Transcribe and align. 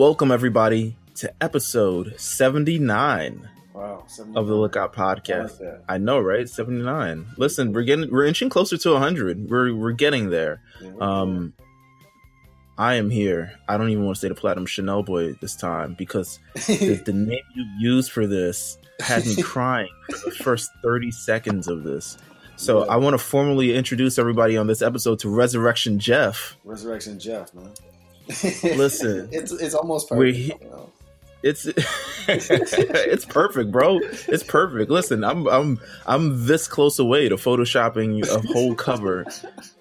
Welcome 0.00 0.30
everybody 0.30 0.96
to 1.16 1.30
episode 1.42 2.18
79 2.18 3.46
Wow, 3.74 4.06
of 4.34 4.46
the 4.46 4.54
Lookout 4.54 4.96
I 4.96 5.02
like 5.02 5.22
podcast. 5.22 5.82
I 5.90 5.98
know, 5.98 6.18
right? 6.18 6.48
79. 6.48 7.26
Listen, 7.36 7.74
we're 7.74 7.82
getting 7.82 8.10
we're 8.10 8.24
inching 8.24 8.48
closer 8.48 8.78
to 8.78 8.92
100. 8.92 9.50
We're 9.50 9.74
we're 9.74 9.92
getting 9.92 10.30
there. 10.30 10.62
Yeah, 10.80 10.92
we're 10.92 11.02
Um 11.02 11.52
I 12.78 12.94
am 12.94 13.10
here. 13.10 13.52
I 13.68 13.76
don't 13.76 13.90
even 13.90 14.06
want 14.06 14.16
to 14.16 14.20
say 14.22 14.28
the 14.28 14.34
Platinum 14.34 14.64
Chanel 14.64 15.02
boy 15.02 15.34
this 15.34 15.54
time 15.54 15.96
because 15.98 16.38
the, 16.54 17.02
the 17.04 17.12
name 17.12 17.42
you 17.54 17.66
used 17.78 18.10
for 18.10 18.26
this 18.26 18.78
had 19.00 19.26
me 19.26 19.36
crying 19.42 19.92
for 20.08 20.30
the 20.30 20.34
first 20.34 20.70
30 20.82 21.10
seconds 21.10 21.68
of 21.68 21.84
this. 21.84 22.16
So 22.56 22.86
Yeah. 22.86 22.94
I 22.94 22.96
want 22.96 23.12
to 23.12 23.18
formally 23.18 23.76
introduce 23.76 24.18
everybody 24.18 24.56
on 24.56 24.66
this 24.66 24.80
episode 24.80 25.18
to 25.18 25.28
Resurrection 25.28 25.98
Jeff. 25.98 26.56
Resurrection 26.64 27.18
Jeff, 27.18 27.52
man. 27.52 27.68
Listen, 28.62 29.28
it's 29.32 29.52
it's 29.52 29.74
almost 29.74 30.08
perfect. 30.08 30.38
you 30.38 30.54
know. 30.68 30.90
It's 31.42 31.64
it's 32.28 33.24
perfect, 33.24 33.70
bro. 33.72 33.98
It's 34.28 34.42
perfect. 34.42 34.90
Listen, 34.90 35.24
I'm 35.24 35.46
I'm 35.48 35.80
I'm 36.06 36.46
this 36.46 36.68
close 36.68 36.98
away 36.98 37.28
to 37.30 37.36
photoshopping 37.36 38.26
a 38.28 38.40
whole 38.52 38.74
cover 38.74 39.24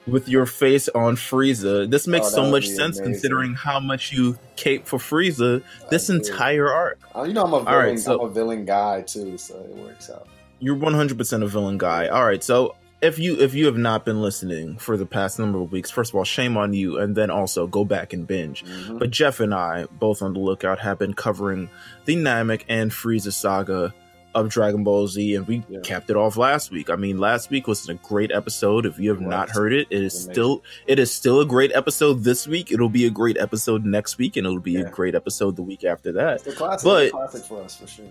with 0.07 0.29
your 0.29 0.45
face 0.45 0.87
on 0.89 1.15
Frieza. 1.17 1.89
This 1.89 2.07
makes 2.07 2.27
Oh, 2.27 2.29
so 2.45 2.49
much 2.49 2.67
sense 2.67 2.97
amazing. 2.97 3.03
considering 3.13 3.53
how 3.55 3.79
much 3.79 4.13
you 4.13 4.37
cape 4.55 4.85
for 4.87 4.99
Frieza 4.99 5.61
this 5.89 6.09
entire 6.09 6.69
arc. 6.71 6.97
You 7.25 7.33
know, 7.33 7.43
I'm 7.43 7.53
a 7.53 7.59
villain. 7.59 7.75
Right, 7.75 7.99
so- 7.99 8.21
I'm 8.21 8.29
a 8.29 8.33
villain 8.33 8.63
guy 8.65 9.01
too, 9.01 9.37
so 9.37 9.55
it 9.59 9.75
works 9.75 10.09
out. 10.09 10.27
You're 10.61 10.75
100% 10.77 11.43
a 11.43 11.47
villain 11.47 11.77
guy. 11.77 12.07
All 12.07 12.25
right, 12.25 12.43
so 12.43 12.75
if 13.01 13.17
you 13.17 13.39
if 13.39 13.53
you 13.53 13.65
have 13.67 13.77
not 13.77 14.03
been 14.05 14.21
listening 14.21 14.77
for 14.77 14.97
the 14.97 15.05
past 15.05 15.39
number 15.39 15.59
of 15.59 15.71
weeks, 15.71 15.89
first 15.89 16.11
of 16.11 16.15
all, 16.15 16.23
shame 16.25 16.57
on 16.57 16.73
you, 16.73 16.97
and 16.99 17.15
then 17.15 17.29
also 17.29 17.65
go 17.67 17.85
back 17.85 18.11
and 18.13 18.27
binge. 18.27 18.63
Mhm. 18.65 18.99
But 18.99 19.11
Jeff 19.11 19.39
and 19.39 19.53
I, 19.53 19.85
both 19.91 20.21
on 20.21 20.33
the 20.33 20.39
lookout, 20.39 20.79
have 20.79 20.99
been 20.99 21.13
covering 21.13 21.69
the 22.05 22.15
Namek 22.15 22.63
and 22.67 22.91
Frieza 22.91 23.31
saga 23.31 23.93
of 24.35 24.47
Dragon 24.49 24.83
Ball 24.83 25.07
Z, 25.07 25.33
and 25.35 25.47
we 25.47 25.63
Yeah. 25.69 25.79
capped 25.81 26.09
it 26.11 26.15
off 26.15 26.37
last 26.37 26.69
week. 26.71 26.89
I 26.91 26.95
mean, 26.95 27.17
last 27.17 27.49
week 27.49 27.67
was 27.67 27.89
a 27.89 27.95
great 27.95 28.31
episode. 28.31 28.85
If 28.85 28.99
you 28.99 29.09
have 29.09 29.21
It 29.21 29.25
not 29.27 29.49
heard 29.49 29.73
it, 29.73 29.87
it 29.89 30.03
is 30.03 30.13
Amazing. 30.13 30.33
still 30.33 30.63
it 30.85 30.99
is 30.99 31.11
still 31.11 31.39
a 31.39 31.45
great 31.45 31.71
episode 31.73 32.23
this 32.23 32.47
week. 32.47 32.71
It'll 32.71 32.89
be 32.89 33.05
a 33.05 33.09
great 33.09 33.37
episode 33.37 33.85
next 33.85 34.17
week, 34.17 34.37
and 34.37 34.45
it'll 34.45 34.59
be 34.59 34.75
a 34.75 34.89
great 34.89 35.15
episode 35.15 35.55
the 35.55 35.63
week 35.63 35.83
after 35.83 36.11
that. 36.11 36.35
It's 36.45 36.47
a 36.47 36.51
classic. 36.51 36.83
but- 36.85 37.11
classic 37.11 37.43
for 37.43 37.63
us 37.63 37.75
for 37.77 37.87
sure. 37.87 38.05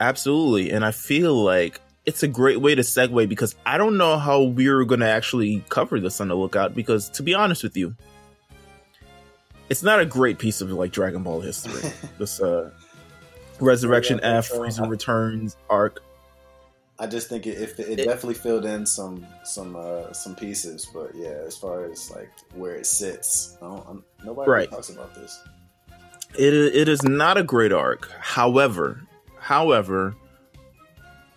Absolutely. 0.00 0.70
And 0.70 0.84
I 0.84 0.90
feel 0.90 1.34
like 1.34 1.80
it's 2.06 2.22
a 2.22 2.28
great 2.28 2.60
way 2.60 2.74
to 2.74 2.82
segue 2.82 3.28
because 3.28 3.54
I 3.64 3.78
don't 3.78 3.96
know 3.96 4.18
how 4.18 4.42
we're 4.42 4.84
going 4.84 5.00
to 5.00 5.08
actually 5.08 5.64
cover 5.68 5.98
this 6.00 6.20
on 6.20 6.28
the 6.28 6.34
lookout 6.36 6.74
because 6.74 7.08
to 7.10 7.22
be 7.22 7.34
honest 7.34 7.62
with 7.62 7.76
you, 7.76 7.94
it's 9.70 9.82
not 9.82 10.00
a 10.00 10.06
great 10.06 10.38
piece 10.38 10.60
of 10.60 10.70
like 10.70 10.92
Dragon 10.92 11.22
Ball 11.22 11.40
history. 11.40 11.90
this 12.18 12.40
uh 12.40 12.70
Resurrection 13.60 14.18
Yeah, 14.22 14.38
F, 14.38 14.46
so 14.46 14.60
Frieza 14.60 14.84
I- 14.84 14.88
Returns 14.88 15.56
arc. 15.70 16.02
I 16.98 17.06
just 17.08 17.28
think 17.28 17.46
it, 17.46 17.58
it, 17.60 17.78
it 17.80 17.98
It- 18.00 18.04
definitely 18.04 18.34
filled 18.34 18.64
in 18.64 18.86
some 18.86 19.26
some 19.44 19.74
uh, 19.74 20.12
some 20.12 20.36
pieces, 20.36 20.86
but 20.92 21.12
yeah, 21.14 21.42
as 21.46 21.56
far 21.56 21.84
as 21.86 22.10
like 22.10 22.30
where 22.54 22.74
it 22.76 22.86
sits, 22.86 23.56
I 23.62 23.66
don't, 23.66 24.04
nobody 24.24 24.50
Right. 24.50 24.70
talks 24.70 24.90
about 24.90 25.14
this. 25.14 25.40
It 26.38 26.52
it 26.54 26.88
is 26.88 27.02
not 27.02 27.36
a 27.36 27.42
great 27.42 27.72
arc. 27.72 28.10
However, 28.20 29.00
however, 29.38 30.14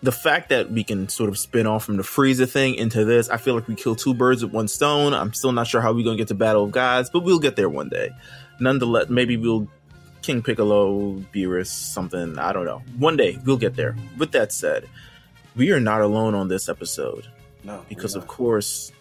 the 0.02 0.12
fact 0.12 0.50
that 0.50 0.70
we 0.70 0.84
can 0.84 1.08
sort 1.08 1.28
of 1.28 1.38
spin 1.38 1.66
off 1.66 1.84
from 1.84 1.96
the 1.96 2.02
Frieza 2.02 2.48
thing 2.48 2.76
into 2.76 3.04
this, 3.04 3.28
I 3.28 3.36
feel 3.36 3.54
like 3.54 3.66
we 3.66 3.74
kill 3.74 3.96
two 3.96 4.14
birds 4.14 4.44
with 4.44 4.52
one 4.52 4.68
stone. 4.68 5.12
I'm 5.12 5.32
still 5.32 5.52
not 5.52 5.66
sure 5.66 5.80
how 5.80 5.92
we're 5.92 6.04
gonna 6.04 6.16
get 6.16 6.28
to 6.28 6.34
Battle 6.34 6.64
of 6.64 6.70
Gods, 6.70 7.10
but 7.10 7.24
we'll 7.24 7.40
get 7.40 7.56
there 7.56 7.68
one 7.68 7.88
day. 7.88 8.10
Nonetheless, 8.60 9.08
maybe 9.08 9.36
we'll 9.36 9.68
King 10.22 10.42
Piccolo, 10.42 11.14
Beerus, 11.34 11.68
something. 11.68 12.38
I 12.38 12.52
don't 12.52 12.64
know. 12.64 12.82
One 12.98 13.16
day 13.16 13.38
we'll 13.44 13.56
get 13.56 13.74
there. 13.76 13.96
With 14.18 14.32
that 14.32 14.52
said, 14.52 14.88
we 15.56 15.72
are 15.72 15.80
not 15.80 16.00
alone 16.00 16.34
on 16.34 16.48
this 16.48 16.68
episode 16.68 17.26
No, 17.64 17.84
because, 17.88 18.14
of 18.14 18.26
course, 18.26 18.92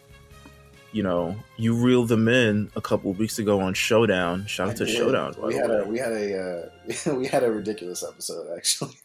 you 0.93 1.03
know 1.03 1.35
you 1.57 1.75
reeled 1.75 2.07
them 2.07 2.27
in 2.27 2.71
a 2.75 2.81
couple 2.81 3.11
of 3.11 3.19
weeks 3.19 3.37
ago 3.39 3.59
on 3.59 3.73
Showdown. 3.73 4.45
Shout 4.47 4.67
I 4.67 4.71
out 4.71 4.77
to 4.77 4.85
did. 4.85 4.95
Showdown. 4.95 5.35
We 5.43 5.53
had 5.55 5.69
a 5.69 5.83
we 5.85 5.99
had 5.99 6.11
a 6.11 6.69
uh, 7.07 7.13
we 7.15 7.27
had 7.27 7.43
a 7.43 7.51
ridiculous 7.51 8.03
episode 8.07 8.47
actually. 8.55 8.95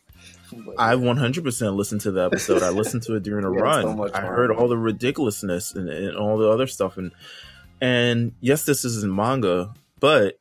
But, 0.52 0.74
I 0.78 0.94
100% 0.94 1.74
listened 1.76 2.02
to 2.02 2.10
the 2.12 2.24
episode. 2.24 2.62
I 2.62 2.70
listened 2.70 3.02
to 3.04 3.14
it 3.16 3.22
during 3.22 3.44
a 3.46 3.50
We 3.50 3.60
run. 3.60 3.82
so 3.96 4.10
I 4.14 4.20
heard 4.20 4.50
all 4.50 4.68
the 4.68 4.76
ridiculousness 4.78 5.74
and, 5.74 5.88
and 5.88 6.16
all 6.16 6.36
the 6.38 6.48
other 6.48 6.66
stuff. 6.66 6.96
And 6.96 7.12
and 7.80 8.32
yes, 8.40 8.64
this 8.64 8.84
is 8.84 9.02
in 9.02 9.14
manga, 9.14 9.72
but 9.98 10.38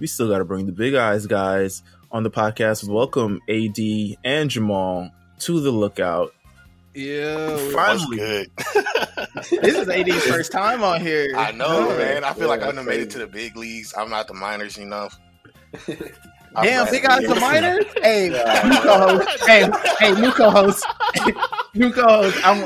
we 0.00 0.06
still 0.06 0.28
got 0.28 0.38
to 0.38 0.44
bring 0.44 0.66
the 0.66 0.72
big 0.72 0.94
eyes 0.94 1.26
guys 1.26 1.82
on 2.10 2.22
the 2.24 2.30
podcast. 2.30 2.88
Welcome 2.88 3.40
AD 3.48 3.78
and 4.24 4.50
Jamal 4.50 5.10
to 5.40 5.60
the 5.60 5.70
lookout. 5.70 6.34
Yeah, 6.94 7.56
Finally, 7.72 8.16
good. 8.18 8.50
this 9.62 9.78
is 9.78 9.88
AD's 9.88 10.24
first 10.26 10.52
time 10.52 10.82
on 10.82 11.00
here. 11.00 11.32
I 11.36 11.50
know, 11.52 11.88
Yeah, 11.90 11.96
man. 11.96 12.24
I 12.24 12.34
feel 12.34 12.48
like 12.48 12.60
yeah, 12.60 12.68
I 12.68 12.72
done 12.72 12.84
made 12.84 13.00
it 13.00 13.10
to 13.10 13.18
the 13.18 13.26
big 13.26 13.56
leagues. 13.56 13.94
I'm 13.96 14.10
not 14.10 14.28
the 14.28 14.34
minors 14.34 14.76
enough. 14.76 15.18
I'm 16.54 16.64
Damn, 16.66 16.84
glad 16.84 16.90
big 16.90 17.04
to 17.04 17.10
eyes 17.10 17.18
be 17.18 17.26
the 17.26 17.34
Hey, 18.02 18.30
Yeah. 18.30 18.62
new 18.64 18.78
co-host. 18.78 19.28
Hey, 19.46 19.66
hey, 19.98 20.12
new 20.12 20.32
co-host. 20.32 20.86
new 21.74 21.92
co-host. 21.92 22.38
I'm, 22.44 22.64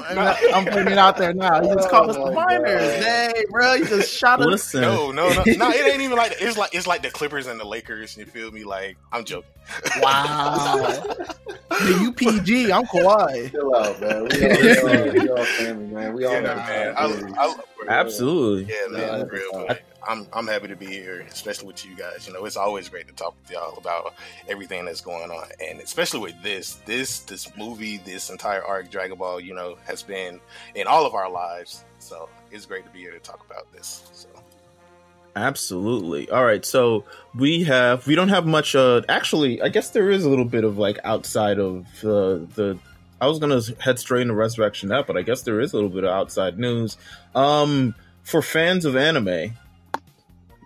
I'm 0.52 0.64
putting 0.66 0.88
it 0.88 0.98
out 0.98 1.16
there 1.16 1.32
now. 1.34 1.60
You 1.62 1.74
just 1.74 1.88
call 1.88 2.08
oh 2.08 2.10
us 2.10 2.16
the 2.16 2.24
Oh 2.24 2.32
my 2.32 2.44
minors. 2.46 2.92
God. 2.92 3.00
Dang, 3.00 3.32
bro, 3.50 3.74
you 3.74 3.86
just 3.86 4.10
shot 4.12 4.40
us. 4.40 4.46
listen. 4.46 4.80
No, 4.80 5.10
no, 5.12 5.32
no, 5.32 5.44
no. 5.56 5.70
It 5.70 5.86
ain't 5.86 6.02
even 6.02 6.16
like 6.16 6.30
that. 6.30 6.42
it's 6.42 6.56
like 6.58 6.74
it's 6.74 6.86
like 6.86 7.02
the 7.02 7.10
Clippers 7.10 7.46
and 7.46 7.60
the 7.60 7.64
Lakers. 7.64 8.16
You 8.16 8.26
feel 8.26 8.50
me? 8.50 8.64
Like 8.64 8.98
I'm 9.12 9.24
joking. 9.24 9.50
Wow. 9.94 11.04
the 11.80 11.92
UPG. 11.94 12.72
I'm 12.72 12.86
Kawhi. 12.86 13.52
Chill 13.52 13.74
out, 13.76 14.00
man. 14.00 14.24
We 14.28 14.42
all, 14.42 14.62
we 14.62 14.78
all, 14.78 15.14
we 15.16 15.28
all 15.30 15.46
family, 15.56 15.86
man. 15.86 16.14
We 16.14 16.24
all 16.24 16.34
Yeah, 16.34 16.40
man. 16.42 16.94
responsibilities. 16.96 17.34
I, 17.38 17.44
I, 17.46 17.54
Absolutely. 17.88 18.64
yeah, 18.68 18.86
man. 18.88 19.00
Yeah, 19.00 19.24
real, 19.30 19.52
that's 19.58 19.68
man. 19.68 19.78
I'm 20.08 20.26
I'm 20.32 20.46
happy 20.46 20.68
to 20.68 20.76
be 20.76 20.86
here, 20.86 21.26
especially 21.30 21.66
with 21.66 21.84
you 21.84 21.96
guys. 21.96 22.26
You 22.26 22.32
know, 22.32 22.44
it's 22.44 22.56
always 22.56 22.88
great 22.88 23.08
to 23.08 23.14
talk 23.14 23.34
with 23.42 23.50
y'all 23.50 23.76
about 23.76 24.14
everything 24.48 24.84
that's 24.84 25.00
going 25.00 25.30
on, 25.30 25.48
and 25.60 25.80
especially 25.80 26.20
with 26.20 26.42
this, 26.42 26.74
this, 26.86 27.20
this 27.20 27.56
movie, 27.56 27.98
this 27.98 28.30
entire 28.30 28.64
arc, 28.64 28.90
Dragon 28.90 29.18
Ball. 29.18 29.40
You 29.40 29.54
know, 29.54 29.76
has 29.86 30.02
been 30.02 30.40
in 30.74 30.86
all 30.86 31.06
of 31.06 31.14
our 31.14 31.30
lives. 31.30 31.84
So 31.98 32.28
it's 32.50 32.66
great 32.66 32.84
to 32.84 32.90
be 32.90 33.00
here 33.00 33.12
to 33.12 33.18
talk 33.18 33.44
about 33.48 33.72
this. 33.72 34.08
So 34.12 34.28
Absolutely. 35.36 36.30
All 36.30 36.44
right. 36.44 36.64
So 36.64 37.04
we 37.34 37.64
have 37.64 38.06
we 38.06 38.14
don't 38.14 38.30
have 38.30 38.46
much. 38.46 38.74
Uh, 38.74 39.02
actually, 39.08 39.60
I 39.60 39.68
guess 39.68 39.90
there 39.90 40.10
is 40.10 40.24
a 40.24 40.30
little 40.30 40.46
bit 40.46 40.64
of 40.64 40.78
like 40.78 40.98
outside 41.04 41.60
of 41.60 41.84
uh, 42.02 42.40
the. 42.56 42.78
I 43.20 43.26
was 43.26 43.38
gonna 43.38 43.60
head 43.78 43.98
straight 43.98 44.22
into 44.22 44.34
Resurrection 44.34 44.90
F, 44.90 45.06
but 45.06 45.16
I 45.16 45.22
guess 45.22 45.42
there 45.42 45.60
is 45.60 45.74
a 45.74 45.76
little 45.76 45.90
bit 45.90 46.04
of 46.04 46.10
outside 46.10 46.58
news. 46.58 46.96
Um, 47.34 47.94
for 48.22 48.40
fans 48.40 48.86
of 48.86 48.96
anime, 48.96 49.52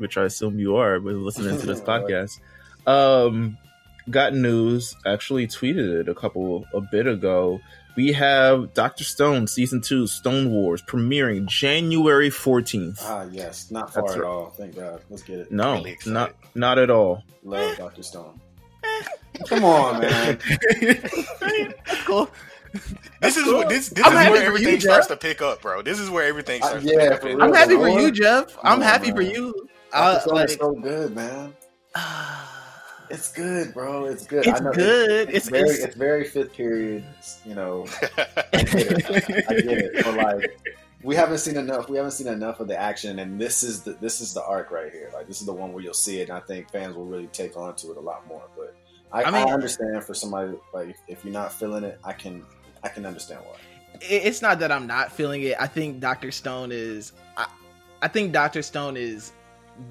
which 0.00 0.16
I 0.19 0.25
assume 0.25 0.59
you 0.59 0.77
are, 0.77 0.99
with 0.99 1.16
listening 1.16 1.59
to 1.61 1.66
this 1.66 1.81
podcast, 1.93 2.41
um, 2.87 3.56
got 4.11 4.34
news. 4.34 4.97
Actually, 5.06 5.47
tweeted 5.47 6.00
it 6.00 6.09
a 6.09 6.15
couple 6.15 6.65
a 6.75 6.81
bit 6.81 7.06
ago. 7.06 7.61
We 7.97 8.12
have 8.12 8.72
Doctor 8.72 9.05
Stone 9.05 9.47
season 9.49 9.81
two 9.83 10.06
Stone 10.06 10.50
Wars 10.53 10.81
premiering 10.83 11.47
January 11.47 12.31
fourteenth. 12.31 12.99
Ah, 13.03 13.27
yes. 13.31 13.71
Not 13.71 13.93
far 13.93 14.03
That's 14.05 14.15
at 14.15 14.21
right. 14.22 14.28
all. 14.28 14.50
Thank 14.50 14.77
God. 14.77 15.03
Let's 15.10 15.22
get 15.22 15.41
it. 15.41 15.53
No, 15.53 15.75
Really 15.75 15.98
not 16.07 16.34
not 16.54 16.78
at 16.78 16.89
all. 16.91 17.22
Love 17.42 17.77
Dr. 17.77 18.03
Stone. 18.03 18.41
Come 19.48 19.65
on, 19.65 20.01
man. 20.01 20.39
That's 20.80 22.03
cool. 22.07 22.30
this 23.21 23.36
is 23.36 23.47
what 23.53 23.69
this 23.69 23.89
this 23.89 24.07
I'm 24.07 24.13
is 24.13 24.19
where 24.19 24.30
for 24.30 24.36
you, 24.36 24.42
everything 24.47 24.80
starts 24.80 25.09
Jeff. 25.09 25.19
to 25.21 25.27
pick 25.28 25.42
up, 25.42 25.60
bro. 25.60 25.83
This 25.83 25.98
is 25.98 26.09
where 26.10 26.25
everything 26.27 26.63
Uh, 26.63 26.66
starts 26.69 26.84
yeah, 26.84 26.92
to 26.92 26.98
pick 27.01 27.13
up. 27.13 27.21
for 27.22 27.28
in- 27.28 27.36
real. 27.39 27.45
I'm 27.47 27.54
happy 27.54 27.75
for 27.77 27.89
you, 27.89 28.10
Jeff. 28.13 28.57
I'm 28.59 28.63
Come 28.63 28.72
on, 28.75 28.80
happy 28.83 29.10
for 29.10 29.22
you. 29.22 29.69
Dr. 29.92 30.16
Uh, 30.16 30.21
Stone 30.21 30.34
like, 30.34 30.48
is 30.48 30.54
so 30.57 30.72
good, 30.72 31.15
man. 31.15 31.54
It's 33.10 33.33
good, 33.33 33.75
bro. 33.75 34.04
It's 34.04 34.25
good. 34.25 34.47
it's 34.47 34.60
I 34.60 34.63
know 34.63 34.72
good. 34.72 35.31
It's, 35.31 35.39
It's, 35.39 35.48
very, 35.48 35.69
it's, 35.69 35.84
it's 35.84 35.97
very 35.97 36.25
fifth 36.25 36.53
period. 36.53 37.04
You 37.45 37.57
know, 37.57 37.87
I 38.53 38.63
get 38.63 38.75
it. 38.75 39.51
I 39.51 39.54
get 39.54 39.78
it. 39.78 40.04
But 40.04 40.15
like, 40.15 40.60
we 41.03 41.16
haven't 41.16 41.39
seen 41.39 41.57
enough. 41.57 41.89
We 41.89 41.97
haven't 41.97 42.13
seen 42.13 42.28
enough 42.28 42.60
of 42.60 42.69
the 42.69 42.81
action, 42.81 43.19
and 43.19 43.41
this 43.41 43.65
is 43.65 43.83
the 43.83 43.95
this 43.95 44.21
is 44.21 44.33
the 44.33 44.45
arc 44.45 44.71
right 44.71 44.92
here. 44.92 45.10
Like, 45.13 45.27
this 45.27 45.41
is 45.41 45.47
the 45.47 45.53
one 45.53 45.72
where 45.72 45.83
you'll 45.83 45.92
see 45.92 46.21
it, 46.21 46.28
and 46.28 46.39
I 46.39 46.41
think 46.41 46.71
fans 46.71 46.95
will 46.95 47.04
really 47.04 47.27
take 47.28 47.57
on 47.57 47.75
to 47.77 47.91
it 47.91 47.97
a 47.97 48.01
lot 48.01 48.28
more. 48.28 48.45
But 48.57 48.77
I, 49.13 49.22
I 49.22 49.41
I, 49.41 49.53
understand 49.53 50.04
for 50.04 50.15
somebody 50.15 50.57
like 50.72 50.97
if 51.09 51.25
you're 51.25 51.33
not 51.33 51.53
feeling 51.53 51.83
it, 51.83 51.98
I 52.04 52.13
can 52.13 52.45
I 52.84 52.89
can 52.89 53.07
understand 53.07 53.41
why. 53.45 53.57
it's 54.01 54.41
not 54.41 54.60
that 54.60 54.71
I'm 54.71 54.87
not 54.87 55.10
feeling 55.10 55.42
it. 55.42 55.57
I 55.59 55.66
think 55.66 55.98
Doctor 55.98 56.31
Stone 56.31 56.71
is. 56.71 57.13
I, 57.37 57.48
I 58.03 58.09
think 58.09 58.33
Doctor 58.33 58.63
Stone 58.63 58.97
is 58.97 59.33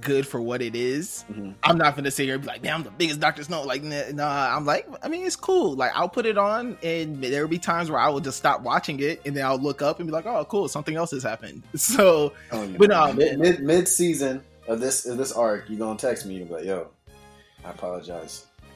good 0.01 0.25
for 0.27 0.41
what 0.41 0.62
it 0.62 0.75
is. 0.75 1.25
Mhm. 1.31 1.56
I'm 1.63 1.77
not 1.77 1.95
gonna 1.95 2.12
sit 2.12 2.25
here 2.25 2.36
and 2.36 2.41
be 2.44 2.47
like, 2.47 2.62
"Damn, 2.62 2.75
I'm 2.77 2.83
the 2.83 2.91
biggest 2.91 3.19
Doctor 3.19 3.44
Stone." 3.44 3.65
Like, 3.68 3.83
nah, 3.83 4.03
nah, 4.13 4.56
I'm 4.56 4.65
like, 4.65 4.88
I 5.03 5.07
mean, 5.07 5.25
it's 5.25 5.36
cool. 5.36 5.75
Like, 5.75 5.91
I'll 5.95 6.09
put 6.09 6.25
it 6.25 6.38
on, 6.38 6.77
and 6.83 7.21
there 7.24 7.41
will 7.41 7.50
be 7.50 7.57
times 7.59 7.89
where 7.91 8.00
I 8.00 8.09
will 8.09 8.19
just 8.19 8.38
stop 8.38 8.62
watching 8.62 9.00
it, 9.00 9.21
and 9.25 9.36
then 9.36 9.45
I'll 9.45 9.57
look 9.59 9.81
up 9.81 10.00
and 10.00 10.07
be 10.07 10.12
like, 10.13 10.25
"Oh, 10.25 10.45
cool, 10.45 10.68
something 10.68 10.95
else 10.95 11.12
has 11.12 11.24
happened." 11.24 11.63
So, 11.77 12.33
Telling 12.50 12.71
you, 12.74 12.77
But, 12.77 12.89
man. 12.89 13.09
um, 13.09 13.15
mid, 13.18 13.39
mid 13.39 13.59
mid 13.63 13.88
season 13.88 14.41
of 14.68 14.80
this 14.80 15.06
of 15.06 15.18
this 15.18 15.31
arc, 15.31 15.69
you 15.69 15.75
are 15.75 15.80
gonna 15.80 15.97
text 16.00 16.25
me. 16.25 16.36
You 16.36 16.45
be 16.45 16.53
like, 16.53 16.65
"Yo, 16.65 16.88
I 17.65 17.71
apologize." 17.71 18.45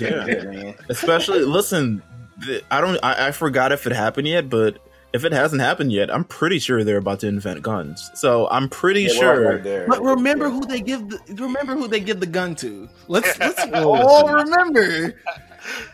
Yeah. 0.00 0.72
Especially, 0.88 1.40
listen, 1.40 2.02
th- 2.44 2.64
I 2.70 2.80
don't, 2.80 2.98
I, 3.02 3.28
I 3.28 3.30
forgot 3.32 3.72
if 3.72 3.86
it 3.86 3.92
happened 3.92 4.28
yet, 4.28 4.48
but 4.48 4.78
if 5.12 5.24
it 5.24 5.32
hasn't 5.32 5.60
happened 5.60 5.92
yet, 5.92 6.12
I'm 6.12 6.24
pretty 6.24 6.58
sure 6.58 6.84
they're 6.84 6.96
about 6.98 7.20
to 7.20 7.26
invent 7.26 7.62
guns. 7.62 8.10
So 8.14 8.48
I'm 8.48 8.68
pretty 8.68 9.02
Yeah, 9.02 9.08
sure. 9.12 9.50
right 9.54 9.62
there. 9.62 9.86
But 9.88 10.02
remember 10.02 10.48
who 10.50 10.64
they 10.66 10.80
give 10.80 11.08
the 11.08 11.18
remember 11.34 11.74
who 11.74 11.88
they 11.88 12.00
give 12.00 12.20
the 12.20 12.26
gun 12.26 12.54
to. 12.56 12.88
Let's 13.08 13.38
let's 13.40 13.60
Oh, 13.74 13.92
all 13.94 14.32
remember. 14.32 15.14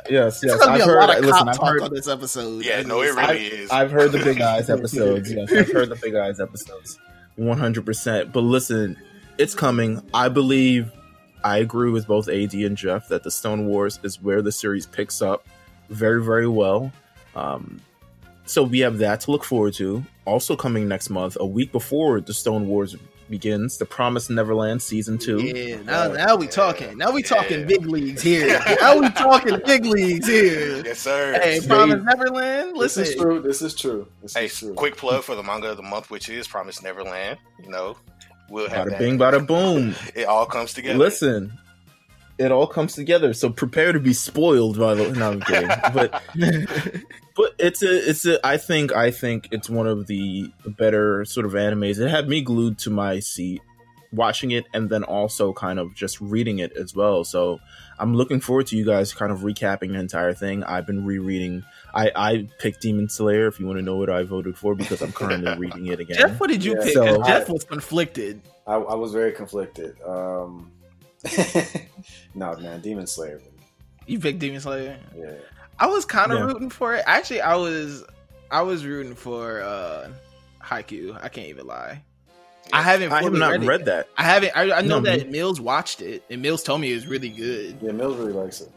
Yes, 0.08 0.40
There's 0.40 0.52
yes. 0.52 0.60
gonna 0.64 0.72
I've 0.72 0.80
a 0.80 0.84
heard, 0.84 1.00
lot 1.00 1.18
of 1.18 1.24
listen, 1.24 1.38
cop 1.38 1.48
I've 1.48 1.56
talk 1.56 1.68
heard, 1.68 1.82
on 1.82 1.94
this 1.94 2.08
episode. 2.08 2.64
Yeah, 2.64 2.82
no, 2.82 3.02
it 3.02 3.14
really 3.14 3.46
is. 3.46 3.70
I've 3.70 3.90
heard 3.90 4.12
the 4.12 4.22
Big 4.22 4.40
Eyes 4.40 4.70
episodes. 4.70 5.32
Yes, 5.32 5.52
I've 5.52 5.72
heard 5.72 5.88
the 5.88 5.96
Big 5.96 6.14
Eyes 6.14 6.38
episodes. 6.40 6.98
100%. 7.38 8.32
But 8.32 8.40
listen, 8.40 8.96
it's 9.38 9.54
coming. 9.54 10.02
I 10.14 10.28
believe, 10.28 10.92
I 11.44 11.58
agree 11.58 11.90
with 11.90 12.06
both 12.06 12.28
AD 12.28 12.54
and 12.54 12.76
Jeff 12.76 13.08
that 13.08 13.22
the 13.22 13.30
Stone 13.30 13.66
Wars 13.66 13.98
is 14.02 14.22
where 14.22 14.42
the 14.42 14.52
series 14.52 14.86
picks 14.86 15.20
up 15.20 15.46
very, 15.90 16.22
very 16.22 16.48
well. 16.48 16.92
Um, 17.34 17.80
so 18.46 18.62
we 18.62 18.80
have 18.80 18.98
that 18.98 19.20
to 19.22 19.30
look 19.30 19.44
forward 19.44 19.74
to. 19.74 20.04
Also 20.24 20.56
coming 20.56 20.88
next 20.88 21.10
month, 21.10 21.36
a 21.38 21.46
week 21.46 21.72
before 21.72 22.20
the 22.20 22.34
Stone 22.34 22.66
Wars 22.68 22.96
begins, 23.28 23.76
The 23.78 23.84
Promised 23.84 24.30
Neverland 24.30 24.80
season 24.82 25.18
two. 25.18 25.40
Yeah, 25.42 25.82
now, 25.82 26.04
oh, 26.04 26.12
now 26.12 26.36
we 26.36 26.46
talking. 26.46 26.96
Now 26.96 27.10
we 27.10 27.22
talking 27.22 27.60
Yeah. 27.60 27.66
big 27.66 27.86
leagues 27.86 28.22
here. 28.22 28.60
Now 28.80 28.98
we 28.98 29.10
talking 29.10 29.60
big 29.66 29.84
leagues 29.84 30.26
here. 30.28 30.82
yes, 30.84 31.00
sir. 31.00 31.38
Hey, 31.42 31.60
Promise 31.66 32.02
Neverland. 32.04 32.76
This 32.80 32.96
is 32.96 33.14
true. 33.16 33.40
This 33.40 33.62
is 33.62 33.74
true. 33.74 34.06
This 34.22 34.34
Hey, 34.34 34.46
is 34.46 34.56
true. 34.58 34.74
quick 34.74 34.96
plug 34.96 35.24
for 35.24 35.34
the 35.34 35.42
manga 35.42 35.70
of 35.72 35.76
the 35.76 35.82
month, 35.82 36.08
which 36.10 36.28
is 36.28 36.46
Promise 36.46 36.82
Neverland. 36.82 37.38
You 37.62 37.70
know, 37.70 37.96
we'll 38.48 38.68
have 38.70 38.86
Bada 38.86 38.90
that. 38.90 38.98
bing, 39.00 39.18
bada 39.18 39.44
boom. 39.46 39.94
It 40.14 40.26
all 40.26 40.46
comes 40.46 40.72
together. 40.72 40.96
Listen, 40.98 41.52
it 42.38 42.52
all 42.52 42.66
comes 42.66 42.94
together. 42.94 43.32
So 43.32 43.50
prepare 43.50 43.92
to 43.92 44.00
be 44.00 44.12
spoiled 44.12 44.78
by 44.78 44.94
the. 44.94 45.10
No, 45.12 45.32
I'm 45.32 45.40
kidding. 45.40 45.70
But 45.94 46.22
but 47.36 47.54
it's 47.58 47.82
a 47.82 48.10
it's 48.10 48.26
a. 48.26 48.44
I 48.46 48.56
think 48.56 48.92
I 48.92 49.10
think 49.10 49.48
it's 49.52 49.68
one 49.68 49.86
of 49.86 50.06
the 50.06 50.50
better 50.66 51.24
sort 51.24 51.46
of 51.46 51.52
animes. 51.52 51.98
It 51.98 52.08
had 52.10 52.28
me 52.28 52.40
glued 52.40 52.78
to 52.80 52.90
my 52.90 53.20
seat 53.20 53.60
watching 54.12 54.52
it, 54.52 54.64
and 54.72 54.88
then 54.88 55.02
also 55.04 55.52
kind 55.52 55.78
of 55.78 55.94
just 55.94 56.20
reading 56.20 56.58
it 56.60 56.72
as 56.76 56.94
well. 56.94 57.24
So 57.24 57.58
I'm 57.98 58.14
looking 58.14 58.40
forward 58.40 58.66
to 58.68 58.76
you 58.76 58.84
guys 58.86 59.12
kind 59.12 59.30
of 59.32 59.40
recapping 59.40 59.92
the 59.92 59.98
entire 59.98 60.32
thing. 60.32 60.64
I've 60.64 60.86
been 60.86 61.04
rereading. 61.04 61.62
I 61.94 62.10
I 62.16 62.48
picked 62.58 62.80
Demon 62.82 63.08
Slayer. 63.10 63.46
If 63.48 63.60
you 63.60 63.66
want 63.66 63.78
to 63.78 63.82
know 63.84 63.96
what 63.96 64.08
I 64.10 64.22
voted 64.22 64.56
for, 64.56 64.74
because 64.74 65.02
I'm 65.02 65.12
currently 65.12 65.56
reading 65.58 65.86
it 65.86 66.00
again. 66.04 66.16
Jeff, 66.18 66.40
what 66.40 66.48
did 66.48 66.64
you 66.64 66.76
Yeah. 66.78 66.84
pick? 66.84 66.94
So- 66.94 67.16
'Cause 67.18 67.26
Jeff 67.26 67.48
was 67.50 67.64
conflicted. 67.64 68.40
I, 68.66 68.74
I 68.74 68.94
was 68.94 69.12
very 69.12 69.32
conflicted. 69.32 69.96
Um, 70.04 70.72
no, 72.34 72.56
man, 72.56 72.80
Demon 72.80 73.06
Slayer. 73.06 73.40
You 74.06 74.18
picked 74.20 74.38
Demon 74.38 74.60
Slayer. 74.60 74.98
Yeah, 75.16 75.32
I 75.78 75.86
was 75.86 76.04
kind 76.04 76.32
of 76.32 76.38
Yeah. 76.38 76.44
rooting 76.46 76.70
for 76.70 76.94
it. 76.94 77.02
Actually, 77.06 77.40
I 77.40 77.56
was 77.56 78.04
I 78.50 78.62
was 78.62 78.84
rooting 78.86 79.14
for 79.14 79.60
uh 79.62 80.08
Haikyuu. 80.62 81.18
I 81.22 81.28
can't 81.28 81.48
even 81.48 81.66
lie. 81.66 82.02
I 82.72 82.82
haven't. 82.82 83.12
I 83.12 83.22
have 83.22 83.32
not 83.32 83.52
read, 83.52 83.64
read 83.64 83.84
that. 83.84 84.08
I 84.16 84.24
haven't. 84.24 84.52
I, 84.56 84.62
I 84.78 84.80
know 84.80 84.98
No, 84.98 85.00
that 85.02 85.30
Meelz 85.30 85.60
watched 85.60 86.02
it, 86.02 86.24
and 86.30 86.44
Meelz 86.44 86.64
told 86.64 86.80
me 86.80 86.90
it 86.90 86.94
was 86.96 87.06
really 87.06 87.28
good. 87.28 87.78
yeah. 87.80 87.90
Meelz 87.92 88.18
really 88.18 88.32
likes 88.32 88.60
it. 88.60 88.70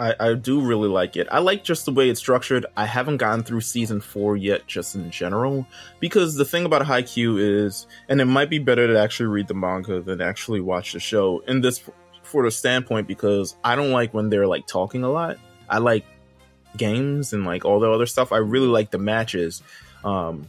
I, 0.00 0.14
I 0.18 0.34
do 0.34 0.60
really 0.62 0.88
like 0.88 1.16
it. 1.16 1.28
I 1.30 1.40
like 1.40 1.62
just 1.62 1.84
the 1.84 1.92
way 1.92 2.08
it's 2.08 2.18
structured. 2.18 2.64
I 2.76 2.86
haven't 2.86 3.18
gotten 3.18 3.42
through 3.44 3.60
season 3.60 4.00
four 4.00 4.36
yet, 4.36 4.66
just 4.66 4.94
in 4.94 5.10
general, 5.10 5.66
because 6.00 6.36
the 6.36 6.44
thing 6.44 6.64
about 6.64 6.82
Haikyuu 6.86 7.38
is, 7.66 7.86
and 8.08 8.20
it 8.20 8.24
might 8.24 8.48
be 8.48 8.58
better 8.58 8.86
to 8.86 8.98
actually 8.98 9.26
read 9.26 9.46
the 9.48 9.54
manga 9.54 10.00
than 10.00 10.20
actually 10.20 10.60
watch 10.60 10.94
the 10.94 11.00
show 11.00 11.40
in 11.46 11.60
this 11.60 11.82
for 12.22 12.44
the 12.44 12.50
standpoint 12.50 13.06
because 13.08 13.56
I 13.62 13.76
don't 13.76 13.90
like 13.90 14.14
when 14.14 14.30
they're 14.30 14.46
like 14.46 14.66
talking 14.66 15.02
a 15.04 15.10
lot. 15.10 15.36
I 15.68 15.78
like 15.78 16.04
games 16.76 17.32
and 17.32 17.44
like 17.44 17.64
all 17.64 17.80
the 17.80 17.90
other 17.90 18.06
stuff. 18.06 18.32
I 18.32 18.38
really 18.38 18.68
like 18.68 18.90
the 18.90 18.98
matches, 18.98 19.62
um, 20.04 20.46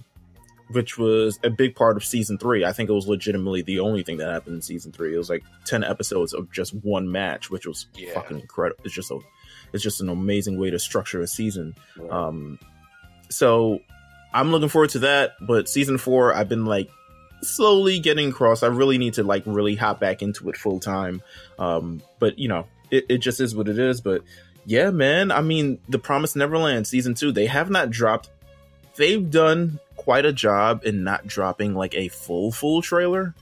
which 0.70 0.98
was 0.98 1.40
a 1.44 1.50
big 1.50 1.76
part 1.76 1.98
of 1.98 2.06
season 2.06 2.38
three. 2.38 2.64
I 2.64 2.72
think 2.72 2.90
it 2.90 2.94
was 2.94 3.08
legitimately 3.08 3.64
the 3.64 3.80
only 3.80 4.04
thing 4.04 4.18
that 4.18 4.32
happened 4.32 4.56
in 4.56 4.62
season 4.62 4.92
three. 4.92 5.14
It 5.14 5.18
was 5.18 5.30
like 5.30 5.44
ten 5.66 5.84
episodes 5.84 6.34
of 6.34 6.52
just 6.52 6.74
one 6.76 7.12
match, 7.12 7.50
which 7.50 7.66
was 7.66 7.88
Yeah. 7.96 8.14
fucking 8.14 8.40
incredible. 8.40 8.80
It's 8.86 8.94
just 8.94 9.12
a, 9.12 9.20
it's 9.74 9.84
just 9.84 10.02
an 10.02 10.10
amazing 10.10 10.58
way 10.58 10.70
to 10.70 10.80
structure 10.80 11.22
a 11.22 11.28
season. 11.28 11.76
Right. 11.98 12.12
Um, 12.12 12.60
so 13.30 13.80
I'm 14.34 14.52
looking 14.52 14.70
forward 14.70 14.92
to 14.92 15.00
that. 15.00 15.34
But 15.42 15.70
season 15.70 15.98
four, 15.98 16.34
I've 16.34 16.50
been 16.50 16.66
like 16.66 16.90
slowly 17.42 18.00
getting 18.00 18.30
across. 18.30 18.64
I 18.64 18.68
really 18.68 18.98
need 18.98 19.16
to 19.16 19.24
like 19.24 19.44
really 19.46 19.76
hop 19.76 20.00
back 20.00 20.22
into 20.22 20.50
it 20.50 20.58
full 20.58 20.80
time. 20.80 21.22
Um, 21.60 22.02
but 22.20 22.40
you 22.40 22.48
know, 22.48 22.68
it, 22.90 23.06
it 23.10 23.18
just 23.20 23.40
is 23.40 23.56
what 23.56 23.68
it 23.68 23.80
is. 23.80 24.02
But 24.02 24.24
yeah, 24.66 24.92
man. 24.92 25.32
I 25.32 25.42
mean, 25.42 25.80
The 25.90 26.00
Promised 26.00 26.36
Neverland 26.36 26.88
season 26.88 27.14
two, 27.14 27.32
they 27.32 27.48
have 27.48 27.70
not 27.70 27.90
dropped. 27.90 28.30
They've 28.96 29.30
done 29.30 29.80
quite 29.96 30.26
a 30.26 30.34
job 30.34 30.82
in 30.86 31.04
not 31.04 31.26
dropping 31.26 31.74
like 31.76 31.96
a 31.96 32.10
full 32.10 32.52
full 32.52 32.82
trailer. 32.82 33.34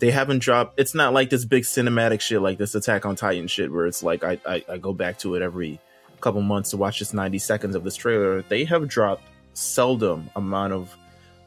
They 0.00 0.10
haven't 0.10 0.40
dropped. 0.40 0.78
It's 0.78 0.94
not 0.94 1.12
like 1.12 1.30
this 1.30 1.44
big 1.44 1.62
cinematic 1.64 2.20
shit 2.20 2.40
like 2.42 2.58
this 2.58 2.74
Attack 2.74 3.06
on 3.06 3.16
Titan 3.16 3.46
shit 3.48 3.72
where 3.72 3.86
it's 3.86 4.02
like 4.02 4.24
I 4.24 4.38
I, 4.46 4.64
I 4.68 4.78
go 4.78 4.92
back 4.92 5.18
to 5.20 5.34
it 5.34 5.42
every 5.42 5.80
couple 6.20 6.40
months 6.42 6.70
to 6.70 6.76
watch 6.78 6.98
just 6.98 7.12
90 7.12 7.38
seconds 7.38 7.76
of 7.76 7.84
this 7.84 7.96
trailer. 7.96 8.42
They 8.42 8.64
have 8.64 8.88
dropped 8.88 9.24
seldom 9.52 10.30
amount 10.34 10.72
of 10.72 10.96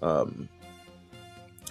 um 0.02 0.48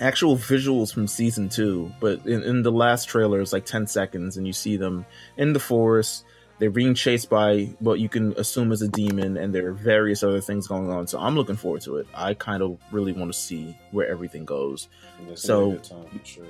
actual 0.00 0.36
visuals 0.36 0.92
from 0.92 1.06
season 1.06 1.48
two, 1.48 1.90
but 2.00 2.26
in, 2.26 2.42
in 2.42 2.62
the 2.62 2.72
last 2.72 3.08
trailer 3.08 3.40
it's 3.40 3.52
like 3.52 3.64
10 3.64 3.86
seconds 3.86 4.36
and 4.36 4.46
you 4.46 4.52
see 4.52 4.76
them 4.76 5.06
in 5.36 5.52
the 5.52 5.60
forest. 5.60 6.24
They're 6.58 6.70
being 6.70 6.94
chased 6.94 7.28
by 7.28 7.64
what 7.80 8.00
you 8.00 8.08
can 8.08 8.32
assume 8.38 8.72
is 8.72 8.80
a 8.80 8.88
demon, 8.88 9.36
and 9.36 9.54
there 9.54 9.68
are 9.68 9.72
various 9.72 10.22
other 10.22 10.40
things 10.40 10.66
going 10.66 10.90
on. 10.90 11.06
So 11.06 11.18
I'm 11.18 11.34
looking 11.34 11.56
forward 11.56 11.82
to 11.82 11.98
it. 11.98 12.06
I 12.14 12.32
kind 12.32 12.62
of 12.62 12.78
really 12.90 13.12
want 13.12 13.30
to 13.30 13.38
see 13.38 13.76
where 13.90 14.06
everything 14.08 14.46
goes. 14.46 14.88
So- 15.34 15.72
be 15.72 15.72
a 15.72 15.78
good 15.80 15.84
time, 15.84 16.20
sure. 16.24 16.44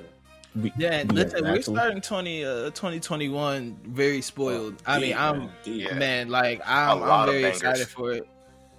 We, 0.56 0.72
Yeah, 0.78 1.02
we 1.04 1.08
listen, 1.16 1.44
we're 1.44 1.56
actually- 1.56 1.74
starting 1.74 2.00
20, 2.00 2.44
uh, 2.44 2.48
2021 2.70 3.78
very 3.88 4.20
spoiled. 4.22 4.82
I 4.86 4.98
mean, 4.98 5.10
Deep, 5.10 5.20
I'm 5.20 5.38
man. 5.38 5.50
Yeah. 5.64 5.94
man, 5.94 6.28
like 6.28 6.60
I'm, 6.66 7.02
A 7.02 7.04
I'm 7.04 7.26
very 7.28 7.44
excited 7.44 7.88
for 7.88 8.12
it. 8.12 8.26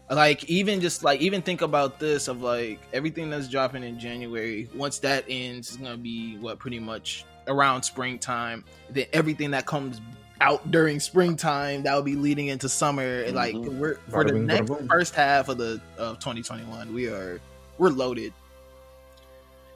Like 0.09 0.45
even 0.45 0.79
just 0.79 1.03
like 1.03 1.19
even 1.19 1.41
think 1.41 1.61
about 1.61 1.99
this 1.99 2.27
of 2.29 2.41
like 2.41 2.79
everything 2.93 3.29
that's 3.29 3.47
dropping 3.49 3.83
in 3.83 3.99
January. 3.99 4.69
Once 4.73 4.99
that 4.99 5.25
ends, 5.27 5.67
it's 5.69 5.77
gonna 5.77 5.97
be 5.97 6.37
what 6.37 6.59
pretty 6.59 6.79
much 6.79 7.25
around 7.47 7.83
springtime. 7.83 8.63
Then 8.89 9.05
everything 9.11 9.51
that 9.51 9.65
comes 9.65 9.99
out 10.39 10.71
during 10.71 10.99
springtime 11.01 11.83
that 11.83 11.93
will 11.93 12.03
be 12.03 12.15
leading 12.15 12.47
into 12.47 12.69
summer. 12.69 13.23
And 13.23 13.35
like 13.35 13.55
we're 13.55 13.95
for 14.09 14.23
Bada 14.23 14.27
the 14.27 14.33
bing, 14.33 14.45
next 14.45 14.71
first 14.89 15.13
half 15.13 15.49
of 15.49 15.57
the 15.57 15.81
of 15.97 16.19
2021, 16.19 16.93
we 16.93 17.07
are 17.07 17.41
we're 17.77 17.89
loaded. 17.89 18.31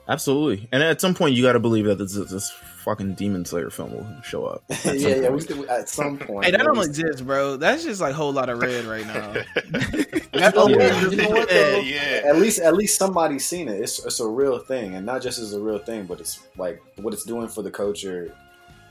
Absolutely. 0.08 0.68
And 0.72 0.82
at 0.82 1.00
some 1.00 1.14
point, 1.14 1.34
you 1.34 1.42
got 1.42 1.52
to 1.52 1.60
believe 1.60 1.84
that 1.84 1.96
this, 1.96 2.14
this 2.14 2.50
fucking 2.50 3.14
Demon 3.14 3.44
Slayer 3.44 3.70
film 3.70 3.92
will 3.92 4.06
show 4.22 4.44
up. 4.44 4.64
at 4.70 4.76
some 4.78 4.96
yeah, 4.96 5.08
yeah. 5.14 5.28
We 5.30 5.44
point. 5.44 5.68
at 5.68 5.88
some 5.88 6.18
point. 6.26 6.44
Hey, 6.44 6.50
that 6.50 6.60
don't 6.60 6.76
least- 6.76 6.88
exist, 6.88 7.26
bro. 7.26 7.56
That's 7.56 7.84
just 7.84 8.00
like 8.00 8.10
a 8.12 8.14
whole 8.14 8.32
lot 8.32 8.48
of 8.48 8.60
red 8.60 8.84
right 8.84 9.06
now. 9.06 9.32
You 9.34 10.40
That's 10.40 10.56
know 10.56 10.62
all 10.62 10.70
what? 10.70 10.80
it 10.80 10.92
is. 11.04 11.12
You 11.14 11.22
know 11.22 11.28
what, 11.30 11.52
yeah, 11.52 11.76
yeah. 11.76 12.22
At 12.24 12.36
least, 12.36 12.58
at 12.60 12.74
least 12.74 12.98
somebody's 12.98 13.46
seen 13.46 13.68
it. 13.68 13.80
It's, 13.80 14.04
it's 14.04 14.18
a 14.20 14.26
real 14.26 14.58
thing, 14.58 14.94
and 14.94 15.06
not 15.06 15.22
just 15.22 15.38
as 15.38 15.52
a 15.52 15.60
real 15.60 15.78
thing, 15.78 16.06
but 16.06 16.20
it's 16.20 16.40
like 16.56 16.82
what 16.96 17.14
it's 17.14 17.24
doing 17.24 17.48
for 17.48 17.62
the 17.62 17.70
culture 17.70 18.34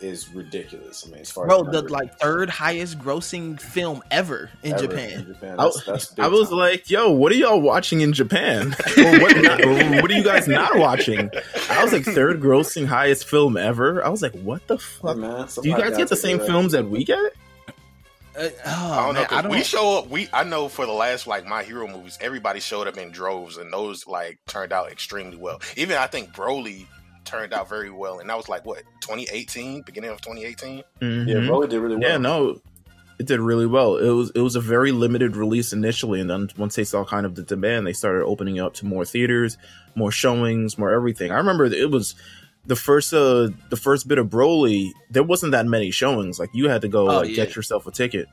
is 0.01 0.33
ridiculous. 0.33 1.05
I 1.07 1.11
mean, 1.11 1.21
as 1.21 1.31
far 1.31 1.47
Bro, 1.47 1.65
as 1.67 1.71
the 1.71 1.81
like 1.83 2.17
third 2.19 2.49
highest 2.49 2.99
grossing 2.99 3.59
film 3.59 4.01
ever 4.11 4.49
in 4.63 4.73
ever 4.73 4.81
Japan. 4.87 5.09
In 5.19 5.25
Japan. 5.27 5.59
I, 5.59 5.63
That's, 5.63 5.83
that's 5.85 6.19
I 6.19 6.27
was 6.27 6.49
time. 6.49 6.57
like, 6.57 6.89
yo, 6.89 7.11
what 7.11 7.31
are 7.31 7.35
y'all 7.35 7.61
watching 7.61 8.01
in 8.01 8.13
Japan? 8.13 8.67
or 8.97 9.19
what, 9.19 9.37
not, 9.37 9.59
what 10.01 10.11
are 10.11 10.13
you 10.13 10.23
guys 10.23 10.47
not 10.47 10.77
watching? 10.77 11.29
I 11.69 11.83
was 11.83 11.93
like, 11.93 12.03
third 12.03 12.41
grossing 12.41 12.85
highest 12.87 13.27
film 13.27 13.57
ever. 13.57 14.03
I 14.05 14.09
was 14.09 14.21
like, 14.21 14.33
what 14.41 14.65
the 14.67 14.77
Hey, 14.77 14.83
fuck? 15.01 15.17
man, 15.17 15.47
Do 15.61 15.69
you 15.69 15.77
guys 15.77 15.95
get 15.97 16.09
the 16.09 16.15
same 16.15 16.39
it. 16.39 16.45
films 16.45 16.71
that 16.73 16.89
we 16.89 17.03
get? 17.03 17.33
Uh, 18.33 18.47
oh, 18.65 18.91
I 18.93 19.05
don't 19.05 19.15
know. 19.15 19.25
I 19.29 19.41
don't. 19.41 19.51
We 19.51 19.61
show 19.61 19.97
up. 19.97 20.09
We 20.09 20.29
I 20.31 20.45
know 20.45 20.69
for 20.69 20.85
the 20.85 20.93
last 20.93 21.27
like 21.27 21.45
my 21.45 21.63
hero 21.63 21.85
movies, 21.85 22.17
everybody 22.21 22.61
showed 22.61 22.87
up 22.87 22.97
in 22.97 23.11
droves, 23.11 23.57
and 23.57 23.73
those 23.73 24.07
like 24.07 24.39
turned 24.47 24.71
out 24.71 24.89
extremely 24.89 25.35
well. 25.35 25.59
Even 25.75 25.97
I 25.97 26.07
think 26.07 26.33
Broly 26.33 26.87
turned 27.31 27.53
out 27.53 27.69
very 27.69 27.89
well, 27.89 28.19
and 28.19 28.29
that 28.29 28.37
was 28.37 28.49
like 28.49 28.65
what 28.65 28.83
2018, 29.01 29.81
beginning 29.83 30.09
of 30.11 30.21
2018. 30.21 30.77
Yeah, 30.77 30.83
Mhm. 31.07 31.47
Broly 31.47 31.69
did 31.69 31.79
really 31.79 31.95
well. 31.95 32.09
Yeah, 32.09 32.17
no, 32.17 32.61
it 33.19 33.25
did 33.25 33.39
really 33.39 33.65
well. 33.65 33.97
It 33.97 34.09
was 34.09 34.31
it 34.35 34.41
was 34.41 34.55
a 34.55 34.61
very 34.61 34.91
limited 34.91 35.35
release 35.35 35.73
initially, 35.73 36.19
and 36.19 36.29
then 36.29 36.49
once 36.57 36.75
they 36.75 36.83
saw 36.83 37.03
kind 37.05 37.25
of 37.25 37.35
the 37.35 37.43
demand, 37.43 37.87
they 37.87 37.93
started 37.93 38.23
opening 38.25 38.59
up 38.59 38.73
to 38.75 38.85
more 38.85 39.05
theaters, 39.05 39.57
more 39.95 40.11
showings, 40.11 40.77
more 40.77 40.91
everything. 40.91 41.31
I 41.31 41.37
remember 41.37 41.65
it 41.65 41.89
was 41.91 42.15
the 42.65 42.75
first 42.75 43.13
uh 43.13 43.49
the 43.69 43.77
first 43.77 44.07
bit 44.07 44.17
of 44.19 44.27
Broly. 44.27 44.89
There 45.09 45.23
wasn't 45.23 45.51
that 45.53 45.65
many 45.65 45.89
showings. 45.91 46.39
Like 46.39 46.49
you 46.53 46.69
had 46.69 46.81
to 46.81 46.87
go 46.87 47.09
Oh, 47.09 47.17
like, 47.19 47.29
yeah. 47.29 47.35
get 47.37 47.55
yourself 47.55 47.87
a 47.87 47.91
ticket. 47.91 48.27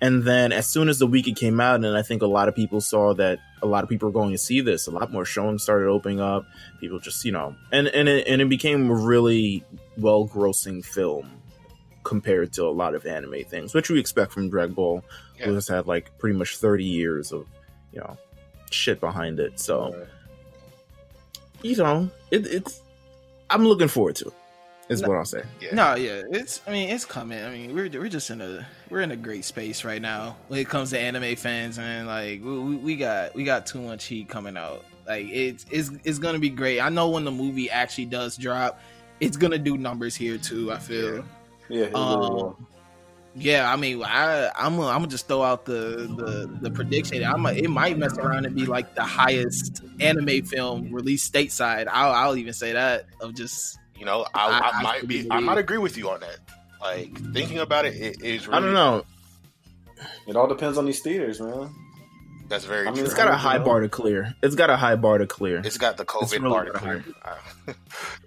And 0.00 0.22
then 0.22 0.52
as 0.52 0.68
soon 0.68 0.88
as 0.88 1.00
the 1.00 1.06
week 1.08 1.26
it 1.26 1.34
came 1.36 1.58
out, 1.60 1.76
and 1.84 1.86
I 1.96 2.02
think 2.02 2.22
a 2.22 2.26
lot 2.26 2.48
of 2.48 2.54
people 2.54 2.80
saw 2.80 3.14
that 3.14 3.40
a 3.62 3.66
lot 3.66 3.82
of 3.82 3.90
people 3.90 4.08
were 4.08 4.12
going 4.12 4.30
to 4.30 4.38
see 4.38 4.60
this, 4.60 4.86
a 4.86 4.92
lot 4.92 5.10
more 5.10 5.24
showings 5.24 5.64
started 5.64 5.88
opening 5.88 6.20
up. 6.20 6.44
People 6.80 7.00
just, 7.00 7.24
you 7.24 7.32
know, 7.32 7.56
and 7.72 7.88
and 7.88 8.08
it, 8.08 8.28
and 8.28 8.40
it 8.40 8.48
became 8.48 8.88
a 8.90 8.94
really 8.94 9.64
well 9.96 10.28
grossing 10.28 10.84
film 10.84 11.28
compared 12.04 12.52
to 12.54 12.64
a 12.64 12.70
lot 12.70 12.94
of 12.94 13.04
anime 13.06 13.42
things, 13.44 13.74
which 13.74 13.90
we 13.90 13.98
expect 13.98 14.30
from 14.32 14.48
Dragon 14.48 14.74
Ball, 14.74 15.02
Yeah. 15.38 15.46
who 15.46 15.54
has 15.54 15.66
had 15.68 15.86
like 15.88 16.16
pretty 16.18 16.38
much 16.38 16.56
30 16.56 16.84
years 16.84 17.32
of, 17.32 17.46
you 17.92 17.98
know, 17.98 18.16
shit 18.70 19.00
behind 19.00 19.40
it. 19.40 19.58
So, 19.58 19.92
Right. 19.92 20.06
you 21.62 21.76
know, 21.76 22.08
it, 22.30 22.46
it's, 22.46 22.80
I'm 23.50 23.66
looking 23.66 23.88
forward 23.88 24.14
to 24.16 24.28
it, 24.28 24.34
is 24.88 25.02
what 25.02 25.16
I'll 25.16 25.24
say. 25.24 25.42
Yeah. 25.60 25.74
No, 25.74 25.94
yeah, 25.94 26.22
it's. 26.30 26.60
I 26.66 26.72
mean, 26.72 26.88
it's 26.90 27.04
coming. 27.04 27.42
I 27.42 27.50
mean, 27.50 27.74
we're 27.74 27.88
we're 27.90 28.08
just 28.08 28.30
in 28.30 28.40
a 28.40 28.66
we're 28.90 29.00
in 29.00 29.10
a 29.10 29.16
great 29.16 29.44
space 29.44 29.84
right 29.84 30.00
now 30.00 30.36
when 30.48 30.60
it 30.60 30.68
comes 30.68 30.90
to 30.90 30.98
anime 30.98 31.36
fans, 31.36 31.78
and 31.78 32.06
like 32.06 32.42
we, 32.42 32.58
we, 32.58 32.76
we 32.76 32.96
got 32.96 33.34
we 33.34 33.44
got 33.44 33.66
too 33.66 33.80
much 33.80 34.04
heat 34.04 34.28
coming 34.28 34.56
out. 34.56 34.84
Like 35.06 35.26
it's 35.26 35.66
it's 35.70 35.90
it's 36.04 36.18
gonna 36.18 36.38
be 36.38 36.50
great. 36.50 36.80
I 36.80 36.88
know 36.88 37.08
when 37.10 37.24
the 37.24 37.30
movie 37.30 37.70
actually 37.70 38.06
does 38.06 38.36
drop, 38.36 38.80
it's 39.20 39.36
gonna 39.36 39.58
do 39.58 39.76
numbers 39.76 40.14
here 40.14 40.38
too. 40.38 40.72
I 40.72 40.78
feel. 40.78 41.24
Yeah, 41.68 41.84
it 41.84 41.92
really 41.92 41.94
Um. 41.94 42.66
Yeah, 43.34 43.72
I 43.72 43.76
mean, 43.76 44.02
I 44.02 44.50
I'm 44.56 44.76
gonna, 44.76 44.88
I'm 44.88 44.98
gonna 44.98 45.08
just 45.08 45.28
throw 45.28 45.42
out 45.42 45.64
the 45.64 46.08
the, 46.16 46.58
the 46.60 46.70
prediction. 46.70 47.22
I'm 47.24 47.46
a, 47.46 47.52
it 47.52 47.70
might 47.70 47.96
mess 47.96 48.18
around 48.18 48.46
and 48.46 48.54
be 48.54 48.66
like 48.66 48.94
the 48.94 49.02
highest 49.02 49.82
anime 50.00 50.42
film 50.44 50.92
released 50.92 51.32
stateside. 51.32 51.86
I'll 51.90 52.12
I'll 52.12 52.36
even 52.36 52.52
say 52.52 52.72
that 52.72 53.04
of 53.20 53.34
just 53.34 53.78
You 53.98 54.04
know, 54.04 54.26
I, 54.34 54.48
I- 54.48 54.58
I, 54.58 54.70
I 54.78 54.82
might 54.82 55.08
be, 55.08 55.22
be 55.22 55.30
I 55.30 55.40
might 55.40 55.58
agree 55.58 55.78
with 55.78 55.96
you 55.96 56.08
on 56.10 56.20
that. 56.20 56.38
Like 56.80 57.18
thinking 57.32 57.58
about 57.58 57.84
it, 57.86 57.94
it 57.96 58.22
is. 58.22 58.46
Really, 58.46 58.58
I 58.58 58.60
don't 58.62 58.72
know. 58.74 59.04
it 60.28 60.36
all 60.36 60.46
depends 60.46 60.78
on 60.78 60.84
these 60.86 61.00
theaters, 61.00 61.40
man. 61.40 61.74
That's 62.48 62.64
very 62.64 62.82
I 62.86 62.90
mean, 62.90 62.94
true. 62.94 63.04
it's 63.04 63.12
got 63.14 63.28
a 63.28 63.36
high 63.36 63.58
bar 63.58 63.80
to 63.80 63.90
clear. 63.90 64.34
It's 64.42 64.54
got 64.54 64.70
a 64.70 64.76
high 64.76 64.96
bar 64.96 65.18
to 65.18 65.26
clear. 65.26 65.60
It's 65.62 65.76
got 65.76 65.98
the 65.98 66.06
COVID 66.06 66.32
really 66.40 66.48
part 66.50 66.72
got 66.72 66.76
a 66.76 66.78
clear. 66.78 67.04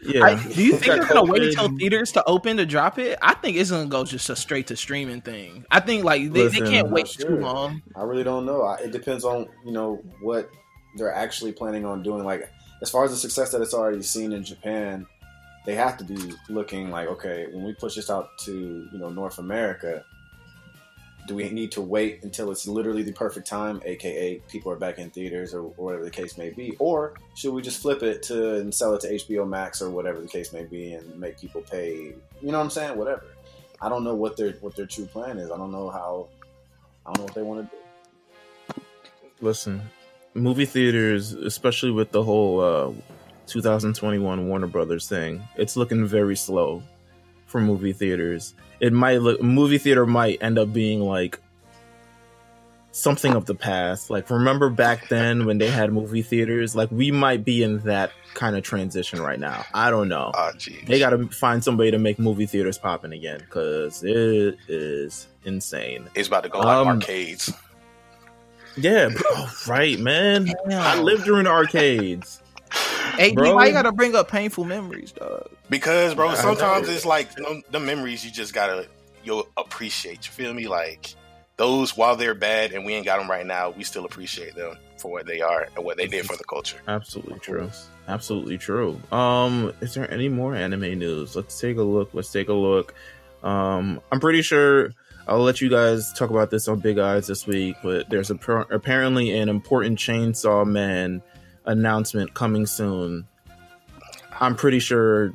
Yeah. 0.03 0.23
I, 0.25 0.35
do 0.35 0.63
you 0.63 0.73
think 0.73 0.85
got 0.85 0.99
they're 0.99 1.07
gonna 1.07 1.31
wait 1.31 1.43
until 1.43 1.69
theaters 1.77 2.11
to 2.13 2.23
open 2.25 2.57
to 2.57 2.65
drop 2.65 2.99
it? 2.99 3.17
I 3.21 3.33
think 3.35 3.57
it's 3.57 3.71
gonna 3.71 3.87
go 3.89 4.03
just 4.03 4.29
a 4.29 4.35
straight 4.35 4.67
to 4.67 4.75
streaming 4.75 5.21
thing. 5.21 5.65
I 5.71 5.79
think 5.79 6.03
like 6.03 6.21
they, 6.33 6.43
Listen, 6.43 6.63
they 6.65 6.69
can't 6.69 6.91
wait 6.91 7.05
not 7.19 7.27
too 7.27 7.35
long. 7.37 7.81
I 7.95 8.03
really 8.03 8.23
don't 8.23 8.45
know. 8.45 8.61
I, 8.63 8.75
it 8.77 8.91
depends 8.91 9.23
on 9.23 9.47
you 9.65 9.71
know 9.71 10.03
what 10.21 10.49
they're 10.97 11.13
actually 11.13 11.51
planning 11.53 11.85
on 11.85 12.03
doing. 12.03 12.23
Like 12.23 12.47
as 12.81 12.89
far 12.91 13.05
as 13.05 13.11
the 13.11 13.17
success 13.17 13.51
that 13.51 13.61
it's 13.61 13.73
already 13.73 14.03
seen 14.03 14.33
in 14.33 14.43
Japan, 14.43 15.05
they 15.65 15.75
have 15.75 15.97
to 15.97 16.03
be 16.03 16.33
looking 16.49 16.89
like 16.89 17.07
okay, 17.07 17.47
when 17.51 17.63
we 17.63 17.73
push 17.73 17.95
this 17.95 18.09
out 18.09 18.37
to 18.39 18.87
you 18.91 18.97
know 18.97 19.09
North 19.09 19.39
America, 19.39 20.03
do 21.27 21.35
we 21.35 21.49
need 21.49 21.71
to 21.71 21.81
wait 21.81 22.23
until 22.23 22.51
it's 22.51 22.67
literally 22.67 23.03
the 23.03 23.11
perfect 23.13 23.47
time, 23.47 23.81
aka 23.85 24.41
people 24.49 24.71
are 24.71 24.75
back 24.75 24.97
in 24.97 25.09
theaters 25.09 25.53
or, 25.53 25.61
or 25.77 25.85
whatever 25.85 26.03
the 26.03 26.11
case 26.11 26.37
may 26.37 26.49
be, 26.49 26.75
or 26.79 27.13
should 27.35 27.53
we 27.53 27.61
just 27.61 27.81
flip 27.81 28.03
it 28.03 28.23
to 28.23 28.55
and 28.55 28.73
sell 28.73 28.93
it 28.95 29.01
to 29.01 29.13
HBO 29.13 29.47
Max 29.47 29.81
or 29.81 29.89
whatever 29.89 30.19
the 30.19 30.27
case 30.27 30.51
may 30.51 30.63
be 30.63 30.93
and 30.93 31.19
make 31.19 31.39
people 31.39 31.61
pay? 31.61 32.13
You 32.41 32.51
know 32.51 32.57
what 32.57 32.63
I'm 32.65 32.69
saying? 32.69 32.97
Whatever. 32.97 33.25
I 33.81 33.89
don't 33.89 34.03
know 34.03 34.15
what 34.15 34.37
their 34.37 34.51
what 34.53 34.75
their 34.75 34.85
true 34.85 35.05
plan 35.05 35.37
is. 35.37 35.51
I 35.51 35.57
don't 35.57 35.71
know 35.71 35.89
how. 35.89 36.27
I 37.05 37.13
don't 37.13 37.19
know 37.19 37.23
what 37.25 37.35
they 37.35 37.41
want 37.41 37.69
to 37.69 37.75
do. 38.75 38.83
Listen, 39.41 39.81
movie 40.33 40.65
theaters, 40.65 41.33
especially 41.33 41.91
with 41.91 42.11
the 42.11 42.23
whole 42.23 42.59
uh, 42.59 42.91
2021 43.51 44.47
Warner 44.47 44.67
Brothers 44.67 45.07
thing, 45.09 45.41
it's 45.57 45.75
looking 45.75 46.05
very 46.05 46.35
slow 46.37 46.81
for 47.45 47.59
movie 47.59 47.93
theaters. 47.93 48.55
It 48.79 48.93
might 48.93 49.21
look 49.21 49.41
movie 49.41 49.77
theater 49.77 50.05
might 50.05 50.41
end 50.41 50.57
up 50.57 50.71
being 50.71 51.01
like 51.01 51.39
something 52.91 53.33
of 53.33 53.45
the 53.45 53.55
past. 53.55 54.09
Like 54.09 54.29
remember 54.29 54.69
back 54.69 55.09
then 55.09 55.45
when 55.45 55.57
they 55.57 55.67
had 55.69 55.91
movie 55.91 56.21
theaters? 56.21 56.75
Like 56.75 56.89
we 56.91 57.11
might 57.11 57.43
be 57.43 57.61
in 57.61 57.79
that 57.79 58.11
kind 58.33 58.55
of 58.55 58.63
transition 58.63 59.21
right 59.21 59.39
now. 59.39 59.65
I 59.73 59.89
don't 59.91 60.07
know. 60.07 60.31
oh. 60.33 60.51
They 60.85 60.99
got 60.99 61.09
to 61.11 61.27
find 61.27 61.61
somebody 61.63 61.91
to 61.91 61.99
make 61.99 62.19
movie 62.19 62.45
theaters 62.45 62.77
popping 62.77 63.11
again 63.11 63.39
because 63.39 64.03
it 64.03 64.57
is 64.69 65.27
insane. 65.43 66.07
It's 66.15 66.29
about 66.29 66.43
to 66.43 66.49
go 66.49 66.59
like 66.59 66.67
Um, 66.77 66.87
arcades. 66.87 67.51
Yeah, 68.77 69.09
bro, 69.09 69.21
oh, 69.25 69.53
right, 69.67 69.99
man. 69.99 70.49
I 70.71 70.97
lived 71.01 71.25
during 71.25 71.45
arcades. 71.45 72.40
Hey, 73.17 73.33
Bro. 73.33 73.55
why 73.55 73.67
you 73.67 73.73
gotta 73.73 73.91
bring 73.91 74.15
up 74.15 74.29
painful 74.29 74.63
memories, 74.63 75.11
dog? 75.11 75.49
Because, 75.69 76.15
bro, 76.15 76.33
sometimes 76.35 76.89
it's 76.89 77.05
like 77.05 77.29
you 77.37 77.43
know, 77.43 77.61
the 77.69 77.79
memories 77.79 78.25
you 78.25 78.31
just 78.31 78.53
gotta 78.53 78.87
you'll 79.23 79.47
appreciate. 79.57 80.25
You 80.25 80.31
feel 80.31 80.53
me? 80.53 80.67
Like 80.67 81.13
those 81.57 81.95
while 81.95 82.15
they're 82.15 82.33
bad 82.33 82.71
and 82.71 82.85
we 82.85 82.93
ain't 82.93 83.05
got 83.05 83.19
them 83.19 83.29
right 83.29 83.45
now, 83.45 83.69
we 83.69 83.83
still 83.83 84.05
appreciate 84.05 84.55
them 84.55 84.77
for 84.97 85.11
what 85.11 85.25
they 85.25 85.41
are 85.41 85.67
and 85.75 85.85
what 85.85 85.97
they 85.97 86.07
did 86.07 86.25
for 86.25 86.35
the 86.35 86.43
culture. 86.43 86.77
Absolutely 86.87 87.39
true. 87.39 87.69
Absolutely 88.07 88.57
true. 88.57 88.99
Um, 89.11 89.73
is 89.81 89.93
there 89.93 90.11
any 90.11 90.29
more 90.29 90.55
anime 90.55 90.97
news? 90.97 91.35
Let's 91.35 91.59
take 91.59 91.77
a 91.77 91.83
look. 91.83 92.09
Let's 92.13 92.31
take 92.31 92.49
a 92.49 92.53
look. 92.53 92.93
Um, 93.43 94.01
I'm 94.11 94.19
pretty 94.19 94.41
sure 94.41 94.91
I'll 95.27 95.41
let 95.41 95.61
you 95.61 95.69
guys 95.69 96.11
talk 96.13 96.29
about 96.29 96.49
this 96.49 96.67
on 96.67 96.79
Big 96.79 96.97
Eyes 96.97 97.27
this 97.27 97.47
week, 97.47 97.75
but 97.83 98.09
there's 98.09 98.31
a, 98.31 98.35
apparently 98.69 99.37
an 99.37 99.49
important 99.49 99.97
Chainsaw 99.97 100.65
Man 100.65 101.21
announcement 101.65 102.33
coming 102.33 102.65
soon. 102.65 103.27
I'm 104.39 104.55
pretty 104.55 104.79
sure 104.79 105.33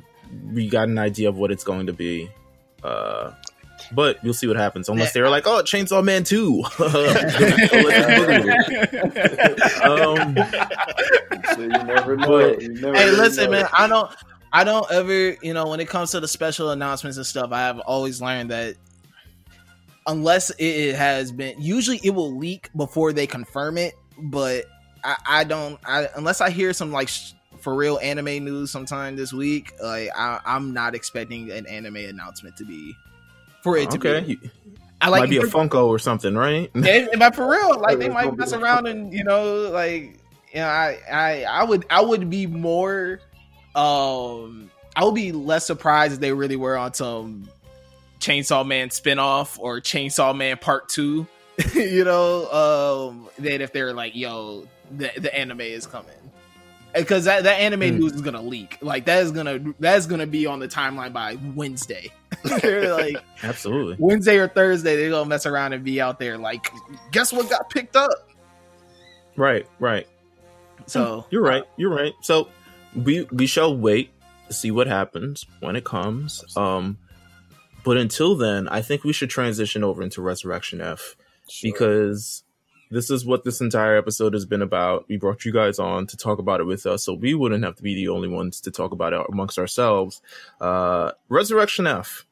we 0.53 0.67
got 0.67 0.87
an 0.87 0.97
idea 0.97 1.29
of 1.29 1.37
what 1.37 1.51
it's 1.51 1.63
going 1.63 1.87
to 1.87 1.93
be. 1.93 2.29
Uh, 2.83 3.31
but 3.91 4.23
you'll 4.23 4.33
see 4.33 4.47
what 4.47 4.57
happens. 4.57 4.89
Unless 4.89 5.13
they're 5.13 5.29
like, 5.29 5.47
"Oh, 5.47 5.61
Chainsaw 5.63 6.03
Man 6.03 6.23
2. 6.23 6.63
um, 9.83 10.35
So 11.55 11.61
you 11.61 11.69
never 11.69 12.17
know. 12.17 12.27
But- 12.27 12.61
hey, 12.61 13.11
listen, 13.11 13.45
know. 13.45 13.51
man. 13.51 13.67
I 13.77 13.87
don't, 13.87 14.11
I 14.51 14.63
don't 14.63 14.89
ever, 14.91 15.35
you 15.41 15.53
know, 15.53 15.67
when 15.67 15.79
it 15.79 15.87
comes 15.87 16.11
to 16.11 16.19
the 16.19 16.27
special 16.27 16.71
announcements 16.71 17.17
and 17.17 17.25
stuff, 17.25 17.51
I 17.51 17.61
have 17.61 17.79
always 17.79 18.21
learned 18.21 18.51
that 18.51 18.75
unless 20.05 20.51
it 20.57 20.95
has 20.95 21.31
been, 21.31 21.61
usually 21.61 21.99
it 22.03 22.11
will 22.11 22.37
leak 22.37 22.69
before 22.75 23.13
they 23.13 23.27
confirm 23.27 23.77
it. 23.77 23.93
But 24.19 24.65
I, 25.03 25.17
I 25.27 25.43
don't, 25.43 25.79
I 25.85 26.09
unless 26.15 26.41
I 26.41 26.49
hear 26.49 26.73
some 26.73 26.91
like 26.91 27.09
sh- 27.09 27.33
for 27.59 27.75
real 27.75 27.99
anime 27.99 28.43
news 28.43 28.71
sometime 28.71 29.15
this 29.15 29.33
week, 29.33 29.73
like 29.81 30.09
I, 30.15 30.39
I'm 30.45 30.73
not 30.73 30.95
expecting 30.95 31.51
an 31.51 31.65
anime 31.67 31.97
announcement 31.97 32.57
to 32.57 32.65
be 32.65 32.95
for 33.61 33.77
it 33.77 33.91
to 33.91 33.97
okay, 33.97 34.35
be. 34.35 34.51
I 35.01 35.09
like 35.09 35.21
might 35.21 35.29
be 35.29 35.37
a 35.37 35.41
Funko 35.41 35.87
or 35.87 35.99
something, 35.99 36.35
right? 36.35 36.71
Yeah, 36.75 37.07
but 37.17 37.35
for 37.35 37.49
real, 37.49 37.79
like 37.79 37.99
they 37.99 38.09
might 38.09 38.35
mess 38.35 38.53
around 38.53 38.87
and 38.87 39.13
you 39.13 39.23
know, 39.23 39.69
like 39.69 40.19
you 40.53 40.59
know, 40.59 40.67
I, 40.67 40.99
I, 41.11 41.43
I 41.43 41.63
would, 41.63 41.85
I 41.89 42.01
would 42.01 42.29
be 42.29 42.47
more, 42.47 43.19
um, 43.75 44.71
I 44.95 45.03
would 45.03 45.15
be 45.15 45.31
less 45.31 45.67
surprised 45.67 46.15
if 46.15 46.19
they 46.19 46.31
really 46.31 46.55
were 46.55 46.77
on 46.77 46.93
some 46.93 47.49
Chainsaw 48.19 48.65
Man 48.65 48.89
spinoff 48.89 49.59
or 49.59 49.79
Chainsaw 49.81 50.35
Man 50.35 50.57
Part 50.57 50.89
Two, 50.89 51.27
you 51.73 52.03
know, 52.03 52.51
um, 53.09 53.29
than 53.39 53.61
if 53.61 53.71
they're 53.73 53.93
like, 53.93 54.15
yo, 54.15 54.67
the 54.91 55.11
the 55.17 55.35
anime 55.35 55.61
is 55.61 55.85
coming. 55.87 56.11
Because 56.95 57.25
that, 57.25 57.43
that 57.43 57.59
anime 57.59 57.81
Hmm. 57.93 57.97
news 57.99 58.13
is 58.13 58.21
gonna 58.21 58.41
leak, 58.41 58.77
like 58.81 59.05
that 59.05 59.21
is 59.23 59.31
gonna 59.31 59.59
that's 59.79 60.05
gonna 60.07 60.25
be 60.25 60.45
on 60.45 60.59
the 60.59 60.67
timeline 60.67 61.13
by 61.13 61.37
Wednesday. 61.55 62.09
Like 62.63 63.17
Absolutely. 63.43 63.95
Wednesday 63.99 64.37
or 64.37 64.47
Thursday, 64.47 64.95
they're 64.95 65.09
gonna 65.09 65.29
mess 65.29 65.45
around 65.45 65.73
and 65.73 65.83
be 65.83 65.99
out 66.01 66.19
there 66.19 66.37
like, 66.37 66.71
guess 67.11 67.31
what 67.33 67.49
got 67.49 67.69
picked 67.69 67.95
up? 67.95 68.09
Right, 69.35 69.67
right. 69.79 70.07
So 70.87 71.25
You're 71.29 71.43
right. 71.43 71.63
You're 71.75 71.93
right. 71.93 72.13
So 72.21 72.47
we 72.95 73.27
we 73.31 73.45
shall 73.47 73.75
wait 73.75 74.11
to 74.47 74.53
see 74.53 74.71
what 74.71 74.87
happens 74.87 75.45
when 75.59 75.75
it 75.75 75.83
comes. 75.83 76.43
Um 76.55 76.97
but 77.83 77.97
until 77.97 78.35
then, 78.35 78.67
I 78.69 78.81
think 78.81 79.03
we 79.03 79.13
should 79.13 79.29
transition 79.29 79.83
over 79.83 80.01
into 80.01 80.21
Resurrection 80.21 80.81
F 80.81 81.15
Sure. 81.49 81.71
because 81.71 82.43
this 82.89 83.09
is 83.09 83.25
what 83.25 83.43
this 83.43 83.61
entire 83.61 83.97
episode 83.97 84.33
has 84.33 84.45
been 84.45 84.61
about. 84.61 85.05
We 85.07 85.17
brought 85.17 85.45
you 85.45 85.51
guys 85.51 85.79
on 85.79 86.07
to 86.07 86.17
talk 86.17 86.39
about 86.39 86.59
it 86.59 86.65
with 86.65 86.85
us, 86.85 87.03
so 87.03 87.13
we 87.13 87.33
wouldn't 87.33 87.63
have 87.63 87.75
to 87.75 87.83
be 87.83 87.95
the 87.95 88.09
only 88.09 88.27
ones 88.29 88.61
to 88.61 88.71
talk 88.71 88.91
about 88.91 89.13
it 89.13 89.21
amongst 89.29 89.59
ourselves. 89.59 90.21
Uh, 90.61 91.11
Resurrection 91.29 91.87
F, 91.87 92.25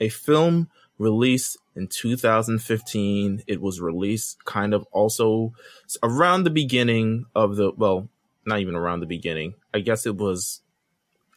a 0.00 0.08
film 0.08 0.68
released 0.98 1.56
in 1.76 1.86
2015. 1.86 3.42
It 3.46 3.60
was 3.60 3.80
released 3.80 4.44
kind 4.44 4.74
of 4.74 4.84
also 4.90 5.52
around 6.02 6.44
the 6.44 6.50
beginning 6.50 7.26
of 7.34 7.56
the, 7.56 7.72
well, 7.76 8.08
not 8.44 8.60
even 8.60 8.74
around 8.74 9.00
the 9.00 9.06
beginning. 9.06 9.54
I 9.72 9.80
guess 9.80 10.06
it 10.06 10.16
was 10.16 10.60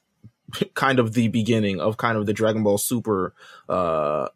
kind 0.74 1.00
of 1.00 1.14
the 1.14 1.28
beginning 1.28 1.80
of 1.80 1.98
kind 1.98 2.18
of 2.18 2.26
the 2.26 2.34
Dragon 2.34 2.64
Ball 2.64 2.78
Super 2.78 3.34
uh 3.70 4.30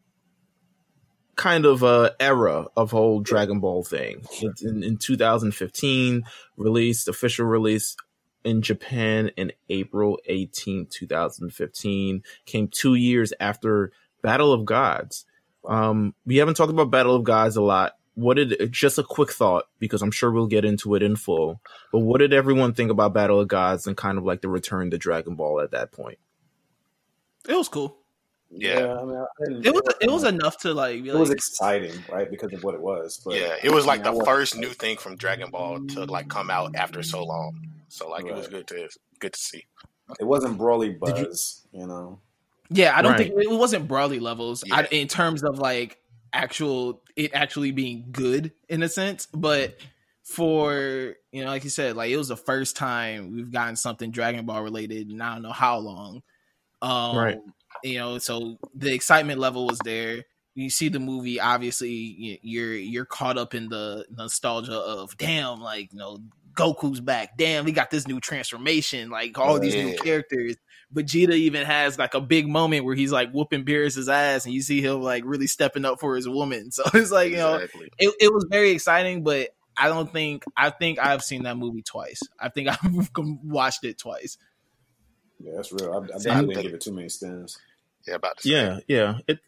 kind 1.37 1.65
of 1.65 1.83
uh 1.83 2.09
era 2.19 2.65
of 2.75 2.91
whole 2.91 3.21
Dragon 3.21 3.59
Ball 3.61 3.83
thing. 3.83 4.25
It's 4.41 4.63
in, 4.63 4.83
in 4.83 4.97
2015, 4.97 6.23
released 6.57 7.07
official 7.07 7.45
release 7.45 7.95
in 8.43 8.61
Japan 8.61 9.29
in 9.37 9.51
April 9.69 10.19
18, 10.25 10.87
2015. 10.89 12.23
Came 12.45 12.67
two 12.67 12.95
years 12.95 13.33
after 13.39 13.91
Battle 14.21 14.51
of 14.51 14.65
Gods, 14.65 15.25
Um, 15.65 16.13
we 16.25 16.37
haven't 16.37 16.55
talked 16.55 16.71
about 16.71 16.91
Battle 16.91 17.15
of 17.15 17.23
Gods 17.23 17.55
a 17.55 17.61
lot. 17.61 17.93
What 18.15 18.35
did 18.35 18.71
just 18.71 18.97
a 18.97 19.03
quick 19.03 19.31
thought 19.31 19.65
because 19.79 20.01
I'm 20.01 20.11
sure 20.11 20.31
we'll 20.31 20.47
get 20.47 20.65
into 20.65 20.95
it 20.95 21.03
in 21.03 21.15
full. 21.15 21.61
But 21.91 21.99
what 21.99 22.17
did 22.17 22.33
everyone 22.33 22.73
think 22.73 22.89
about 22.89 23.13
Battle 23.13 23.39
of 23.39 23.47
Gods 23.47 23.85
and 23.85 23.95
kind 23.95 24.17
of 24.17 24.23
like 24.23 24.41
the 24.41 24.49
return 24.49 24.89
to 24.91 24.97
Dragon 24.97 25.35
Ball 25.35 25.61
at 25.61 25.71
that 25.71 25.91
point? 25.91 26.17
It 27.47 27.55
was 27.55 27.69
cool. 27.69 27.97
Yeah. 28.49 28.93
I 28.99 29.03
mean, 29.05 29.15
I 29.17 29.25
It 29.67 29.73
was 29.73 29.83
it 30.01 30.09
was 30.09 30.23
enough 30.23 30.57
to 30.59 30.73
like 30.73 31.03
be 31.03 31.09
it 31.09 31.15
was 31.15 31.29
exciting, 31.31 31.93
right? 32.11 32.29
Because 32.29 32.53
of 32.53 32.63
what 32.63 32.75
it 32.75 32.81
was. 32.81 33.19
But 33.23 33.35
yeah, 33.35 33.55
it 33.61 33.71
was 33.71 33.85
like 33.85 34.01
I 34.01 34.03
the 34.03 34.11
mean, 34.13 34.21
I 34.21 34.25
first 34.25 34.55
new 34.57 34.69
thing 34.69 34.97
from 34.97 35.17
Dragon 35.17 35.49
Ball 35.51 35.79
to 35.87 36.05
like 36.05 36.29
come 36.29 36.49
out 36.49 36.75
after 36.75 37.03
so 37.03 37.23
long. 37.23 37.67
So 37.89 38.09
like 38.09 38.25
it 38.25 38.33
was 38.33 38.47
good 38.47 38.67
to 38.67 38.89
good 39.19 39.33
to 39.33 39.39
see. 39.39 39.65
It 40.19 40.23
wasn't 40.23 40.57
Broly 40.57 40.97
Did 41.03 41.17
you- 41.17 41.33
you, 41.81 41.87
know. 41.87 42.19
Yeah, 42.69 42.97
I 42.97 43.01
don't 43.01 43.13
Right. 43.13 43.27
think 43.33 43.41
it 43.41 43.49
wasn't 43.51 43.87
Broly 43.87 44.21
levels 44.21 44.63
I, 44.71 44.85
in 44.91 45.07
terms 45.07 45.43
of 45.43 45.59
like 45.59 45.99
actual 46.33 47.01
it 47.15 47.31
actually 47.33 47.71
being 47.71 48.07
good 48.11 48.51
in 48.69 48.81
a 48.83 48.89
sense, 48.89 49.27
but 49.33 49.77
for 50.23 51.15
you 51.31 51.43
know, 51.43 51.49
like 51.49 51.63
you 51.63 51.69
said, 51.69 51.95
like 51.95 52.11
it 52.11 52.17
was 52.17 52.27
the 52.29 52.37
first 52.37 52.75
time 52.77 53.31
we've 53.33 53.51
gotten 53.51 53.75
something 53.75 54.11
Dragon 54.11 54.45
Ball 54.45 54.63
related, 54.63 55.09
and 55.09 55.21
I 55.21 55.33
don't 55.33 55.41
know 55.43 55.51
how 55.51 55.77
long. 55.79 56.23
Um, 56.81 57.17
Right. 57.17 57.37
You 57.87 57.99
know, 57.99 58.17
so 58.17 58.57
the 58.75 58.93
excitement 58.93 59.39
level 59.39 59.65
was 59.67 59.79
there. 59.83 60.23
You 60.55 60.69
see 60.69 60.89
the 60.89 60.99
movie, 60.99 61.39
obviously, 61.39 61.91
you- 61.91 62.37
you're 62.41 62.73
you're 62.75 63.05
caught 63.05 63.37
up 63.37 63.53
in 63.53 63.69
the 63.69 64.05
nostalgia 64.09 64.73
of 64.77 65.15
damn, 65.17 65.59
like 65.59 65.93
you 65.93 65.99
know, 65.99 66.17
Goku's 66.53 66.99
back. 66.99 67.37
Damn, 67.37 67.65
we 67.65 67.71
got 67.71 67.91
this 67.91 68.07
new 68.07 68.19
transformation. 68.19 69.09
Like 69.09 69.37
all 69.37 69.59
these 69.59 69.75
new 69.75 69.95
characters. 69.97 70.55
Vegeta 70.95 71.33
even 71.33 71.65
has 71.65 71.99
like 71.99 72.13
a 72.13 72.21
big 72.21 72.47
moment 72.47 72.85
where 72.85 72.95
he's 72.95 73.11
like 73.11 73.29
whooping 73.33 73.65
Beerus's 73.65 74.07
ass, 74.07 74.45
and 74.45 74.53
you 74.53 74.61
see 74.61 74.81
him 74.81 75.01
like 75.01 75.23
really 75.25 75.45
stepping 75.47 75.83
up 75.85 75.99
for 75.99 76.15
his 76.15 76.27
woman. 76.29 76.71
So 76.71 76.83
it's 76.93 77.11
like 77.11 77.31
you 77.31 77.37
know, 77.37 77.55
it, 77.99 78.13
it 78.19 78.33
was 78.33 78.45
very 78.49 78.71
exciting, 78.71 79.21
but 79.23 79.49
I 79.77 79.89
don't 79.89 80.11
think 80.11 80.43
I 80.55 80.69
think 80.71 80.97
I've 80.97 81.23
seen 81.23 81.43
that 81.43 81.57
movie 81.57 81.81
twice. 81.83 82.21
I 82.39 82.49
think 82.49 82.69
I've 82.83 83.09
watched 83.43 83.83
it 83.83 83.97
twice. 83.99 84.37
Yeah, 85.39 85.51
that's 85.57 85.71
real. 85.71 85.93
I, 85.93 85.97
I 85.97 85.99
Same 85.99 86.07
definitely 86.07 86.31
thing. 86.31 86.47
didn't 86.47 86.63
give 86.63 86.73
it 86.73 86.81
too 86.81 86.93
many 86.93 87.09
spins. 87.09 87.59
Yeah, 88.07 88.15
about. 88.15 88.45
Yeah, 88.45 88.79
yeah. 88.87 89.19
It 89.27 89.39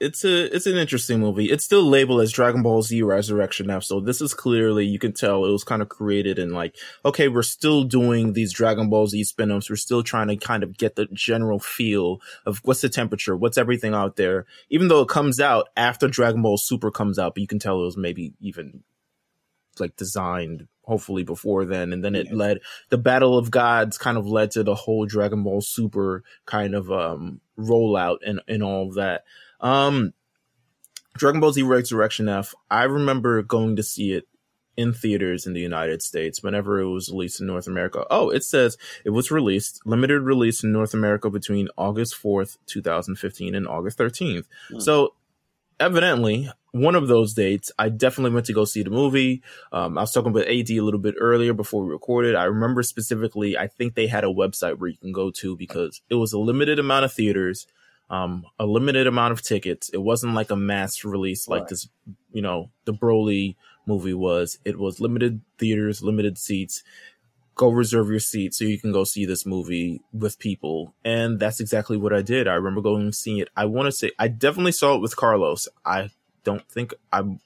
it's 0.00 0.24
a 0.24 0.54
it's 0.54 0.66
an 0.66 0.76
interesting 0.76 1.20
movie. 1.20 1.46
It's 1.46 1.64
still 1.64 1.84
labeled 1.84 2.22
as 2.22 2.32
Dragon 2.32 2.62
Ball 2.62 2.82
Z 2.82 3.00
Resurrection 3.02 3.70
F, 3.70 3.84
so 3.84 4.00
this 4.00 4.20
is 4.20 4.34
clearly 4.34 4.84
you 4.84 4.98
can 4.98 5.12
tell 5.12 5.44
it 5.44 5.52
was 5.52 5.62
kind 5.62 5.80
of 5.80 5.88
created 5.88 6.40
in 6.40 6.50
like, 6.50 6.76
okay, 7.04 7.28
we're 7.28 7.42
still 7.42 7.84
doing 7.84 8.32
these 8.32 8.52
Dragon 8.52 8.90
Ball 8.90 9.06
Z 9.06 9.22
spin-offs. 9.22 9.70
We're 9.70 9.76
still 9.76 10.02
trying 10.02 10.28
to 10.28 10.36
kind 10.36 10.64
of 10.64 10.76
get 10.76 10.96
the 10.96 11.06
general 11.12 11.60
feel 11.60 12.20
of 12.44 12.60
what's 12.64 12.80
the 12.80 12.88
temperature, 12.88 13.36
what's 13.36 13.58
everything 13.58 13.94
out 13.94 14.16
there. 14.16 14.46
Even 14.70 14.88
though 14.88 15.02
it 15.02 15.08
comes 15.08 15.38
out 15.38 15.68
after 15.76 16.08
Dragon 16.08 16.42
Ball 16.42 16.58
Super 16.58 16.90
comes 16.90 17.18
out, 17.18 17.34
but 17.34 17.40
you 17.40 17.46
can 17.46 17.60
tell 17.60 17.80
it 17.80 17.84
was 17.84 17.96
maybe 17.96 18.32
even 18.40 18.82
like 19.78 19.94
designed 19.96 20.66
hopefully 20.84 21.22
before 21.22 21.64
then 21.64 21.92
and 21.92 22.04
then 22.04 22.14
it 22.14 22.26
Yeah. 22.26 22.34
led 22.34 22.60
the 22.88 22.98
battle 22.98 23.38
of 23.38 23.50
gods 23.50 23.96
kind 23.98 24.18
of 24.18 24.26
led 24.26 24.50
to 24.52 24.62
the 24.64 24.74
whole 24.74 25.06
dragon 25.06 25.42
ball 25.44 25.60
super 25.60 26.24
kind 26.46 26.74
of 26.74 26.90
um 26.90 27.40
rollout 27.58 28.18
and 28.26 28.40
and 28.48 28.62
all 28.62 28.88
of 28.88 28.94
that 28.94 29.24
um 29.60 30.12
dragon 31.14 31.40
ball 31.40 31.52
z 31.52 31.62
resurrection 31.62 32.28
f 32.28 32.54
i 32.70 32.82
remember 32.84 33.42
going 33.42 33.76
to 33.76 33.82
see 33.82 34.12
it 34.12 34.26
in 34.76 34.92
theaters 34.92 35.46
in 35.46 35.52
the 35.52 35.60
united 35.60 36.02
states 36.02 36.42
whenever 36.42 36.80
it 36.80 36.88
was 36.88 37.10
released 37.10 37.40
in 37.40 37.46
north 37.46 37.66
america 37.66 38.04
oh 38.10 38.30
it 38.30 38.42
says 38.42 38.76
it 39.04 39.10
was 39.10 39.30
released 39.30 39.80
limited 39.84 40.20
release 40.22 40.64
in 40.64 40.72
north 40.72 40.94
america 40.94 41.28
between 41.28 41.68
august 41.76 42.14
4th 42.20 42.56
2015 42.66 43.54
and 43.54 43.68
august 43.68 43.98
13th 43.98 44.46
Hmm. 44.70 44.80
so 44.80 45.14
evidently 45.78 46.50
one 46.72 46.94
of 46.94 47.06
those 47.06 47.34
dates 47.34 47.70
i 47.78 47.88
definitely 47.88 48.32
went 48.34 48.46
to 48.46 48.52
go 48.52 48.64
see 48.64 48.82
the 48.82 48.90
movie. 48.90 49.42
Um, 49.72 49.96
i 49.96 50.00
was 50.00 50.12
talking 50.12 50.30
about 50.30 50.48
ad 50.48 50.70
a 50.70 50.80
little 50.80 51.00
bit 51.00 51.14
earlier 51.18 51.52
before 51.54 51.84
we 51.84 51.90
recorded. 51.90 52.34
I 52.34 52.44
remember 52.44 52.82
specifically 52.82 53.56
i 53.56 53.66
think 53.68 53.94
they 53.94 54.06
had 54.08 54.24
a 54.24 54.28
website 54.28 54.78
where 54.78 54.90
you 54.90 54.96
can 54.96 55.12
go 55.12 55.30
to 55.30 55.56
because 55.56 56.00
it 56.10 56.16
was 56.16 56.32
a 56.32 56.38
limited 56.38 56.78
amount 56.78 57.04
of 57.04 57.12
theaters 57.12 57.66
um, 58.10 58.44
a 58.58 58.66
limited 58.66 59.06
amount 59.06 59.32
of 59.32 59.40
tickets. 59.40 59.88
It 59.88 60.02
wasn't 60.02 60.34
like 60.34 60.50
a 60.50 60.56
mass 60.56 61.02
release 61.02 61.48
like 61.48 61.62
Right. 61.62 61.68
this 61.70 61.88
you 62.32 62.42
know 62.42 62.70
the 62.84 62.92
broly 62.92 63.56
movie 63.86 64.12
was. 64.12 64.58
It 64.66 64.78
was 64.78 65.00
limited 65.00 65.40
theaters 65.58 66.02
limited 66.02 66.36
seats. 66.36 66.82
Go 67.54 67.70
reserve 67.70 68.10
your 68.10 68.20
seat 68.20 68.52
so 68.54 68.64
you 68.64 68.78
can 68.78 68.92
go 68.92 69.04
see 69.04 69.24
this 69.24 69.46
movie 69.46 70.02
with 70.12 70.38
people. 70.38 70.94
And 71.04 71.38
that's 71.40 71.60
exactly 71.60 71.96
what 71.96 72.12
i 72.12 72.20
did. 72.20 72.48
I 72.48 72.54
remember 72.54 72.82
going 72.82 73.02
and 73.02 73.14
seeing 73.14 73.38
it. 73.38 73.48
I 73.56 73.64
want 73.64 73.86
to 73.86 73.92
say 73.92 74.10
i 74.18 74.28
definitely 74.28 74.72
saw 74.72 74.94
it 74.94 75.00
with 75.00 75.16
carlos. 75.16 75.66
I 75.84 76.10
don't 76.44 76.68
think 76.68 76.94
i'm 77.12 77.40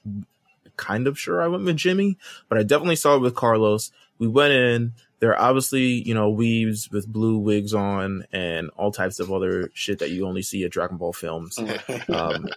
kind 0.75 1.07
of 1.07 1.17
sure 1.17 1.41
i 1.41 1.47
went 1.47 1.63
with 1.63 1.77
jimmy 1.77 2.17
but 2.49 2.57
i 2.57 2.63
definitely 2.63 2.95
saw 2.95 3.15
it 3.15 3.21
with 3.21 3.35
carlos. 3.35 3.91
We 4.19 4.27
went 4.27 4.53
in. 4.53 4.93
There 5.19 5.31
are 5.31 5.49
obviously 5.49 5.85
you 6.07 6.13
know 6.13 6.29
weaves 6.29 6.91
with 6.91 7.07
blue 7.07 7.37
wigs 7.37 7.73
on 7.73 8.25
and 8.31 8.69
all 8.77 8.91
types 8.91 9.19
of 9.19 9.31
other 9.31 9.71
shit 9.73 9.99
that 9.99 10.11
you 10.11 10.27
only 10.27 10.41
see 10.41 10.63
at 10.63 10.71
dragon 10.71 10.97
ball 10.97 11.13
films. 11.13 11.57
Um, 12.09 12.47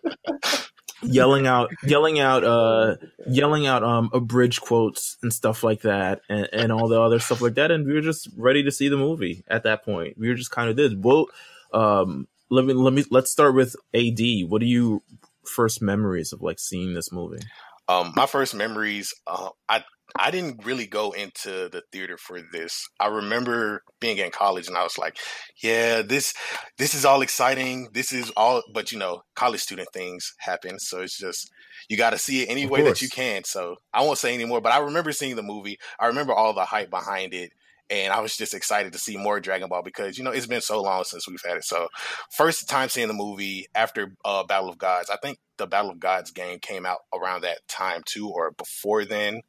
yelling 1.02 1.46
out 1.46 1.70
yelling 1.82 2.20
out 2.20 2.44
uh 2.44 2.94
yelling 3.26 3.66
out 3.66 3.82
um 3.82 4.10
abridged 4.12 4.60
quotes 4.60 5.16
and 5.22 5.32
stuff 5.32 5.64
like 5.64 5.80
that 5.80 6.20
and, 6.28 6.46
and 6.52 6.72
all 6.72 6.88
the 6.88 7.00
other 7.00 7.18
stuff 7.18 7.40
like 7.40 7.54
that. 7.54 7.70
And 7.70 7.86
we 7.86 7.94
were 7.94 8.02
just 8.02 8.28
ready 8.36 8.62
to 8.62 8.70
see 8.70 8.88
the 8.88 8.98
movie 8.98 9.42
at 9.48 9.62
that 9.62 9.82
point. 9.82 10.18
We 10.18 10.28
were 10.28 10.34
just 10.34 10.50
kind 10.50 10.68
of 10.68 10.76
did 10.76 11.02
well 11.02 11.26
um 11.72 12.26
let 12.50 12.64
me 12.64 12.74
let 12.74 12.92
me 12.92 13.04
let's 13.10 13.30
start 13.30 13.54
with 13.54 13.76
ad 13.94 14.20
what 14.48 14.60
do 14.60 14.66
you 14.66 15.02
first 15.50 15.82
memories 15.82 16.32
of 16.32 16.40
like 16.42 16.58
seeing 16.58 16.94
this 16.94 17.12
movie 17.12 17.44
Um, 17.88 18.12
my 18.14 18.26
first 18.26 18.54
memories, 18.54 19.12
uh, 19.26 19.50
I 19.68 19.82
I 20.18 20.30
didn't 20.30 20.64
really 20.64 20.86
go 20.86 21.12
into 21.12 21.68
the 21.68 21.82
theater 21.92 22.16
for 22.16 22.40
this. 22.52 22.88
I 22.98 23.08
remember 23.08 23.82
being 24.00 24.18
in 24.18 24.30
college 24.30 24.68
and 24.68 24.76
I 24.76 24.82
was 24.84 24.98
like, 24.98 25.16
yeah, 25.62 26.02
this 26.02 26.34
this 26.78 26.94
is 26.94 27.04
all 27.04 27.22
exciting. 27.22 27.88
This 27.92 28.12
is 28.12 28.30
all, 28.36 28.62
but 28.72 28.92
you 28.92 28.98
know, 28.98 29.22
college 29.34 29.60
student 29.60 29.88
things 29.92 30.34
happen, 30.38 30.78
so 30.78 31.00
it's 31.00 31.18
just 31.18 31.50
you 31.88 31.96
got 31.96 32.10
to 32.10 32.18
see 32.18 32.42
it 32.42 32.50
any 32.50 32.64
Of 32.64 32.70
way 32.70 32.82
that 32.82 33.02
you 33.02 33.08
can. 33.08 33.44
So 33.44 33.76
I 33.92 34.02
won't 34.02 34.18
say 34.18 34.34
anymore, 34.34 34.60
but 34.60 34.72
I 34.72 34.78
remember 34.78 35.12
seeing 35.12 35.36
the 35.36 35.42
movie. 35.42 35.78
I 35.98 36.06
remember 36.06 36.32
all 36.32 36.52
the 36.52 36.64
hype 36.64 36.90
behind 36.90 37.34
it. 37.34 37.52
And 37.90 38.12
I 38.12 38.20
was 38.20 38.36
just 38.36 38.54
excited 38.54 38.92
to 38.92 38.98
see 38.98 39.16
more 39.16 39.40
Dragon 39.40 39.68
Ball 39.68 39.82
because 39.82 40.16
you 40.16 40.24
know 40.24 40.30
it's 40.30 40.46
been 40.46 40.60
so 40.60 40.80
long 40.80 41.04
since 41.04 41.28
we've 41.28 41.42
had 41.44 41.56
it. 41.56 41.64
So 41.64 41.88
first 42.30 42.68
time 42.68 42.88
seeing 42.88 43.08
the 43.08 43.14
movie 43.14 43.66
after 43.74 44.14
uh, 44.24 44.44
Battle 44.44 44.68
of 44.70 44.78
Gods, 44.78 45.10
I 45.10 45.16
think 45.16 45.38
the 45.56 45.66
Battle 45.66 45.90
of 45.90 46.00
Gods 46.00 46.30
game 46.30 46.58
came 46.60 46.86
out 46.86 47.00
around 47.12 47.42
that 47.42 47.66
time 47.68 48.02
too, 48.04 48.28
or 48.28 48.52
before 48.52 49.04
then. 49.04 49.42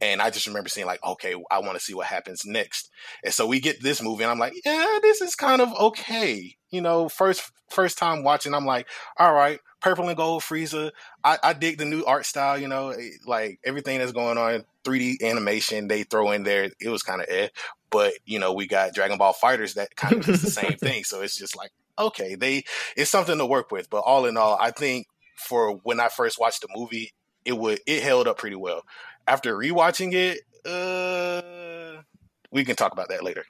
And 0.00 0.20
I 0.20 0.30
just 0.30 0.46
remember 0.46 0.68
seeing 0.68 0.86
like, 0.86 1.02
okay, 1.04 1.34
I 1.50 1.60
want 1.60 1.74
to 1.74 1.84
see 1.84 1.94
what 1.94 2.06
happens 2.06 2.44
next. 2.44 2.90
And 3.24 3.32
so 3.32 3.46
we 3.46 3.60
get 3.60 3.82
this 3.82 4.02
movie, 4.02 4.24
and 4.24 4.30
I'm 4.30 4.38
like, 4.38 4.54
yeah, 4.64 4.98
this 5.00 5.20
is 5.20 5.34
kind 5.34 5.62
of 5.62 5.72
okay. 5.74 6.56
You 6.70 6.80
know, 6.82 7.08
first 7.08 7.50
first 7.70 7.96
time 7.96 8.22
watching, 8.22 8.54
I'm 8.54 8.66
like, 8.66 8.86
all 9.16 9.32
right, 9.32 9.58
purple 9.80 10.08
and 10.08 10.16
gold 10.16 10.42
Frieza. 10.42 10.90
I, 11.24 11.38
I 11.42 11.52
dig 11.52 11.78
the 11.78 11.84
new 11.84 12.04
art 12.04 12.26
style. 12.26 12.58
You 12.58 12.68
know, 12.68 12.90
eh, 12.90 13.10
like 13.26 13.58
everything 13.64 13.98
that's 13.98 14.12
going 14.12 14.36
on, 14.36 14.64
3D 14.84 15.22
animation 15.22 15.88
they 15.88 16.02
throw 16.02 16.30
in 16.32 16.42
there. 16.42 16.70
It 16.80 16.88
was 16.88 17.02
kind 17.02 17.22
of 17.22 17.28
eh. 17.30 17.48
But 17.90 18.14
you 18.26 18.38
know, 18.38 18.52
we 18.52 18.66
got 18.66 18.94
Dragon 18.94 19.16
Ball 19.16 19.32
FighterZ 19.34 19.74
that 19.74 19.96
kind 19.96 20.16
of 20.16 20.26
does 20.26 20.42
the 20.42 20.50
same 20.50 20.72
thing. 20.78 21.04
So 21.04 21.22
it's 21.22 21.38
just 21.38 21.56
like, 21.56 21.70
okay, 21.98 22.34
they 22.34 22.64
it's 22.96 23.10
something 23.10 23.38
to 23.38 23.46
work 23.46 23.70
with. 23.70 23.88
But 23.88 24.00
all 24.00 24.26
in 24.26 24.36
all, 24.36 24.58
I 24.60 24.72
think 24.72 25.06
for 25.36 25.72
when 25.84 26.00
I 26.00 26.08
first 26.08 26.38
watched 26.38 26.62
the 26.62 26.68
movie, 26.74 27.12
it 27.44 27.56
would 27.56 27.80
it 27.86 28.02
held 28.02 28.28
up 28.28 28.38
pretty 28.38 28.56
well. 28.56 28.82
After 29.26 29.56
rewatching 29.56 30.12
it, 30.12 30.40
uh, 30.66 32.02
we 32.50 32.64
can 32.64 32.76
talk 32.76 32.92
about 32.92 33.08
that 33.08 33.24
later. 33.24 33.44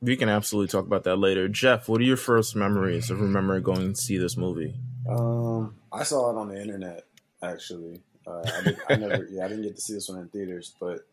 we 0.00 0.16
can 0.16 0.28
absolutely 0.28 0.68
talk 0.68 0.84
about 0.84 1.04
that 1.04 1.16
later 1.16 1.46
jeff 1.48 1.88
what 1.88 2.00
are 2.00 2.04
your 2.04 2.16
first 2.16 2.56
memories 2.56 3.08
of 3.10 3.20
remembering 3.20 3.62
going 3.62 3.92
to 3.92 4.00
see 4.00 4.18
this 4.18 4.36
movie 4.36 4.74
Um, 5.08 5.76
I 5.92 6.02
saw 6.02 6.30
it 6.30 6.36
on 6.36 6.48
the 6.48 6.60
internet 6.60 7.04
actually. 7.42 8.00
Uh, 8.26 8.42
I, 8.44 8.62
did, 8.62 8.78
I 8.88 8.94
never, 8.96 9.24
yeah, 9.30 9.44
I 9.44 9.48
didn't 9.48 9.62
get 9.64 9.76
to 9.76 9.80
see 9.80 9.94
this 9.94 10.08
one 10.08 10.18
in 10.20 10.28
theaters, 10.28 10.74
but 10.80 11.06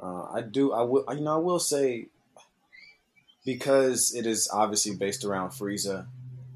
uh, 0.00 0.24
I 0.32 0.40
do. 0.42 0.72
I 0.72 0.82
will, 0.82 1.04
you 1.12 1.20
know, 1.20 1.34
I 1.34 1.38
will 1.38 1.58
say 1.60 2.06
because 3.44 4.14
it 4.14 4.26
is 4.26 4.48
obviously 4.52 4.96
based 4.96 5.24
around 5.24 5.50
Frieza. 5.50 6.06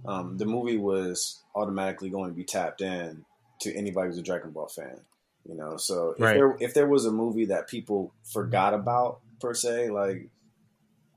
Um, 0.07 0.37
the 0.37 0.47
movie 0.47 0.77
was 0.77 1.43
automatically 1.55 2.11
going 2.11 2.31
to 2.31 2.37
be 2.37 2.45
tapped 2.45 2.81
in 2.81 3.25
to 3.61 3.75
anybody 3.75 4.09
who's 4.09 4.19
a 4.19 4.23
Dragon 4.23 4.51
Ball 4.51 4.69
fan. 4.69 5.01
You 5.49 5.55
know, 5.55 5.77
so 5.77 6.11
if 6.11 6.21
Right. 6.21 6.35
there 6.35 6.57
if 6.61 6.75
there 6.75 6.87
was 6.89 7.05
a 7.05 7.13
movie 7.13 7.47
that 7.47 7.69
people 7.69 8.15
forgot 8.25 8.73
about 8.73 9.21
per 9.41 9.53
se, 9.55 9.91
like 9.91 10.29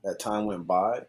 that 0.04 0.18
time 0.18 0.44
went 0.44 0.66
by, 0.66 1.06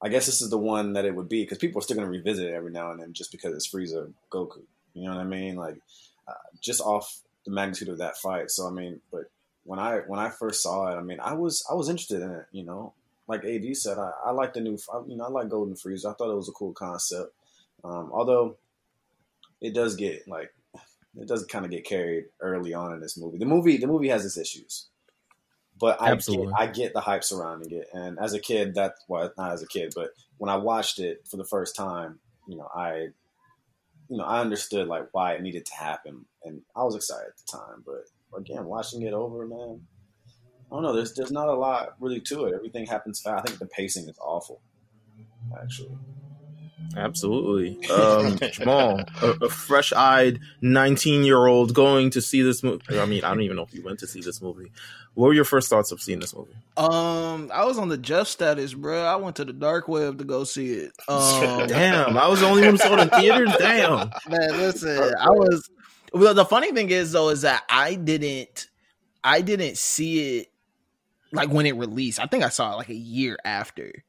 I 0.00 0.08
guess 0.08 0.26
this 0.26 0.40
is 0.40 0.50
the 0.50 0.58
one 0.58 0.94
that 0.94 1.04
it 1.04 1.14
would 1.14 1.28
be 1.28 1.42
because 1.42 1.58
people 1.58 1.78
are 1.78 1.82
still 1.82 1.96
going 1.96 2.06
to 2.06 2.10
revisit 2.10 2.48
it 2.48 2.54
every 2.54 2.72
now 2.72 2.90
and 2.90 3.00
then 3.00 3.12
just 3.12 3.32
because 3.32 3.54
it's 3.54 3.68
Frieza 3.68 4.12
Goku. 4.30 4.62
You 4.94 5.04
know 5.04 5.14
what 5.16 5.20
I 5.20 5.24
mean? 5.24 5.56
Like 5.56 5.78
uh, 6.26 6.32
just 6.60 6.80
off 6.80 7.20
the 7.44 7.52
magnitude 7.52 7.88
of 7.88 7.98
that 7.98 8.16
fight. 8.16 8.50
So 8.50 8.66
I 8.66 8.70
mean, 8.70 9.00
but 9.12 9.30
when 9.64 9.78
I 9.78 9.98
when 10.06 10.18
I 10.18 10.30
first 10.30 10.62
saw 10.62 10.90
it, 10.90 10.96
I 10.96 11.02
mean, 11.02 11.20
I 11.20 11.34
was 11.34 11.64
I 11.70 11.74
was 11.74 11.88
interested 11.88 12.22
in 12.22 12.30
it. 12.30 12.46
You 12.52 12.64
know, 12.64 12.94
like 13.26 13.44
Ad 13.44 13.76
said, 13.76 13.98
I, 13.98 14.12
I 14.26 14.30
like 14.30 14.54
the 14.54 14.60
new. 14.60 14.78
I, 14.92 15.00
you 15.06 15.16
know, 15.16 15.24
I 15.24 15.28
like 15.28 15.50
Golden 15.50 15.74
Frieza. 15.74 16.06
I 16.06 16.14
thought 16.14 16.32
it 16.32 16.36
was 16.36 16.48
a 16.48 16.52
cool 16.52 16.72
concept. 16.72 17.34
Um, 17.84 18.10
although 18.12 18.56
it 19.60 19.74
does 19.74 19.96
get 19.96 20.26
like 20.26 20.52
it 21.16 21.28
does 21.28 21.44
kind 21.46 21.64
of 21.64 21.70
get 21.70 21.84
carried 21.84 22.26
early 22.40 22.74
on 22.74 22.92
in 22.92 23.00
this 23.00 23.16
movie. 23.16 23.38
The 23.38 23.46
movie 23.46 23.76
the 23.76 23.86
movie 23.86 24.08
has 24.08 24.24
its 24.24 24.36
issues, 24.36 24.88
but 25.78 26.00
I 26.00 26.10
Absolutely. 26.10 26.46
get, 26.46 26.60
I 26.60 26.66
get 26.66 26.92
the 26.92 27.00
hype 27.00 27.24
surrounding 27.24 27.72
it. 27.72 27.88
And 27.92 28.18
as 28.18 28.34
a 28.34 28.40
kid, 28.40 28.74
that 28.74 28.94
well 29.08 29.32
not 29.36 29.52
as 29.52 29.62
a 29.62 29.68
kid, 29.68 29.92
but 29.94 30.10
when 30.38 30.50
I 30.50 30.56
watched 30.56 30.98
it 30.98 31.26
for 31.28 31.36
the 31.36 31.44
first 31.44 31.76
time, 31.76 32.20
you 32.46 32.56
know 32.56 32.68
I 32.74 33.08
you 34.08 34.16
know 34.16 34.24
I 34.24 34.40
understood 34.40 34.88
like 34.88 35.08
why 35.12 35.32
it 35.34 35.42
needed 35.42 35.66
to 35.66 35.74
happen, 35.74 36.26
and 36.44 36.62
I 36.76 36.84
was 36.84 36.94
excited 36.94 37.28
at 37.28 37.36
the 37.36 37.58
time. 37.58 37.84
But 37.84 38.38
again, 38.38 38.66
watching 38.66 39.02
it 39.02 39.12
over, 39.12 39.46
man. 39.46 39.86
I 40.70 40.74
don't 40.74 40.82
know. 40.82 40.94
There's 40.94 41.14
there's 41.14 41.32
not 41.32 41.48
a 41.48 41.54
lot 41.54 41.94
really 41.98 42.20
to 42.20 42.44
it. 42.44 42.54
Everything 42.54 42.86
happens 42.86 43.20
fast. 43.20 43.40
I 43.40 43.48
think 43.48 43.58
the 43.58 43.66
pacing 43.66 44.08
is 44.08 44.18
awful, 44.20 44.60
actually. 45.62 45.96
Absolutely. 46.96 47.86
Um, 47.90 48.38
Jamal, 48.52 49.00
a, 49.22 49.30
a 49.42 49.48
fresh 49.48 49.92
eyed 49.92 50.40
19 50.60 51.24
year 51.24 51.46
old 51.46 51.74
going 51.74 52.10
to 52.10 52.20
see 52.20 52.42
this 52.42 52.62
movie. 52.62 52.98
I 52.98 53.04
mean, 53.04 53.24
I 53.24 53.30
don't 53.30 53.42
even 53.42 53.56
know 53.56 53.62
if 53.62 53.74
you 53.74 53.82
went 53.82 53.98
to 54.00 54.06
see 54.06 54.20
this 54.20 54.40
movie. 54.40 54.72
What 55.14 55.28
were 55.28 55.34
your 55.34 55.44
first 55.44 55.68
thoughts 55.68 55.90
of 55.90 56.00
seeing 56.00 56.20
this 56.20 56.34
movie? 56.34 56.54
Um, 56.76 57.50
I 57.52 57.64
was 57.64 57.78
on 57.78 57.88
the 57.88 57.98
Jeff 57.98 58.28
status, 58.28 58.72
bro. 58.72 59.04
I 59.04 59.16
went 59.16 59.36
to 59.36 59.44
the 59.44 59.52
dark 59.52 59.88
web 59.88 60.18
to 60.18 60.24
go 60.24 60.44
see 60.44 60.70
it. 60.70 60.92
Um, 61.08 61.66
Damn, 61.66 62.16
I 62.16 62.28
was 62.28 62.40
the 62.40 62.46
only 62.46 62.62
one 62.62 62.72
who 62.72 62.76
saw 62.76 62.94
it 62.94 63.00
in 63.00 63.08
theaters. 63.08 63.52
Damn. 63.58 64.10
man, 64.28 64.50
listen, 64.52 65.14
I 65.18 65.30
was. 65.30 65.68
Well, 66.12 66.34
the 66.34 66.44
funny 66.44 66.72
thing 66.72 66.90
is 66.90 67.12
though, 67.12 67.30
is 67.30 67.42
that 67.42 67.64
I 67.68 67.94
didn't, 67.94 68.68
I 69.24 69.40
didn't 69.40 69.76
see 69.76 70.38
it 70.38 70.48
like 71.32 71.50
when 71.50 71.66
it 71.66 71.76
released. 71.76 72.20
I 72.20 72.26
think 72.26 72.44
I 72.44 72.48
saw 72.48 72.72
it 72.72 72.76
like 72.76 72.88
a 72.88 72.94
year 72.94 73.38
after, 73.44 74.04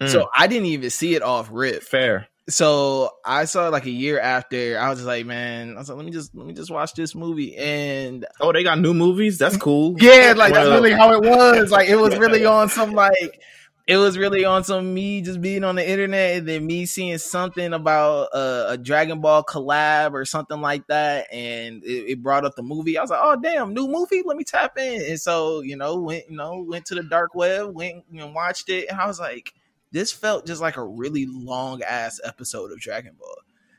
Mm. 0.00 0.08
so 0.08 0.28
I 0.36 0.46
didn't 0.46 0.66
even 0.66 0.90
see 0.90 1.14
it 1.14 1.22
off 1.22 1.48
rip. 1.50 1.82
Fair. 1.82 2.28
So 2.48 3.10
I 3.24 3.44
saw 3.44 3.66
it 3.66 3.70
like 3.70 3.86
a 3.86 3.90
year 3.90 4.20
after. 4.20 4.78
I 4.78 4.88
was 4.88 4.98
just 4.98 5.06
like, 5.06 5.26
man, 5.26 5.74
I 5.74 5.78
was 5.78 5.88
like, 5.88 5.96
let 5.96 6.04
me 6.04 6.12
just 6.12 6.34
let 6.34 6.46
me 6.46 6.52
just 6.52 6.70
watch 6.70 6.94
this 6.94 7.14
movie, 7.14 7.56
and 7.56 8.24
Oh, 8.40 8.52
they 8.52 8.62
got 8.62 8.78
new 8.78 8.94
movies? 8.94 9.36
That's 9.38 9.56
cool. 9.56 9.96
yeah, 10.00 10.32
like 10.36 10.52
that's 10.52 10.68
really 10.68 10.92
how 10.92 11.12
it 11.12 11.22
was. 11.22 11.72
Like 11.72 11.88
it 11.88 11.96
was 11.96 12.16
really 12.16 12.44
on 12.44 12.68
some 12.68 12.92
like 12.92 13.40
it 13.88 13.96
was 13.96 14.18
really 14.18 14.44
on 14.44 14.62
some 14.62 14.94
me 14.94 15.22
just 15.22 15.40
being 15.40 15.62
on 15.64 15.76
the 15.76 15.88
internet 15.88 16.38
and 16.38 16.48
then 16.48 16.66
me 16.66 16.86
seeing 16.86 17.18
something 17.18 17.72
about 17.72 18.28
a, 18.32 18.70
a 18.70 18.78
Dragon 18.78 19.20
Ball 19.20 19.44
collab 19.44 20.12
or 20.12 20.24
something 20.24 20.60
like 20.60 20.86
that, 20.86 21.26
and 21.32 21.82
it, 21.84 22.10
it 22.10 22.22
brought 22.22 22.44
up 22.44 22.54
the 22.54 22.62
movie. 22.62 22.96
I 22.96 23.02
was 23.02 23.10
like, 23.10 23.20
oh 23.22 23.36
damn, 23.40 23.74
new 23.74 23.88
movie, 23.88 24.22
let 24.24 24.36
me 24.36 24.44
tap 24.44 24.78
in. 24.78 25.02
And 25.02 25.20
so 25.20 25.62
you 25.62 25.76
know 25.76 26.00
went 26.00 26.30
you 26.30 26.36
know 26.36 26.64
went 26.68 26.86
to 26.86 26.94
the 26.94 27.02
dark 27.02 27.34
web, 27.34 27.74
went 27.74 28.04
and 28.12 28.34
watched 28.34 28.68
it, 28.68 28.86
and 28.88 29.00
I 29.00 29.06
was 29.06 29.18
like, 29.18 29.52
this 29.96 30.12
felt 30.12 30.46
just 30.46 30.60
like 30.60 30.76
a 30.76 30.84
really 30.84 31.26
long 31.26 31.82
ass 31.82 32.20
episode 32.22 32.70
of 32.70 32.78
Dragon 32.78 33.16
Ball. 33.18 33.36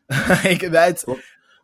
like 0.44 0.62
that's 0.62 1.06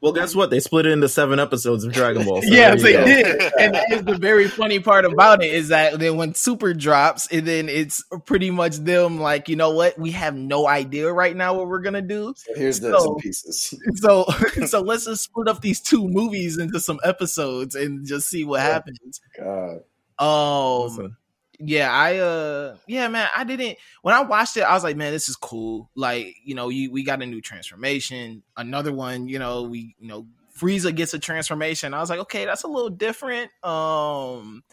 Well, 0.02 0.12
guess 0.12 0.36
what? 0.36 0.50
They 0.50 0.60
split 0.60 0.86
it 0.86 0.92
into 0.92 1.08
seven 1.08 1.40
episodes 1.40 1.86
of 1.86 1.94
Dragon 1.94 2.26
Ball. 2.26 2.42
So 2.42 2.48
yeah, 2.52 2.76
they 2.76 2.92
go. 2.92 3.06
did. 3.06 3.54
And 3.58 3.76
here's 3.88 4.04
the 4.04 4.18
very 4.18 4.50
funny 4.50 4.80
part 4.82 5.06
about 5.06 5.42
it 5.42 5.54
is 5.54 5.70
that 5.70 5.98
then 5.98 6.18
when 6.18 6.34
Super 6.36 6.74
drops, 6.74 7.26
and 7.32 7.48
then 7.48 7.70
it's 7.70 8.04
pretty 8.26 8.52
much 8.52 8.76
them 8.78 9.22
like, 9.22 9.48
you 9.48 9.56
know 9.56 9.70
what? 9.70 9.98
We 9.98 10.12
have 10.12 10.36
no 10.36 10.68
idea 10.68 11.10
right 11.12 11.34
now 11.36 11.54
what 11.54 11.68
we're 11.68 11.82
gonna 11.82 12.02
do. 12.02 12.34
So 12.36 12.54
here's 12.56 12.82
the 12.82 12.92
So- 12.92 13.00
some 13.06 13.16
pieces. 13.16 13.74
So 13.96 14.26
so 14.68 14.82
let's 14.82 15.06
just 15.06 15.24
split 15.24 15.48
up 15.48 15.62
these 15.62 15.80
two 15.80 16.06
movies 16.08 16.58
into 16.58 16.82
some 16.82 17.00
episodes 17.06 17.74
and 17.76 18.06
just 18.06 18.28
see 18.30 18.44
what 18.44 18.58
Yeah. 18.60 18.74
happens. 18.74 19.22
God. 19.40 19.80
Um 20.20 20.90
Listen, 20.90 21.18
yeah, 21.66 21.92
I 21.92 22.18
uh 22.18 22.76
yeah, 22.88 23.08
man, 23.08 23.28
I 23.36 23.44
didn't 23.44 23.78
when 24.02 24.14
I 24.14 24.22
watched 24.22 24.58
it, 24.58 24.62
I 24.62 24.74
was 24.74 24.84
like, 24.84 24.98
man, 24.98 25.12
this 25.12 25.30
is 25.30 25.36
cool. 25.36 25.90
Like, 25.96 26.36
you 26.44 26.56
know, 26.56 26.70
you 26.70 26.92
we 26.92 27.04
got 27.04 27.22
a 27.22 27.26
new 27.26 27.42
transformation, 27.42 28.44
another 28.58 28.92
one, 28.92 29.28
you 29.28 29.40
know, 29.40 29.64
we 29.64 29.96
you 30.00 30.08
know, 30.08 30.28
Frieza 30.58 30.94
gets 30.94 31.14
a 31.14 31.20
transformation. 31.20 31.94
I 31.94 32.00
was 32.00 32.10
like, 32.10 32.20
okay, 32.20 32.46
that's 32.46 32.64
a 32.64 32.68
little 32.68 32.90
different. 32.90 33.52
Um 33.64 34.64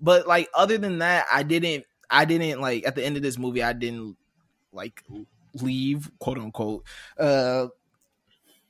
but 0.00 0.26
like 0.26 0.48
other 0.54 0.78
than 0.78 0.98
that, 0.98 1.26
I 1.32 1.42
didn't 1.42 1.84
I 2.08 2.24
didn't 2.24 2.60
like 2.60 2.86
at 2.86 2.94
the 2.94 3.04
end 3.04 3.16
of 3.16 3.22
this 3.22 3.38
movie, 3.38 3.62
I 3.62 3.72
didn't 3.72 4.16
like 4.72 5.02
leave, 5.54 6.10
quote 6.18 6.38
unquote, 6.38 6.86
uh 7.18 7.66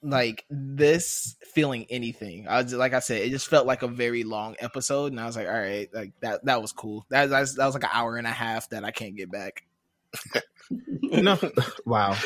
like 0.02 0.44
this 0.50 1.36
feeling 1.54 1.86
anything. 1.88 2.46
I 2.48 2.56
was 2.56 2.66
just, 2.66 2.76
like 2.76 2.92
I 2.92 2.98
said, 2.98 3.22
it 3.22 3.30
just 3.30 3.48
felt 3.48 3.66
like 3.66 3.82
a 3.82 3.88
very 3.88 4.24
long 4.24 4.56
episode, 4.58 5.12
and 5.12 5.20
I 5.20 5.26
was 5.26 5.36
like, 5.36 5.46
all 5.46 5.52
right, 5.52 5.88
like 5.92 6.12
that 6.20 6.44
that 6.44 6.60
was 6.60 6.72
cool. 6.72 7.06
That 7.10 7.30
that 7.30 7.40
was, 7.40 7.54
that 7.54 7.66
was 7.66 7.74
like 7.74 7.84
an 7.84 7.90
hour 7.92 8.16
and 8.16 8.26
a 8.26 8.30
half 8.30 8.68
that 8.70 8.84
I 8.84 8.90
can't 8.90 9.16
get 9.16 9.30
back. 9.30 9.64
no, 10.78 11.38
wow. 11.86 12.16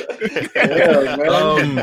Yeah. 0.55 1.17
Um, 1.29 1.79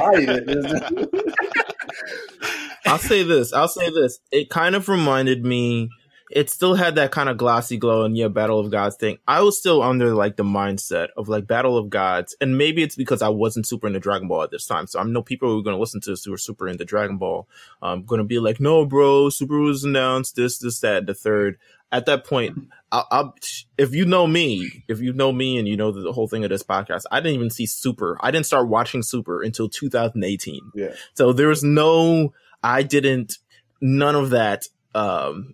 I'll 2.86 2.98
say 2.98 3.24
this. 3.24 3.54
I'll 3.54 3.68
say 3.68 3.90
this. 3.90 4.20
It 4.32 4.50
kind 4.50 4.76
of 4.76 4.90
reminded 4.90 5.46
me. 5.46 5.90
It 6.36 6.50
still 6.50 6.74
had 6.74 6.96
that 6.96 7.12
kind 7.12 7.30
of 7.30 7.38
glossy 7.38 7.78
glow 7.78 8.06
and 8.06 8.18
yeah, 8.18 8.28
Battle 8.28 8.60
of 8.60 8.72
Gods 8.72 8.96
thing. 8.96 9.20
I 9.28 9.42
was 9.42 9.60
still 9.60 9.84
under 9.84 10.16
like 10.16 10.36
the 10.36 10.44
mindset 10.44 11.10
of 11.16 11.30
like 11.30 11.46
Battle 11.46 11.78
of 11.78 11.92
Gods, 11.92 12.36
and 12.42 12.58
maybe 12.58 12.82
it's 12.82 12.96
because 12.96 13.22
I 13.22 13.30
wasn't 13.30 13.68
super 13.68 13.86
into 13.86 14.00
Dragon 14.00 14.28
Ball 14.28 14.42
at 14.42 14.52
this 14.52 14.66
time. 14.66 14.88
So 14.88 15.00
I 15.00 15.04
know 15.04 15.22
people 15.22 15.50
who 15.50 15.60
are 15.60 15.64
going 15.64 15.76
to 15.76 15.80
listen 15.80 16.02
to 16.02 16.10
this 16.10 16.24
who 16.24 16.34
are 16.34 16.38
super 16.40 16.68
into 16.68 16.86
Dragon 16.86 17.18
Ball. 17.18 17.48
Um, 17.84 18.04
going 18.04 18.18
to 18.18 18.26
be 18.26 18.40
like, 18.40 18.60
no, 18.60 18.84
bro, 18.84 19.30
Super 19.30 19.60
was 19.60 19.84
announced. 19.84 20.36
This, 20.36 20.58
this, 20.58 20.80
that, 20.80 21.06
the 21.06 21.14
third. 21.14 21.60
At 21.92 22.08
that 22.08 22.26
point, 22.26 22.58
I'll, 22.92 23.08
I'll, 23.12 23.36
if 23.78 23.94
you 23.94 24.04
know 24.04 24.26
me, 24.26 24.84
if 24.88 25.00
you 25.00 25.14
know 25.14 25.32
me, 25.32 25.60
and 25.60 25.68
you 25.68 25.78
know 25.78 25.92
the, 25.92 26.02
the 26.02 26.12
whole 26.14 26.28
thing 26.28 26.44
of 26.44 26.50
this 26.50 26.64
podcast, 26.64 27.04
I 27.12 27.20
didn't 27.20 27.36
even 27.36 27.52
see 27.52 27.68
Super. 27.68 28.18
I 28.22 28.32
didn't 28.32 28.48
start 28.48 28.68
watching 28.68 29.04
Super 29.04 29.44
until 29.44 29.70
2018. 29.70 30.72
yeah. 30.74 30.96
So 31.14 31.32
there 31.32 31.50
was 31.50 31.64
no, 31.64 32.34
I 32.64 32.82
didn't, 32.82 33.38
none 33.80 34.16
of 34.16 34.32
that. 34.32 34.68
Um, 34.96 35.54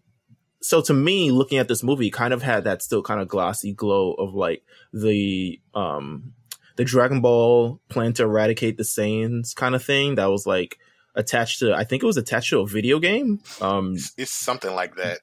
so 0.62 0.82
to 0.82 0.94
me, 0.94 1.32
looking 1.32 1.58
at 1.58 1.68
this 1.68 1.84
movie, 1.84 2.10
kind 2.12 2.34
of 2.34 2.42
had 2.44 2.64
that 2.66 2.82
still 2.82 3.02
kind 3.02 3.22
of 3.22 3.28
glossy 3.28 3.74
glow 3.74 4.14
of 4.14 4.34
like 4.34 4.64
the, 4.94 5.60
um, 5.74 6.34
the 6.76 6.86
Dragon 6.86 7.22
Ball 7.22 7.80
plan 7.90 8.14
to 8.14 8.24
eradicate 8.24 8.78
the 8.78 8.84
Saiyans 8.84 9.56
kind 9.56 9.76
of 9.76 9.84
thing 9.84 10.16
that 10.16 10.26
was 10.28 10.46
like 10.48 10.78
attached 11.16 11.60
to, 11.60 11.74
I 11.74 11.84
think 11.84 12.04
it 12.04 12.06
was 12.06 12.18
attached 12.18 12.50
to 12.52 12.60
a 12.60 12.68
video 12.68 13.00
game. 13.00 13.42
Um, 13.62 13.94
It's, 13.96 14.14
it's 14.18 14.32
something 14.34 14.74
like 14.74 14.96
that. 14.96 15.20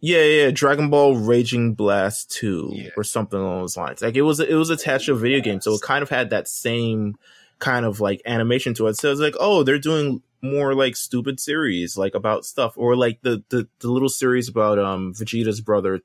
yeah, 0.00 0.22
yeah, 0.22 0.50
Dragon 0.50 0.90
Ball 0.90 1.16
Raging 1.16 1.74
Blast 1.74 2.30
2 2.32 2.70
Yeah. 2.72 2.88
or 2.96 3.04
something 3.04 3.38
along 3.38 3.60
those 3.62 3.76
lines. 3.76 4.00
Like 4.02 4.14
it 4.16 4.22
was 4.22 4.38
it 4.40 4.54
was 4.54 4.70
attached 4.70 5.06
to 5.06 5.12
a 5.12 5.16
video 5.16 5.40
game, 5.40 5.60
so 5.60 5.74
it 5.74 5.82
kind 5.82 6.02
of 6.02 6.08
had 6.10 6.30
that 6.30 6.46
same 6.48 7.16
kind 7.58 7.84
of 7.84 8.00
like 8.00 8.22
animation 8.26 8.74
to 8.74 8.86
it. 8.86 8.96
So 8.96 9.10
it's 9.10 9.20
like, 9.20 9.34
oh, 9.40 9.62
they're 9.62 9.78
doing 9.78 10.22
more 10.40 10.74
like 10.74 10.94
stupid 10.94 11.40
series 11.40 11.98
like 11.98 12.14
about 12.14 12.44
stuff 12.44 12.74
or 12.76 12.94
like 12.94 13.20
the 13.22 13.42
the, 13.48 13.66
the 13.80 13.90
little 13.90 14.08
series 14.08 14.48
about 14.48 14.78
um 14.78 15.12
Vegeta's 15.12 15.60
brother 15.60 16.00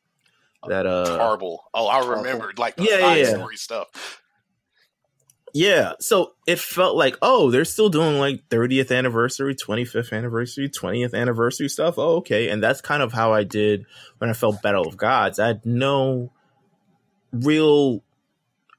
that 0.68 0.86
uh 0.86 1.18
Horrible. 1.18 1.64
Oh, 1.74 1.88
I 1.88 2.16
remembered 2.18 2.58
like 2.58 2.76
the 2.76 2.84
yeah, 2.86 3.16
yeah. 3.16 3.36
story 3.36 3.58
stuff. 3.58 4.22
Yeah, 5.56 5.94
so 6.00 6.32
it 6.48 6.58
felt 6.58 6.98
like, 6.98 7.16
oh, 7.22 7.52
they're 7.52 7.64
still 7.64 7.90
doing 7.90 8.18
like 8.18 8.50
30th 8.50 8.96
anniversary, 8.96 9.54
25th 9.54 10.12
anniversary, 10.12 10.68
20th 10.68 11.14
anniversary 11.14 11.70
stuff. 11.70 12.00
Oh, 12.00 12.16
okay. 12.18 12.50
And 12.50 12.64
that's 12.64 12.82
kind 12.82 13.04
of 13.04 13.14
how 13.14 13.34
I 13.34 13.44
did 13.44 13.86
when 14.18 14.32
I 14.32 14.34
felt 14.34 14.64
Battle 14.64 14.88
of 14.88 14.98
Gods. 14.98 15.38
I 15.38 15.48
had 15.48 15.64
no 15.64 16.32
real 17.32 18.03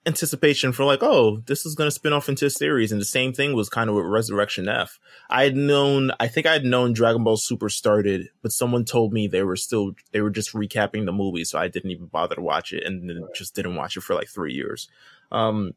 anticipation 0.06 0.72
for 0.72 0.84
like, 0.84 1.02
oh, 1.02 1.38
this 1.46 1.64
is 1.64 1.74
going 1.74 1.86
to 1.86 1.94
spin 1.94 2.12
off 2.12 2.28
into 2.28 2.46
a 2.46 2.50
series. 2.50 2.92
And 2.92 3.00
the 3.00 3.06
same 3.06 3.32
thing 3.32 3.54
was 3.54 3.68
kind 3.68 3.88
of 3.88 3.96
with 3.96 4.04
Resurrection 4.04 4.68
F. 4.68 4.98
I 5.30 5.44
had 5.44 5.56
known, 5.56 6.10
I 6.20 6.28
think 6.28 6.46
I 6.46 6.52
had 6.52 6.64
known 6.64 6.92
Dragon 6.92 7.24
Ball 7.24 7.36
Super 7.36 7.68
started, 7.68 8.28
but 8.42 8.52
someone 8.52 8.84
told 8.84 9.12
me 9.12 9.26
they 9.26 9.42
were 9.42 9.56
still, 9.56 9.92
they 10.12 10.20
were 10.20 10.30
just 10.30 10.52
recapping 10.52 11.06
the 11.06 11.12
movie. 11.12 11.44
So 11.44 11.58
I 11.58 11.68
didn't 11.68 11.90
even 11.90 12.06
bother 12.06 12.34
to 12.34 12.42
watch 12.42 12.72
it 12.72 12.84
and 12.84 13.08
then 13.08 13.26
just 13.34 13.54
didn't 13.54 13.76
watch 13.76 13.96
it 13.96 14.02
for 14.02 14.14
like 14.14 14.28
three 14.28 14.52
years. 14.52 14.88
Um, 15.32 15.72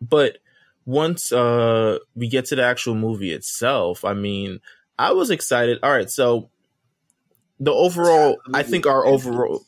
but 0.00 0.38
once 0.84 1.32
uh 1.32 1.98
we 2.14 2.28
get 2.28 2.44
to 2.44 2.56
the 2.56 2.64
actual 2.64 2.94
movie 2.94 3.32
itself 3.32 4.04
i 4.04 4.12
mean 4.12 4.60
i 4.98 5.12
was 5.12 5.30
excited 5.30 5.78
all 5.82 5.92
right 5.92 6.10
so 6.10 6.50
the 7.60 7.72
overall 7.72 8.36
i 8.52 8.62
think 8.62 8.86
our 8.86 9.06
overall 9.06 9.64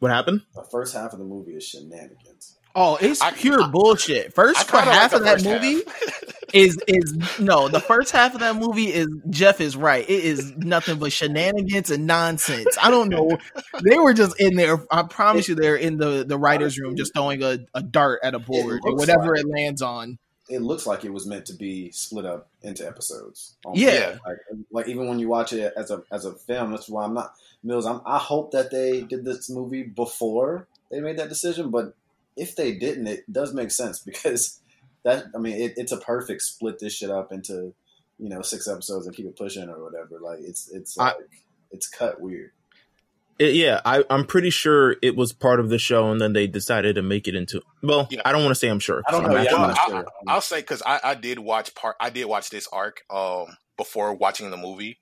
what 0.00 0.10
happened 0.10 0.42
The 0.54 0.64
first 0.64 0.94
half 0.94 1.12
of 1.12 1.18
the 1.20 1.24
movie 1.24 1.52
is 1.52 1.64
shenanigans. 1.64 2.56
Oh, 2.74 2.96
it's 3.00 3.20
I- 3.20 3.30
pure 3.32 3.62
I- 3.62 3.68
bullshit. 3.68 4.34
First 4.34 4.72
I 4.74 4.80
half 4.82 5.12
like 5.12 5.20
of 5.22 5.26
the 5.42 5.42
that 5.50 5.62
movie 5.62 5.82
is 6.54 6.78
is 6.86 7.38
no. 7.40 7.68
The 7.68 7.80
first 7.80 8.12
half 8.12 8.34
of 8.34 8.40
that 8.40 8.56
movie 8.56 8.92
is 8.92 9.08
Jeff 9.28 9.60
is 9.60 9.76
right. 9.76 10.08
It 10.08 10.24
is 10.24 10.52
nothing 10.56 10.98
but 10.98 11.10
shenanigans 11.12 11.90
and 11.90 12.06
nonsense. 12.06 12.76
I 12.80 12.90
don't 12.90 13.08
know. 13.08 13.38
They 13.88 13.98
were 13.98 14.14
just 14.14 14.40
in 14.40 14.54
there. 14.56 14.78
I 14.90 15.02
promise 15.02 15.48
you, 15.48 15.54
they're 15.56 15.76
in 15.76 15.96
the 15.96 16.24
the 16.26 16.38
writers' 16.38 16.78
room 16.78 16.94
just 16.96 17.12
throwing 17.14 17.42
a, 17.42 17.58
a 17.74 17.82
dart 17.82 18.20
at 18.22 18.34
a 18.34 18.38
board 18.38 18.80
or 18.84 18.94
whatever 18.94 19.32
like- 19.36 19.40
it 19.40 19.48
lands 19.48 19.82
on. 19.82 20.18
It 20.50 20.62
looks 20.62 20.86
like 20.86 21.04
it 21.04 21.12
was 21.12 21.26
meant 21.26 21.46
to 21.46 21.54
be 21.54 21.90
split 21.92 22.26
up 22.26 22.48
into 22.62 22.86
episodes. 22.86 23.56
Yeah. 23.74 24.18
like, 24.26 24.36
like 24.70 24.88
even 24.88 25.08
when 25.08 25.18
you 25.18 25.28
watch 25.28 25.52
it 25.52 25.72
as 25.76 25.90
a 25.90 26.02
as 26.10 26.24
a 26.24 26.32
film, 26.34 26.72
that's 26.72 26.88
why 26.88 27.04
I'm 27.04 27.14
not 27.14 27.34
Meelz. 27.64 27.88
I'm, 27.88 28.00
I 28.04 28.18
hope 28.18 28.50
that 28.52 28.70
they 28.70 29.02
did 29.02 29.24
this 29.24 29.48
movie 29.50 29.82
before 29.82 30.66
they 30.90 31.00
made 31.00 31.18
that 31.18 31.28
decision, 31.28 31.70
but 31.70 31.94
if 32.36 32.56
they 32.56 32.74
didn't, 32.74 33.06
it 33.06 33.30
does 33.32 33.54
make 33.54 33.70
sense 33.70 33.98
because 34.04 34.60
that 35.04 35.26
I 35.34 35.38
mean, 35.38 35.60
it, 35.60 35.74
it's 35.76 35.92
a 35.92 35.96
perfect 35.98 36.42
split 36.42 36.78
this 36.78 36.94
shit 36.94 37.10
up 37.10 37.32
into 37.32 37.72
you 38.18 38.28
know 38.28 38.42
six 38.42 38.68
episodes 38.68 39.06
and 39.06 39.14
keep 39.14 39.26
it 39.26 39.36
pushing 39.36 39.68
or 39.68 39.82
whatever. 39.82 40.18
Like 40.20 40.40
it's 40.40 40.68
it's 40.70 40.98
I- 40.98 41.14
it's 41.70 41.88
cut 41.88 42.20
weird. 42.20 42.50
It- 43.40 43.54
yeah, 43.54 43.80
I, 43.84 44.04
I'm 44.10 44.24
pretty 44.26 44.50
sure 44.50 44.96
it 45.02 45.16
was 45.16 45.32
part 45.32 45.58
of 45.60 45.70
the 45.70 45.78
show, 45.78 46.10
and 46.12 46.20
then 46.20 46.34
they 46.34 46.46
decided 46.46 46.94
to 46.96 47.02
make 47.02 47.26
it 47.26 47.34
into. 47.34 47.62
Well, 47.82 48.06
Yeah. 48.10 48.20
I 48.24 48.32
don't 48.32 48.42
want 48.42 48.52
to 48.52 48.54
say 48.60 48.68
I'm 48.68 48.78
sure. 48.78 49.02
I 49.08 49.10
don't 49.12 49.24
know. 49.24 49.32
Yeah, 49.32 49.40
actually 49.40 49.56
I'm 49.56 49.60
not 49.62 49.68
not 49.68 49.78
I, 49.78 49.86
sure. 49.88 50.06
I'll 50.28 50.40
say 50.42 50.60
because 50.60 50.82
I, 50.84 51.00
I 51.02 51.14
did 51.14 51.38
watch 51.38 51.74
part. 51.74 51.96
I 51.98 52.10
did 52.10 52.26
watch 52.26 52.50
this 52.50 52.68
arc 52.72 53.00
um 53.10 53.56
before 53.76 54.14
watching 54.14 54.50
the 54.50 54.56
movie. 54.58 54.98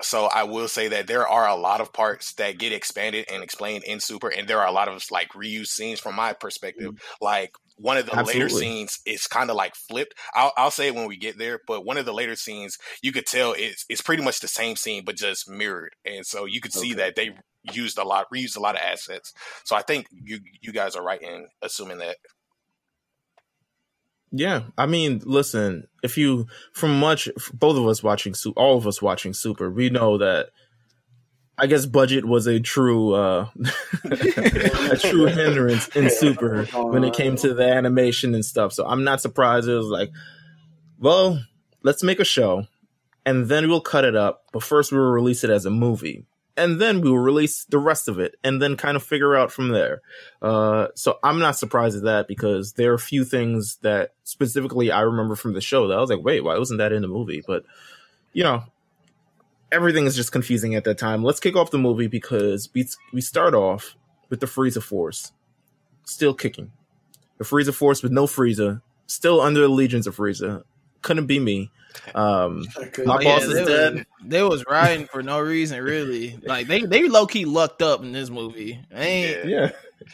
So 0.00 0.26
I 0.26 0.44
will 0.44 0.68
say 0.68 0.88
that 0.88 1.08
there 1.08 1.26
are 1.26 1.48
a 1.48 1.56
lot 1.56 1.80
of 1.80 1.92
parts 1.92 2.32
that 2.34 2.58
get 2.58 2.72
expanded 2.72 3.26
and 3.30 3.42
explained 3.42 3.84
in 3.84 3.98
Super, 4.00 4.28
and 4.28 4.46
there 4.46 4.60
are 4.60 4.66
a 4.66 4.72
lot 4.72 4.88
of 4.88 5.02
like 5.10 5.30
reused 5.30 5.68
scenes 5.68 5.98
from 5.98 6.14
my 6.14 6.32
perspective. 6.32 6.92
Mm-hmm. 6.92 7.24
Like 7.24 7.52
one 7.76 7.96
of 7.96 8.06
the 8.06 8.22
later 8.22 8.48
scenes 8.48 9.00
is 9.06 9.26
kind 9.26 9.50
of 9.50 9.56
like 9.56 9.74
flipped. 9.74 10.14
I'll, 10.34 10.52
I'll 10.56 10.70
say 10.70 10.88
it 10.88 10.94
when 10.94 11.08
we 11.08 11.16
get 11.16 11.38
there, 11.38 11.60
but 11.66 11.84
one 11.84 11.96
of 11.96 12.06
the 12.06 12.14
later 12.14 12.36
scenes 12.36 12.78
you 13.02 13.12
could 13.12 13.26
tell 13.26 13.54
it's 13.54 13.84
it's 13.88 14.02
pretty 14.02 14.22
much 14.22 14.40
the 14.40 14.48
same 14.48 14.76
scene 14.76 15.04
but 15.04 15.16
just 15.16 15.48
mirrored, 15.48 15.94
and 16.04 16.24
so 16.24 16.44
you 16.44 16.60
could 16.60 16.72
see 16.72 16.94
that 16.94 17.16
they 17.16 17.30
used 17.72 17.98
a 17.98 18.04
lot, 18.04 18.26
reused 18.32 18.56
a 18.56 18.60
lot 18.60 18.76
of 18.76 18.82
assets. 18.82 19.32
So 19.64 19.74
I 19.74 19.82
think 19.82 20.06
you 20.12 20.38
you 20.60 20.72
guys 20.72 20.94
are 20.94 21.04
right 21.04 21.20
in 21.20 21.48
assuming 21.62 21.98
that. 21.98 22.18
Yeah, 24.30 24.64
I 24.76 24.86
mean, 24.86 25.22
listen, 25.24 25.88
if 26.02 26.18
you 26.18 26.46
from 26.72 26.98
much 27.00 27.28
both 27.52 27.76
of 27.76 27.86
us 27.86 28.02
watching 28.02 28.34
all 28.56 28.76
of 28.76 28.86
us 28.86 29.00
watching 29.00 29.32
Super, 29.32 29.70
we 29.70 29.90
know 29.90 30.18
that 30.18 30.50
I 31.56 31.66
guess 31.66 31.86
budget 31.86 32.24
was 32.24 32.46
a 32.46 32.60
true 32.60 33.14
uh 33.14 33.48
a 34.04 34.96
true 35.00 35.26
hindrance 35.26 35.88
in 35.88 36.10
Super 36.10 36.64
when 36.66 37.04
it 37.04 37.14
came 37.14 37.36
to 37.36 37.54
the 37.54 37.64
animation 37.64 38.34
and 38.34 38.44
stuff. 38.44 38.72
So 38.72 38.86
I'm 38.86 39.02
not 39.02 39.20
surprised 39.20 39.68
it 39.68 39.74
was 39.74 39.86
like, 39.86 40.10
well, 40.98 41.42
let's 41.82 42.02
make 42.02 42.20
a 42.20 42.24
show 42.24 42.66
and 43.24 43.46
then 43.48 43.68
we'll 43.68 43.80
cut 43.80 44.04
it 44.04 44.16
up, 44.16 44.44
but 44.52 44.62
first 44.62 44.92
we'll 44.92 45.02
release 45.02 45.42
it 45.42 45.50
as 45.50 45.66
a 45.66 45.70
movie. 45.70 46.24
And 46.58 46.80
then 46.80 47.00
we'll 47.00 47.16
release 47.16 47.64
the 47.64 47.78
rest 47.78 48.08
of 48.08 48.18
it 48.18 48.34
and 48.44 48.60
then 48.60 48.76
kind 48.76 48.96
of 48.96 49.02
figure 49.02 49.36
out 49.36 49.52
from 49.52 49.68
there. 49.68 50.02
Uh, 50.42 50.88
so 50.94 51.18
I'm 51.22 51.38
not 51.38 51.56
surprised 51.56 51.96
at 51.96 52.02
that 52.02 52.28
because 52.28 52.72
there 52.72 52.90
are 52.90 52.94
a 52.94 52.98
few 52.98 53.24
things 53.24 53.76
that 53.82 54.12
specifically 54.24 54.90
I 54.90 55.00
remember 55.00 55.36
from 55.36 55.54
the 55.54 55.60
show 55.60 55.88
that 55.88 55.96
I 55.96 56.00
was 56.00 56.10
like, 56.10 56.24
wait, 56.24 56.42
why 56.42 56.58
wasn't 56.58 56.78
that 56.78 56.92
in 56.92 57.02
the 57.02 57.08
movie? 57.08 57.42
But 57.46 57.64
you 58.32 58.44
know, 58.44 58.64
everything 59.72 60.06
is 60.06 60.16
just 60.16 60.32
confusing 60.32 60.74
at 60.74 60.84
that 60.84 60.98
time. 60.98 61.22
Let's 61.22 61.40
kick 61.40 61.56
off 61.56 61.70
the 61.70 61.78
movie 61.78 62.08
because 62.08 62.68
we 62.74 62.86
we 63.12 63.20
start 63.20 63.54
off 63.54 63.96
with 64.28 64.40
the 64.40 64.46
Frieza 64.46 64.82
Force 64.82 65.32
still 66.08 66.34
kicking. 66.34 66.72
The 67.38 67.44
Frieza 67.44 67.74
Force 67.74 68.02
with 68.02 68.12
no 68.12 68.26
Frieza, 68.26 68.82
still 69.06 69.40
under 69.40 69.60
the 69.60 69.68
legions 69.68 70.06
of 70.06 70.16
Frieza. 70.16 70.64
Couldn't 71.02 71.26
be 71.26 71.38
me. 71.38 71.70
Um, 72.14 72.64
my 73.04 73.16
Oh, 73.16 73.22
boss 73.22 73.42
is 73.44 73.54
they 73.54 73.64
dead. 73.64 73.94
Was, 73.94 74.04
they 74.24 74.42
was 74.42 74.64
riding 74.68 75.06
for 75.06 75.22
no 75.22 75.40
reason, 75.40 75.82
really. 75.82 76.38
Like 76.46 76.66
they 76.66 76.82
they 76.82 77.08
low 77.08 77.26
key 77.26 77.44
lucked 77.44 77.82
up 77.82 78.02
in 78.02 78.12
this 78.12 78.30
movie. 78.30 78.80
They 78.90 78.96
ain't, 79.36 79.48
yeah, 79.48 79.70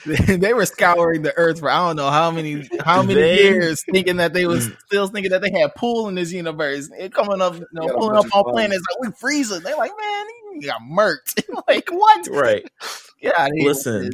they 0.36 0.52
were 0.54 0.66
scouring 0.66 1.22
the 1.22 1.36
earth 1.36 1.60
for 1.60 1.70
I 1.70 1.86
don't 1.86 1.96
know 1.96 2.10
how 2.10 2.30
many 2.30 2.68
how 2.80 3.02
many 3.02 3.14
They- 3.20 3.42
years, 3.42 3.82
thinking 3.90 4.16
that 4.16 4.32
they 4.32 4.46
was 4.46 4.70
still 4.86 5.06
thinking 5.08 5.30
that 5.30 5.42
they 5.42 5.50
had 5.52 5.74
pool 5.74 6.08
in 6.08 6.14
this 6.14 6.32
universe. 6.32 6.90
It 6.98 7.12
coming 7.14 7.40
up, 7.40 7.54
you 7.54 7.66
know, 7.72 7.88
pulling 7.94 8.16
up 8.16 8.26
on 8.34 8.44
planets 8.52 8.82
like 8.90 9.08
we 9.08 9.14
freezing. 9.18 9.60
They 9.62 9.74
like, 9.74 9.92
man, 9.98 10.26
you 10.54 10.62
got 10.62 10.80
murked. 10.82 11.42
like 11.68 11.88
what? 11.90 12.28
right. 12.28 12.64
Yeah, 13.20 13.48
Listen. 13.52 14.12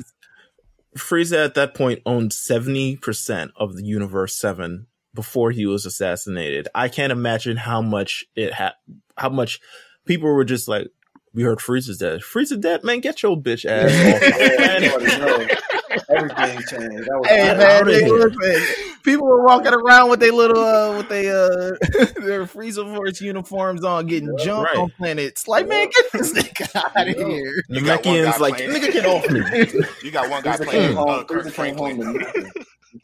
Frieza 0.98 1.44
at 1.44 1.54
that 1.54 1.74
point 1.74 2.00
owned 2.04 2.32
70% 2.32 3.50
of 3.56 3.76
the 3.76 3.84
Universe 3.84 4.36
7 4.36 4.86
before 5.14 5.50
he 5.50 5.66
was 5.66 5.86
assassinated. 5.86 6.68
I 6.74 6.88
can't 6.88 7.12
imagine 7.12 7.56
how 7.56 7.82
much 7.82 8.24
it 8.36 8.52
had, 8.52 8.72
how 9.16 9.28
much 9.30 9.60
people 10.06 10.28
were 10.32 10.44
just 10.44 10.68
like, 10.68 10.88
we 11.32 11.44
heard 11.44 11.58
Frieza's 11.58 11.98
dead. 11.98 12.22
Frieza 12.22 12.60
dead? 12.60 12.82
Man, 12.82 12.98
get 13.00 13.22
your 13.22 13.36
bitch 13.36 13.64
ass 13.64 13.90
off 13.92 15.00
my 15.00 15.06
planet. 15.06 15.60
Everything 16.08 16.58
changed. 16.58 17.04
That 17.06 17.18
was 17.20 17.28
Hey 17.28 17.54
man, 17.56 17.84
they- 17.86 18.04
here. 18.04 18.28
listen, 18.28 18.94
people 19.04 19.26
were 19.26 19.44
walking 19.44 19.72
around 19.72 20.10
with 20.10 20.18
their 20.20 20.32
little, 20.32 20.58
uh, 20.58 20.96
with 20.98 21.08
their 21.08 21.36
uh, 21.36 21.70
their 22.20 22.46
Frieza 22.46 22.94
Force 22.96 23.20
uniforms 23.20 23.84
on, 23.84 24.06
getting 24.06 24.36
jumped 24.38 24.70
Right. 24.72 24.80
on 24.82 24.90
planets. 24.98 25.46
Like, 25.46 25.68
man, 25.68 25.88
get 25.94 26.12
this 26.12 26.32
nigga 26.32 26.74
out 26.96 27.08
of 27.08 27.16
here. 27.16 27.52
You 27.68 27.80
got 27.84 28.04
one 28.04 28.14
Namekian's 28.16 28.32
guy 28.32 28.38
like, 28.38 28.54
playing- 28.56 28.70
nigga, 28.72 28.92
get 28.92 29.06
off 29.06 29.30
me. 29.30 29.84
You 30.02 30.10
got 30.10 30.30
one 30.30 30.42
guy 30.42 30.56
playing 30.56 30.96
uh, 30.98 31.04
home. 31.04 31.24
Kirk 31.26 31.46
Frieza 31.46 31.54
came 31.54 31.76
home 31.76 31.98
to 31.98 32.24
Franklin. 32.24 32.52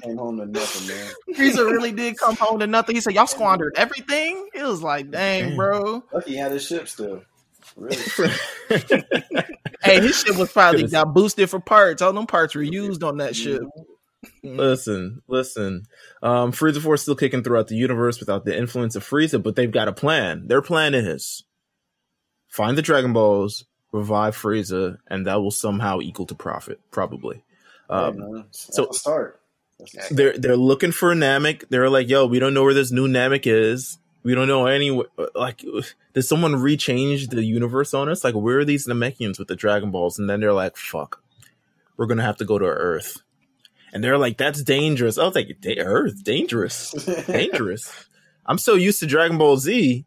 Nothing. 0.01 0.11
Came 0.11 0.19
home 0.19 0.37
to 0.39 0.47
nothing, 0.47 0.89
man. 0.89 1.13
Frieza 1.37 1.71
really 1.71 1.93
did 1.93 2.19
come 2.19 2.37
home 2.37 2.59
to 2.61 2.67
nothing. 2.67 2.95
He 2.97 3.01
said, 3.01 3.15
"Y'all 3.15 3.27
squandered 3.27 3.75
everything." 3.79 4.49
It 4.55 4.63
was 4.65 4.83
like, 4.83 5.11
dang, 5.11 5.49
Damn. 5.51 5.57
bro. 5.57 6.03
Lucky 6.13 6.33
he 6.33 6.37
had 6.37 6.53
his 6.53 6.65
ship 6.67 6.89
still. 6.89 7.23
Really? 7.77 7.97
Hey, 9.83 10.01
his 10.01 10.19
ship 10.21 10.37
was 10.37 10.51
probably 10.53 10.81
Could've- 10.81 10.93
got 10.93 11.15
boosted 11.15 11.49
for 11.49 11.61
parts. 11.61 12.03
All 12.03 12.13
them 12.13 12.27
parts 12.27 12.57
were 12.57 12.63
used 12.63 13.05
on 13.05 13.19
that 13.19 13.37
ship. 13.37 13.63
listen, 14.43 15.23
listen. 15.29 15.85
Um, 16.23 16.51
Frieza 16.51 16.81
Force 16.83 17.03
still 17.03 17.15
kicking 17.15 17.45
throughout 17.45 17.69
the 17.69 17.77
universe 17.77 18.19
without 18.19 18.45
the 18.45 18.57
influence 18.57 18.97
of 18.97 19.05
Frieza, 19.09 19.41
but 19.41 19.55
they've 19.55 19.71
got 19.71 19.87
a 19.87 19.93
plan. 19.93 20.49
Their 20.49 20.61
plan 20.63 20.95
is 20.95 21.45
find 22.49 22.77
the 22.77 22.83
Dragon 22.83 23.13
Balls, 23.13 23.65
revive 23.93 24.37
Frieza, 24.37 24.97
and 25.07 25.27
that 25.27 25.41
will 25.41 25.53
somehow 25.53 26.01
equal 26.01 26.27
to 26.27 26.35
profit, 26.35 26.81
probably. 26.91 27.45
Um, 27.89 28.15
Hey, 28.19 28.27
that's 28.35 28.75
so- 28.75 28.89
a 28.91 28.93
start. 28.95 29.41
That's 29.79 30.09
they're 30.11 30.37
they're 30.39 30.57
looking 30.57 30.93
for 30.93 31.13
a 31.13 31.15
Namek. 31.15 31.69
They're 31.69 31.91
like, 31.91 32.09
yo, 32.09 32.27
we 32.27 32.39
don't 32.39 32.55
know 32.55 32.63
where 32.65 32.75
this 32.75 32.91
new 32.91 33.09
Namek 33.09 33.47
is. 33.47 33.99
We 34.23 34.35
don't 34.35 34.49
know 34.49 34.67
any 34.67 34.91
like 35.35 35.65
did 36.15 36.23
someone 36.23 36.55
rechange 36.55 37.31
the 37.31 37.45
universe 37.45 37.95
on 37.95 38.09
us? 38.09 38.25
Like 38.25 38.35
where 38.35 38.59
are 38.61 38.65
these 38.65 38.87
Namekians 38.87 39.39
with 39.39 39.49
the 39.49 39.57
Dragon 39.57 39.91
Balls? 39.91 40.19
And 40.19 40.29
then 40.29 40.41
they're 40.41 40.53
like, 40.53 40.77
fuck. 40.77 41.23
We're 41.97 42.07
gonna 42.07 42.23
have 42.25 42.39
to 42.39 42.45
go 42.45 42.59
to 42.59 42.65
Earth. 42.67 43.19
And 43.93 44.03
they're 44.03 44.19
like, 44.19 44.37
that's 44.37 44.63
dangerous. 44.63 45.17
I 45.17 45.25
was 45.25 45.35
like, 45.35 45.57
"Da- 45.61 45.79
Earth, 45.79 46.23
dangerous. 46.23 46.91
Dangerous. 47.27 48.09
I'm 48.45 48.59
so 48.59 48.75
used 48.75 49.01
to 49.01 49.07
Dragon 49.07 49.39
Ball 49.39 49.57
Z. 49.57 50.05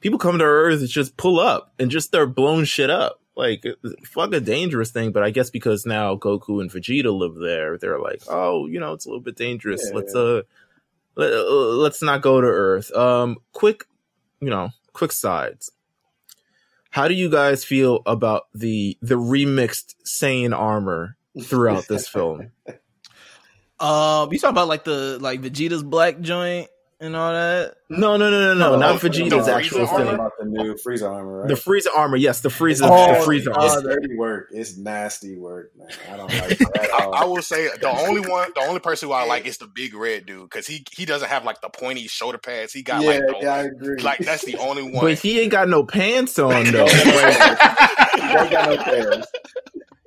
People 0.00 0.18
come 0.18 0.38
to 0.38 0.44
Earth 0.44 0.80
and 0.80 0.88
just 0.88 1.16
pull 1.16 1.38
up 1.38 1.72
and 1.78 1.90
just 1.90 2.08
start 2.08 2.34
blowing 2.34 2.64
shit 2.64 2.90
up. 2.90 3.19
Like 3.40 3.64
fuck 4.04 4.34
a 4.34 4.40
dangerous 4.40 4.90
thing, 4.90 5.12
but 5.12 5.22
I 5.22 5.30
guess 5.30 5.48
because 5.48 5.86
now 5.86 6.14
Goku 6.14 6.60
and 6.60 6.70
Vegeta 6.70 7.10
live 7.10 7.36
there, 7.36 7.78
they're 7.78 7.98
like, 7.98 8.22
oh, 8.28 8.66
you 8.66 8.78
know, 8.78 8.92
it's 8.92 9.06
a 9.06 9.08
little 9.08 9.22
bit 9.22 9.36
dangerous. 9.36 9.82
Yeah, 9.82 9.96
let's 9.96 10.14
yeah. 10.14 10.20
uh, 10.20 10.42
let, 11.16 11.32
uh, 11.32 11.50
let's 11.76 12.02
not 12.02 12.20
go 12.20 12.42
to 12.42 12.46
Earth. 12.46 12.94
Um, 12.94 13.38
quick, 13.52 13.86
you 14.40 14.50
know, 14.50 14.72
quick 14.92 15.10
sides. 15.10 15.72
How 16.90 17.08
do 17.08 17.14
you 17.14 17.30
guys 17.30 17.64
feel 17.64 18.02
about 18.04 18.48
the 18.52 18.98
the 19.00 19.14
remixed 19.14 19.94
Saiyan 20.04 20.54
armor 20.54 21.16
throughout 21.42 21.88
this 21.88 22.08
film? 22.08 22.52
Um, 23.80 24.30
you 24.30 24.38
talking 24.38 24.50
about 24.50 24.68
like 24.68 24.84
the 24.84 25.18
like 25.22 25.40
Vegeta's 25.40 25.82
black 25.82 26.20
joint 26.20 26.68
and 27.00 27.16
all 27.16 27.32
that? 27.32 27.74
No, 27.88 28.16
no, 28.16 28.30
no, 28.30 28.40
no, 28.40 28.54
no, 28.54 28.74
Oh, 28.74 28.78
not 28.78 29.00
the 29.00 29.08
Vegeta's 29.08 29.32
Frieza 29.48 29.48
actual 29.56 29.86
armor? 29.86 30.04
thing. 30.04 30.14
about 30.14 30.32
the 30.38 30.44
new 30.44 30.74
Frieza 30.74 31.10
armor, 31.10 31.38
right? 31.40 31.48
The 31.48 31.54
Frieza 31.54 31.86
armor, 31.96 32.16
yes, 32.16 32.40
the 32.42 32.48
Frieza, 32.50 32.82
Oh, 32.84 33.14
the 33.14 33.26
Frieza 33.26 33.52
God. 33.52 33.64
it's 33.64 33.74
armor. 33.76 33.94
dirty 34.00 34.16
work. 34.16 34.48
It's 34.52 34.76
nasty 34.76 35.36
work, 35.36 35.72
man. 35.76 35.88
I 36.12 36.16
don't 36.16 36.32
like 36.32 36.50
it 36.60 36.76
at 36.76 36.90
I. 36.92 37.04
I 37.06 37.24
will 37.24 37.42
say 37.42 37.68
the 37.80 37.88
only 37.88 38.20
one, 38.28 38.50
the 38.54 38.60
only 38.62 38.80
person 38.80 39.08
who 39.08 39.14
I 39.14 39.24
like 39.24 39.46
is 39.46 39.58
the 39.58 39.66
big 39.66 39.94
red 39.94 40.26
dude 40.26 40.42
because 40.48 40.66
he 40.66 40.84
he 40.92 41.04
doesn't 41.04 41.28
have 41.28 41.44
like 41.44 41.60
the 41.60 41.68
pointy 41.70 42.06
shoulder 42.06 42.38
pads. 42.38 42.72
He 42.72 42.82
got 42.82 43.02
yeah, 43.02 43.10
like 43.10 43.20
the, 43.20 43.34
yeah, 43.40 43.54
I 43.54 43.60
agree. 43.62 43.96
like 44.02 44.18
that's 44.20 44.44
the 44.44 44.56
only 44.58 44.82
one. 44.84 45.04
But 45.04 45.18
he 45.18 45.40
ain't 45.40 45.50
got 45.52 45.68
no 45.68 45.82
pants 45.84 46.38
on 46.38 46.64
though. 46.70 46.84
Like, 46.84 46.94
they 46.94 48.50
got 48.50 48.68
no 48.68 48.76
pairs. 48.84 49.26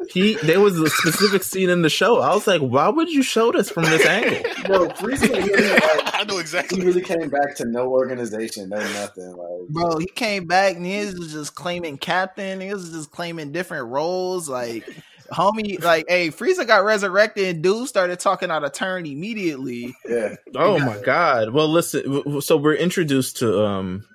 He 0.10 0.36
there 0.44 0.60
was 0.60 0.80
a 0.80 0.90
specific 0.90 1.44
scene 1.44 1.70
in 1.70 1.82
the 1.82 1.90
show. 1.90 2.20
I 2.22 2.34
was 2.34 2.48
like, 2.48 2.62
why 2.62 2.90
would 2.90 3.10
you 3.10 3.24
show 3.24 3.52
this 3.52 3.70
from 3.70 3.84
this 3.86 4.06
angle? 4.06 4.42
Bro, 4.66 4.90
Frieza 4.90 5.30
really, 5.30 5.70
like, 5.70 5.82
I 6.20 6.24
know 6.26 6.38
exactly. 6.40 6.80
he 6.80 6.86
really 6.86 7.02
came 7.02 7.30
back 7.30 7.56
to 7.58 7.66
no 7.66 7.88
organization, 7.90 8.70
no 8.70 8.78
nothing. 8.80 9.32
Like, 9.36 9.68
Bro, 9.70 9.98
he 10.00 10.06
came 10.08 10.46
back 10.46 10.76
and 10.76 10.86
he 10.86 10.98
was 11.06 11.32
just 11.34 11.56
claiming 11.56 11.98
captain. 11.98 12.62
He 12.62 12.74
was 12.74 12.90
just 12.92 13.12
claiming 13.12 13.52
different 13.52 13.88
roles. 13.88 14.48
Like, 14.50 14.88
homie, 15.32 15.82
like, 15.84 16.06
hey, 16.08 16.30
Frieza 16.30 16.66
got 16.68 16.84
resurrected 16.84 17.48
and 17.56 17.64
dude 17.64 17.88
started 17.88 18.20
talking 18.20 18.52
out 18.52 18.64
of 18.64 18.72
turn 18.74 19.06
immediately. 19.06 19.96
yeah, 20.08 20.36
Oh 20.56 20.80
my 20.80 20.98
god. 21.00 21.50
Well, 21.54 21.68
listen. 21.68 22.04
w- 22.04 22.24
w- 22.24 22.42
So 22.42 22.58
we're 22.58 22.76
introduced 22.76 23.38
to 23.38 23.64
um, 23.66 24.06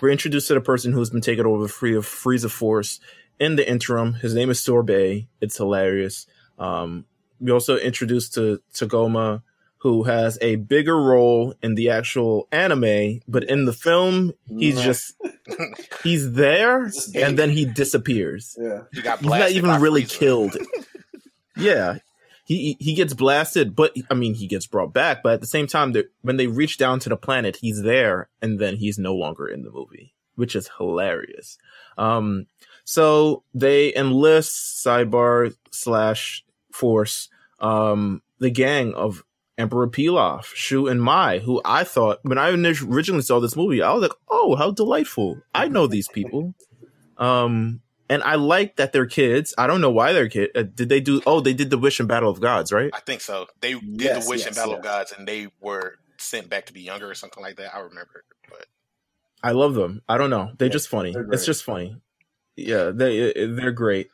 we're 0.00 0.10
introduced 0.10 0.48
to 0.48 0.54
the 0.54 0.60
person 0.60 0.92
who's 0.92 1.10
been 1.10 1.20
taken 1.20 1.44
over 1.46 1.66
free 1.68 1.96
of 1.96 2.06
Frieza 2.06 2.50
Force 2.50 3.00
in 3.38 3.56
the 3.56 3.68
interim. 3.68 4.14
His 4.14 4.34
name 4.34 4.50
is 4.50 4.60
Sorbet. 4.60 5.26
It's 5.40 5.56
hilarious. 5.56 6.26
Um, 6.58 7.04
we 7.40 7.50
also 7.52 7.76
introduced 7.76 8.34
to 8.34 8.60
Tagoma, 8.74 9.42
who 9.78 10.02
has 10.04 10.38
a 10.40 10.56
bigger 10.56 10.96
role 11.00 11.54
in 11.62 11.76
the 11.76 11.90
actual 11.90 12.48
anime, 12.50 13.20
but 13.28 13.44
in 13.44 13.64
the 13.64 13.72
film, 13.72 14.32
he's 14.48 14.74
Nah. 14.76 14.82
just 14.82 15.14
he's 16.02 16.32
there 16.32 16.90
and 17.14 17.38
then 17.38 17.50
he 17.50 17.64
disappears. 17.64 18.56
yeah. 18.60 18.82
He 18.92 19.02
got 19.02 19.20
He's 19.20 19.28
not 19.30 19.50
even 19.52 19.80
really 19.80 20.02
Frieza. 20.02 20.18
killed. 20.18 20.56
yeah. 21.56 21.98
he 22.44 22.76
he 22.80 22.94
gets 22.94 23.14
blasted, 23.14 23.76
but 23.76 23.94
I 24.10 24.14
mean 24.14 24.34
he 24.34 24.46
gets 24.48 24.66
brought 24.66 24.92
back. 24.92 25.22
But 25.22 25.34
at 25.34 25.40
the 25.40 25.46
same 25.46 25.66
time, 25.68 25.94
when 26.22 26.38
they 26.38 26.46
reach 26.48 26.76
down 26.78 26.98
to 27.00 27.08
the 27.08 27.16
planet, 27.16 27.56
he's 27.60 27.82
there, 27.82 28.28
and 28.42 28.58
then 28.58 28.76
he's 28.78 28.98
no 28.98 29.14
longer 29.14 29.46
in 29.46 29.62
the 29.62 29.70
movie, 29.70 30.12
which 30.34 30.56
is 30.56 30.70
hilarious. 30.78 31.56
Um, 31.96 32.46
so 32.88 33.42
they 33.52 33.94
enlist 33.94 34.82
sidebar 34.82 35.54
slash 35.70 36.42
force 36.72 37.28
um 37.60 38.22
the 38.38 38.48
gang 38.48 38.94
of 38.94 39.22
Emperor 39.58 39.88
Pilaf, 39.88 40.44
Shu, 40.54 40.86
and 40.86 41.02
Mai, 41.02 41.40
who 41.40 41.60
I 41.66 41.84
thought 41.84 42.20
when 42.22 42.38
I 42.38 42.50
originally 42.50 43.22
saw 43.22 43.40
this 43.40 43.56
movie, 43.56 43.82
I 43.82 43.92
was 43.92 44.02
like, 44.02 44.12
"Oh, 44.30 44.54
how 44.54 44.70
delightful! 44.70 45.42
I 45.52 45.66
know 45.66 45.86
these 45.88 46.08
people." 46.08 46.54
Um, 47.18 47.80
and 48.08 48.22
I 48.22 48.36
like 48.36 48.76
that 48.76 48.92
they're 48.92 49.06
kids. 49.06 49.54
I 49.58 49.66
don't 49.66 49.80
know 49.80 49.90
why 49.90 50.12
they're 50.12 50.28
kids. 50.28 50.52
Uh, 50.54 50.62
did 50.62 50.88
they 50.88 51.00
do? 51.00 51.20
Oh, 51.26 51.40
they 51.40 51.54
did 51.54 51.70
the 51.70 51.78
Wish 51.78 51.98
and 51.98 52.08
Battle 52.08 52.30
of 52.30 52.40
Gods, 52.40 52.72
right? 52.72 52.90
I 52.94 53.00
think 53.00 53.20
so. 53.20 53.48
They 53.60 53.72
did 53.74 54.00
yes, 54.00 54.24
the 54.24 54.30
Wish 54.30 54.40
yes, 54.40 54.46
and 54.46 54.56
Battle 54.56 54.72
yes. 54.74 54.78
of 54.78 54.84
Gods, 54.84 55.14
and 55.18 55.26
they 55.26 55.48
were 55.60 55.98
sent 56.18 56.48
back 56.48 56.66
to 56.66 56.72
be 56.72 56.82
younger 56.82 57.10
or 57.10 57.14
something 57.14 57.42
like 57.42 57.56
that. 57.56 57.74
I 57.74 57.80
remember, 57.80 58.24
but 58.48 58.66
I 59.42 59.50
love 59.50 59.74
them. 59.74 60.02
I 60.08 60.16
don't 60.18 60.30
know. 60.30 60.52
They're 60.56 60.68
yeah, 60.68 60.72
just 60.72 60.88
funny. 60.88 61.12
They're 61.12 61.28
it's 61.32 61.44
just 61.44 61.64
funny. 61.64 61.96
Yeah, 62.58 62.90
they 62.92 63.32
they're 63.46 63.70
great. 63.70 64.10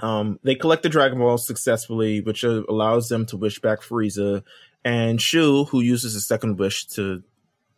Um, 0.00 0.38
they 0.42 0.54
collect 0.54 0.82
the 0.82 0.88
Dragon 0.88 1.18
Balls 1.18 1.46
successfully, 1.46 2.20
which 2.20 2.44
allows 2.44 3.08
them 3.08 3.26
to 3.26 3.36
wish 3.36 3.58
back 3.58 3.80
Frieza 3.80 4.42
and 4.84 5.20
Shu, 5.20 5.64
who 5.64 5.80
uses 5.80 6.14
a 6.14 6.20
second 6.20 6.58
wish 6.58 6.86
to, 6.88 7.22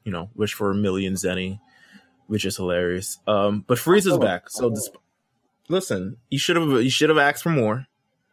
you 0.05 0.13
know, 0.13 0.31
wish 0.35 0.55
for 0.55 0.71
a 0.71 0.75
million 0.75 1.15
Zeni, 1.15 1.61
which 2.27 2.45
is 2.45 2.57
hilarious. 2.57 3.19
Um, 3.27 3.65
but 3.67 3.79
Frieza's 3.79 4.19
back, 4.19 4.51
so 4.51 4.71
this, 4.71 4.89
listen, 5.69 6.17
you 6.31 6.39
should 6.39 6.57
have 6.57 6.83
you 6.83 6.91
should 6.91 7.09
have 7.09 7.19
asked 7.19 7.43
for 7.43 7.51
more, 7.51 7.87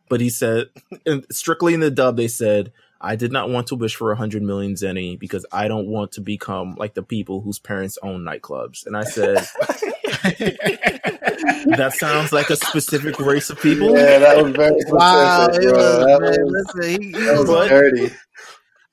but 0.08 0.22
he 0.22 0.30
said, 0.30 0.70
strictly 1.32 1.74
in 1.74 1.80
the 1.80 1.92
dub, 1.92 2.18
they 2.18 2.28
said. 2.28 2.72
I 3.02 3.16
did 3.16 3.32
not 3.32 3.50
want 3.50 3.68
to 3.68 3.76
wish 3.76 3.96
for 3.96 4.12
a 4.12 4.18
hundred 4.18 4.44
million 4.44 4.74
zeni 4.74 5.18
because 5.18 5.46
I 5.54 5.70
don't 5.70 5.88
want 5.88 6.12
to 6.12 6.22
become 6.22 6.76
like 6.76 6.96
the 6.96 7.02
people 7.02 7.40
whose 7.40 7.58
parents 7.58 7.98
own 8.04 8.26
nightclubs. 8.26 8.86
And 8.86 8.98
I 8.98 9.06
said, 9.06 9.48
that 11.78 11.94
sounds 11.98 12.32
like 12.32 12.50
a 12.50 12.56
specific 12.56 13.20
race 13.20 13.50
of 13.50 13.62
people. 13.62 13.96
Yeah, 13.96 14.20
that 14.20 14.44
was 14.44 14.56
very 14.56 14.72
wow. 14.88 15.48
Was, 15.48 15.58
that 15.58 16.20
man, 16.22 16.46
was, 16.46 16.74
listen, 16.76 17.02
he, 17.02 17.08
he 17.08 17.26
that 17.26 17.40
was 17.40 17.70
dirty. 17.70 18.14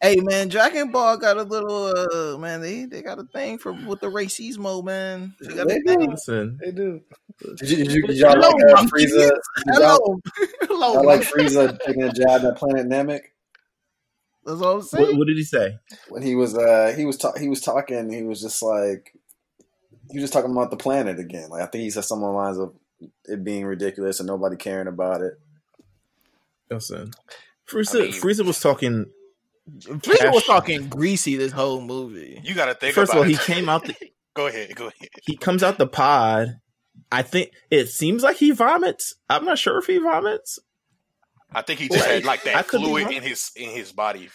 Hey 0.01 0.17
man, 0.17 0.49
Dragon 0.49 0.91
Ball 0.91 1.17
got 1.17 1.39
a 1.39 1.43
little 1.43 1.87
uh 1.87 2.39
man, 2.39 2.61
they 2.61 2.85
they 2.85 3.03
got 3.03 3.19
a 3.19 3.25
thing 3.25 3.59
for 3.59 3.73
with 3.73 4.01
the 4.01 4.11
racismo, 4.11 4.85
man. 4.85 5.35
They, 5.41 5.55
got 5.55 5.69
they 5.69 5.81
do. 5.81 5.97
Listen, 5.99 6.59
they 6.63 6.71
do. 6.71 7.01
Did, 7.57 7.71
you, 7.71 7.77
did, 7.77 7.93
you, 7.93 8.07
did 8.07 8.17
y'all 8.17 8.33
Hello, 8.33 8.51
like 8.51 8.79
uh, 8.79 8.83
Frieza? 8.85 9.31
Hello. 9.69 10.21
Hello. 10.63 10.99
I 10.99 11.01
like 11.01 11.23
Frieza 11.23 11.79
taking 11.81 12.03
a 12.03 12.13
jab 12.13 12.45
at 12.45 12.57
Planet 12.57 12.87
Namek. 12.87 13.21
That's 14.45 14.61
what 14.61 14.69
I'm 14.69 14.83
saying. 14.83 15.07
What, 15.07 15.17
what, 15.19 15.27
did 15.29 15.39
he 15.39 15.43
say? 15.43 15.79
When 16.09 16.23
he 16.23 16.35
was 16.35 16.57
uh 16.57 16.95
he 16.97 17.07
was 17.07 17.17
ta- 17.17 17.39
he 17.39 17.49
was 17.49 17.63
talking, 17.63 18.13
he 18.13 18.23
was 18.23 18.43
just 18.43 18.63
like 18.63 19.16
he 20.11 20.19
was 20.19 20.25
just 20.25 20.33
talking 20.33 20.51
about 20.51 20.71
the 20.71 20.77
planet 20.77 21.19
again. 21.19 21.51
Like 21.51 21.63
I 21.63 21.67
think 21.67 21.83
he 21.83 21.91
said 21.91 22.05
something 22.05 22.27
along 22.27 22.35
the 22.35 22.43
lines 22.43 22.59
of 22.59 22.75
it 23.25 23.45
being 23.45 23.65
ridiculous 23.65 24.21
and 24.21 24.27
nobody 24.27 24.57
caring 24.57 24.89
about 24.89 25.23
it. 25.23 25.35
Listen, 26.71 27.13
Frieza, 27.69 27.97
I 27.97 28.03
mean, 28.05 28.13
Frieza 28.13 28.45
was 28.45 28.61
talking. 28.61 29.07
Frieza 29.79 30.33
was 30.33 30.45
talking 30.45 30.89
greasy 30.89 31.37
this 31.37 31.53
whole 31.53 31.81
movie. 31.81 32.41
You 32.43 32.55
got 32.55 32.67
to 32.67 32.75
think. 32.75 32.95
First 32.95 33.13
of 33.13 33.19
all, 33.19 33.25
it. 33.25 33.29
he 33.29 33.37
came 33.37 33.69
out. 33.69 33.85
The, 33.85 33.95
go 34.35 34.47
ahead. 34.47 34.75
Go 34.75 34.87
ahead. 34.87 35.09
He 35.23 35.37
comes 35.37 35.63
out 35.63 35.79
the 35.79 35.87
pod. 35.87 36.61
I 37.13 37.23
think 37.23 37.51
it 37.71 37.89
seems 37.89 38.23
like 38.23 38.37
he 38.37 38.53
vomits. 38.53 39.15
I'm 39.29 39.45
not 39.45 39.59
sure 39.59 39.79
if 39.79 39.87
he 39.87 39.99
vomits. 39.99 40.59
I 41.53 41.63
think 41.63 41.81
he 41.81 41.89
just 41.89 42.05
had 42.05 42.25
like 42.25 42.43
that 42.45 42.67
fluid 42.67 43.11
in 43.11 43.23
his 43.23 43.53
in 43.57 43.71
his 43.71 43.93
body 43.93 44.29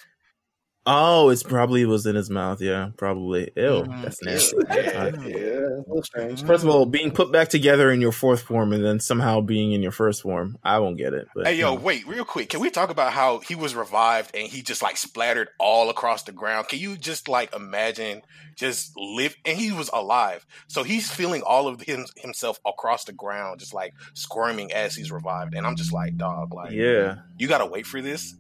Oh, 0.85 1.29
it's 1.29 1.43
probably 1.43 1.85
was 1.85 2.05
in 2.05 2.15
his 2.15 2.29
mouth. 2.29 2.59
Yeah, 2.61 2.89
probably. 2.97 3.51
Ew, 3.55 3.83
mm, 3.83 4.01
that's 4.01 4.21
nasty. 4.23 4.57
yeah, 4.69 5.11
yeah 5.27 5.61
strange. 6.03 6.43
First 6.43 6.63
of 6.63 6.69
all, 6.69 6.85
being 6.85 7.11
put 7.11 7.31
back 7.31 7.49
together 7.49 7.91
in 7.91 8.01
your 8.01 8.11
fourth 8.11 8.41
form 8.41 8.73
and 8.73 8.83
then 8.83 8.99
somehow 8.99 9.41
being 9.41 9.71
in 9.71 9.81
your 9.81 9.91
first 9.91 10.21
form, 10.21 10.57
I 10.63 10.79
won't 10.79 10.97
get 10.97 11.13
it. 11.13 11.27
But, 11.35 11.47
hey, 11.47 11.55
yo, 11.55 11.75
wait, 11.75 12.07
real 12.07 12.25
quick, 12.25 12.49
can 12.49 12.59
we 12.59 12.69
talk 12.69 12.89
about 12.89 13.13
how 13.13 13.39
he 13.39 13.55
was 13.55 13.75
revived 13.75 14.35
and 14.35 14.47
he 14.47 14.61
just 14.61 14.81
like 14.81 14.97
splattered 14.97 15.49
all 15.59 15.89
across 15.89 16.23
the 16.23 16.31
ground? 16.31 16.67
Can 16.67 16.79
you 16.79 16.97
just 16.97 17.27
like 17.27 17.53
imagine 17.55 18.21
just 18.55 18.91
live 18.97 19.35
and 19.45 19.57
he 19.57 19.71
was 19.71 19.89
alive, 19.93 20.45
so 20.67 20.83
he's 20.83 21.09
feeling 21.09 21.41
all 21.41 21.67
of 21.67 21.81
him 21.81 22.05
himself 22.17 22.59
across 22.65 23.05
the 23.05 23.13
ground, 23.13 23.59
just 23.59 23.73
like 23.73 23.93
squirming 24.13 24.71
as 24.71 24.95
he's 24.95 25.11
revived, 25.11 25.53
and 25.55 25.65
I'm 25.65 25.75
just 25.75 25.93
like, 25.93 26.17
dog, 26.17 26.53
like, 26.53 26.71
yeah, 26.71 27.17
you 27.37 27.47
gotta 27.47 27.65
wait 27.65 27.85
for 27.85 28.01
this 28.01 28.35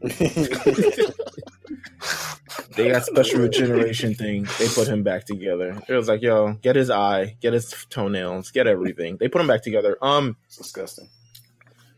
they 2.76 2.90
got 2.90 3.04
special 3.04 3.40
regeneration 3.40 4.14
thing. 4.14 4.46
They 4.58 4.68
put 4.68 4.88
him 4.88 5.02
back 5.02 5.24
together. 5.24 5.80
It 5.88 5.94
was 5.94 6.08
like, 6.08 6.22
yo, 6.22 6.54
get 6.54 6.76
his 6.76 6.90
eye, 6.90 7.36
get 7.40 7.52
his 7.52 7.74
toenails, 7.90 8.50
get 8.50 8.66
everything. 8.66 9.16
They 9.16 9.28
put 9.28 9.40
him 9.40 9.46
back 9.46 9.62
together. 9.62 9.96
Um, 10.00 10.36
it's 10.46 10.56
disgusting. 10.56 11.08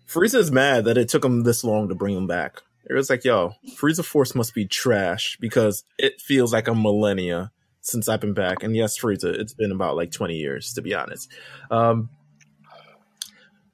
Frieza's 0.07 0.51
mad 0.51 0.87
that 0.87 0.99
it 0.99 1.09
took 1.09 1.25
him 1.25 1.43
this 1.43 1.63
long 1.63 1.89
to 1.89 1.95
bring 1.95 2.17
him 2.17 2.27
back. 2.27 2.63
It 2.89 2.95
was 2.95 3.11
like, 3.11 3.25
yo, 3.25 3.55
Frieza 3.77 4.05
Force 4.05 4.35
must 4.35 4.55
be 4.55 4.67
trash 4.67 5.37
because 5.41 5.85
it 5.99 6.21
feels 6.21 6.53
like 6.53 6.67
a 6.67 6.75
millennia 6.75 7.53
since 7.81 8.09
I've 8.09 8.21
been 8.21 8.35
back. 8.35 8.63
And 8.63 8.75
yes, 8.75 8.99
Frieza, 8.99 9.33
it's 9.33 9.55
been 9.55 9.71
about 9.71 9.97
like 9.97 10.11
20 10.11 10.37
years, 10.37 10.73
to 10.75 10.83
be 10.83 10.95
honest. 10.95 11.31
Um, 11.71 12.11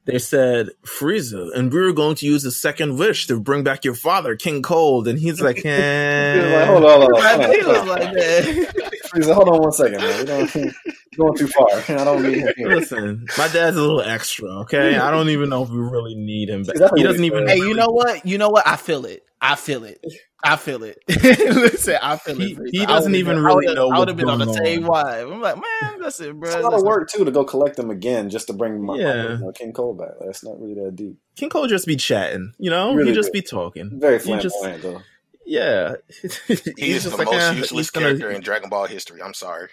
they 0.07 0.19
said 0.21 0.71
Frieza, 0.85 1.51
and 1.55 1.73
we 1.73 1.81
were 1.81 1.93
going 1.93 2.15
to 2.17 2.27
use 2.27 2.45
a 2.45 2.53
second 2.53 2.97
wish 2.97 3.27
to 3.27 3.41
bring 3.41 3.65
back 3.65 3.85
your 3.85 3.95
father, 3.95 4.37
King 4.37 4.63
Cold, 4.63 5.09
and 5.09 5.19
he's 5.19 5.41
like, 5.41 5.61
eh. 5.65 6.57
like 6.57 6.69
hold 6.69 6.85
on, 6.85 7.01
hold 7.01 7.15
on, 7.15 7.51
He 7.53 7.63
was 7.67 7.85
like 7.87 8.86
Frieza, 9.17 9.35
hold 9.35 9.49
on 9.49 9.61
one 9.61 9.73
second, 9.73 9.99
man. 9.99 10.19
We're 10.19 10.25
going, 10.25 10.75
going 11.17 11.37
too 11.37 11.49
far. 11.49 11.67
I 11.99 12.05
don't 12.05 12.23
need 12.23 12.39
him 12.39 12.53
here. 12.57 12.69
Listen, 12.69 13.27
my 13.39 13.49
dad's 13.49 13.77
a 13.77 13.81
little 13.81 14.03
extra. 14.03 14.49
Okay, 14.61 14.97
I 14.97 15.11
don't 15.11 15.31
even 15.31 15.49
know 15.49 15.63
if 15.63 15.71
we 15.71 15.79
really 15.79 16.15
need 16.15 16.51
him. 16.51 16.65
Back. 16.65 16.77
He 16.97 17.03
doesn't 17.03 17.25
even. 17.25 17.49
Hey, 17.49 17.57
you 17.57 17.75
know 17.75 17.89
what? 17.89 18.27
You 18.27 18.39
know 18.39 18.51
what? 18.51 18.67
I 18.67 18.77
feel 18.77 19.07
it. 19.07 19.25
I 19.41 19.55
feel 19.55 19.85
it. 19.85 20.05
I 20.43 20.57
feel 20.57 20.83
it. 20.83 20.99
listen, 21.09 21.97
I 22.01 22.17
feel 22.19 22.37
he, 22.37 22.53
it. 22.53 22.59
He 22.71 22.87
doesn't 22.87 23.15
even 23.15 23.37
been, 23.37 23.45
really 23.45 23.75
know. 23.75 23.91
I 23.91 23.99
would 23.99 24.09
have 24.09 24.17
been 24.17 24.29
on 24.29 24.39
the 24.39 24.53
same 24.53 24.83
vibe. 24.83 25.33
I'm 25.33 25.41
like, 25.41 25.57
man, 25.57 26.01
that's 26.01 26.21
it, 26.21 26.39
bro. 26.39 26.49
It's 26.49 26.57
a 26.57 26.61
lot 26.61 26.75
of 26.75 26.83
work 26.83 27.09
too 27.09 27.25
to 27.25 27.31
go 27.31 27.45
collect 27.45 27.77
them 27.77 27.91
again 27.91 28.31
just 28.31 28.47
to 28.47 28.53
bring 28.53 28.85
my, 28.85 28.97
yeah. 28.97 29.37
my, 29.37 29.53
King 29.53 29.73
Cold 29.73 29.99
back. 29.99 30.11
That's 30.25 30.45
not 30.45 30.61
really 30.61 30.75
that 30.75 30.95
deep. 30.95 31.17
King 31.37 31.49
Cold 31.49 31.69
just 31.69 31.87
be 31.87 31.97
chatting, 31.97 32.53
you 32.59 32.71
know. 32.71 32.95
Really 32.95 33.11
he 33.11 33.15
just 33.15 33.33
be 33.33 33.43
talking. 33.43 33.99
Very 33.99 34.19
flamboyant 34.19 34.83
though. 34.83 35.03
Yeah, 35.47 35.95
he 36.49 36.91
is 36.91 37.05
the 37.05 37.17
like, 37.17 37.27
most 37.27 37.37
eh, 37.37 37.53
useless 37.53 37.91
character 37.91 38.31
in 38.31 38.41
Dragon 38.43 38.69
Ball 38.69 38.87
history. 38.87 39.23
I'm 39.23 39.35
sorry. 39.35 39.69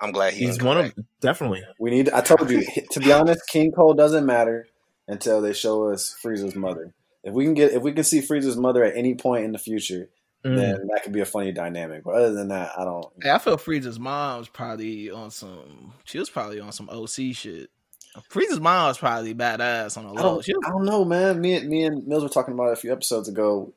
I'm 0.00 0.10
glad 0.10 0.34
he's 0.34 0.60
one 0.60 0.78
of 0.78 0.94
definitely. 1.20 1.62
We 1.78 1.90
need. 1.90 2.10
I 2.10 2.20
told 2.20 2.50
you 2.50 2.64
to 2.90 3.00
be 3.00 3.12
honest. 3.12 3.42
King 3.48 3.70
Cold 3.70 3.96
doesn't 3.96 4.26
matter 4.26 4.66
until 5.06 5.40
they 5.40 5.52
show 5.52 5.90
us 5.90 6.14
Frieza's 6.22 6.56
mother. 6.56 6.92
If 7.22 7.32
we 7.32 7.44
can 7.44 7.54
get, 7.54 7.72
if 7.72 7.82
we 7.82 7.92
can 7.92 8.02
see 8.02 8.20
Frieza's 8.20 8.56
mother 8.56 8.82
at 8.82 8.96
any 8.96 9.14
point 9.14 9.44
in 9.44 9.52
the 9.52 9.58
future, 9.58 10.08
mm. 10.44 10.56
then 10.56 10.88
that 10.92 11.04
could 11.04 11.12
be 11.12 11.20
a 11.20 11.24
funny 11.24 11.52
dynamic. 11.52 12.02
But 12.02 12.16
other 12.16 12.32
than 12.32 12.48
that, 12.48 12.72
I 12.76 12.84
don't. 12.84 13.06
Hey, 13.22 13.30
I 13.30 13.38
feel 13.38 13.56
Frieza's 13.56 14.00
mom 14.00 14.40
was 14.40 14.48
probably 14.48 15.10
on 15.10 15.30
some. 15.30 15.92
She 16.02 16.18
was 16.18 16.28
probably 16.28 16.58
on 16.58 16.72
some 16.72 16.90
OC 16.90 17.34
shit. 17.34 17.70
Frieza's 18.28 18.60
mom 18.60 18.88
was 18.88 18.98
probably 18.98 19.34
badass 19.34 19.96
on 19.96 20.04
a 20.04 20.12
low. 20.12 20.18
I 20.18 20.22
don't, 20.22 20.66
I 20.66 20.70
don't 20.70 20.84
know, 20.84 21.04
man. 21.04 21.40
Me, 21.40 21.54
and 21.54 21.68
me 21.68 21.84
and 21.84 22.02
Meelz 22.02 22.22
were 22.22 22.28
talking 22.28 22.52
about 22.52 22.68
it 22.68 22.72
a 22.72 22.76
few 22.76 22.92
episodes 22.92 23.28
ago. 23.28 23.72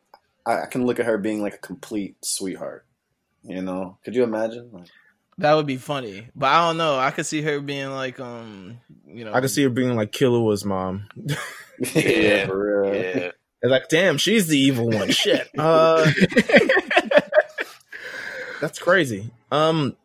I, 0.45 0.63
I, 0.63 0.65
can 0.65 0.85
look 0.85 0.99
at 0.99 1.05
her 1.05 1.17
being 1.17 1.41
like 1.41 1.55
a 1.55 1.59
complete 1.59 2.17
sweetheart. 2.23 2.85
You 3.43 3.61
know, 3.61 3.97
could 4.03 4.15
you 4.15 4.23
imagine? 4.23 4.69
Like, 4.71 4.87
that 5.37 5.53
would 5.53 5.67
be 5.67 5.77
funny, 5.77 6.27
but 6.35 6.47
I 6.47 6.67
don't 6.67 6.77
know. 6.77 6.97
I 6.97 7.11
could 7.11 7.25
see 7.25 7.41
her 7.41 7.59
being 7.59 7.91
like, 7.91 8.19
um, 8.19 8.79
you 9.07 9.25
know, 9.25 9.33
I 9.33 9.41
could 9.41 9.51
see 9.51 9.63
her 9.63 9.69
being 9.69 9.95
like 9.95 10.11
Killua's 10.11 10.63
mom. 10.63 11.09
yeah, 11.93 12.47
for 12.47 12.83
real. 12.83 12.95
Yeah. 12.95 13.31
They're 13.61 13.71
like, 13.71 13.89
damn, 13.89 14.17
she's 14.17 14.47
the 14.47 14.57
evil 14.57 14.89
one. 14.89 15.11
Shit. 15.11 15.49
Uh, 15.57 16.05
that's 18.61 18.79
crazy. 18.79 19.31
Um, 19.51 19.95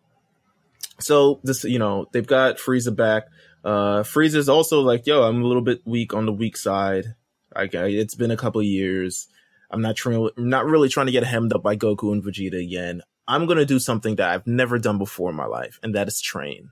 so 0.99 1.41
this, 1.45 1.65
you 1.65 1.79
know, 1.79 2.07
they've 2.13 2.27
got 2.27 2.57
Frieza 2.57 2.95
back. 2.95 3.29
Uh, 3.63 4.03
Frieza's 4.03 4.49
also 4.49 4.81
like, 4.81 5.07
yo, 5.07 5.23
I'm 5.23 5.43
a 5.43 5.47
little 5.47 5.63
bit 5.63 5.83
weak 5.85 6.15
on 6.15 6.27
the 6.27 6.33
weak 6.33 6.57
side. 6.57 7.15
Like, 7.55 7.75
it's 7.75 8.15
been 8.15 8.31
a 8.31 8.37
couple 8.37 8.63
years. 8.63 9.29
I'm 9.71 9.83
not 9.83 9.97
trying, 9.97 10.29
not 10.37 10.67
really 10.67 10.89
trying 10.89 11.07
to 11.07 11.13
get 11.13 11.25
hemmed 11.25 11.53
up 11.53 11.63
by 11.63 11.77
Goku 11.77 12.13
and 12.13 12.23
Vegeta 12.23 12.63
again. 12.63 13.03
I'm 13.29 13.47
gonna 13.47 13.65
do 13.65 13.79
something 13.79 14.17
that 14.17 14.31
I've 14.31 14.47
never 14.47 14.79
done 14.79 14.99
before 14.99 15.31
in 15.31 15.37
my 15.37 15.47
life, 15.47 15.79
and 15.83 15.95
that 15.95 16.09
is 16.09 16.21
train. 16.21 16.71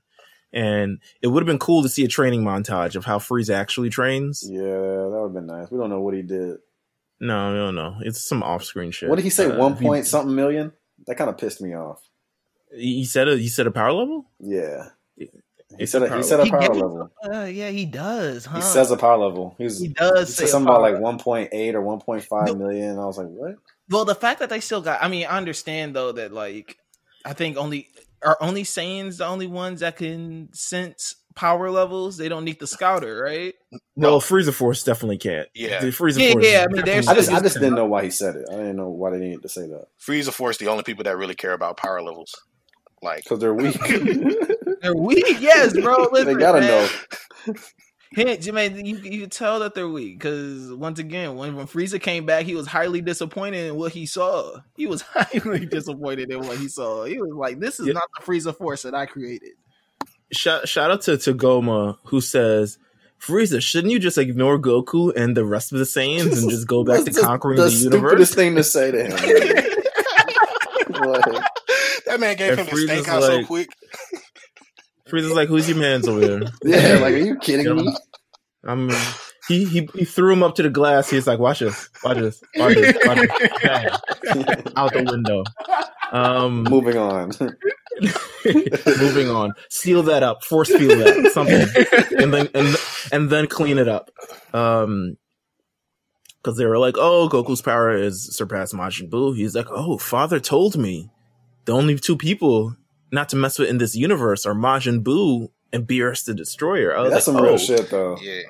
And 0.53 1.01
it 1.23 1.29
would 1.29 1.43
have 1.43 1.47
been 1.47 1.59
cool 1.59 1.83
to 1.83 1.89
see 1.89 2.05
a 2.05 2.09
training 2.09 2.43
montage 2.43 2.97
of 2.97 3.05
how 3.05 3.19
Frieza 3.19 3.55
actually 3.55 3.91
trains. 3.91 4.43
Yeah, 4.49 4.63
that 4.63 5.11
would 5.13 5.29
have 5.29 5.35
been 5.35 5.47
nice. 5.47 5.71
We 5.71 5.79
don't 5.79 5.91
know 5.91 6.01
what 6.01 6.15
he 6.15 6.23
did. 6.23 6.57
No, 7.21 7.53
no, 7.53 7.71
no. 7.71 7.97
It's 8.01 8.23
some 8.23 8.43
off-screen 8.43 8.93
shit. 8.93 9.09
What 9.09 9.17
did 9.17 9.25
he 9.25 9.31
say? 9.31 9.47
Uh, 9.47 9.59
One 9.59 9.77
point 9.77 10.05
he, 10.05 10.09
something 10.09 10.35
million. 10.35 10.73
That 11.07 11.17
kind 11.17 11.29
of 11.29 11.37
pissed 11.37 11.61
me 11.61 11.75
off. 11.75 12.01
He 12.75 13.05
said 13.05 13.29
a 13.29 13.37
he 13.37 13.49
said 13.49 13.67
a 13.67 13.71
power 13.71 13.93
level. 13.93 14.27
Yeah. 14.41 14.91
He 15.77 15.85
said 15.87 16.03
a, 16.03 16.16
he 16.16 16.23
said 16.23 16.41
a 16.41 16.45
He 16.45 16.51
power 16.51 16.61
gave- 16.61 16.71
level. 16.71 17.11
Uh, 17.31 17.45
yeah, 17.45 17.69
he 17.71 17.85
does. 17.85 18.47
Huh? 18.47 18.57
He 18.57 18.62
says 18.62 18.91
a 18.91 18.97
power 18.97 19.19
level. 19.19 19.55
He 19.59 19.64
was 19.64 19.79
he 19.81 19.89
he 19.89 19.93
does 19.93 20.35
say 20.35 20.45
said 20.45 20.51
something 20.51 20.69
about 20.73 20.81
like 20.81 20.95
1.8 20.95 21.75
or 21.75 21.83
1.5 21.83 22.47
No. 22.47 22.55
million. 22.55 22.99
I 22.99 23.05
was 23.05 23.19
like, 23.19 23.27
what? 23.29 23.57
Well, 23.91 24.05
the 24.05 24.14
fact 24.14 24.41
that 24.41 24.49
they 24.49 24.61
still 24.61 24.81
got, 24.81 25.03
I 25.03 25.09
mean, 25.09 25.27
I 25.27 25.37
understand 25.37 25.95
though 25.95 26.12
that 26.12 26.33
like, 26.33 26.79
I 27.25 27.33
think 27.35 27.57
only 27.59 27.89
are 28.25 28.37
only 28.41 28.62
Saiyans 28.64 29.19
the 29.19 29.27
only 29.27 29.47
ones 29.47 29.81
that 29.81 29.97
can 29.97 30.49
sense 30.53 31.16
power 31.35 31.71
levels. 31.71 32.16
They 32.16 32.29
don't 32.29 32.45
need 32.45 32.59
the 32.59 32.66
scouter, 32.66 33.23
right? 33.23 33.55
No, 33.95 34.12
Well, 34.12 34.21
Frieza 34.21 34.53
Force 34.53 34.83
definitely 34.83 35.19
can't. 35.19 35.49
Yeah. 35.55 35.81
the 35.81 35.89
Frieza 35.89 36.19
Yeah, 36.27 36.33
Force. 36.33 36.47
yeah, 36.47 36.64
I 36.69 36.73
mean, 36.73 36.85
there's- 36.85 37.07
I 37.07 37.14
just 37.14 37.31
I 37.31 37.41
just 37.41 37.55
didn't 37.57 37.75
know 37.75 37.87
why 37.87 38.05
he 38.05 38.11
said 38.11 38.37
it. 38.37 38.47
I 38.51 38.57
didn't 38.57 38.77
know 38.77 38.89
why 38.89 39.11
they 39.11 39.19
needed 39.19 39.43
to 39.43 39.49
say 39.49 39.66
that 39.69 39.87
Frieza 40.01 40.33
Force, 40.33 40.57
the 40.57 40.69
only 40.69 40.83
people 40.83 41.05
that 41.05 41.16
really 41.16 41.35
care 41.37 41.53
about 41.53 41.77
power 41.77 42.01
levels. 42.03 42.35
Like, 43.03 43.23
because 43.23 43.39
they're 43.39 43.55
weak. 43.55 43.77
They're 44.83 44.95
weak, 44.95 45.41
yes, 45.41 45.72
bro. 45.79 46.09
they 46.12 46.35
gotta 46.35 46.61
man. 46.61 46.89
know. 47.47 47.55
Hint, 48.11 48.47
you 48.47 48.55
man, 48.55 48.85
you 48.87 48.97
you 48.97 49.26
tell 49.26 49.61
that 49.61 49.74
they're 49.74 49.87
weak 49.89 50.18
because 50.18 50.72
once 50.72 50.99
again, 50.99 51.37
when 51.37 51.55
when 51.57 51.66
Frieza 51.66 52.01
came 52.01 52.24
back, 52.24 52.47
he 52.47 52.55
was 52.55 52.66
highly 52.66 53.03
disappointed 53.03 53.66
in 53.66 53.76
what 53.76 53.93
he 53.93 54.07
saw. 54.07 54.61
He 54.76 54.87
was 54.87 55.03
highly 55.03 55.66
disappointed 55.66 56.31
in 56.31 56.41
what 56.41 56.57
he 56.57 56.68
saw. 56.68 57.05
He 57.05 57.20
was 57.20 57.33
like, 57.35 57.61
"This 57.61 57.79
is 57.79 57.87
Yeah. 57.87 57.93
not 57.93 58.05
the 58.18 58.24
Frieza 58.24 58.57
Force 58.57 58.83
that 58.83 58.95
I 58.95 59.05
created." 59.05 59.51
Shout, 60.33 60.66
shout 60.68 60.91
out 60.91 61.03
to, 61.03 61.18
to 61.18 61.35
Goma 61.35 61.99
who 62.05 62.22
says, 62.22 62.79
Frieza, 63.20 63.61
shouldn't 63.62 63.93
you 63.93 63.99
just 63.99 64.16
ignore 64.16 64.59
Goku 64.59 65.14
and 65.14 65.37
the 65.37 65.45
rest 65.45 65.72
of 65.72 65.79
the 65.79 65.85
Saiyans 65.85 66.41
and 66.41 66.51
just 66.51 66.66
go 66.66 66.85
back 66.85 66.99
to 67.01 67.05
That's 67.05 67.16
the- 67.16 67.22
conquering 67.22 67.57
the, 67.57 67.64
the, 67.64 67.70
stupidest 67.70 67.95
universe? 68.03 68.35
thing 68.35 68.55
to 68.57 68.64
say 68.64 68.91
to 68.91 69.05
him. 69.05 69.11
Like, 70.91 71.24
that 72.07 72.20
man 72.20 72.37
gave 72.37 72.51
And 72.59 72.61
him 72.61 72.66
the 72.66 72.72
Frieza's 72.72 73.07
steakhouse 73.07 73.20
so 73.22 73.37
like- 73.37 73.47
quick. 73.47 73.68
Frieza's 75.09 75.33
like, 75.33 75.49
who's 75.49 75.69
your 75.69 75.79
man's 75.79 76.07
over 76.09 76.21
there? 76.21 76.51
yeah, 76.63 76.99
like, 76.99 77.15
are 77.15 77.19
you 77.19 77.37
kidding 77.39 77.75
me? 77.77 77.97
I'm, 78.65 78.91
he, 79.47 79.65
he 79.65 79.89
he 79.95 80.05
threw 80.05 80.33
him 80.33 80.43
up 80.43 80.57
to 80.57 80.63
the 80.63 80.71
glass. 80.71 81.09
He's 81.09 81.27
like, 81.27 81.39
watch 81.39 81.61
this, 81.61 81.89
watch 82.05 82.19
this, 82.19 82.43
watch 82.57 82.75
this, 82.75 82.97
watch 83.07 83.19
this. 83.19 84.73
Out 84.77 84.93
the 84.93 85.09
window. 85.11 85.45
Um, 86.13 86.65
Moving 86.65 86.97
on. 86.97 87.31
moving 89.01 89.31
on. 89.31 89.53
Seal 89.71 90.03
that 90.05 90.23
up. 90.23 90.45
Force 90.45 90.69
field 90.69 91.01
that 91.01 91.33
something, 91.33 91.67
and 92.21 92.33
then 92.33 92.49
and 92.55 92.77
and 93.13 93.31
then 93.31 93.47
clean 93.47 93.79
it 93.79 93.89
up. 93.89 94.11
Um, 94.53 95.17
because 96.43 96.57
they 96.57 96.67
were 96.67 96.79
like, 96.79 96.97
"Oh, 96.97 97.29
Goku's 97.31 97.63
power 97.63 97.97
is 97.97 98.35
surpassed 98.37 98.75
Majin 98.75 99.11
Buu." 99.11 99.37
He's 99.37 99.55
like, 99.55 99.67
"Oh, 99.71 99.99
Father 99.99 100.41
told 100.41 100.77
me 100.77 101.11
the 101.65 101.73
only 101.73 101.99
two 101.99 102.17
people 102.17 102.77
not 103.13 103.29
to 103.31 103.37
mess 103.37 103.59
with 103.59 103.69
in 103.69 103.79
this 103.79 103.95
universe 103.97 104.47
are 104.47 104.55
Majin 104.55 105.03
Buu 105.03 105.49
and 105.73 105.87
Beerus 105.87 106.25
the 106.25 106.35
Destroyer." 106.35 106.97
I 106.97 107.03
was 107.03 107.11
that's 107.13 107.27
like, 107.27 107.35
some 107.35 107.43
real 107.43 107.55
"Oh, 107.55 107.59
shit, 107.59 107.91
though. 107.91 108.17
Yeah. 108.21 108.43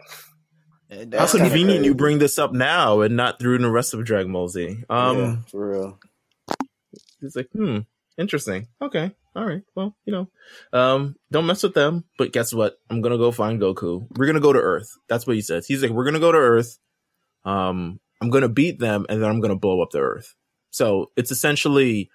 And 0.91 1.13
How 1.13 1.21
that's 1.21 1.33
convenient 1.33 1.81
crazy. 1.81 1.85
you 1.85 1.95
bring 1.95 2.19
this 2.19 2.39
up 2.39 2.53
now 2.53 3.01
and 3.03 3.15
not 3.17 3.39
through 3.39 3.59
the 3.59 3.71
rest 3.71 3.93
of 3.93 4.05
Dragon 4.05 4.33
Ball 4.33 4.49
Z." 4.49 4.85
Um, 4.89 5.19
yeah, 5.19 5.37
for 5.51 5.71
real. 5.71 5.99
He's 7.21 7.37
like, 7.37 7.49
hmm, 7.53 7.81
interesting. 8.17 8.69
Okay, 8.81 9.11
all 9.35 9.45
right. 9.45 9.63
Well, 9.75 9.97
you 10.05 10.13
know, 10.13 10.29
um, 10.73 11.17
don't 11.31 11.47
mess 11.47 11.63
with 11.63 11.75
them. 11.75 12.05
But 12.17 12.33
guess 12.33 12.55
what? 12.55 12.79
I'm 12.89 13.03
gonna 13.03 13.19
go 13.19 13.33
find 13.33 13.61
Goku. 13.61 14.07
We're 14.17 14.27
gonna 14.27 14.41
go 14.41 14.53
to 14.53 14.59
Earth. 14.61 14.89
That's 15.09 15.27
what 15.27 15.37
he 15.37 15.43
says. 15.43 15.67
He's 15.67 15.83
like, 15.83 15.91
we're 15.91 16.05
gonna 16.05 16.21
go 16.21 16.33
to 16.33 16.39
Earth. 16.39 16.79
Um, 17.45 18.01
I'm 18.23 18.31
gonna 18.31 18.49
beat 18.49 18.79
them, 18.79 19.05
and 19.09 19.23
then 19.23 19.29
I'm 19.29 19.41
gonna 19.41 19.57
blow 19.57 19.83
up 19.83 19.91
the 19.91 19.99
Earth. 20.01 20.35
So 20.71 21.11
it's 21.17 21.31
essentially 21.31 22.11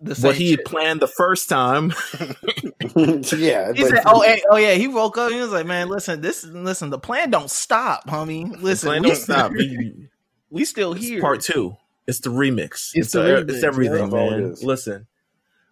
the 0.00 0.14
same 0.14 0.28
what 0.28 0.36
he 0.36 0.50
had 0.50 0.58
shit. 0.60 0.66
planned 0.66 1.00
the 1.00 1.06
first 1.08 1.48
time. 1.48 1.92
yeah, 2.96 3.72
He 3.72 3.84
said, 3.84 4.02
"Oh, 4.06 4.22
hey, 4.22 4.40
oh 4.50 4.56
yeah." 4.56 4.74
He 4.74 4.88
woke 4.88 5.18
up. 5.18 5.32
He 5.32 5.40
was 5.40 5.50
like, 5.52 5.66
"Man, 5.66 5.88
listen, 5.88 6.20
this, 6.20 6.44
listen. 6.44 6.90
The 6.90 6.98
plan 6.98 7.30
don't 7.30 7.50
stop, 7.50 8.06
homie. 8.08 8.50
The 8.52 8.58
Listen, 8.58 8.88
plan 8.88 9.02
we, 9.02 9.08
don't 9.08 9.16
stop. 9.16 9.52
We- 9.52 10.08
we 10.50 10.64
still 10.64 10.92
It's 10.92 11.04
here." 11.04 11.20
part 11.20 11.40
two. 11.40 11.76
It's 12.06 12.20
the 12.20 12.30
remix. 12.30 12.90
It's 12.94 13.12
the 13.12 13.20
uh, 13.22 13.40
remix, 13.42 13.50
It's 13.50 13.64
everything, 13.64 13.98
that's 14.10 14.14
all 14.14 14.32
it 14.32 14.40
man. 14.40 14.54
Listen. 14.62 15.06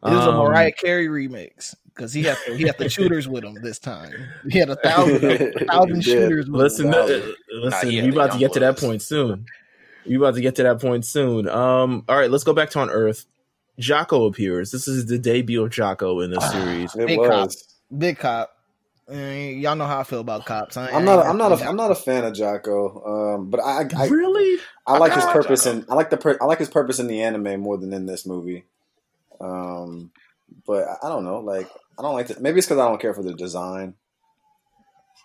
It 0.03 0.11
was 0.11 0.27
a 0.27 0.31
Um, 0.31 0.37
Mariah 0.37 0.73
Carey 0.73 1.07
remix 1.07 1.75
because 1.87 2.13
he 2.13 2.25
had 2.25 2.37
the, 2.47 2.57
he 2.57 2.65
had 2.67 2.77
the 2.77 2.89
shooters 2.89 3.27
with 3.29 3.45
him 3.45 3.55
this 3.63 3.79
time. 3.79 4.13
He 4.51 4.59
had 4.59 4.69
a 4.69 4.77
thousand, 4.77 5.25
a 5.25 5.65
thousand 5.65 6.03
shooters 6.05 6.51
with 6.51 6.61
Listen, 6.61 6.87
him. 6.89 6.95
uh, 6.95 7.07
listen. 7.53 7.89
he 7.91 7.97
had 7.97 8.05
we 8.07 8.11
the 8.11 8.17
about 8.17 8.27
to 8.33 8.39
young 8.39 8.41
get 8.41 8.53
to 8.55 8.61
that 8.61 8.77
point 8.79 9.01
soon. 9.01 9.47
We 10.07 10.17
about 10.17 10.35
to 10.35 10.41
get 10.43 10.57
to 10.57 10.63
that 10.65 10.81
point 10.81 11.07
soon. 11.07 11.49
Um, 11.49 12.05
all 12.09 12.17
right, 12.19 12.31
let's 12.31 12.45
go 12.45 12.53
back 12.53 12.69
to 12.71 12.81
on 12.81 12.91
Earth. 12.91 13.25
Jocko 13.79 14.27
appears. 14.27 14.71
This 14.71 14.87
is 14.89 15.07
the 15.07 15.19
debut 15.19 15.63
of 15.65 15.71
Jocko 15.71 16.21
in 16.21 16.31
this 16.31 16.51
series. 16.51 16.95
It 16.95 17.07
Big 17.07 17.19
was. 17.19 17.75
Big 17.97 18.19
cop. 18.19 18.51
I 19.09 19.13
mean, 19.13 19.61
y'all 19.61 19.77
know 19.77 19.87
how 19.87 20.01
I 20.01 20.05
feel 20.05 20.21
about 20.21 20.47
cops. 20.47 20.77
I, 20.77 20.89
I'm 20.91 21.05
not. 21.05 21.27
I'm 21.27 21.37
not. 21.37 21.53
A, 21.61 21.65
I'm 21.67 21.77
not 21.77 21.91
a 21.91 21.95
fan 21.95 22.25
of 22.25 22.33
Jocko. 22.35 23.35
Um, 23.37 23.51
but 23.51 23.61
I. 23.61 23.85
I, 23.97 24.07
really? 24.07 24.61
I 24.87 24.97
like 24.99 25.13
his 25.13 25.25
I 25.25 25.27
like 25.27 25.35
purpose 25.37 25.67
and. 25.67 25.85
I 25.91 25.95
like 25.95 26.11
the. 26.11 26.17
Per, 26.17 26.39
I 26.41 26.45
like 26.47 26.59
his 26.59 26.71
purpose 26.71 26.99
in 27.01 27.07
the 27.09 27.23
anime 27.23 27.61
more 27.61 27.77
than 27.77 27.93
in 27.93 28.07
this 28.07 28.25
movie. 28.25 28.65
Um, 29.41 30.11
but 30.67 30.85
I- 30.89 31.07
I 31.07 31.09
don't 31.11 31.25
know. 31.25 31.41
Like 31.41 31.69
I 31.99 32.03
don't 32.03 32.15
like. 32.15 32.29
The, 32.29 32.41
maybe 32.41 32.59
it's 32.59 32.67
because 32.67 32.79
I 32.79 32.89
don't 32.89 33.01
care 33.01 33.13
for 33.13 33.23
the 33.23 33.35
design. 33.35 33.95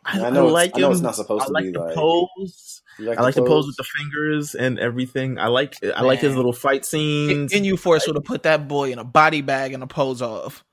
I, 0.04 0.20
I 0.24 0.28
I 0.28 0.30
know. 0.32 0.41
it's- 0.47 0.54
like 0.54 0.72
I 0.76 0.80
know 0.82 0.88
him. 0.88 0.93
it's 0.93 1.02
not 1.02 1.16
supposed 1.16 1.43
I 1.43 1.47
to 1.47 1.52
like 1.54 1.64
be 1.66 1.72
the 1.72 1.80
like. 1.80 1.95
pose. 1.95 2.82
You 3.00 3.12
I 3.12 3.22
like 3.22 3.36
the 3.36 3.43
pose 3.43 3.66
with 3.66 3.78
the 3.78 3.84
fingers 3.84 4.56
and 4.56 4.78
everything. 4.80 5.39
I 5.39 5.47
like. 5.47 5.76
I 5.95 6.04
like 6.04 6.20
his 6.20 6.36
little 6.36 6.54
fight 6.54 6.86
scenes. 6.86 7.54
And 7.54 7.66
you 7.66 7.78
force 7.78 8.06
would 8.08 8.16
have 8.16 8.26
put 8.26 8.43
that 8.43 8.68
boy 8.68 8.91
in 8.91 9.00
a 9.00 9.04
body 9.04 9.41
bag 9.41 9.74
and 9.74 9.84
a 9.84 9.88
pose 9.88 10.22
off. 10.22 10.64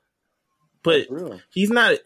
but 0.82 1.06
Real. 1.10 1.40
he's 1.50 1.70
not. 1.70 1.98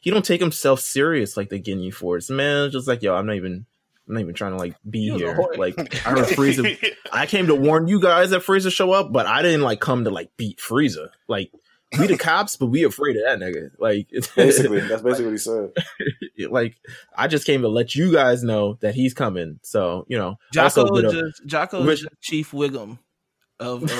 He 0.00 0.10
don't 0.10 0.24
take 0.24 0.40
himself 0.40 0.80
serious 0.80 1.36
like 1.36 1.48
the 1.48 1.60
Ginyu 1.60 1.92
Force. 1.92 2.30
Man, 2.30 2.70
just 2.70 2.86
like 2.86 3.02
yo, 3.02 3.14
I'm 3.14 3.26
not 3.26 3.36
even. 3.36 3.66
I'm 4.06 4.14
not 4.14 4.20
even 4.20 4.34
trying 4.34 4.52
to 4.52 4.58
like 4.58 4.74
be 4.88 5.10
He 5.10 5.16
here. 5.16 5.38
Like 5.56 5.78
I 6.06 6.10
heard 6.10 6.26
Frieza. 6.26 6.76
I 7.10 7.24
came 7.26 7.46
to 7.46 7.54
warn 7.54 7.88
you 7.88 8.00
guys 8.00 8.30
that 8.30 8.42
Frieza 8.42 8.70
show 8.70 8.92
up, 8.92 9.12
but 9.12 9.26
I 9.26 9.40
didn't 9.40 9.62
like 9.62 9.80
come 9.80 10.04
to 10.04 10.10
like 10.10 10.30
beat 10.36 10.58
Frieza. 10.58 11.08
Like 11.26 11.50
we 11.98 12.06
the 12.06 12.16
cops, 12.18 12.56
but 12.56 12.66
we 12.66 12.84
afraid 12.84 13.16
of 13.16 13.22
that 13.24 13.38
nigga. 13.38 13.70
Like 13.78 14.06
it's 14.10 14.28
Basically, 14.34 14.80
that's 14.88 15.02
basically 15.02 15.26
what 15.26 15.30
he 15.32 15.38
said. 15.38 15.72
like 16.50 16.76
I 17.16 17.26
just 17.28 17.46
came 17.46 17.62
to 17.62 17.68
let 17.68 17.94
you 17.94 18.12
guys 18.12 18.42
know 18.42 18.74
that 18.80 18.94
he's 18.94 19.14
coming. 19.14 19.60
So 19.62 20.04
you 20.08 20.18
know, 20.18 20.36
Jocko 20.52 20.82
also 20.82 20.92
with 20.92 21.12
just 21.12 21.46
Jocko 21.46 21.80
with- 21.84 21.94
is 21.94 22.00
just 22.00 22.20
Chief 22.20 22.50
Wiggum 22.52 22.98
of, 23.60 23.84
of. 23.84 23.90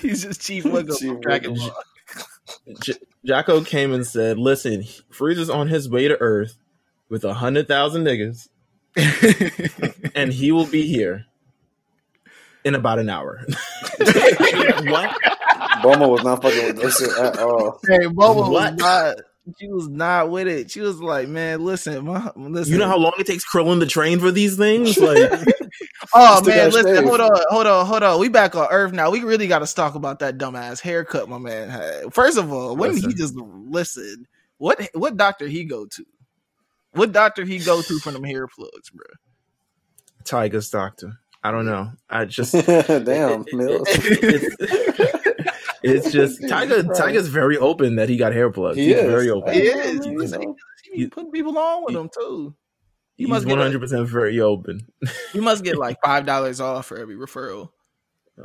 He's 0.00 0.22
just 0.24 0.40
Chief 0.42 0.64
Wiggum 0.64 0.98
Chief 0.98 1.12
of 1.12 1.20
Dragon 1.20 1.54
Wiggum. 1.54 1.68
Ball. 1.68 2.76
J- 2.82 2.94
Jocko 3.24 3.62
came 3.62 3.92
and 3.92 4.06
said, 4.06 4.38
"Listen, 4.38 4.82
Frieza's 5.12 5.50
on 5.50 5.68
his 5.68 5.88
way 5.88 6.08
to 6.08 6.20
Earth 6.20 6.56
with 7.08 7.24
a 7.24 7.34
hundred 7.34 7.68
thousand 7.68 8.04
niggas, 8.04 8.48
and 10.14 10.32
he 10.32 10.50
will 10.50 10.66
be 10.66 10.86
here 10.86 11.26
in 12.64 12.74
about 12.74 12.98
an 12.98 13.08
hour." 13.08 13.44
what? 13.98 15.16
Bulma 15.82 16.08
was 16.08 16.22
not 16.24 16.42
fucking 16.42 16.66
with 16.66 16.76
this 16.76 16.98
shit 16.98 17.16
at 17.18 17.38
all. 17.38 17.80
Hey, 17.86 17.98
Boba 18.06 18.50
What? 18.50 18.74
was 18.74 18.78
not. 18.78 19.16
She 19.58 19.68
was 19.68 19.88
not 19.88 20.30
with 20.30 20.46
it. 20.46 20.70
She 20.70 20.80
was 20.80 21.00
like, 21.00 21.26
"Man, 21.26 21.64
listen, 21.64 22.04
my, 22.04 22.30
listen." 22.36 22.72
You 22.72 22.78
know 22.78 22.86
how 22.88 22.98
long 22.98 23.12
it 23.18 23.26
takes 23.26 23.44
Krillin 23.50 23.80
to 23.80 23.86
train 23.86 24.20
for 24.20 24.30
these 24.30 24.56
things? 24.56 24.98
Like, 25.00 25.30
Oh 26.14 26.42
man, 26.44 26.70
listen, 26.70 26.96
shave. 26.96 27.04
hold 27.04 27.20
on, 27.20 27.30
hold 27.48 27.66
on, 27.66 27.86
hold 27.86 28.02
on. 28.02 28.18
We 28.20 28.28
back 28.28 28.54
on 28.56 28.66
Earth 28.70 28.92
now. 28.92 29.10
We 29.10 29.22
really 29.22 29.46
got 29.46 29.60
to 29.66 29.72
talk 29.74 29.94
about 29.94 30.18
that 30.20 30.36
dumbass 30.38 30.80
haircut 30.80 31.28
my 31.28 31.38
man 31.38 31.68
had. 31.68 32.12
First 32.12 32.36
of 32.38 32.52
all, 32.52 32.74
when 32.76 32.94
did 32.94 33.04
he 33.04 33.14
just 33.14 33.34
listen? 33.36 34.26
What 34.58 34.80
what 34.94 35.16
doctor 35.16 35.46
he 35.46 35.64
go 35.64 35.86
to? 35.86 36.04
What 36.92 37.12
doctor 37.12 37.44
he 37.44 37.58
go 37.58 37.80
to 37.82 37.98
for 38.00 38.10
them 38.12 38.24
hair 38.24 38.46
plugs, 38.48 38.90
bro? 38.90 39.04
Tiger's 40.24 40.70
doctor. 40.70 41.12
I 41.42 41.50
don't 41.50 41.66
know. 41.66 41.92
I 42.08 42.24
just 42.26 42.52
Damn, 42.66 43.44
Meelz. 43.46 43.84
it's, 43.88 45.09
it's 45.82 46.12
just 46.12 46.46
Tiger. 46.48 46.82
Right. 46.82 46.96
Tiger's 46.96 47.28
very 47.28 47.56
open 47.56 47.96
that 47.96 48.08
he 48.08 48.16
got 48.16 48.32
hair 48.32 48.50
plugs. 48.50 48.76
He 48.76 48.86
He's 48.88 48.96
is. 48.96 49.04
very 49.10 49.30
open. 49.30 49.54
He 49.54 49.60
is. 49.62 50.06
you 50.06 50.12
know. 50.26 50.56
he 50.92 51.04
be 51.04 51.08
putting 51.08 51.30
people 51.32 51.56
on 51.58 51.84
with 51.84 51.94
he- 51.94 52.00
him 52.00 52.10
too. 52.14 52.54
He 53.16 53.24
He's 53.24 53.30
must 53.30 53.46
get 53.46 53.58
hundred 53.58 53.80
percent 53.80 54.08
very 54.08 54.40
open. 54.40 54.80
You 55.34 55.42
must 55.42 55.62
get 55.64 55.76
like 55.76 55.98
five 56.02 56.24
dollars 56.26 56.60
off 56.60 56.86
for 56.86 56.96
every 56.98 57.16
referral. 57.16 57.70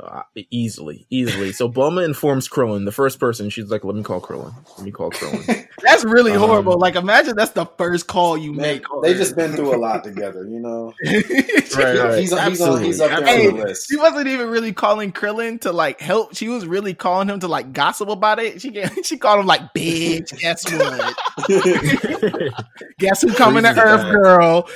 Uh, 0.00 0.22
easily, 0.50 1.06
easily. 1.10 1.52
So 1.52 1.68
Bulma 1.68 2.04
informs 2.04 2.48
Krillin, 2.48 2.84
the 2.84 2.92
first 2.92 3.18
person. 3.20 3.48
She's 3.50 3.70
like, 3.70 3.84
"Let 3.84 3.94
me 3.96 4.02
call 4.02 4.20
Krillin. 4.20 4.52
Let 4.76 4.84
me 4.84 4.90
call 4.90 5.10
Krillin." 5.10 5.66
That's 5.82 6.04
really 6.04 6.32
Um, 6.32 6.40
horrible. 6.40 6.78
Like, 6.78 6.96
imagine 6.96 7.36
that's 7.36 7.50
the 7.52 7.66
first 7.78 8.06
call 8.06 8.36
you 8.38 8.52
Man, 8.52 8.62
make. 8.62 8.84
they 9.02 9.12
just 9.14 9.36
been 9.36 9.52
through 9.52 9.74
a 9.74 9.78
lot 9.78 10.02
together, 10.04 10.44
you 10.48 10.58
know. 10.58 10.92
Right, 11.76 11.98
right. 11.98 12.18
He's, 12.18 12.30
he's, 12.30 12.60
on, 12.62 12.82
he's 12.82 13.00
up 13.00 13.10
there 13.10 13.18
on 13.18 13.24
Absolutely. 13.28 13.60
the 13.60 13.66
list. 13.66 13.88
She 13.90 13.96
wasn't 13.98 14.28
even 14.28 14.48
really 14.48 14.72
calling 14.72 15.12
Krillin 15.12 15.60
to 15.62 15.72
like 15.72 16.00
help. 16.00 16.34
She 16.34 16.48
was 16.48 16.66
really 16.66 16.94
calling 16.94 17.28
him 17.28 17.40
to 17.40 17.48
like 17.48 17.74
gossip 17.74 18.08
about 18.08 18.38
it. 18.38 18.62
She 18.62 18.72
she 19.02 19.18
called 19.18 19.40
him 19.40 19.46
like, 19.46 19.74
"Bitch, 19.74 20.38
guess 20.38 20.64
what? 20.72 21.16
Guess 22.98 23.22
who 23.22 23.32
coming 23.34 23.64
to 23.64 23.70
Earth, 23.70 24.02
down. 24.02 24.12
girl?" 24.12 24.68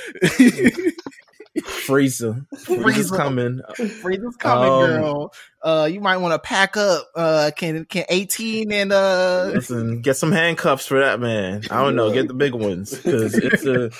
Frieza. 1.59 2.45
Frieza's 2.55 3.11
Frieza. 3.11 3.17
coming. 3.17 3.61
Frieza's 3.77 4.37
coming, 4.37 4.69
Um, 4.71 4.89
girl. 5.01 5.33
Uh, 5.61 5.89
you 5.91 5.99
might 5.99 6.17
want 6.17 6.33
to 6.33 6.39
pack 6.39 6.77
up. 6.77 7.07
Uh, 7.15 7.51
can 7.55 7.85
can 7.85 8.05
eighteen 8.09 8.71
and 8.71 8.91
uh, 8.93 9.51
Listen, 9.53 10.01
get 10.01 10.15
some 10.17 10.31
handcuffs 10.31 10.87
for 10.87 10.99
that 11.01 11.19
man. 11.19 11.63
I 11.69 11.83
don't 11.83 11.95
know, 11.95 12.11
get 12.11 12.27
the 12.27 12.33
big 12.33 12.53
ones 12.53 12.95
because 12.95 13.33
it's 13.35 13.65
a 13.65 13.91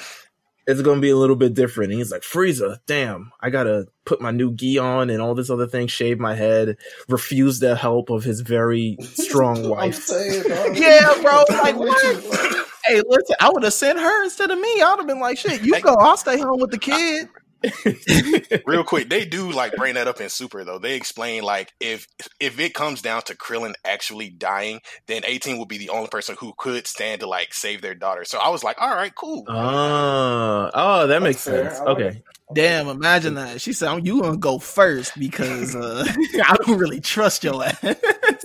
it's 0.68 0.82
gonna 0.82 1.02
be 1.02 1.10
a 1.10 1.18
little 1.18 1.36
bit 1.36 1.54
different. 1.54 1.92
And 1.92 2.00
he's 2.00 2.12
like, 2.12 2.22
Frieza, 2.22 2.78
damn, 2.88 3.32
I 3.42 3.50
gotta 3.50 3.88
put 4.06 4.22
my 4.22 4.32
new 4.32 4.54
gi 4.54 4.78
on 4.78 5.10
and 5.10 5.22
all 5.22 5.36
this 5.36 5.50
other 5.50 5.68
thing, 5.68 5.88
shave 5.88 6.20
my 6.20 6.36
head, 6.36 6.78
refuse 7.10 7.60
the 7.60 7.76
help 7.76 8.10
of 8.10 8.24
his 8.24 8.42
very 8.42 8.96
strong 9.02 9.68
wife. 9.70 10.02
saying. 10.04 10.44
Yeah, 10.76 11.14
bro, 11.22 11.44
like, 11.50 11.76
what? 11.76 12.68
hey, 12.86 13.02
listen, 13.06 13.36
I 13.42 13.50
would 13.50 13.64
have 13.64 13.74
sent 13.74 14.00
her 14.00 14.24
instead 14.24 14.52
of 14.52 14.60
me. 14.60 14.82
I 14.82 14.92
would 14.92 15.00
have 15.00 15.08
been 15.08 15.20
like, 15.20 15.38
shit, 15.38 15.62
you 15.64 15.80
go. 15.82 15.94
I'll 15.96 16.16
stay 16.18 16.40
home 16.40 16.60
with 16.60 16.72
the 16.72 16.78
kid. 16.80 17.28
Real 18.66 18.84
quick, 18.84 19.10
they 19.10 19.26
do 19.26 19.52
like 19.52 19.76
bring 19.76 19.96
that 19.96 20.08
up 20.08 20.20
in 20.22 20.30
Super 20.30 20.64
though. 20.64 20.80
They 20.80 20.96
explain 20.96 21.44
like 21.44 21.74
if 21.80 22.08
if 22.40 22.60
it 22.60 22.74
comes 22.74 23.02
down 23.02 23.22
to 23.24 23.36
Krillin 23.38 23.74
actually 23.86 24.30
dying, 24.30 24.80
then 25.08 25.22
18 25.26 25.58
would 25.60 25.68
be 25.68 25.78
the 25.78 25.90
only 25.90 26.08
person 26.10 26.36
who 26.40 26.54
could 26.58 26.88
stand 26.88 27.22
to 27.22 27.28
like 27.28 27.54
save 27.54 27.82
their 27.82 27.96
daughter. 27.96 28.26
So 28.26 28.40
I 28.40 28.50
was 28.50 28.64
like, 28.64 28.82
all 28.82 28.94
right, 28.94 29.14
cool. 29.14 29.46
Oh, 29.48 30.70
oh, 30.74 31.08
that 31.08 31.22
makes 31.22 31.44
fair. 31.44 31.70
sense. 31.70 31.80
I 31.80 31.84
like 31.84 31.98
Okay. 32.00 32.24
Damn, 32.54 32.90
imagine 32.90 33.36
that. 33.36 33.62
She 33.62 33.72
said, 33.72 34.06
"You 34.06 34.22
gonna 34.22 34.36
go 34.36 34.60
first 34.60 35.18
because 35.18 35.74
uh, 35.74 36.04
I 36.46 36.56
don't 36.66 36.78
really 36.78 37.00
trust 37.00 37.44
your 37.44 37.64
ass." 37.64 37.80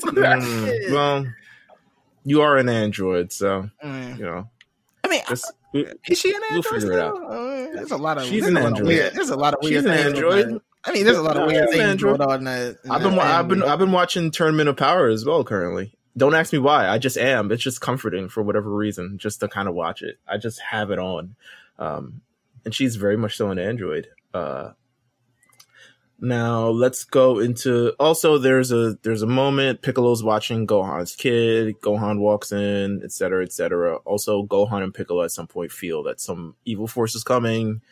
Mm, 0.07 0.93
well, 0.93 1.27
you 2.25 2.41
are 2.43 2.57
an 2.57 2.69
android, 2.69 3.33
so 3.33 3.69
Mm. 3.83 4.19
you 4.19 4.25
know. 4.25 4.49
I 5.07 5.09
mean, 5.09 5.21
Just, 5.29 5.53
is 5.73 6.19
she 6.19 6.35
an 6.35 6.41
We'll 6.51 6.57
android? 6.57 6.81
still? 6.83 7.27
Uh, 7.27 7.37
there's 7.75 7.91
a 7.93 7.97
lot 7.97 8.19
of 8.19 8.25
She's 8.25 8.47
an 8.47 8.57
a 8.57 8.61
lot 8.61 8.67
of 8.73 8.73
android. 8.79 8.89
weird- 8.89 9.13
There's 9.15 9.31
a 9.31 9.37
lot 9.37 9.55
of 9.55 9.61
weird. 9.63 9.75
She's 9.75 9.85
an 9.85 9.91
android. 9.99 10.49
that. 10.51 10.61
I 10.85 10.93
mean, 10.93 11.05
there's 11.05 11.17
a 11.19 11.23
lot 11.23 11.37
of 11.37 11.47
weird 11.47 11.69
she's 11.69 11.75
an 11.75 11.81
things 11.81 11.91
android. 11.91 12.19
going 12.19 12.31
on. 12.31 12.39
in 12.39 12.45
That 12.45 12.77
in 12.85 12.91
I've 12.91 13.03
been 13.03 13.15
that 13.17 13.21
I've 13.27 13.49
been. 13.49 13.63
I've 13.63 13.79
been 13.79 13.93
watching 13.93 14.31
Tournament 14.31 14.69
of 14.69 14.77
Power 14.77 15.09
as 15.09 15.25
well 15.25 15.45
currently. 15.45 15.93
Don't 16.17 16.35
ask 16.35 16.53
me 16.53 16.59
why. 16.59 16.89
I 16.89 16.99
just 16.99 17.19
am. 17.19 17.53
It's 17.53 17.63
just 17.63 17.81
comforting 17.81 18.29
for 18.29 18.43
whatever 18.43 18.71
reason, 18.71 19.19
just 19.19 19.41
to 19.41 19.49
kind 19.49 19.69
of 19.69 19.75
watch 19.75 20.03
it. 20.03 20.19
I 20.27 20.39
just 20.39 20.61
have 20.61 20.91
it 20.91 20.99
on, 20.99 21.37
um, 21.79 22.23
and 22.65 22.75
she's 22.75 22.97
very 22.97 23.17
much 23.17 23.37
so 23.37 23.51
an 23.51 23.59
android. 23.59 24.09
Uh, 24.33 24.71
now 26.19 26.69
let's 26.69 27.05
go 27.05 27.39
into. 27.39 27.93
Also, 28.01 28.39
there's 28.39 28.73
a 28.73 28.97
there's 29.03 29.23
a 29.23 29.27
moment 29.27 29.83
Piccolo's 29.83 30.23
watching 30.25 30.67
Gohan's 30.67 31.15
kid. 31.15 31.81
Gohan 31.81 32.19
walks 32.19 32.53
in, 32.53 33.03
etc., 33.05 33.45
etc. 33.45 33.97
Also, 34.05 34.43
Gohan 34.45 34.83
and 34.83 34.95
Piccolo 34.95 35.23
at 35.25 35.31
some 35.33 35.47
point 35.47 35.73
feel 35.73 36.03
that 36.05 36.21
some 36.21 36.55
evil 36.65 36.87
force 36.87 37.15
is 37.15 37.23
coming, 37.25 37.83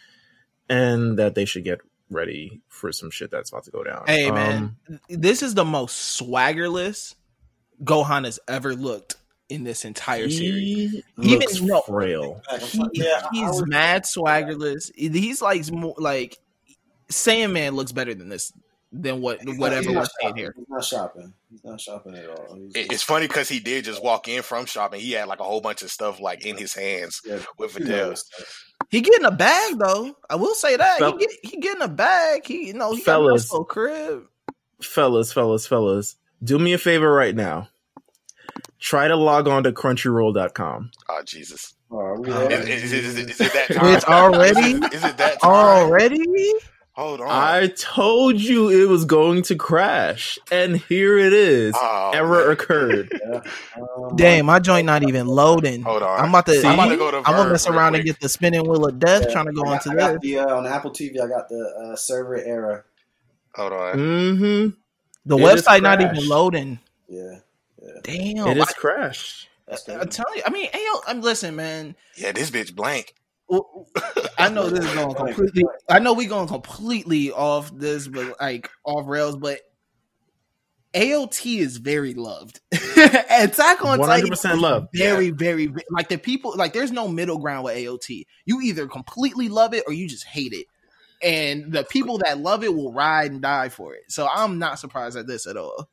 and 0.69 1.19
that 1.19 1.35
they 1.35 1.45
should 1.45 1.65
get 1.65 1.81
ready 2.11 2.61
for 2.69 2.93
some 2.93 3.11
shit 3.11 3.31
that's 3.31 3.51
about 3.51 3.65
to 3.65 3.71
go 3.71 3.83
down. 3.85 4.05
Hey 4.07 4.31
man, 4.31 4.77
Um, 4.89 5.01
this 5.09 5.43
is 5.43 5.55
the 5.55 5.65
most 5.65 6.21
swaggerless 6.21 7.15
Gohan 7.83 8.25
has 8.25 8.39
ever 8.49 8.75
looked 8.75 9.17
in 9.49 9.65
this 9.65 9.85
entire 9.85 10.31
series. 10.31 10.93
He 10.93 11.03
Even 11.19 11.39
looks 11.41 11.61
no- 11.61 11.81
frail. 11.83 12.41
He- 12.61 13.03
Yeah, 13.03 13.27
he's 13.33 13.49
was- 13.51 13.67
mad 13.67 14.05
swaggerless. 14.05 14.91
He's 14.95 15.43
like 15.43 15.71
more 15.73 15.95
like 15.99 16.39
Sandman 17.15 17.75
looks 17.77 17.93
better 17.93 18.15
than 18.15 18.29
this 18.29 18.53
than 18.97 19.21
what 19.21 19.39
he's 19.41 19.47
not- 19.49 19.59
whatever 19.59 19.81
he's 19.83 19.89
we're 19.89 19.95
not 19.95 20.09
seeing 20.21 20.37
here. 20.37 20.55
He's 20.57 20.69
not 20.69 20.85
shopping. 20.85 21.35
He's 21.51 21.65
not 21.65 21.81
shopping 21.81 22.15
at 22.15 22.29
all. 22.29 22.55
He's 22.55 22.71
It- 22.75 22.75
just- 22.83 22.93
It's 22.93 23.03
funny 23.03 23.27
because 23.27 23.49
he 23.49 23.59
did 23.59 23.85
just 23.85 24.03
walk 24.03 24.29
in 24.29 24.43
from 24.43 24.67
shopping. 24.67 25.01
He 25.01 25.13
had 25.13 25.27
like 25.27 25.41
a 25.41 25.45
whole 25.45 25.61
bunch 25.61 25.83
of 25.83 25.91
stuff 25.91 26.21
like 26.21 26.47
in 26.47 26.57
his 26.57 26.75
hands 26.75 27.21
yeah, 27.25 27.39
with 27.59 27.77
you 27.79 27.87
know 27.87 27.91
Videl. 27.91 28.11
this. 28.11 28.25
He 28.91 29.01
getting 29.01 29.25
a 29.25 29.31
bag 29.33 29.79
though. 29.79 30.17
I 30.31 30.37
will 30.37 30.55
say 30.55 30.77
that 30.77 30.99
Fel- 31.01 31.13
he 31.19 31.27
get 31.27 31.31
he 31.43 31.57
getting 31.59 31.83
a 31.83 31.89
bag. 31.89 32.47
He 32.47 32.69
you 32.69 32.75
know 32.75 32.95
he 32.95 33.01
Fellas. 33.01 33.51
got 33.51 33.59
a 33.59 33.65
crib. 33.65 34.27
Fellas, 34.81 35.33
fellas, 35.33 35.67
fellas, 35.67 36.17
do 36.43 36.59
me 36.59 36.73
a 36.73 36.79
favor 36.79 37.13
right 37.13 37.35
now. 37.35 37.69
Try 38.79 39.09
to 39.09 39.17
log 39.17 39.49
on 39.49 39.65
to 39.65 39.73
crunchyroll.com. 39.73 40.91
Oh 41.09 41.17
ah, 41.19 41.23
Jesus! 41.25 41.75
Oh, 41.91 41.97
are 41.99 42.21
we 42.21 42.29
there? 42.31 42.53
Is, 42.53 42.69
is, 42.85 42.93
is, 42.93 43.17
is, 43.17 43.31
is 43.31 43.41
it 43.41 43.53
that 43.55 43.73
time? 43.75 43.95
It's 43.95 44.05
already? 44.05 44.61
Is 44.61 44.75
it, 44.83 44.95
is 44.95 45.05
it 45.05 45.17
that 45.17 45.41
time? 45.41 45.51
Already? 45.51 46.53
Hold 46.95 47.21
on. 47.21 47.27
I 47.29 47.67
told 47.77 48.41
you 48.41 48.69
it 48.69 48.89
was 48.89 49.05
going 49.05 49.43
to 49.45 49.57
crash, 49.57 50.39
and 50.53 50.77
here 50.77 51.19
it 51.19 51.33
is. 51.33 51.75
Oh, 51.77 52.13
Error 52.15 52.45
man. 52.45 52.51
occurred. 52.53 53.21
Yeah. 53.25 53.41
Um, 53.97 54.15
Damn, 54.17 54.47
my 54.47 54.61
joint 54.61 54.87
not 54.87 55.03
even 55.03 55.27
loading. 55.27 55.83
Hold 55.83 56.05
on. 56.05 56.21
I'm 56.21 56.29
about 56.29 56.47
to. 56.47 56.53
See? 56.53 56.67
I'm, 56.69 56.79
I'm 56.79 56.79
about 56.79 56.85
gonna, 56.85 56.97
go 56.97 57.11
to 57.23 57.29
I'm 57.29 57.37
gonna 57.37 57.51
mess 57.51 57.69
real 57.69 57.77
around 57.79 57.95
and 57.97 58.05
get 58.05 58.21
the 58.21 58.29
spinning 58.29 58.63
wheel 58.63 58.87
of 58.87 58.99
death, 59.01 59.25
yeah, 59.27 59.33
trying 59.33 59.47
to 59.47 59.53
go 59.53 59.63
I 59.63 59.65
got, 59.65 59.87
into 59.87 59.91
I 59.91 59.95
got 60.13 60.13
this. 60.13 60.31
the 60.31 60.39
uh, 60.39 60.57
on 60.57 60.67
Apple 60.67 60.91
TV. 60.93 61.21
I 61.21 61.27
got 61.27 61.49
the 61.49 61.91
uh, 61.93 61.97
server 61.97 62.37
error. 62.37 62.87
Hold 63.55 63.73
on. 63.73 63.97
Mm-hmm. 63.97 64.71
The 65.27 65.39
It 65.39 65.43
is 65.43 65.63
website 65.63 65.83
not 65.83 66.01
even 66.01 66.29
loading. 66.29 66.79
Yeah, 67.09 67.39
yeah. 67.83 67.89
Damn, 68.03 68.47
It 68.49 68.57
is 68.59 68.69
I, 68.69 68.73
crashed. 68.73 69.49
I, 69.69 69.93
am 69.93 70.09
telling 70.09 70.37
you. 70.37 70.43
I 70.47 70.51
mean, 70.51 70.69
hey, 70.73 70.85
yo, 70.85 71.01
I'm 71.09 71.23
listen, 71.23 71.57
man. 71.57 71.97
Yeah, 72.17 72.33
this 72.33 72.51
bitch 72.51 72.75
blank. 72.75 73.15
I 74.39 74.49
know 74.49 74.69
this 74.71 74.85
is 74.85 74.95
going 74.95 75.15
completely. 75.35 75.65
I 75.89 75.99
know 75.99 76.13
we 76.15 76.27
going 76.27 76.49
completely 76.49 77.31
off 77.31 77.71
this, 77.77 78.09
but 78.09 78.41
like 78.41 78.71
off 78.85 79.07
rails. 79.07 79.37
But 79.37 79.61
AOT 80.95 81.59
is 81.59 81.77
very 81.79 82.15
loved. 82.15 82.61
Attack 82.73 83.85
on 83.85 83.99
One 83.99 84.09
hundred 84.09 84.15
Titan 84.23 84.29
percent 84.31 84.59
love. 84.61 84.89
very, 84.95 85.31
very 85.31 85.67
ve- 85.67 85.83
like 85.91 86.09
the 86.09 86.19
people 86.19 86.55
like 86.57 86.73
there's 86.73 86.93
no 86.93 87.09
middle 87.09 87.39
ground 87.39 87.65
with 87.65 87.77
AOT. 87.77 88.25
You 88.45 88.61
either 88.61 88.87
completely 88.87 89.49
love 89.49 89.75
it 89.75 89.85
or 89.87 89.93
you 89.93 90.09
just 90.09 90.25
hate 90.25 90.53
it. 90.53 90.67
And 91.23 91.73
the 91.73 91.85
people 91.85 92.19
that 92.19 92.39
love 92.39 92.65
it 92.65 92.75
will 92.75 92.93
ride 92.93 93.31
and 93.33 93.41
die 93.41 93.71
for 93.71 93.95
it. 93.95 94.03
So 94.09 94.29
I'm 94.33 94.59
not 94.59 94.79
surprised 94.79 95.17
at 95.17 95.27
this 95.27 95.47
at 95.47 95.57
all. 95.57 95.89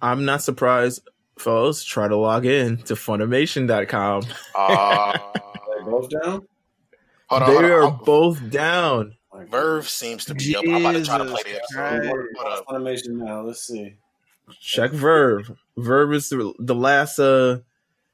I'm 0.00 0.24
not 0.24 0.42
surprised, 0.42 1.08
fellas. 1.38 1.84
Try 1.84 2.08
to 2.08 2.16
log 2.16 2.46
in 2.46 2.78
to 2.84 2.94
Funimation.com. 2.94 4.22
Uh, 4.54 5.18
They 5.36 5.84
both 5.84 6.08
down. 6.08 6.46
Hold 7.32 7.42
on. 7.42 7.48
they 7.48 7.54
hold 7.54 7.64
on. 7.64 7.70
are 7.72 7.84
I'm- 7.84 7.98
both 8.04 8.50
down. 8.50 9.16
Like, 9.32 9.48
VRV 9.50 9.84
seems 9.88 10.24
to 10.26 10.34
be 10.34 10.54
up. 10.56 10.62
I'm 10.66 10.74
about 10.76 10.92
to 10.92 11.04
try 11.04 11.18
to 11.18 11.24
play 11.24 11.42
the 11.44 11.48
Jesus 11.50 11.76
episode. 11.76 12.26
Hold 12.36 12.52
up. 12.52 12.66
Funimation 12.66 13.08
now. 13.12 13.40
Let's 13.42 13.66
see. 13.66 13.94
Check 14.60 14.90
VRV. 14.92 15.56
VRV 15.78 16.14
is 16.14 16.28
the, 16.28 16.52
the 16.58 16.74
last 16.74 17.18
uh 17.18 17.58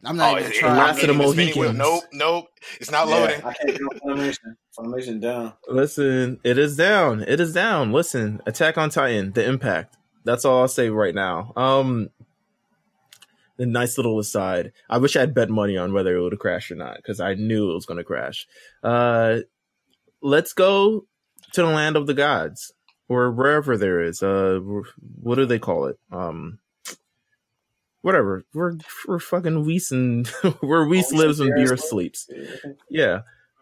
I'm 0.04 0.16
not 0.16 0.34
Oh, 0.34 0.38
even 0.38 0.52
it- 0.52 0.54
it- 0.54 0.58
trying. 0.60 0.76
last 0.76 0.88
I'm 0.88 0.90
of 0.90 0.96
the 1.00 1.06
getting 1.06 1.18
the 1.18 1.32
spinning 1.32 1.58
wheel. 1.58 1.72
Mohicans. 1.72 2.02
Nope, 2.12 2.44
nope. 2.44 2.48
It's 2.80 2.90
not 2.92 3.08
loading. 3.08 3.40
Yeah, 3.40 3.48
I 3.48 3.52
can't 3.54 3.70
get 3.72 3.80
on 3.82 3.98
Funimation. 4.18 4.56
Funimation 4.78 5.20
down. 5.20 5.52
Listen, 5.66 6.38
it 6.44 6.56
is 6.56 6.76
down. 6.76 7.22
It 7.26 7.40
is 7.40 7.52
down. 7.52 7.90
Listen, 7.92 8.40
Attack 8.46 8.78
on 8.78 8.90
Titan, 8.90 9.32
the 9.32 9.44
impact. 9.44 9.96
That's 10.24 10.44
all 10.44 10.60
I'll 10.60 10.68
say 10.68 10.88
right 10.88 11.14
now. 11.16 11.52
Um, 11.56 12.10
the 13.58 13.66
nice 13.66 13.98
little 13.98 14.18
aside. 14.18 14.72
I 14.88 14.98
wish 14.98 15.16
I 15.16 15.20
had 15.20 15.34
bet 15.34 15.50
money 15.50 15.76
on 15.76 15.92
whether 15.92 16.16
it 16.16 16.22
would 16.22 16.32
have 16.32 16.40
crashed 16.40 16.70
or 16.70 16.76
not 16.76 16.96
because 16.96 17.20
I 17.20 17.34
knew 17.34 17.70
it 17.70 17.74
was 17.74 17.86
going 17.86 17.98
to 17.98 18.04
crash. 18.04 18.46
Uh, 18.82 19.40
let's 20.22 20.52
go 20.54 21.06
to 21.52 21.62
the 21.62 21.68
land 21.68 21.96
of 21.96 22.06
the 22.06 22.14
gods 22.14 22.72
or 23.08 23.30
wherever 23.30 23.76
there 23.76 24.00
is. 24.00 24.22
Uh, 24.22 24.60
what 25.20 25.34
do 25.34 25.44
they 25.44 25.58
call 25.58 25.86
it? 25.86 25.98
Um, 26.10 26.58
whatever. 28.02 28.44
We're 28.54 28.74
we're 29.06 29.18
fucking 29.18 29.64
Whis 29.64 29.90
and 29.90 30.26
where 30.60 30.84
Whis 30.86 31.12
Oh, 31.12 31.16
lives 31.16 31.40
and 31.40 31.52
Beerus 31.52 31.68
Beer 31.68 31.76
sleeps. 31.76 32.28
Yeah. 32.30 32.60
Yeah. 32.90 33.20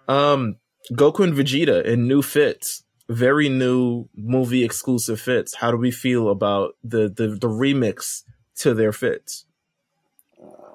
Um 0.08 0.56
Goku 0.92 1.24
and 1.24 1.34
Vegeta 1.34 1.84
in 1.84 2.06
new 2.06 2.22
fits. 2.22 2.84
Very 3.08 3.48
new 3.48 4.08
movie 4.16 4.64
exclusive 4.64 5.20
fits. 5.20 5.56
How 5.56 5.70
do 5.70 5.76
we 5.76 5.90
feel 5.90 6.28
about 6.28 6.74
the 6.84 7.08
the, 7.08 7.28
the 7.28 7.48
remix 7.48 8.22
to 8.56 8.74
their 8.74 8.92
fits? 8.92 9.46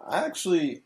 I 0.07 0.25
actually 0.25 0.83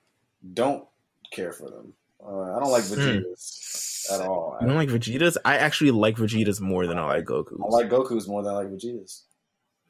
don't 0.53 0.85
care 1.31 1.51
for 1.51 1.69
them. 1.69 1.93
Uh, 2.25 2.55
I 2.55 2.59
don't 2.59 2.71
like 2.71 2.83
Hmm. 2.85 2.93
Vegeta's 2.93 4.07
at 4.11 4.21
all. 4.21 4.57
You 4.59 4.65
I, 4.65 4.67
don't 4.67 4.77
like 4.77 4.89
Vegeta's? 4.89 5.37
I 5.45 5.57
actually 5.57 5.91
like 5.91 6.17
Vegeta's 6.17 6.59
more 6.59 6.87
than 6.87 6.97
I 6.97 7.05
like 7.05 7.25
Goku's. 7.25 7.59
I 7.63 7.67
like 7.67 7.89
Goku's 7.89 8.27
more 8.27 8.43
than 8.43 8.53
I 8.53 8.57
like 8.57 8.67
Vegeta's. 8.69 9.23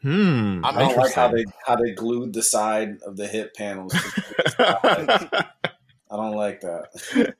hmm. 0.01 0.61
I'm 0.63 0.75
don't 0.75 0.97
like 0.97 1.13
how 1.13 1.29
they 1.29 1.45
how 1.65 1.75
they 1.75 1.91
glued 1.91 2.33
the 2.33 2.43
side 2.43 2.97
of 3.05 3.17
the 3.17 3.27
hip 3.27 3.55
panels. 3.55 3.93
to 3.93 3.99
the 3.99 4.49
side. 4.49 5.45
I 6.11 6.15
don't 6.17 6.35
like 6.35 6.61
that. 6.61 7.35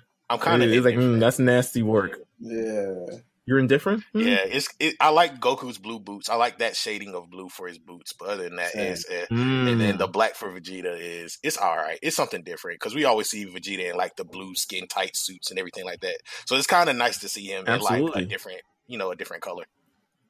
I'm 0.30 0.38
kind 0.38 0.62
of 0.62 0.84
like 0.84 0.96
mm, 0.96 1.20
that's 1.20 1.38
nasty 1.38 1.82
work. 1.82 2.18
Yeah, 2.40 3.18
You're 3.46 3.60
indifferent? 3.60 4.02
Hmm. 4.12 4.20
Yeah, 4.20 4.38
it's. 4.44 4.68
It, 4.80 4.96
I 5.00 5.10
like 5.10 5.38
Goku's 5.40 5.78
blue 5.78 6.00
boots. 6.00 6.28
I 6.28 6.34
like 6.34 6.58
that 6.58 6.74
shading 6.74 7.14
of 7.14 7.30
blue 7.30 7.48
for 7.48 7.68
his 7.68 7.78
boots. 7.78 8.12
But 8.12 8.28
other 8.28 8.42
than 8.44 8.56
that, 8.56 8.72
Same. 8.72 8.92
is 8.92 9.06
uh, 9.08 9.26
Hmm. 9.28 9.68
and 9.68 9.80
then 9.80 9.98
the 9.98 10.08
black 10.08 10.34
for 10.34 10.48
Vegeta 10.50 10.98
is 11.00 11.38
it's 11.44 11.56
all 11.56 11.76
right. 11.76 11.98
It's 12.02 12.16
something 12.16 12.42
different 12.42 12.80
because 12.80 12.94
we 12.94 13.04
always 13.04 13.30
see 13.30 13.46
Vegeta 13.46 13.90
in 13.90 13.96
like 13.96 14.16
the 14.16 14.24
blue 14.24 14.54
skin 14.56 14.88
tight 14.88 15.16
suits 15.16 15.50
and 15.50 15.58
everything 15.60 15.84
like 15.84 16.00
that. 16.00 16.16
So 16.46 16.56
it's 16.56 16.66
kind 16.66 16.90
of 16.90 16.96
nice 16.96 17.18
to 17.18 17.28
see 17.28 17.44
him 17.46 17.66
in 17.66 17.80
like 17.80 18.02
a 18.16 18.24
different, 18.24 18.62
you 18.88 18.98
know, 18.98 19.12
a 19.12 19.16
different 19.16 19.42
color. 19.44 19.64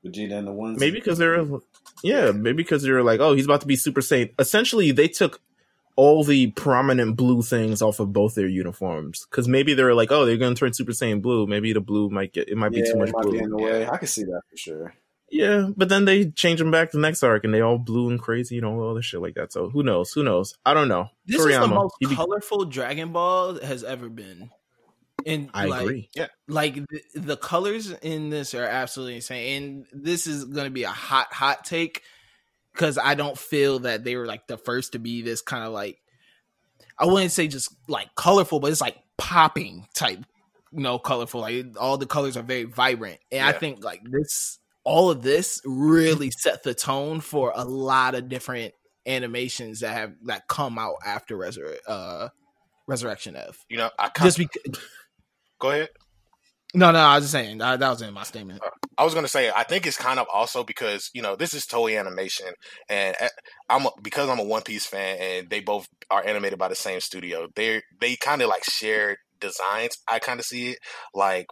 Vegeta 0.04 0.34
and 0.38 0.46
the 0.46 0.52
ones. 0.52 0.78
maybe 0.78 0.98
because 0.98 1.18
they're 1.18 1.42
yeah 2.04 2.30
maybe 2.30 2.58
because 2.58 2.82
they're 2.82 3.02
like 3.02 3.18
oh 3.18 3.32
he's 3.34 3.46
about 3.46 3.62
to 3.62 3.66
be 3.66 3.74
super 3.74 4.00
saiyan 4.00 4.30
essentially 4.38 4.92
they 4.92 5.08
took 5.08 5.40
all 5.96 6.22
the 6.22 6.48
prominent 6.52 7.16
blue 7.16 7.42
things 7.42 7.82
off 7.82 8.00
of 8.00 8.12
both 8.12 8.34
their 8.34 8.46
uniforms 8.46 9.26
because 9.30 9.48
maybe 9.48 9.74
they're 9.74 9.94
like, 9.94 10.12
oh, 10.12 10.26
they're 10.26 10.36
going 10.36 10.54
to 10.54 10.58
turn 10.58 10.72
Super 10.72 10.92
Saiyan 10.92 11.22
blue. 11.22 11.46
Maybe 11.46 11.72
the 11.72 11.80
blue 11.80 12.10
might 12.10 12.32
get 12.32 12.48
it 12.48 12.56
might 12.56 12.72
be 12.72 12.82
too 12.82 12.96
much 12.96 13.10
blue. 13.12 13.32
be 13.32 13.38
in 13.38 13.50
the 13.50 13.56
way. 13.56 13.88
I 13.88 13.96
can 13.96 14.06
see 14.06 14.24
that 14.24 14.42
for 14.50 14.56
sure. 14.56 14.94
Yeah, 15.30 15.70
but 15.76 15.88
then 15.88 16.04
they 16.04 16.30
change 16.30 16.60
them 16.60 16.70
back 16.70 16.92
to 16.92 16.98
the 16.98 17.00
next 17.00 17.22
arc, 17.24 17.42
and 17.42 17.52
they 17.52 17.60
all 17.60 17.78
blue 17.78 18.08
and 18.08 18.20
crazy, 18.20 18.54
you 18.54 18.60
know, 18.60 18.80
all 18.80 18.94
this 18.94 19.06
shit 19.06 19.20
like 19.20 19.34
that. 19.34 19.52
So 19.52 19.68
who 19.68 19.82
knows? 19.82 20.12
Who 20.12 20.22
knows? 20.22 20.56
I 20.64 20.72
don't 20.72 20.86
know. 20.86 21.08
This 21.26 21.44
is 21.44 21.58
the 21.58 21.66
most 21.66 21.96
he 21.98 22.06
be- 22.06 22.14
colorful 22.14 22.64
Dragon 22.66 23.12
Ball 23.12 23.58
has 23.60 23.82
ever 23.82 24.08
been. 24.08 24.50
And 25.24 25.50
I 25.52 25.64
like, 25.64 25.82
agree. 25.82 26.10
like 26.46 26.74
the, 26.74 27.00
the 27.14 27.36
colors 27.36 27.90
in 27.90 28.30
this 28.30 28.54
are 28.54 28.62
absolutely 28.62 29.16
insane 29.16 29.86
and 29.92 30.04
this 30.04 30.28
is 30.28 30.44
going 30.44 30.66
to 30.66 30.70
be 30.70 30.84
a 30.84 30.90
hot 30.90 31.32
hot 31.32 31.64
take 31.64 32.02
because 32.76 32.98
i 32.98 33.14
don't 33.14 33.38
feel 33.38 33.80
that 33.80 34.04
they 34.04 34.16
were 34.16 34.26
like 34.26 34.46
the 34.46 34.58
first 34.58 34.92
to 34.92 34.98
be 34.98 35.22
this 35.22 35.40
kind 35.40 35.64
of 35.64 35.72
like 35.72 35.98
i 36.98 37.06
wouldn't 37.06 37.32
say 37.32 37.48
just 37.48 37.74
like 37.88 38.14
colorful 38.14 38.60
but 38.60 38.70
it's 38.70 38.80
like 38.80 38.96
popping 39.16 39.86
type 39.94 40.18
you 40.72 40.82
know 40.82 40.98
colorful 40.98 41.40
like 41.40 41.66
all 41.80 41.96
the 41.96 42.06
colors 42.06 42.36
are 42.36 42.42
very 42.42 42.64
vibrant. 42.64 43.18
And 43.32 43.44
i 43.44 43.52
think 43.52 43.82
like 43.84 44.02
this 44.04 44.58
all 44.84 45.10
of 45.10 45.22
this 45.22 45.60
really 45.64 46.30
set 46.30 46.62
the 46.62 46.74
tone 46.74 47.20
for 47.20 47.52
a 47.54 47.64
lot 47.64 48.14
of 48.14 48.28
different 48.28 48.74
animations 49.06 49.80
that 49.80 49.92
have 49.92 50.12
that 50.26 50.48
come 50.48 50.78
out 50.78 50.96
after 51.04 51.36
Resur- 51.36 51.78
uh 51.86 52.28
resurrection 52.86 53.36
f. 53.36 53.64
You 53.68 53.78
know, 53.78 53.90
I 53.98 54.08
kind 54.08 54.26
just 54.26 54.38
because 54.38 54.80
go 55.60 55.70
ahead. 55.70 55.88
No, 56.76 56.90
no, 56.92 56.98
I 56.98 57.16
was 57.16 57.24
just 57.24 57.32
saying 57.32 57.58
that, 57.58 57.80
that 57.80 57.90
was 57.90 58.02
in 58.02 58.12
my 58.14 58.22
statement. 58.22 58.60
I 58.98 59.04
was 59.04 59.14
gonna 59.14 59.28
say 59.28 59.50
I 59.54 59.64
think 59.64 59.86
it's 59.86 59.96
kind 59.96 60.18
of 60.18 60.26
also 60.32 60.64
because 60.64 61.10
you 61.14 61.22
know 61.22 61.36
this 61.36 61.54
is 61.54 61.64
Toei 61.64 61.98
Animation, 61.98 62.48
and 62.88 63.16
uh, 63.20 63.28
I'm 63.68 63.86
a, 63.86 63.90
because 64.02 64.28
I'm 64.28 64.38
a 64.38 64.44
One 64.44 64.62
Piece 64.62 64.86
fan, 64.86 65.18
and 65.20 65.50
they 65.50 65.60
both 65.60 65.86
are 66.10 66.24
animated 66.26 66.58
by 66.58 66.68
the 66.68 66.74
same 66.74 67.00
studio. 67.00 67.48
They 67.54 67.82
they 68.00 68.16
kind 68.16 68.42
of 68.42 68.48
like 68.48 68.64
share 68.64 69.16
designs. 69.40 69.96
I 70.08 70.18
kind 70.18 70.40
of 70.40 70.46
see 70.46 70.70
it 70.70 70.78
like 71.14 71.46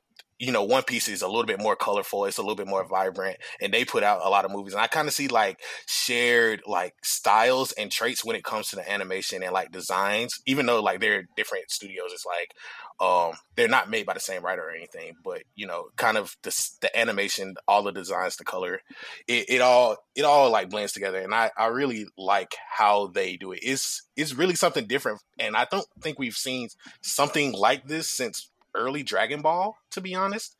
you 0.44 0.52
know 0.52 0.64
One 0.64 0.82
Piece 0.82 1.08
is 1.08 1.22
a 1.22 1.26
little 1.26 1.44
bit 1.44 1.60
more 1.60 1.76
colorful. 1.76 2.24
It's 2.24 2.38
a 2.38 2.42
little 2.42 2.56
bit 2.56 2.66
more 2.66 2.84
vibrant, 2.84 3.38
and 3.60 3.72
they 3.72 3.84
put 3.84 4.02
out 4.02 4.20
a 4.24 4.28
lot 4.28 4.44
of 4.44 4.50
movies. 4.50 4.74
And 4.74 4.82
I 4.82 4.86
kind 4.86 5.08
of 5.08 5.14
see 5.14 5.28
like 5.28 5.60
shared 5.86 6.62
like 6.66 6.94
styles 7.02 7.72
and 7.72 7.90
traits 7.90 8.24
when 8.24 8.36
it 8.36 8.44
comes 8.44 8.68
to 8.68 8.76
the 8.76 8.90
animation 8.90 9.42
and 9.42 9.52
like 9.52 9.72
designs. 9.72 10.40
Even 10.46 10.66
though 10.66 10.82
like 10.82 11.00
they're 11.00 11.24
different 11.36 11.70
studios, 11.70 12.10
it's 12.12 12.26
like 12.26 12.54
um 13.00 13.32
they're 13.56 13.68
not 13.68 13.90
made 13.90 14.06
by 14.06 14.14
the 14.14 14.20
same 14.20 14.44
writer 14.44 14.62
or 14.62 14.70
anything 14.70 15.14
but 15.24 15.42
you 15.56 15.66
know 15.66 15.86
kind 15.96 16.16
of 16.16 16.36
the 16.42 16.70
the 16.80 16.96
animation 16.96 17.54
all 17.66 17.82
the 17.82 17.90
designs 17.90 18.36
the 18.36 18.44
color 18.44 18.80
it, 19.26 19.46
it 19.48 19.60
all 19.60 19.96
it 20.14 20.24
all 20.24 20.50
like 20.50 20.70
blends 20.70 20.92
together 20.92 21.18
and 21.18 21.34
i 21.34 21.50
i 21.56 21.66
really 21.66 22.06
like 22.16 22.54
how 22.70 23.08
they 23.08 23.36
do 23.36 23.50
it 23.50 23.58
it's 23.62 24.02
it's 24.16 24.34
really 24.34 24.54
something 24.54 24.86
different 24.86 25.20
and 25.40 25.56
i 25.56 25.66
don't 25.70 25.86
think 26.00 26.18
we've 26.18 26.36
seen 26.36 26.68
something 27.02 27.52
like 27.52 27.86
this 27.88 28.08
since 28.08 28.50
early 28.74 29.02
dragon 29.02 29.40
ball 29.42 29.76
to 29.90 30.00
be 30.00 30.14
honest 30.14 30.56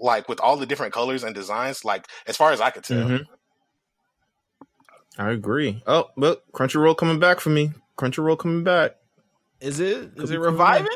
like 0.00 0.28
with 0.28 0.40
all 0.40 0.56
the 0.56 0.66
different 0.66 0.92
colors 0.94 1.24
and 1.24 1.34
designs 1.34 1.84
like 1.84 2.06
as 2.26 2.36
far 2.36 2.52
as 2.52 2.60
i 2.60 2.70
could 2.70 2.84
tell 2.84 3.06
Mhm. 3.08 3.26
I 5.20 5.30
agree. 5.32 5.82
Oh, 5.84 6.10
look, 6.16 6.44
Crunchyroll 6.52 6.96
coming 6.96 7.18
back 7.18 7.40
for 7.40 7.50
me. 7.50 7.72
Crunchyroll 7.98 8.38
coming 8.38 8.62
back. 8.62 8.94
Is 9.60 9.80
it 9.80 10.14
Could 10.14 10.24
is 10.24 10.30
it 10.30 10.34
coming 10.34 10.52
reviving? 10.52 10.86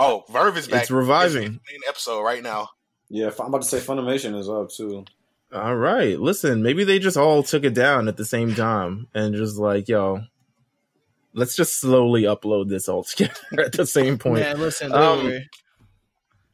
oh 0.00 0.24
VRV 0.28 0.56
is 0.56 0.66
back 0.68 0.82
It's 0.82 0.90
reviving. 0.90 1.42
It's 1.44 1.72
main 1.72 1.80
episode 1.88 2.22
right 2.22 2.42
now 2.42 2.70
Yeah, 3.08 3.30
I'm 3.38 3.46
about 3.46 3.62
to 3.62 3.68
say 3.68 3.78
Funimation 3.78 4.36
is 4.36 4.48
up 4.48 4.70
too. 4.70 5.04
All 5.52 5.76
right. 5.76 6.18
Listen, 6.18 6.60
maybe 6.64 6.82
they 6.82 6.98
just 6.98 7.16
all 7.16 7.44
took 7.44 7.62
it 7.62 7.72
down 7.74 8.08
at 8.08 8.16
the 8.16 8.24
same 8.24 8.52
time 8.56 9.06
and 9.14 9.36
just 9.36 9.56
like, 9.58 9.88
yo, 9.88 10.22
let's 11.38 11.56
just 11.56 11.80
slowly 11.80 12.22
upload 12.22 12.68
this 12.68 12.88
all 12.88 13.04
together 13.04 13.32
at 13.58 13.72
the 13.72 13.86
same 13.86 14.18
point. 14.18 14.40
Man, 14.40 14.58
listen, 14.60 14.90
they 14.90 14.98
Um, 14.98 15.24
were 15.24 15.40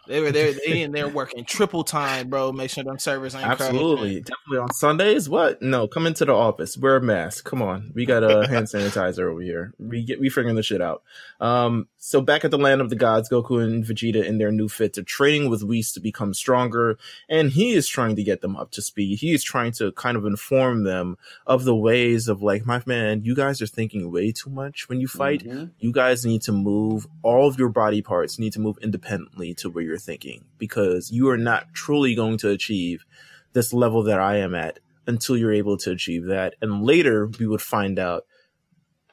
they 0.06 0.20
were 0.20 0.32
there 0.32 0.52
they 0.52 0.82
in 0.82 0.92
there 0.92 1.08
working 1.08 1.44
triple 1.46 1.82
time, 1.82 2.28
bro. 2.28 2.52
Make 2.52 2.70
sure 2.70 2.84
them 2.84 2.98
servers 2.98 3.34
ain't. 3.34 3.46
Absolutely. 3.46 4.20
Definitely 4.20 4.58
on 4.58 4.72
Sundays. 4.74 5.28
What? 5.30 5.62
No, 5.62 5.88
come 5.88 6.06
into 6.06 6.26
the 6.26 6.34
office. 6.34 6.76
Wear 6.76 6.96
a 6.96 7.00
mask. 7.00 7.46
Come 7.46 7.62
on. 7.62 7.90
We 7.94 8.04
got 8.04 8.22
a 8.22 8.46
hand 8.50 8.66
sanitizer 8.66 9.30
over 9.30 9.40
here. 9.40 9.72
We 9.78 10.04
get 10.04 10.20
we 10.20 10.28
figuring 10.28 10.56
this 10.56 10.66
shit 10.66 10.82
out. 10.82 11.02
Um, 11.40 11.88
so 12.06 12.20
back 12.20 12.44
at 12.44 12.50
the 12.50 12.58
land 12.58 12.82
of 12.82 12.90
the 12.90 12.96
gods, 12.96 13.30
Goku 13.30 13.64
and 13.64 13.82
Vegeta 13.82 14.22
in 14.22 14.36
their 14.36 14.52
new 14.52 14.68
fits 14.68 14.98
are 14.98 15.02
training 15.02 15.48
with 15.48 15.62
Whis 15.62 15.90
to 15.92 16.00
become 16.00 16.34
stronger, 16.34 16.98
and 17.30 17.50
he 17.50 17.72
is 17.72 17.88
trying 17.88 18.14
to 18.16 18.22
get 18.22 18.42
them 18.42 18.56
up 18.56 18.70
to 18.72 18.82
speed. 18.82 19.20
He 19.20 19.32
is 19.32 19.42
trying 19.42 19.72
to 19.72 19.90
kind 19.92 20.16
of 20.16 20.26
inform 20.26 20.84
them 20.84 21.16
of 21.46 21.64
the 21.64 21.74
ways 21.74 22.28
of 22.28 22.42
like, 22.42 22.66
my 22.66 22.82
man, 22.84 23.22
you 23.24 23.34
guys 23.34 23.62
are 23.62 23.66
thinking 23.66 24.12
way 24.12 24.32
too 24.32 24.50
much 24.50 24.86
when 24.88 25.00
you 25.00 25.08
fight 25.08 25.44
Mhm. 25.44 25.70
you 25.78 25.92
guys 25.92 26.26
need 26.26 26.42
to 26.42 26.52
move 26.52 27.06
all 27.22 27.48
of 27.48 27.58
your 27.58 27.70
body 27.70 28.02
parts 28.02 28.38
need 28.38 28.52
to 28.52 28.60
move 28.60 28.76
independently 28.82 29.54
to 29.54 29.70
where 29.70 29.82
you're 29.84 29.96
thinking 29.96 30.44
because 30.58 31.10
you 31.10 31.28
are 31.30 31.38
not 31.38 31.72
truly 31.72 32.14
going 32.14 32.36
to 32.38 32.50
achieve 32.50 33.06
this 33.54 33.72
level 33.72 34.02
that 34.02 34.20
I 34.20 34.36
am 34.36 34.54
at 34.54 34.78
until 35.06 35.36
you're 35.38 35.52
able 35.54 35.78
to 35.78 35.92
achieve 35.92 36.24
that. 36.26 36.54
And 36.60 36.82
later 36.84 37.26
we 37.38 37.46
would 37.46 37.62
find 37.62 37.98
out 37.98 38.26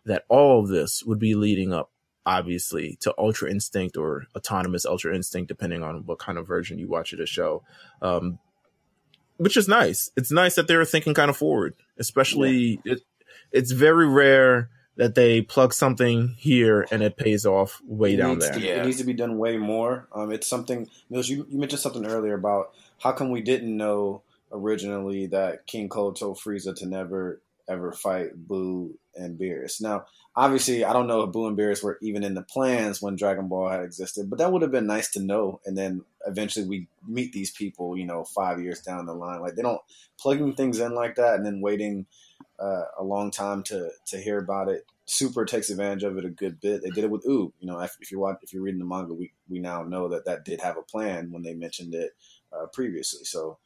that 0.03 0.25
all 0.27 0.59
of 0.59 0.67
this 0.67 1.03
would 1.03 1.19
be 1.19 1.35
leading 1.35 1.71
up 1.71 1.90
obviously 2.25 2.97
to 3.01 3.13
ultra 3.17 3.49
instinct 3.49 3.97
or 3.97 4.25
autonomous 4.35 4.85
ultra 4.85 5.15
instinct 5.15 5.47
depending 5.47 5.83
on 5.83 6.05
what 6.05 6.19
kind 6.19 6.37
of 6.37 6.47
version 6.47 6.77
you 6.77 6.87
watch 6.87 7.13
of 7.13 7.19
the 7.19 7.25
show 7.25 7.63
um 8.01 8.37
which 9.37 9.57
is 9.57 9.67
nice 9.67 10.11
it's 10.15 10.31
nice 10.31 10.55
that 10.55 10.67
they're 10.67 10.85
thinking 10.85 11.13
kind 11.13 11.29
of 11.29 11.37
forward 11.37 11.73
especially 11.97 12.79
it, 12.85 13.01
it's 13.51 13.71
very 13.71 14.07
rare 14.07 14.69
that 14.97 15.15
they 15.15 15.41
plug 15.41 15.73
something 15.73 16.35
here 16.37 16.85
and 16.91 17.01
it 17.01 17.15
pays 17.17 17.45
off 17.45 17.81
way 17.85 18.13
It 18.13 18.17
down 18.17 18.31
needs 18.33 18.45
there. 18.45 18.53
to- 18.53 18.59
Yeah. 18.61 18.81
It 18.81 18.85
needs 18.85 18.97
to 18.97 19.03
be 19.05 19.13
done 19.13 19.37
way 19.37 19.57
more. 19.57 20.05
Um, 20.13 20.31
it's 20.33 20.45
something, 20.45 20.89
Meelz, 21.09 21.29
you, 21.29 21.47
you 21.49 21.57
mentioned 21.57 21.79
something 21.81 22.05
earlier 22.05 22.33
about 22.33 22.73
how 22.99 23.13
come 23.13 23.31
we 23.31 23.41
didn't 23.41 23.75
know 23.75 24.21
originally 24.51 25.27
that 25.27 25.65
King 25.65 25.87
Cold 25.87 26.17
told 26.17 26.37
Frieza 26.39 26.75
to 26.75 26.85
never 26.85 27.41
ever 27.69 27.93
fight 27.93 28.47
Buu 28.47 28.91
and 29.15 29.39
Beerus. 29.39 29.81
Now, 29.81 30.05
obviously, 30.35 30.83
I 30.83 30.93
don't 30.93 31.07
know 31.07 31.21
if 31.23 31.31
Buu 31.31 31.47
and 31.47 31.57
Beerus 31.57 31.83
were 31.83 31.97
even 32.01 32.23
in 32.23 32.33
the 32.33 32.43
plans 32.43 33.01
when 33.01 33.15
Dragon 33.15 33.47
Ball 33.47 33.69
had 33.69 33.81
existed, 33.81 34.29
but 34.29 34.39
that 34.39 34.51
would 34.51 34.61
have 34.61 34.71
been 34.71 34.87
nice 34.87 35.11
to 35.11 35.21
know. 35.21 35.59
And 35.65 35.77
then 35.77 36.03
eventually 36.25 36.67
we 36.67 36.87
meet 37.07 37.33
these 37.33 37.51
people, 37.51 37.97
you 37.97 38.05
know, 38.05 38.23
five 38.23 38.61
years 38.61 38.81
down 38.81 39.05
the 39.05 39.13
line. 39.13 39.41
Like 39.41 39.55
they 39.55 39.61
don't 39.61 39.81
plugging 40.19 40.53
things 40.53 40.79
in 40.79 40.93
like 40.93 41.15
that 41.15 41.35
and 41.35 41.45
then 41.45 41.61
waiting 41.61 42.05
uh, 42.59 42.83
a 42.99 43.03
long 43.03 43.31
time 43.31 43.63
to 43.63 43.89
to 44.07 44.17
hear 44.17 44.37
about 44.37 44.69
it. 44.69 44.85
Super 45.05 45.45
takes 45.45 45.69
advantage 45.69 46.03
of 46.03 46.17
it 46.17 46.25
a 46.25 46.29
good 46.29 46.61
bit. 46.61 46.83
They 46.83 46.89
did 46.89 47.03
it 47.03 47.11
with 47.11 47.25
Uub. 47.25 47.51
You 47.59 47.67
know, 47.67 47.79
if, 47.79 47.97
if 47.99 48.11
you're 48.11 48.21
watch, 48.21 48.37
if 48.43 48.53
you're 48.53 48.61
reading 48.61 48.79
the 48.79 48.85
manga, 48.85 49.13
we 49.13 49.33
we 49.49 49.59
now 49.59 49.83
know 49.83 50.07
that 50.09 50.25
that 50.25 50.45
did 50.45 50.61
have 50.61 50.77
a 50.77 50.83
plan 50.83 51.31
when 51.31 51.43
they 51.43 51.53
mentioned 51.53 51.93
it 51.93 52.11
uh, 52.53 52.67
previously. 52.67 53.25
So 53.25 53.57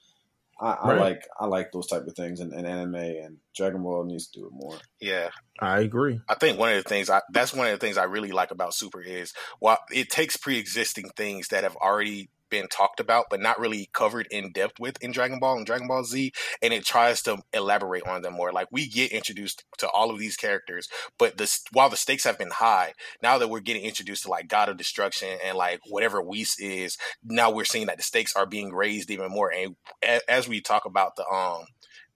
I, 0.59 0.71
I 0.73 0.91
Right. 0.91 0.99
like 0.99 1.21
I 1.39 1.45
like 1.47 1.71
those 1.71 1.87
type 1.87 2.05
of 2.07 2.15
things 2.15 2.39
in, 2.39 2.53
in 2.53 2.65
anime, 2.65 2.95
and 2.95 3.37
Dragon 3.55 3.83
Ball 3.83 4.05
needs 4.05 4.27
to 4.29 4.39
do 4.39 4.45
it 4.47 4.53
more. 4.53 4.77
yeah 4.99 5.29
I 5.59 5.79
agree. 5.79 6.19
I 6.27 6.35
think 6.35 6.59
one 6.59 6.71
of 6.71 6.83
the 6.83 6.89
things 6.89 7.09
I 7.09 7.21
that's 7.31 7.53
one 7.53 7.67
of 7.67 7.73
the 7.73 7.85
things 7.85 7.97
I 7.97 8.03
really 8.03 8.31
like 8.31 8.51
about 8.51 8.73
Super 8.73 9.01
is 9.01 9.33
while 9.59 9.77
it 9.91 10.09
takes 10.09 10.37
pre-existing 10.37 11.09
things 11.15 11.49
that 11.49 11.63
have 11.63 11.75
already 11.77 12.29
been 12.49 12.67
talked 12.67 12.99
about 12.99 13.25
but 13.29 13.41
not 13.41 13.59
really 13.59 13.89
covered 13.93 14.27
in 14.31 14.51
depth 14.51 14.79
with 14.79 15.01
in 15.01 15.11
Dragon 15.11 15.39
Ball 15.39 15.57
and 15.57 15.65
Dragon 15.65 15.87
Ball 15.87 16.03
Z 16.03 16.31
and 16.61 16.73
it 16.73 16.85
tries 16.85 17.21
to 17.23 17.37
elaborate 17.53 18.07
on 18.07 18.21
them 18.21 18.33
more 18.33 18.51
like 18.51 18.67
we 18.71 18.87
get 18.87 19.11
introduced 19.11 19.63
to 19.77 19.89
all 19.89 20.11
of 20.11 20.19
these 20.19 20.37
characters 20.37 20.87
but 21.17 21.37
the 21.37 21.59
while 21.71 21.89
the 21.89 21.97
stakes 21.97 22.23
have 22.23 22.37
been 22.37 22.51
high 22.51 22.93
now 23.21 23.37
that 23.37 23.49
we're 23.49 23.59
getting 23.59 23.83
introduced 23.83 24.23
to 24.23 24.29
like 24.29 24.47
God 24.47 24.69
of 24.69 24.77
Destruction 24.77 25.37
and 25.43 25.57
like 25.57 25.79
whatever 25.87 26.21
Whis 26.21 26.55
is 26.59 26.97
now 27.23 27.51
we're 27.51 27.65
seeing 27.65 27.87
that 27.87 27.97
the 27.97 28.03
stakes 28.03 28.35
are 28.35 28.45
being 28.45 28.73
raised 28.73 29.09
even 29.09 29.29
more 29.31 29.51
and 29.51 29.75
as 30.27 30.47
we 30.47 30.61
talk 30.61 30.85
about 30.85 31.15
the 31.15 31.27
um 31.27 31.65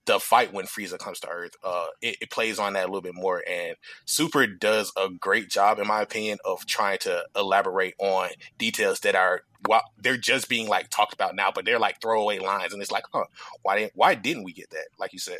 the 0.06 0.18
fight 0.18 0.52
when 0.52 0.66
Frieza 0.66 0.98
comes 0.98 1.20
to 1.20 1.28
Earth, 1.28 1.52
uh, 1.62 1.86
it, 2.00 2.16
it 2.22 2.30
plays 2.30 2.58
on 2.58 2.72
that 2.72 2.84
a 2.84 2.86
little 2.86 3.00
bit 3.00 3.14
more. 3.14 3.44
And 3.48 3.76
Super 4.06 4.46
does 4.46 4.92
a 4.96 5.08
great 5.08 5.48
job, 5.48 5.78
in 5.78 5.86
my 5.86 6.00
opinion, 6.02 6.38
of 6.44 6.66
trying 6.66 6.98
to 7.00 7.24
elaborate 7.36 7.94
on 7.98 8.30
details 8.58 9.00
that 9.00 9.14
are 9.14 9.42
well, 9.68 9.82
they're 9.98 10.16
just 10.16 10.48
being 10.48 10.68
like 10.68 10.88
talked 10.90 11.12
about 11.14 11.34
now, 11.34 11.50
but 11.54 11.64
they're 11.64 11.78
like 11.78 12.00
throwaway 12.00 12.38
lines, 12.38 12.72
and 12.72 12.80
it's 12.82 12.90
like, 12.90 13.04
huh, 13.12 13.24
why 13.62 13.78
didn't 13.78 13.92
why 13.94 14.14
didn't 14.14 14.44
we 14.44 14.52
get 14.52 14.70
that? 14.70 14.86
Like 14.98 15.12
you 15.12 15.18
said, 15.18 15.38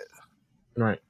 Right. 0.77 1.01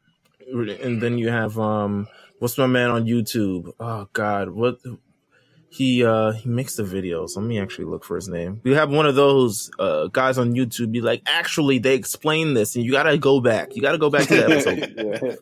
And 0.83 1.01
then 1.03 1.19
you 1.19 1.29
have 1.29 1.59
um 1.59 2.09
what's 2.39 2.57
my 2.59 2.67
man 2.67 2.91
on 2.91 3.05
YouTube? 3.05 3.73
Oh 3.79 4.09
god, 4.13 4.51
what 4.51 4.79
he 5.69 6.05
uh 6.05 6.33
he 6.33 6.49
makes 6.49 6.75
the 6.77 6.83
videos. 6.83 7.37
Let 7.37 7.45
me 7.45 7.61
actually 7.61 7.85
look 7.85 8.05
for 8.05 8.17
his 8.17 8.29
name. 8.29 8.61
We 8.65 8.73
have 8.75 8.91
one 8.91 9.07
of 9.07 9.15
those 9.15 9.71
uh 9.79 10.09
guys 10.09 10.39
on 10.39 10.55
YouTube 10.55 10.91
be 10.93 11.01
like, 11.01 11.23
actually 11.27 11.79
they 11.79 11.95
explain 11.95 12.55
this 12.55 12.75
and 12.75 12.85
you 12.85 12.91
gotta 12.91 13.17
go 13.19 13.41
back. 13.41 13.77
You 13.77 13.83
gotta 13.83 13.99
go 13.99 14.11
back 14.11 14.27
to 14.29 14.37
the 14.37 14.45
episode. 14.51 14.95
yeah, 14.97 15.35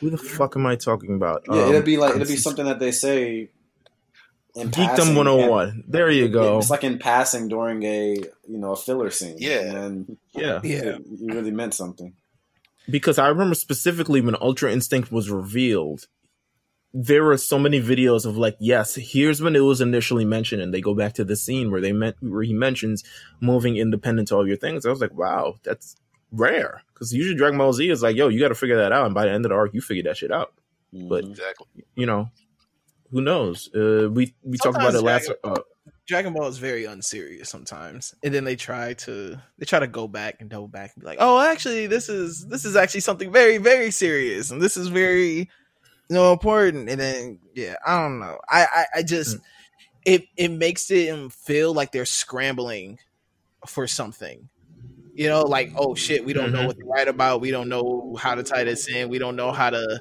Who 0.00 0.10
the 0.10 0.18
fuck 0.18 0.56
am 0.56 0.66
I 0.66 0.76
talking 0.76 1.14
about? 1.14 1.42
yeah 1.48 1.62
Um, 1.62 1.70
it'd 1.70 1.84
be 1.84 1.96
like 1.96 2.14
it'd 2.14 2.28
be 2.28 2.36
something 2.36 2.66
that 2.66 2.78
they 2.78 2.92
say. 2.92 3.48
In 4.54 4.70
Geekdom 4.70 4.96
passing, 4.96 5.14
101. 5.14 5.84
There 5.88 6.10
you 6.10 6.24
and 6.24 6.32
go. 6.32 6.58
It's 6.58 6.68
like 6.70 6.84
in 6.84 6.98
passing 6.98 7.48
during 7.48 7.82
a 7.84 8.16
you 8.46 8.58
know 8.58 8.72
a 8.72 8.76
filler 8.76 9.10
scene. 9.10 9.36
Yeah. 9.38 9.60
and 9.60 10.18
Yeah. 10.34 10.60
Yeah. 10.62 10.98
you 11.10 11.28
really 11.34 11.50
meant 11.50 11.74
something. 11.74 12.14
because 12.90 13.18
I 13.18 13.28
remember 13.28 13.54
specifically 13.54 14.20
when 14.20 14.36
Ultra 14.40 14.70
Instinct 14.72 15.10
was 15.10 15.30
revealed, 15.30 16.06
there 16.92 17.24
were 17.24 17.38
so 17.38 17.58
many 17.58 17.80
videos 17.80 18.26
of 18.26 18.36
like, 18.36 18.56
yes, 18.60 18.96
here's 18.96 19.40
when 19.40 19.56
it 19.56 19.60
was 19.60 19.80
initially 19.80 20.26
mentioned, 20.26 20.60
and 20.60 20.74
they 20.74 20.82
go 20.82 20.94
back 20.94 21.14
to 21.14 21.24
the 21.24 21.36
scene 21.36 21.70
where 21.70 21.80
they 21.80 21.92
meant 21.92 22.16
where 22.20 22.42
he 22.42 22.52
mentions 22.52 23.02
moving 23.40 23.76
independent 23.78 24.28
to 24.28 24.36
all 24.36 24.46
your 24.46 24.58
things. 24.58 24.84
I 24.84 24.90
was 24.90 25.00
like, 25.00 25.14
wow, 25.14 25.54
that's 25.62 25.96
rare 26.30 26.82
because 26.92 27.14
usually 27.14 27.36
Dragon 27.36 27.56
Ball 27.58 27.72
Z 27.72 27.88
is 27.88 28.02
like, 28.02 28.16
yo, 28.16 28.28
you 28.28 28.38
got 28.40 28.48
to 28.48 28.54
figure 28.54 28.76
that 28.76 28.92
out, 28.92 29.06
and 29.06 29.14
by 29.14 29.24
the 29.24 29.32
end 29.32 29.46
of 29.46 29.48
the 29.48 29.54
arc, 29.54 29.72
you 29.72 29.80
figure 29.80 30.02
that 30.04 30.18
shit 30.18 30.30
out. 30.30 30.52
But 30.92 31.22
mm-hmm. 31.22 31.30
Exactly. 31.30 31.66
you 31.94 32.04
know, 32.04 32.28
who 33.12 33.20
knows? 33.20 33.68
Uh, 33.74 34.08
we 34.10 34.34
we 34.42 34.58
talked 34.58 34.76
about 34.76 34.94
it 34.94 35.02
last. 35.02 35.26
Dragon- 35.26 35.40
Uh, 35.44 35.60
Dragon 36.08 36.32
Ball 36.32 36.48
is 36.48 36.58
very 36.58 36.84
unserious 36.84 37.48
sometimes, 37.48 38.12
and 38.24 38.34
then 38.34 38.42
they 38.44 38.56
try 38.56 38.94
to 38.94 39.38
they 39.58 39.64
try 39.66 39.78
to 39.78 39.86
go 39.86 40.08
back 40.08 40.36
and 40.40 40.50
double 40.50 40.66
back 40.68 40.92
and 40.94 41.02
be 41.02 41.06
like, 41.06 41.18
"Oh, 41.20 41.40
actually, 41.40 41.86
this 41.86 42.08
is 42.08 42.44
this 42.46 42.64
is 42.64 42.74
actually 42.74 43.00
something 43.02 43.30
very 43.30 43.58
very 43.58 43.90
serious, 43.92 44.50
and 44.50 44.60
this 44.60 44.76
is 44.76 44.88
very 44.88 45.38
you 45.38 45.48
know 46.10 46.32
important." 46.32 46.88
And 46.88 47.00
then 47.00 47.38
yeah, 47.54 47.76
I 47.86 48.00
don't 48.02 48.18
know. 48.18 48.38
I 48.48 48.66
I, 48.74 48.84
I 48.98 49.02
just 49.04 49.38
it 50.04 50.24
it 50.36 50.48
makes 50.50 50.90
it 50.90 51.32
feel 51.32 51.72
like 51.72 51.92
they're 51.92 52.04
scrambling 52.04 52.98
for 53.68 53.86
something. 53.86 54.48
You 55.14 55.28
know, 55.28 55.42
like 55.42 55.70
oh 55.76 55.94
shit, 55.94 56.24
we 56.24 56.32
don't 56.32 56.52
know 56.52 56.62
Mhm. 56.62 56.66
what 56.66 56.78
to 56.78 56.84
write 56.84 57.06
about. 57.08 57.40
We 57.40 57.52
don't 57.52 57.68
know 57.68 58.16
how 58.18 58.34
to 58.34 58.42
tie 58.42 58.64
this 58.64 58.88
in. 58.88 59.08
We 59.08 59.18
don't 59.18 59.36
know 59.36 59.52
how 59.52 59.70
to 59.70 60.00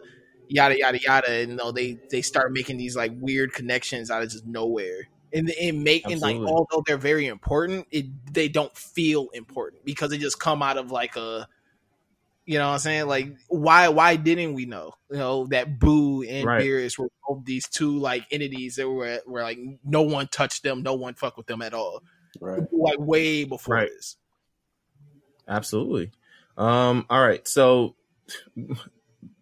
yada 0.51 0.77
yada 0.77 0.99
yada. 1.01 1.31
And 1.31 1.51
you 1.51 1.55
know, 1.55 1.71
they 1.71 1.97
they 2.09 2.21
start 2.21 2.51
making 2.51 2.77
these 2.77 2.95
like 2.95 3.11
weird 3.15 3.53
connections 3.53 4.11
out 4.11 4.21
of 4.21 4.29
just 4.29 4.45
nowhere. 4.45 5.07
And 5.33 5.49
it 5.49 5.73
make 5.73 6.09
and 6.09 6.19
like 6.21 6.35
although 6.35 6.83
they're 6.85 6.97
very 6.97 7.27
important, 7.27 7.87
it 7.89 8.05
they 8.33 8.49
don't 8.49 8.75
feel 8.77 9.29
important 9.33 9.85
because 9.85 10.09
they 10.11 10.17
just 10.17 10.39
come 10.39 10.61
out 10.61 10.77
of 10.77 10.91
like 10.91 11.15
a 11.15 11.47
you 12.45 12.57
know 12.57 12.67
what 12.67 12.73
I'm 12.73 12.79
saying? 12.79 13.07
Like 13.07 13.33
why 13.47 13.87
why 13.87 14.17
didn't 14.17 14.53
we 14.53 14.65
know? 14.65 14.93
You 15.09 15.17
know, 15.17 15.47
that 15.47 15.79
Buu 15.79 16.29
and 16.29 16.45
Right. 16.45 16.61
Beerus 16.61 16.97
were 16.97 17.09
both 17.25 17.45
these 17.45 17.69
two 17.69 17.97
like 17.97 18.25
entities 18.29 18.75
that 18.75 18.89
were 18.89 19.21
were 19.25 19.41
like 19.41 19.59
no 19.85 20.01
one 20.01 20.27
touched 20.27 20.63
them, 20.63 20.83
no 20.83 20.95
one 20.95 21.13
fucked 21.13 21.37
with 21.37 21.47
them 21.47 21.61
at 21.61 21.73
all. 21.73 22.03
Right. 22.41 22.63
Like 22.73 22.99
way 22.99 23.45
before 23.45 23.75
Right. 23.75 23.89
this. 23.89 24.17
Absolutely. 25.47 26.11
Um, 26.57 27.05
all 27.09 27.25
right. 27.25 27.47
So 27.47 27.95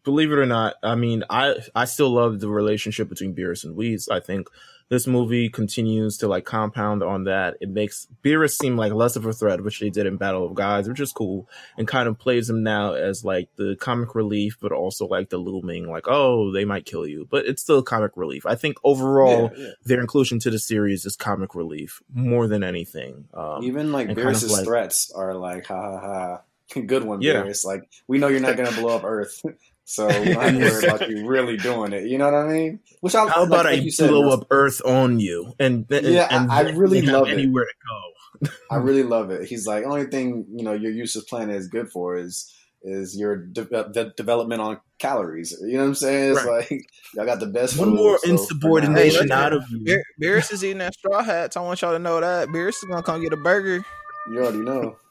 believe 0.03 0.31
it 0.31 0.37
or 0.39 0.45
not, 0.45 0.75
I 0.83 0.95
mean, 0.95 1.23
I 1.29 1.55
I 1.75 1.85
still 1.85 2.09
love 2.09 2.39
the 2.39 2.49
relationship 2.49 3.09
between 3.09 3.35
Beerus 3.35 3.63
and 3.63 3.75
Whis. 3.75 4.07
I 4.09 4.19
think 4.19 4.47
this 4.89 5.05
movie 5.05 5.49
continues 5.49 6.17
to 6.17 6.27
like 6.27 6.45
compound 6.45 7.03
on 7.03 7.25
that. 7.25 7.57
It 7.61 7.69
makes 7.69 8.07
Beerus 8.23 8.57
seem 8.57 8.75
like 8.75 8.91
less 8.91 9.15
of 9.15 9.23
a 9.27 9.33
threat, 9.33 9.63
which 9.63 9.79
they 9.79 9.91
did 9.91 10.07
in 10.07 10.17
Battle 10.17 10.43
of 10.47 10.55
Gods, 10.55 10.89
which 10.89 10.99
is 10.99 11.11
cool, 11.11 11.47
and 11.77 11.87
kind 11.87 12.07
of 12.09 12.17
plays 12.17 12.49
him 12.49 12.63
now 12.63 12.93
as 12.93 13.23
like 13.23 13.49
the 13.55 13.75
comic 13.79 14.15
relief, 14.15 14.57
but 14.59 14.71
also 14.71 15.05
like 15.05 15.29
the 15.29 15.37
looming, 15.37 15.87
like, 15.91 16.07
oh, 16.07 16.51
they 16.51 16.65
might 16.65 16.85
kill 16.87 17.05
you. 17.05 17.27
But 17.29 17.45
it's 17.45 17.61
still 17.61 17.83
comic 17.83 18.13
relief. 18.15 18.47
I 18.47 18.55
think 18.55 18.77
overall 18.83 19.51
Yeah, 19.55 19.63
yeah. 19.63 19.71
their 19.85 20.01
inclusion 20.01 20.39
to 20.39 20.49
the 20.49 20.57
series 20.57 21.05
is 21.05 21.15
comic 21.15 21.53
relief 21.53 22.01
more 22.11 22.47
than 22.47 22.63
anything. 22.63 23.25
Um, 23.35 23.63
Even 23.63 23.91
like 23.91 24.07
and 24.07 24.17
kind 24.17 24.29
of 24.29 24.35
Beerus's 24.35 24.51
like- 24.51 24.65
threats 24.65 25.11
are 25.11 25.35
like, 25.35 25.67
ha 25.67 25.79
ha 25.79 25.99
ha. 25.99 26.41
Good 26.85 27.03
one, 27.03 27.21
Yeah. 27.21 27.43
Beerus. 27.43 27.63
Like, 27.63 27.83
we 28.07 28.17
know 28.17 28.27
you're 28.27 28.39
not 28.39 28.55
going 28.57 28.69
to 28.73 28.79
blow 28.81 28.95
up 28.95 29.03
Earth. 29.03 29.39
So 29.91 30.07
we 30.07 30.33
don't 30.33 30.41
have 30.43 30.53
to 30.53 30.59
worry 30.59 30.85
about 30.85 31.09
you 31.09 31.25
really 31.27 31.57
doing 31.57 31.93
it. 31.93 32.03
You 32.03 32.19
know 32.19 32.25
what 32.25 32.35
I 32.35 32.47
mean? 32.47 32.79
Which 33.01 33.15
I, 33.15 33.27
How 33.27 33.41
about 33.43 33.49
like, 33.49 33.65
like 33.65 33.79
I 33.79 33.81
you 33.81 33.91
said, 33.91 34.09
blow 34.09 34.25
Russ, 34.25 34.33
up 34.35 34.47
Earth 34.51 34.81
on 34.85 35.19
you? 35.19 35.53
And, 35.59 35.87
and 35.91 36.05
Yeah, 36.05 36.27
and 36.29 36.51
I- 36.51 36.57
I 36.57 36.61
really 36.69 37.01
they 37.01 37.07
have 37.07 37.21
love 37.21 37.29
it. 37.29 37.39
anywhere 37.39 37.65
to 37.65 37.71
go. 37.87 38.49
I 38.69 38.75
really 38.75 39.01
love 39.01 39.31
it. 39.31 39.47
He's 39.47 39.65
like, 39.65 39.85
only 39.85 40.05
thing 40.05 40.45
you 40.55 40.63
know 40.63 40.73
your 40.73 40.91
useless 40.91 41.25
planet 41.25 41.55
is 41.55 41.67
good 41.67 41.89
for 41.89 42.17
is 42.17 42.53
is 42.83 43.17
your 43.19 43.35
de- 43.35 43.63
uh, 43.75 43.89
the 43.91 44.13
development 44.15 44.61
on 44.61 44.79
calories. 44.99 45.57
You 45.59 45.73
know 45.73 45.79
what 45.79 45.85
I'm 45.87 45.95
saying? 45.95 46.31
It's 46.35 46.45
like 46.45 46.69
y'all 47.15 47.25
got 47.25 47.39
the 47.39 47.47
best. 47.47 47.75
One 47.79 47.89
food, 47.89 47.95
more 47.95 48.19
so 48.19 48.29
insubordination 48.29 49.29
Hey, 49.29 49.33
out 49.33 49.53
of 49.53 49.63
you. 49.71 49.83
Beer, 49.83 50.03
Beerus 50.21 50.53
is 50.53 50.63
eating 50.63 50.77
that 50.77 50.93
straw 50.93 51.23
hats. 51.23 51.57
I 51.57 51.61
want 51.61 51.81
y'all 51.81 51.93
to 51.93 51.99
know 51.99 52.21
that 52.21 52.49
Beerus 52.49 52.75
is 52.77 52.85
gonna 52.87 53.01
come 53.01 53.21
get 53.23 53.33
a 53.33 53.37
burger. 53.37 53.83
You 54.31 54.37
already 54.43 54.59
know. 54.59 54.97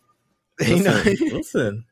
You 0.60 0.82
know, 0.82 1.02
Listen, 1.04 1.28
listen, 1.36 1.84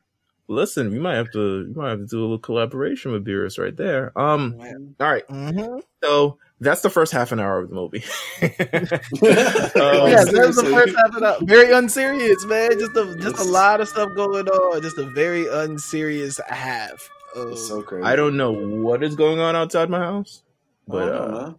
listen. 0.49 0.91
We 0.91 0.99
might 0.99 1.15
have 1.17 1.31
to, 1.33 1.67
we 1.69 1.75
might 1.75 1.91
have 1.91 1.99
to 2.01 2.07
do 2.07 2.21
a 2.21 2.23
little 2.23 2.39
collaboration 2.39 3.13
with 3.13 3.25
Beerus 3.25 3.59
right 3.59 3.77
there. 3.77 4.13
Um, 4.19 4.57
all 5.01 5.13
right. 5.13 5.27
Mhm. 5.29 5.83
So 6.03 6.39
that's 6.61 6.83
the 6.83 6.91
first 6.91 7.13
half 7.13 7.33
an 7.33 7.41
hour 7.41 7.59
of 7.61 7.69
the 7.69 7.75
movie. 7.75 8.05
yeah, 8.41 8.49
Um, 8.49 10.11
that 10.11 10.45
was 10.47 10.57
the 10.57 10.71
first 10.73 10.97
half 10.97 11.15
of 11.15 11.21
that. 11.21 11.43
Very 11.43 11.73
unserious, 11.73 12.45
man. 12.47 12.79
Just 12.79 12.97
a 12.97 13.17
just 13.21 13.39
a 13.39 13.45
lot 13.45 13.81
of 13.81 13.89
stuff 13.89 14.09
going 14.15 14.49
on. 14.49 14.83
Just 14.83 14.99
a 14.99 15.05
very 15.11 15.47
unserious 15.49 16.41
half. 16.49 17.09
Of, 17.35 17.53
It's 17.53 17.67
so 17.69 17.83
crazy. 17.83 18.05
I 18.05 18.17
don't 18.17 18.37
know 18.37 18.53
what 18.53 19.03
is 19.03 19.15
going 19.17 19.41
on 19.41 19.57
outside 19.57 19.91
my 19.91 19.99
house, 19.99 20.43
but 20.89 21.07
but 21.07 21.13
uh. 21.13 21.53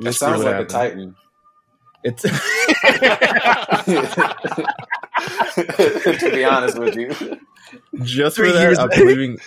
It 0.00 0.12
sounds 0.12 0.44
what 0.44 0.52
like 0.52 0.62
a. 0.62 0.66
Titan. 0.66 1.16
It's 2.04 2.22
to 2.22 2.30
be 6.32 6.44
honest 6.44 6.78
with 6.78 6.94
you, 6.94 7.08
just 8.02 8.36
for 8.36 8.50
that. 8.52 8.78
I'm 8.78 9.06
leaving. 9.06 9.38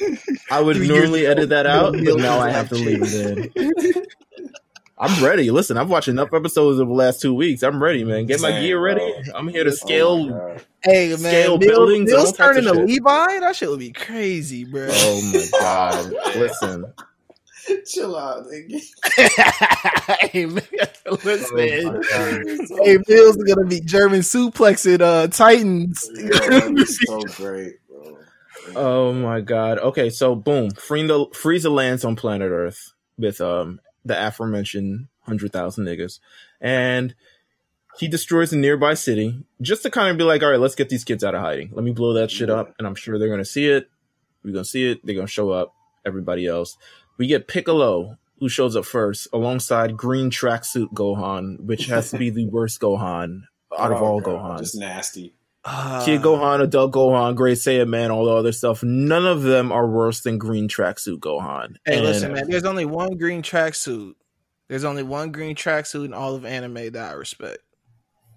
I 0.50 0.62
would 0.62 0.76
Three 0.78 0.88
normally 0.88 1.26
edit 1.26 1.50
that 1.50 1.66
out, 1.66 1.94
but 1.94 2.18
now 2.18 2.40
I 2.40 2.50
have 2.52 2.70
to 2.70 2.76
leave 2.76 3.02
it 3.04 3.14
in. 3.14 3.52
I'm 4.98 5.24
ready. 5.24 5.50
Listen, 5.50 5.78
I've 5.78 5.90
watched 5.90 6.08
enough 6.10 6.34
episodes 6.34 6.78
of 6.80 6.88
the 6.88 6.94
last 6.94 7.22
two 7.22 7.34
weeks. 7.34 7.64
I'm 7.64 7.82
ready, 7.82 8.04
man. 8.04 8.28
Get 8.28 8.40
my 8.42 8.50
Same, 8.52 8.62
gear 8.62 8.80
ready. 8.80 9.00
bro. 9.00 9.34
I'm 9.34 9.48
here 9.48 9.64
to 9.64 9.72
Oh 9.72 9.76
scale. 9.76 10.28
my 10.28 10.58
Hey 10.84 11.10
man, 11.10 11.20
Scale 11.20 11.58
Mills, 11.58 11.70
buildings 11.70 12.12
and 12.12 12.18
Mills 12.18 12.26
all 12.28 12.34
types 12.34 12.58
of 12.58 12.64
turning 12.66 12.74
to. 12.74 12.86
Levi. 12.86 13.40
That 13.40 13.56
shit 13.56 13.70
would 13.70 13.80
be 13.80 13.92
crazy, 13.92 14.64
bro. 14.66 14.88
oh 14.90 15.22
my 15.22 15.46
god! 15.60 16.16
Listen, 16.36 16.86
chill 17.86 18.16
out, 18.18 18.46
nigga. 18.46 18.82
hey 20.32 20.46
man, 20.48 20.64
Oh 21.12 21.18
listen. 21.24 21.84
my 21.84 22.00
God. 22.10 22.46
hey, 22.84 22.98
Bill's 23.08 23.38
is 23.38 23.44
gonna 23.54 23.68
be 23.68 23.80
German 23.82 24.22
suplexing 24.22 25.02
uh, 25.02 25.28
Titans. 25.28 26.10
Yo, 26.16 26.30
that'd 26.50 26.76
be 26.76 26.86
so 26.86 27.26
great, 27.26 27.74
bro. 27.81 27.81
Oh 28.76 29.14
my 29.14 29.42
god. 29.42 29.80
Okay, 29.80 30.10
so 30.10 30.36
boom, 30.36 30.72
Frieza, 30.72 31.32
Frieza 31.34 31.72
lands 31.72 32.06
on 32.06 32.16
planet 32.16 32.52
Earth 32.52 32.94
with 33.18 33.42
um 33.42 33.80
the 34.06 34.28
aforementioned 34.28 35.08
hundred 35.22 35.52
thousand 35.54 35.86
niggas, 35.86 36.20
and 36.60 37.14
he 37.98 38.08
destroys 38.08 38.54
a 38.54 38.58
nearby 38.58 38.94
city 38.94 39.44
just 39.62 39.84
to 39.84 39.90
kind 39.92 40.10
of 40.10 40.18
be 40.18 40.24
like, 40.24 40.42
all 40.44 40.50
right, 40.50 40.60
let's 40.60 40.76
get 40.76 40.90
these 40.90 41.04
kids 41.04 41.24
out 41.24 41.36
of 41.36 41.42
hiding. 41.42 41.70
Let 41.74 41.84
me 41.84 41.92
blow 41.92 42.14
that 42.14 42.32
shit 42.32 42.50
up, 42.50 42.74
and 42.78 42.88
I'm 42.88 42.96
sure 42.96 43.20
they're 43.20 43.30
gonna 43.30 43.46
see 43.46 43.68
it. 43.70 43.90
We're 44.44 44.54
gonna 44.54 44.66
see 44.66 44.90
it. 44.92 45.06
They're 45.06 45.16
gonna 45.16 45.28
show 45.28 45.52
up. 45.52 45.74
Everybody 46.06 46.48
else, 46.48 46.78
we 47.18 47.28
get 47.28 47.48
Piccolo. 47.48 48.18
Who 48.40 48.50
shows 48.50 48.76
up 48.76 48.86
first 48.86 49.28
alongside 49.32 49.96
green 49.96 50.32
tracksuit 50.32 50.94
Gohan, 50.96 51.60
which 51.60 51.86
has 51.86 52.10
to 52.10 52.18
be 52.18 52.32
the 52.32 52.48
worst 52.48 52.80
Gohan 52.82 53.42
out 53.78 53.92
of 53.92 54.02
Oh, 54.02 54.06
all 54.06 54.20
God, 54.20 54.34
Gohans. 54.56 54.60
just 54.62 54.76
nasty. 54.80 55.36
Uh, 55.64 56.04
Kid 56.04 56.22
Gohan, 56.22 56.62
Adult 56.62 56.92
Gohan, 56.92 57.36
Great 57.36 57.58
Saiyaman, 57.58 58.10
all 58.10 58.26
the 58.26 58.32
other 58.32 58.52
stuff. 58.52 58.82
None 58.84 59.26
of 59.26 59.44
them 59.44 59.72
are 59.72 59.88
worse 59.88 60.22
than 60.22 60.38
Green 60.40 60.68
Tracksuit 60.68 61.20
Gohan. 61.20 61.76
Hey, 61.86 61.98
And 61.98 62.04
listen, 62.06 62.34
man. 62.34 62.50
There's 62.50 62.66
only 62.66 62.86
one 62.86 63.18
green 63.18 63.44
tracksuit. 63.44 64.14
There's 64.70 64.84
only 64.86 65.04
one 65.04 65.32
green 65.32 65.56
tracksuit 65.56 66.06
in 66.06 66.14
all 66.14 66.34
of 66.34 66.46
anime 66.46 66.92
that 66.94 67.12
I 67.12 67.14
respect. 67.14 67.60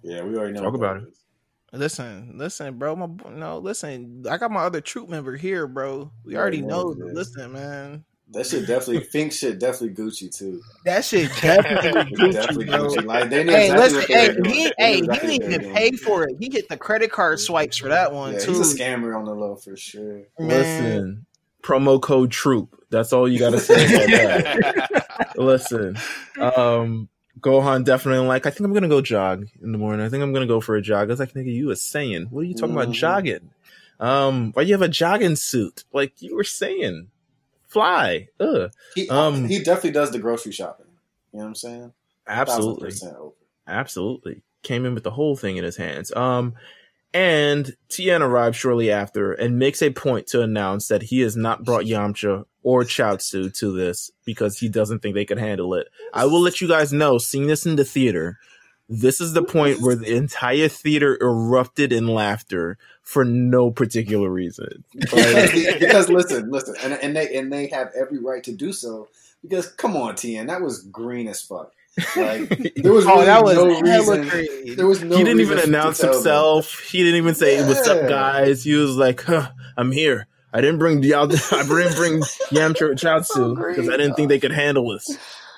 Yeah, 0.02 0.22
we 0.22 0.36
already 0.36 0.52
know. 0.52 0.62
Talk 0.64 0.72
what 0.72 0.78
about 0.78 0.96
it. 0.98 1.02
it. 1.04 1.08
is. 1.10 1.20
Listen, 1.72 2.34
listen, 2.36 2.78
bro. 2.78 2.94
My 2.94 3.08
no, 3.30 3.58
listen. 3.58 4.24
I 4.30 4.36
got 4.36 4.50
my 4.50 4.60
other 4.60 4.80
troop 4.80 5.08
member 5.08 5.36
here, 5.36 5.66
bro. 5.66 6.10
We 6.24 6.36
already 6.36 6.58
already 6.58 6.60
know. 6.60 6.82
know 6.82 6.86
what 6.88 6.98
it 6.98 7.06
is. 7.10 7.14
Listen, 7.14 7.52
man. 7.52 8.04
That 8.32 8.46
shit 8.46 8.66
definitely. 8.66 9.04
Fink 9.04 9.32
shit 9.32 9.58
definitely 9.58 9.90
Gucci 10.02 10.34
too. 10.34 10.62
That 10.84 11.04
shit 11.04 11.30
definitely 11.40 12.10
Gucci, 12.16 12.32
definitely 12.32 12.64
bro. 12.66 12.86
Gucci. 12.88 13.04
Like 13.04 13.30
they 13.30 13.44
knew 13.44 13.52
Hey, 13.52 13.64
exactly 13.70 13.98
listen, 13.98 14.16
hey, 14.16 14.32
doing. 14.34 14.44
he, 14.50 14.64
They 14.64 14.70
knew 14.70 14.74
hey, 14.78 14.94
he 15.00 15.06
didn't 15.08 15.30
even 15.30 15.62
were 15.68 15.74
pay 15.74 15.90
doing. 15.90 15.98
for 15.98 16.24
it. 16.28 16.36
He 16.40 16.50
hit 16.50 16.68
the 16.68 16.76
credit 16.76 17.12
card 17.12 17.38
swipes 17.38 17.76
for 17.76 17.88
that 17.90 18.12
one 18.12 18.32
Yeah, 18.34 18.38
too. 18.40 18.52
he's 18.52 18.72
a 18.72 18.76
scammer 18.76 19.16
on 19.16 19.24
the 19.24 19.34
low 19.34 19.56
for 19.56 19.76
sure. 19.76 20.22
Man. 20.38 20.48
listen, 20.48 21.26
promo 21.62 22.00
code 22.00 22.30
Troop. 22.30 22.80
That's 22.90 23.12
all 23.12 23.28
you 23.28 23.38
got 23.38 23.50
to 23.50 23.60
say 23.60 23.84
about 23.94 24.08
that. 24.10 25.26
listen, 25.36 25.96
um, 26.40 27.08
Gohan 27.40 27.84
definitely 27.84 28.26
like. 28.26 28.46
I 28.46 28.50
think 28.50 28.62
I'm 28.66 28.72
gonna 28.72 28.88
go 28.88 29.00
jog 29.00 29.48
in 29.62 29.72
the 29.72 29.78
morning. 29.78 30.04
I 30.04 30.08
think 30.08 30.22
I'm 30.22 30.32
gonna 30.32 30.46
go 30.46 30.60
for 30.60 30.76
a 30.76 30.82
jog. 30.82 31.08
I 31.08 31.12
was 31.12 31.20
like, 31.20 31.32
nigga, 31.34 31.52
you 31.52 31.66
was 31.66 31.82
saying, 31.82 32.28
what 32.30 32.40
are 32.40 32.44
you 32.44 32.54
talking 32.54 32.74
about 32.74 32.88
Mhm. 32.88 32.92
jogging? 32.94 33.50
Um, 34.00 34.52
why 34.52 34.62
you 34.62 34.72
have 34.74 34.82
a 34.82 34.88
jogging 34.88 35.36
suit? 35.36 35.84
Like 35.92 36.20
you 36.22 36.36
were 36.36 36.44
saying, 36.44 37.08
fly. 37.74 38.28
Ugh. 38.40 38.70
He 38.94 39.08
Um, 39.10 39.46
he 39.46 39.58
definitely 39.58 39.90
does 39.90 40.12
the 40.12 40.18
grocery 40.18 40.52
shopping. 40.52 40.86
You 41.32 41.40
know 41.40 41.44
what 41.44 41.48
I'm 41.48 41.54
saying? 41.56 41.92
Absolutely. 42.26 42.92
Absolutely. 43.66 44.42
Came 44.62 44.86
in 44.86 44.94
with 44.94 45.04
the 45.04 45.10
whole 45.10 45.36
thing 45.36 45.58
in 45.58 45.64
his 45.64 45.76
hands. 45.76 46.14
Um, 46.14 46.54
and 47.12 47.76
Tien 47.88 48.22
arrives 48.22 48.56
shortly 48.56 48.90
after 48.90 49.32
and 49.32 49.58
makes 49.58 49.82
a 49.82 49.90
point 49.90 50.26
to 50.28 50.40
announce 50.42 50.88
that 50.88 51.02
he 51.02 51.20
has 51.20 51.36
not 51.36 51.64
brought 51.64 51.84
Yamcha 51.84 52.44
or 52.62 52.82
Chaozu 52.82 53.56
to 53.58 53.72
this 53.72 54.10
because 54.24 54.58
he 54.58 54.68
doesn't 54.68 55.00
think 55.00 55.14
they 55.14 55.24
could 55.24 55.38
handle 55.38 55.74
it. 55.74 55.88
I 56.12 56.24
will 56.24 56.40
let 56.40 56.60
you 56.60 56.68
guys 56.68 56.92
know, 56.92 57.18
seeing 57.18 57.46
this 57.46 57.66
in 57.66 57.76
the 57.76 57.84
theater, 57.84 58.38
this 58.88 59.20
is 59.20 59.32
the 59.32 59.42
point 59.42 59.80
where 59.80 59.94
the 59.94 60.14
entire 60.14 60.68
theater 60.68 61.16
erupted 61.20 61.92
in 61.92 62.06
laughter 62.06 62.78
for 63.04 63.24
no 63.24 63.70
particular 63.70 64.28
reason. 64.28 64.82
because, 64.92 65.52
because 65.78 66.08
listen, 66.08 66.50
listen, 66.50 66.74
and, 66.82 66.94
and 66.94 67.16
they 67.16 67.36
and 67.36 67.52
they 67.52 67.68
have 67.68 67.90
every 67.96 68.18
right 68.18 68.42
to 68.44 68.52
do 68.52 68.72
so. 68.72 69.08
Because 69.42 69.68
come 69.68 69.94
on, 69.96 70.16
Tien, 70.16 70.46
that 70.46 70.60
was 70.62 70.82
green 70.84 71.28
as 71.28 71.42
fuck. 71.42 71.72
Like 72.16 72.48
there 72.76 72.92
was 72.92 73.06
Oh, 73.06 73.14
really 73.14 73.24
that 73.26 73.44
was 73.44 73.54
no 73.56 73.66
reason. 73.80 74.28
crazy. 74.28 74.74
There 74.74 74.86
was 74.86 75.02
no. 75.04 75.16
he 75.16 75.22
didn't 75.22 75.40
even 75.40 75.58
announce 75.58 75.98
tell 75.98 76.08
them. 76.10 76.14
himself. 76.16 76.80
He 76.80 76.98
didn't 77.04 77.18
even 77.18 77.34
say, 77.36 77.64
"What's 77.66 77.86
up, 77.86 78.08
guys?" 78.08 78.64
He 78.64 78.74
was 78.74 78.96
like, 78.96 79.22
huh, 79.22 79.50
"I'm 79.76 79.92
here. 79.92 80.26
I 80.52 80.60
didn't 80.60 80.78
bring 80.78 81.02
y'all. 81.02 81.24
I 81.52 81.62
didn't 81.62 81.94
bring 81.96 82.20
Yamcha 82.50 82.98
So 82.98 83.54
Chaozu 83.54 83.68
because 83.68 83.88
I 83.88 83.96
didn't 83.96 84.14
think 84.14 84.28
they 84.28 84.38
could 84.40 84.52
handle 84.52 84.92
this. 84.92 85.16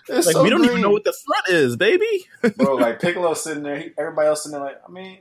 It's 0.08 0.26
Like 0.26 0.34
so 0.34 0.42
we 0.42 0.50
don't 0.50 0.64
even 0.64 0.80
know 0.82 0.90
what 0.90 1.04
the 1.04 1.12
threat 1.12 1.56
is, 1.56 1.76
baby." 1.76 2.26
bro. 2.56 2.74
Like 2.74 3.00
Piccolo 3.00 3.32
sitting 3.34 3.62
there, 3.62 3.78
he, 3.78 3.90
everybody 3.96 4.28
else 4.28 4.42
sitting 4.42 4.58
there. 4.58 4.66
Like, 4.66 4.80
I 4.86 4.90
mean, 4.90 5.18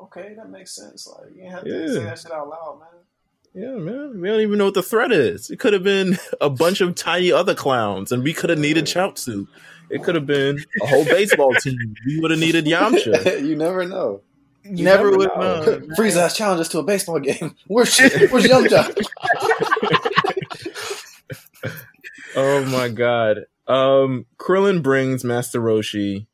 okay, 0.00 0.34
that 0.36 0.50
makes 0.50 0.72
sense. 0.74 1.06
Like, 1.06 1.30
you 1.34 1.42
didn't 1.42 1.50
have 1.52 1.64
to 1.64 1.70
Yeah. 1.70 1.86
say 1.86 2.04
that 2.04 2.18
shit 2.18 2.32
out 2.32 2.48
loud, 2.48 2.80
man. 2.80 2.88
Yeah, 3.54 3.70
man. 3.76 4.20
We 4.20 4.28
don't 4.28 4.40
even 4.40 4.58
know 4.58 4.66
what 4.66 4.74
the 4.74 4.82
threat 4.82 5.12
is. 5.12 5.48
It 5.50 5.58
could 5.58 5.72
have 5.72 5.82
been 5.82 6.18
a 6.40 6.50
bunch 6.50 6.80
of 6.80 6.94
tiny 6.94 7.32
other 7.32 7.54
clowns, 7.54 8.12
and 8.12 8.22
we 8.22 8.32
could 8.34 8.50
have 8.50 8.58
needed 8.58 8.84
Chaozu. 8.84 9.46
It 9.88 10.02
could 10.02 10.14
have 10.16 10.26
been 10.26 10.58
a 10.82 10.86
whole 10.86 11.04
baseball 11.04 11.54
team. 11.60 11.94
We 12.06 12.20
would 12.20 12.30
have 12.32 12.40
needed 12.40 12.66
Yamcha. 12.66 13.42
you 13.46 13.54
never 13.56 13.86
know. 13.86 14.20
You 14.64 14.84
never 14.84 15.04
never 15.04 15.16
would 15.16 15.28
know. 15.36 15.60
know. 15.64 15.78
Frieza 15.96 16.22
has 16.22 16.36
challenged 16.36 16.60
us 16.62 16.68
to 16.70 16.80
a 16.80 16.82
baseball 16.82 17.20
game. 17.20 17.54
Where's 17.68 17.96
Where's 17.98 18.44
Yamcha? 18.44 18.92
Oh 22.34 22.64
my 22.66 22.88
god. 22.88 23.46
Um, 23.66 24.26
Krillin 24.38 24.82
brings 24.82 25.24
Master 25.24 25.60
Roshi, 25.60 26.26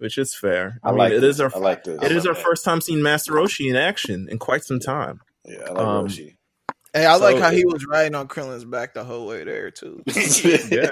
which 0.00 0.18
is 0.18 0.34
fair. 0.34 0.78
I, 0.82 0.88
I 0.88 0.90
mean, 0.90 0.98
like 0.98 1.12
it 1.12 1.20
this. 1.20 1.36
is 1.36 1.40
our 1.40 1.52
I 1.54 1.58
like 1.58 1.84
this. 1.84 2.02
it 2.02 2.10
is 2.12 2.24
love 2.24 2.30
our 2.30 2.34
that. 2.34 2.42
first 2.42 2.64
time 2.64 2.80
seeing 2.80 3.02
Master 3.02 3.32
Roshi 3.32 3.68
in 3.70 3.76
action 3.76 4.28
in 4.30 4.38
quite 4.38 4.64
some 4.64 4.80
time. 4.80 5.20
Yeah, 5.44 5.58
I 5.68 5.70
like 5.70 5.78
Um, 5.86 6.06
Roshi. 6.06 6.36
Hey, 6.92 7.06
I 7.06 7.14
like 7.16 7.38
how 7.38 7.50
he 7.52 7.64
was 7.64 7.86
riding 7.86 8.16
on 8.16 8.26
Krillin's 8.26 8.64
back 8.64 8.94
the 8.94 9.04
whole 9.04 9.26
way 9.28 9.44
there 9.44 9.70
too. 9.70 10.02
Yeah. 10.08 10.90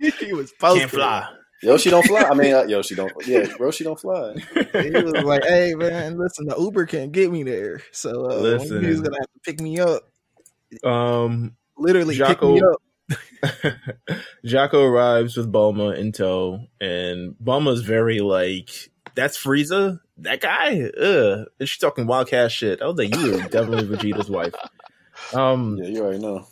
he 0.20 0.32
was 0.32 0.52
posted. 0.58 0.80
Can't 0.80 0.90
fly. 0.90 1.28
Yoshi 1.62 1.88
don't 1.90 2.04
fly. 2.06 2.22
I 2.22 2.34
mean, 2.34 2.52
uh, 2.54 2.64
Yoshi 2.64 2.94
don't. 2.94 3.12
Yeah, 3.26 3.40
Roshi 3.58 3.84
don't 3.84 3.98
fly. 3.98 4.34
He 4.82 4.90
was 4.90 5.12
like, 5.24 5.44
"Hey 5.44 5.74
man, 5.74 6.18
listen, 6.18 6.46
the 6.46 6.56
Uber 6.58 6.84
can't 6.86 7.10
get 7.12 7.30
me 7.30 7.42
there, 7.42 7.80
so 7.90 8.10
uh, 8.30 8.34
Listen. 8.36 8.84
he's 8.84 9.00
gonna 9.00 9.16
have 9.18 9.26
to 9.32 9.40
pick 9.44 9.60
me 9.60 9.80
up. 9.80 10.02
Um, 10.82 11.56
Literally 11.78 12.18
pick 12.18 12.42
me 12.42 12.60
up." 12.60 12.82
Jocko 14.44 14.82
arrives 14.84 15.36
with 15.36 15.52
Bulma 15.52 15.96
in 15.96 16.12
tow, 16.12 16.60
and 16.80 17.34
Bulma's 17.42 17.82
very 17.82 18.20
like, 18.20 18.70
"That's 19.14 19.36
Frieza, 19.42 20.00
that 20.18 20.40
guy." 20.40 20.82
Ugh. 20.82 21.46
And 21.60 21.68
she's 21.68 21.78
talking 21.78 22.06
wildcat 22.06 22.50
shit. 22.52 22.80
I 22.82 22.86
was 22.86 22.96
like, 22.96 23.14
"You 23.14 23.34
are 23.38 23.48
definitely 23.48 23.84
Vegeta's 23.96 24.30
wife." 24.30 24.54
Um, 25.32 25.78
Yeah, 25.78 25.88
you 25.88 26.02
already 26.02 26.18
know. 26.18 26.46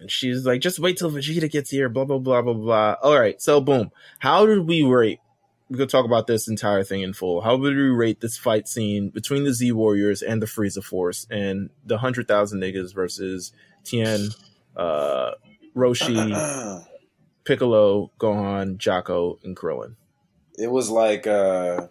and 0.00 0.10
she's 0.10 0.44
like, 0.46 0.60
"Just 0.60 0.78
wait 0.78 0.96
till 0.98 1.10
Vegeta 1.10 1.50
gets 1.50 1.70
here." 1.70 1.88
Blah 1.88 2.04
blah 2.04 2.18
blah 2.18 2.42
blah 2.42 2.54
blah. 2.54 2.96
All 3.02 3.18
right, 3.18 3.40
so 3.40 3.60
boom. 3.60 3.90
How 4.18 4.46
did 4.46 4.60
we 4.66 4.82
rate? 4.82 5.20
We 5.68 5.76
could 5.78 5.88
talk 5.88 6.04
about 6.04 6.26
this 6.26 6.48
entire 6.48 6.82
thing 6.82 7.02
in 7.02 7.12
full. 7.12 7.42
How 7.42 7.56
would 7.56 7.76
we 7.76 7.82
rate 7.84 8.20
this 8.20 8.36
fight 8.36 8.66
scene 8.66 9.08
between 9.10 9.44
the 9.44 9.52
Z 9.54 9.70
Warriors 9.72 10.20
and 10.20 10.42
the 10.42 10.46
Frieza 10.46 10.82
Force 10.82 11.26
and 11.30 11.70
the 11.86 11.98
hundred 11.98 12.26
thousand 12.26 12.60
niggas 12.60 12.92
versus 12.92 13.52
Tien, 13.84 14.30
uh, 14.76 15.32
Roshi, 15.76 16.84
Piccolo, 17.44 18.10
Gohan, 18.18 18.78
Jocko, 18.78 19.38
and 19.44 19.56
Krillin? 19.56 19.96
it 20.60 20.70
was 20.70 20.90
like 20.90 21.26
uh, 21.26 21.88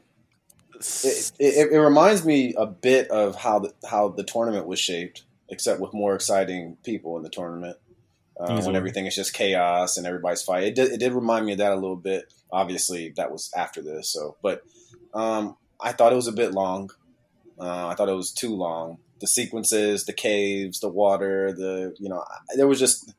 it, 0.76 1.32
it, 1.40 1.72
it 1.72 1.80
reminds 1.80 2.24
me 2.24 2.54
a 2.56 2.68
bit 2.68 3.10
of 3.10 3.36
how 3.36 3.60
the 3.60 3.74
how 3.90 4.10
the 4.10 4.24
tournament 4.24 4.68
was 4.68 4.80
shaped, 4.80 5.24
except 5.50 5.82
with 5.82 5.94
more 5.94 6.16
exciting 6.16 6.78
people 6.84 7.18
in 7.18 7.24
the 7.24 7.30
tournament. 7.30 7.78
Uh, 8.40 8.62
when 8.62 8.76
everything 8.76 9.06
is 9.06 9.16
just 9.16 9.34
chaos 9.34 9.98
and 9.98 10.08
everybody's 10.08 10.42
fighting, 10.42 10.70
it 10.70 10.76
did, 10.76 10.94
it 10.94 11.00
did 11.02 11.12
remind 11.12 11.46
me 11.46 11.52
of 11.52 11.58
that 11.58 11.74
a 11.74 11.76
little 11.76 11.98
bit. 11.98 12.32
Obviously, 12.52 13.10
that 13.18 13.32
was 13.32 13.52
after 13.56 13.82
this, 13.82 14.10
so 14.10 14.38
but 14.42 14.64
um, 15.14 15.58
I 15.82 15.92
thought 15.92 16.14
it 16.14 16.16
was 16.18 16.28
a 16.28 16.34
bit 16.34 16.54
long. 16.54 16.90
Uh, 17.60 17.88
I 17.88 17.96
thought 17.96 18.08
it 18.08 18.14
was 18.14 18.32
too 18.32 18.56
long. 18.56 19.00
The 19.20 19.28
sequences, 19.28 20.06
the 20.06 20.14
caves, 20.14 20.80
the 20.80 20.88
water, 20.88 21.52
the 21.52 21.94
you 22.00 22.08
know, 22.08 22.24
there 22.56 22.68
was 22.68 22.80
just 22.80 23.14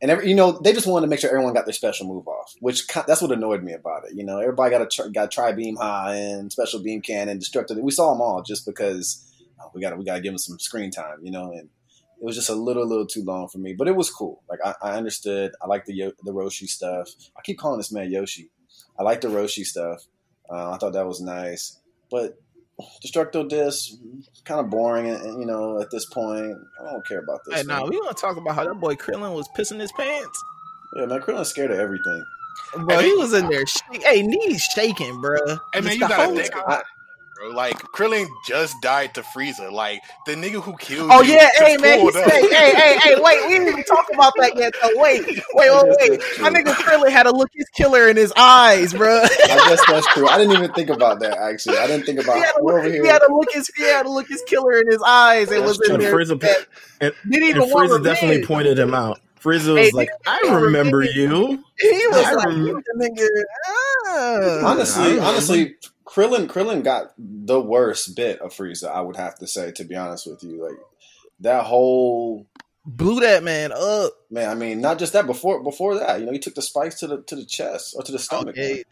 and 0.00 0.10
every, 0.10 0.28
you 0.28 0.34
know 0.34 0.52
they 0.52 0.72
just 0.72 0.86
wanted 0.86 1.06
to 1.06 1.10
make 1.10 1.20
sure 1.20 1.30
everyone 1.30 1.54
got 1.54 1.66
their 1.66 1.72
special 1.72 2.06
move 2.06 2.26
off, 2.28 2.54
which 2.60 2.86
that's 2.86 3.20
what 3.20 3.32
annoyed 3.32 3.62
me 3.62 3.72
about 3.72 4.04
it. 4.04 4.14
You 4.14 4.24
know, 4.24 4.38
everybody 4.38 4.70
got 4.70 4.82
a 4.82 4.86
tr- 4.86 5.08
got 5.08 5.30
tri 5.30 5.52
beam 5.52 5.76
high 5.76 6.14
and 6.14 6.52
special 6.52 6.82
beam 6.82 7.00
cannon, 7.00 7.38
destructive. 7.38 7.78
We 7.78 7.90
saw 7.90 8.12
them 8.12 8.20
all 8.20 8.42
just 8.42 8.64
because 8.64 9.24
oh, 9.60 9.70
we 9.74 9.80
got 9.80 9.96
we 9.98 10.04
got 10.04 10.16
to 10.16 10.20
give 10.20 10.32
them 10.32 10.38
some 10.38 10.58
screen 10.58 10.90
time. 10.90 11.18
You 11.22 11.32
know, 11.32 11.50
and 11.50 11.68
it 12.20 12.24
was 12.24 12.36
just 12.36 12.50
a 12.50 12.54
little 12.54 12.86
little 12.86 13.06
too 13.06 13.24
long 13.24 13.48
for 13.48 13.58
me, 13.58 13.74
but 13.74 13.88
it 13.88 13.96
was 13.96 14.10
cool. 14.10 14.42
Like 14.48 14.60
I, 14.64 14.74
I 14.82 14.96
understood. 14.96 15.52
I 15.60 15.66
like 15.66 15.84
the 15.84 16.12
the 16.22 16.32
Roshi 16.32 16.68
stuff. 16.68 17.08
I 17.36 17.42
keep 17.42 17.58
calling 17.58 17.78
this 17.78 17.92
man 17.92 18.10
Yoshi. 18.10 18.50
I 18.98 19.02
like 19.02 19.20
the 19.20 19.28
Roshi 19.28 19.64
stuff. 19.64 20.04
Uh, 20.50 20.70
I 20.72 20.78
thought 20.78 20.94
that 20.94 21.06
was 21.06 21.20
nice, 21.20 21.80
but 22.10 22.38
Destructo 23.04 23.48
Disc 23.48 23.92
kind 24.44 24.60
of 24.60 24.70
boring. 24.70 25.08
And, 25.08 25.20
and, 25.22 25.40
you 25.40 25.46
know, 25.46 25.80
at 25.80 25.90
this 25.90 26.06
point, 26.06 26.56
I 26.80 26.90
don't 26.90 27.06
care 27.06 27.20
about 27.20 27.40
this. 27.44 27.56
Hey, 27.56 27.62
now 27.64 27.80
man. 27.80 27.90
we 27.90 27.96
want 27.96 28.16
to 28.16 28.20
talk 28.20 28.36
about 28.36 28.54
how 28.54 28.64
that 28.64 28.74
boy 28.74 28.94
Krillin 28.94 29.34
was 29.34 29.48
pissing 29.56 29.80
his 29.80 29.92
pants. 29.92 30.44
Yeah, 30.96 31.06
man, 31.06 31.20
Krillin's 31.20 31.48
scared 31.48 31.70
of 31.70 31.78
everything. 31.78 32.24
Bro, 32.76 32.98
he 33.00 33.14
was 33.14 33.32
in 33.34 33.48
there. 33.48 33.66
Sh- 33.66 33.80
hey, 33.92 34.22
knees 34.22 34.62
shaking, 34.74 35.20
bro. 35.20 35.38
Hey 35.72 35.80
man, 35.80 35.82
Just 35.82 35.94
you 35.94 36.08
gotta 36.08 36.34
think 36.34 36.52
time. 36.52 36.82
About 37.40 37.46
it, 37.46 37.54
bro. 37.54 37.56
Like 37.56 37.76
Krillin 37.94 38.26
just 38.46 38.80
died 38.82 39.14
to 39.14 39.22
Frieza. 39.22 39.70
Like 39.72 40.00
the 40.26 40.34
nigga 40.34 40.62
who 40.62 40.76
killed. 40.78 41.10
Oh 41.12 41.22
yeah, 41.22 41.48
hey 41.58 41.76
man, 41.76 42.00
he 42.00 42.10
said, 42.12 42.28
hey, 42.28 42.48
hey, 42.74 42.98
hey, 42.98 43.14
wait, 43.20 43.46
we 43.46 43.54
didn't 43.54 43.68
even 43.68 43.84
talk 43.84 44.06
about 44.12 44.32
that 44.38 44.56
yet. 44.56 44.74
Though. 44.82 44.90
Wait, 45.00 45.24
wait, 45.54 45.70
wait, 45.72 45.96
wait. 46.00 46.20
My 46.40 46.50
nigga 46.50 46.72
Krillin 46.74 47.10
had 47.10 47.26
a 47.26 47.30
look 47.32 47.50
his 47.54 47.68
killer 47.76 48.08
in 48.08 48.16
his 48.16 48.32
eyes, 48.36 48.92
bro. 48.94 49.20
I 49.22 49.28
guess 49.68 49.84
that's 49.88 50.06
true. 50.14 50.28
I 50.28 50.38
didn't 50.38 50.56
even 50.56 50.72
think 50.72 50.90
about 50.90 51.20
that. 51.20 51.38
Actually, 51.38 51.78
I 51.78 51.86
didn't 51.86 52.06
think 52.06 52.20
about 52.22 52.36
he 52.36 52.40
had 52.42 52.52
to 52.52 52.62
we're 52.62 52.74
look, 52.74 52.84
over 52.84 52.92
here. 52.92 53.02
he 53.02 53.08
had 53.08 53.18
to 53.20 53.34
look 53.34 53.48
his 53.52 53.70
he 53.76 53.82
had 53.84 54.02
to 54.04 54.10
look 54.10 54.28
his 54.28 54.42
killer 54.46 54.78
in 54.78 54.90
his 54.90 55.02
eyes. 55.06 55.50
It 55.50 55.62
was 55.62 55.78
That's 55.78 55.90
in 55.90 56.00
there. 56.00 56.14
Frieza, 56.14 56.40
that 56.40 56.66
and, 57.00 57.12
didn't 57.30 57.48
even 57.48 57.62
want 57.70 57.90
Frieza 57.90 58.02
definitely 58.04 58.28
revenge. 58.38 58.46
pointed 58.48 58.78
him 58.78 58.94
out. 58.94 59.20
Frieza 59.40 59.72
was 59.74 59.86
Hey, 59.86 59.90
like, 59.94 60.08
"I 60.26 60.40
remember 60.52 61.02
you." 61.04 61.62
He 61.78 62.06
was 62.08 62.16
I 62.26 62.32
like, 62.34 62.48
remember- 62.48 62.82
nigga. 62.96 63.26
ah. 63.68 64.60
honestly, 64.72 65.18
honestly, 65.20 65.76
Krillin 66.08 66.46
Krillin 66.46 66.82
got 66.82 67.12
the 67.18 67.60
worst 67.60 68.16
bit 68.16 68.40
of 68.40 68.52
Frieza. 68.54 68.90
I 68.90 69.02
would 69.02 69.16
have 69.16 69.38
to 69.40 69.46
say, 69.46 69.72
to 69.72 69.84
be 69.84 69.94
honest 69.94 70.26
with 70.26 70.42
you, 70.42 70.62
like 70.64 70.78
that 71.40 71.64
whole 71.64 72.46
blew 72.86 73.20
that 73.20 73.44
man 73.44 73.70
up. 73.72 74.12
man. 74.30 74.48
I 74.48 74.54
mean, 74.54 74.80
not 74.80 74.98
just 74.98 75.12
that. 75.12 75.26
Before 75.26 75.62
before 75.62 75.98
that, 75.98 76.18
you 76.18 76.24
know, 76.24 76.32
he 76.32 76.38
took 76.38 76.54
the 76.54 76.62
spikes 76.62 77.00
to 77.00 77.08
the 77.08 77.22
to 77.24 77.36
the 77.36 77.44
chest 77.44 77.94
or 77.94 78.02
to 78.02 78.10
the 78.10 78.18
stomach. 78.18 78.56
Okay, 78.56 78.84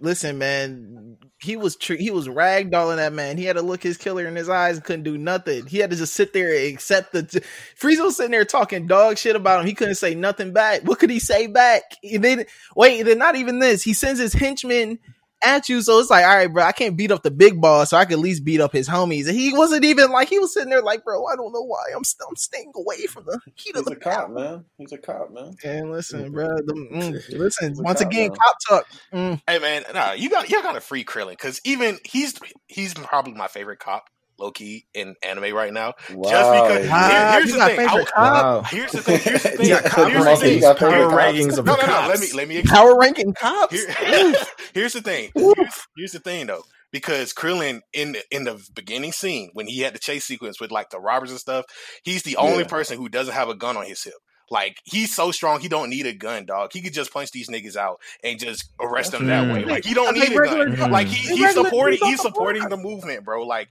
listen, 0.00 0.38
man. 0.38 1.18
He 1.38 1.56
was 1.56 1.76
tr- 1.76 1.94
he 1.94 2.10
was 2.10 2.26
ragdolling 2.26 2.96
that 2.96 3.12
man. 3.12 3.38
He 3.38 3.44
had 3.44 3.54
to 3.54 3.62
look 3.62 3.82
his 3.84 3.96
killer 3.96 4.26
in 4.26 4.34
his 4.34 4.48
eyes 4.48 4.76
and 4.76 4.84
couldn't 4.84 5.04
do 5.04 5.16
nothing. 5.16 5.66
He 5.66 5.78
had 5.78 5.90
to 5.90 5.96
just 5.96 6.14
sit 6.14 6.32
there 6.32 6.48
and 6.52 6.74
accept 6.74 7.12
the. 7.12 7.22
T- 7.22 7.40
Frieza 7.80 8.04
was 8.04 8.16
sitting 8.16 8.32
there 8.32 8.44
talking 8.44 8.88
dog 8.88 9.18
shit 9.18 9.36
about 9.36 9.60
him. 9.60 9.66
He 9.66 9.74
couldn't 9.74 9.94
say 9.94 10.16
nothing 10.16 10.52
back. 10.52 10.82
What 10.82 10.98
could 10.98 11.10
he 11.10 11.20
say 11.20 11.46
back? 11.46 11.82
And 12.02 12.24
then 12.24 12.46
wait, 12.74 13.04
then 13.04 13.18
not 13.18 13.36
even 13.36 13.60
this. 13.60 13.84
He 13.84 13.94
sends 13.94 14.18
his 14.18 14.32
henchmen 14.32 14.98
at 15.44 15.68
you, 15.68 15.82
so 15.82 15.98
it's 15.98 16.10
like, 16.10 16.24
all 16.24 16.34
right, 16.34 16.52
bro. 16.52 16.64
I 16.64 16.72
can't 16.72 16.96
beat 16.96 17.10
up 17.10 17.22
the 17.22 17.30
big 17.30 17.60
boss, 17.60 17.90
so 17.90 17.96
I 17.96 18.04
can 18.04 18.14
at 18.14 18.18
least 18.18 18.44
beat 18.44 18.60
up 18.60 18.72
his 18.72 18.88
homies. 18.88 19.28
And 19.28 19.36
he 19.38 19.52
wasn't 19.52 19.84
even 19.84 20.10
like 20.10 20.28
he 20.28 20.38
was 20.38 20.52
sitting 20.52 20.70
there 20.70 20.82
like, 20.82 21.04
bro, 21.04 21.26
I 21.26 21.36
don't 21.36 21.52
know 21.52 21.62
why 21.62 21.84
I'm 21.94 22.04
st- 22.04 22.26
I'm 22.28 22.36
staying 22.36 22.72
away 22.74 23.06
from 23.06 23.24
the 23.26 23.40
heat 23.54 23.76
of 23.76 23.84
He's 23.84 23.84
the 23.86 23.92
a 23.92 23.96
cop, 23.96 24.30
man. 24.30 24.64
He's 24.78 24.92
a 24.92 24.98
cop, 24.98 25.30
man. 25.32 25.54
And 25.64 25.90
listen, 25.90 26.32
bro. 26.32 26.46
The, 26.46 26.72
mm, 26.72 27.28
listen, 27.38 27.74
once 27.78 28.00
cop, 28.00 28.10
again, 28.10 28.28
bro. 28.28 28.36
cop 28.36 28.56
talk. 28.68 28.86
Mm. 29.12 29.40
Hey 29.46 29.58
man, 29.58 29.84
nah, 29.94 30.12
you 30.12 30.30
got 30.30 30.50
you 30.50 30.62
gotta 30.62 30.80
free 30.80 31.04
Krillin 31.04 31.30
because 31.30 31.60
even 31.64 31.98
he's 32.04 32.34
he's 32.66 32.94
probably 32.94 33.34
my 33.34 33.48
favorite 33.48 33.78
cop, 33.78 34.08
low 34.38 34.50
key 34.50 34.84
in 34.94 35.14
anime 35.22 35.54
right 35.54 35.72
now. 35.72 35.94
Wow. 36.12 36.30
Just 36.30 36.52
because 36.52 36.88
Wow, 36.88 37.08
here- 37.08 37.32
here's 37.40 37.52
the 37.52 37.58
thing. 37.58 37.62
I 37.62 37.76
favorite 37.76 37.94
was- 38.02 38.10
cop? 38.10 38.44
Wow. 38.44 38.62
Here's 38.62 38.92
the 38.92 39.02
thing. 39.02 39.18
Here's 39.20 39.42
the 39.42 39.48
thing. 39.50 39.66
You 39.66 39.68
got 39.80 39.84
cop 39.84 40.08
Here's 40.10 40.24
the 40.24 40.36
thing. 40.36 40.60
power 40.62 41.10
rankings 41.10 41.58
of 41.58 41.64
No, 41.66 41.76
the 41.76 41.86
no, 41.86 42.02
no. 42.02 42.08
Let 42.08 42.20
me 42.20 42.26
let 42.34 42.48
me 42.48 42.62
Power 42.62 42.98
ranking 42.98 43.32
cops. 43.34 43.72
Here, 43.74 44.34
here's 44.74 44.92
the 44.92 45.02
thing. 45.02 45.30
Here's, 45.34 45.54
here's 45.96 46.12
the 46.12 46.20
thing, 46.20 46.46
though, 46.46 46.62
because 46.92 47.32
Krillin 47.32 47.80
in 47.92 48.12
the, 48.12 48.22
in 48.30 48.44
the 48.44 48.62
beginning 48.74 49.12
scene 49.12 49.50
when 49.54 49.66
he 49.66 49.80
had 49.80 49.94
the 49.94 49.98
chase 49.98 50.24
sequence 50.24 50.60
with 50.60 50.70
like 50.70 50.90
the 50.90 51.00
robbers 51.00 51.30
and 51.30 51.40
stuff, 51.40 51.64
he's 52.04 52.22
the 52.22 52.36
only 52.36 52.60
Yeah. 52.64 52.68
person 52.68 52.98
who 52.98 53.08
doesn't 53.08 53.34
have 53.34 53.48
a 53.48 53.54
gun 53.54 53.76
on 53.76 53.86
his 53.86 54.02
hip. 54.04 54.14
Like 54.48 54.76
he's 54.84 55.12
so 55.12 55.32
strong, 55.32 55.58
he 55.58 55.66
don't 55.66 55.90
need 55.90 56.06
a 56.06 56.12
gun, 56.12 56.44
dog. 56.46 56.70
He 56.72 56.80
could 56.80 56.92
just 56.92 57.12
punch 57.12 57.32
these 57.32 57.48
niggas 57.48 57.74
out 57.74 57.98
and 58.22 58.38
just 58.38 58.70
arrest 58.80 59.10
them 59.10 59.26
that 59.26 59.44
Mm. 59.44 59.52
way. 59.52 59.64
Like 59.64 59.84
he 59.84 59.92
don't 59.92 60.16
Like 60.16 60.28
need 60.28 60.36
a 60.36 60.40
regular- 60.40 60.70
gun. 60.70 60.92
Like 60.92 61.08
he, 61.08 61.34
he's 61.36 61.52
supporting 61.52 61.98
he's 62.00 62.20
supporting 62.22 62.68
the 62.68 62.76
movement, 62.76 63.24
bro. 63.24 63.42
Like 63.44 63.68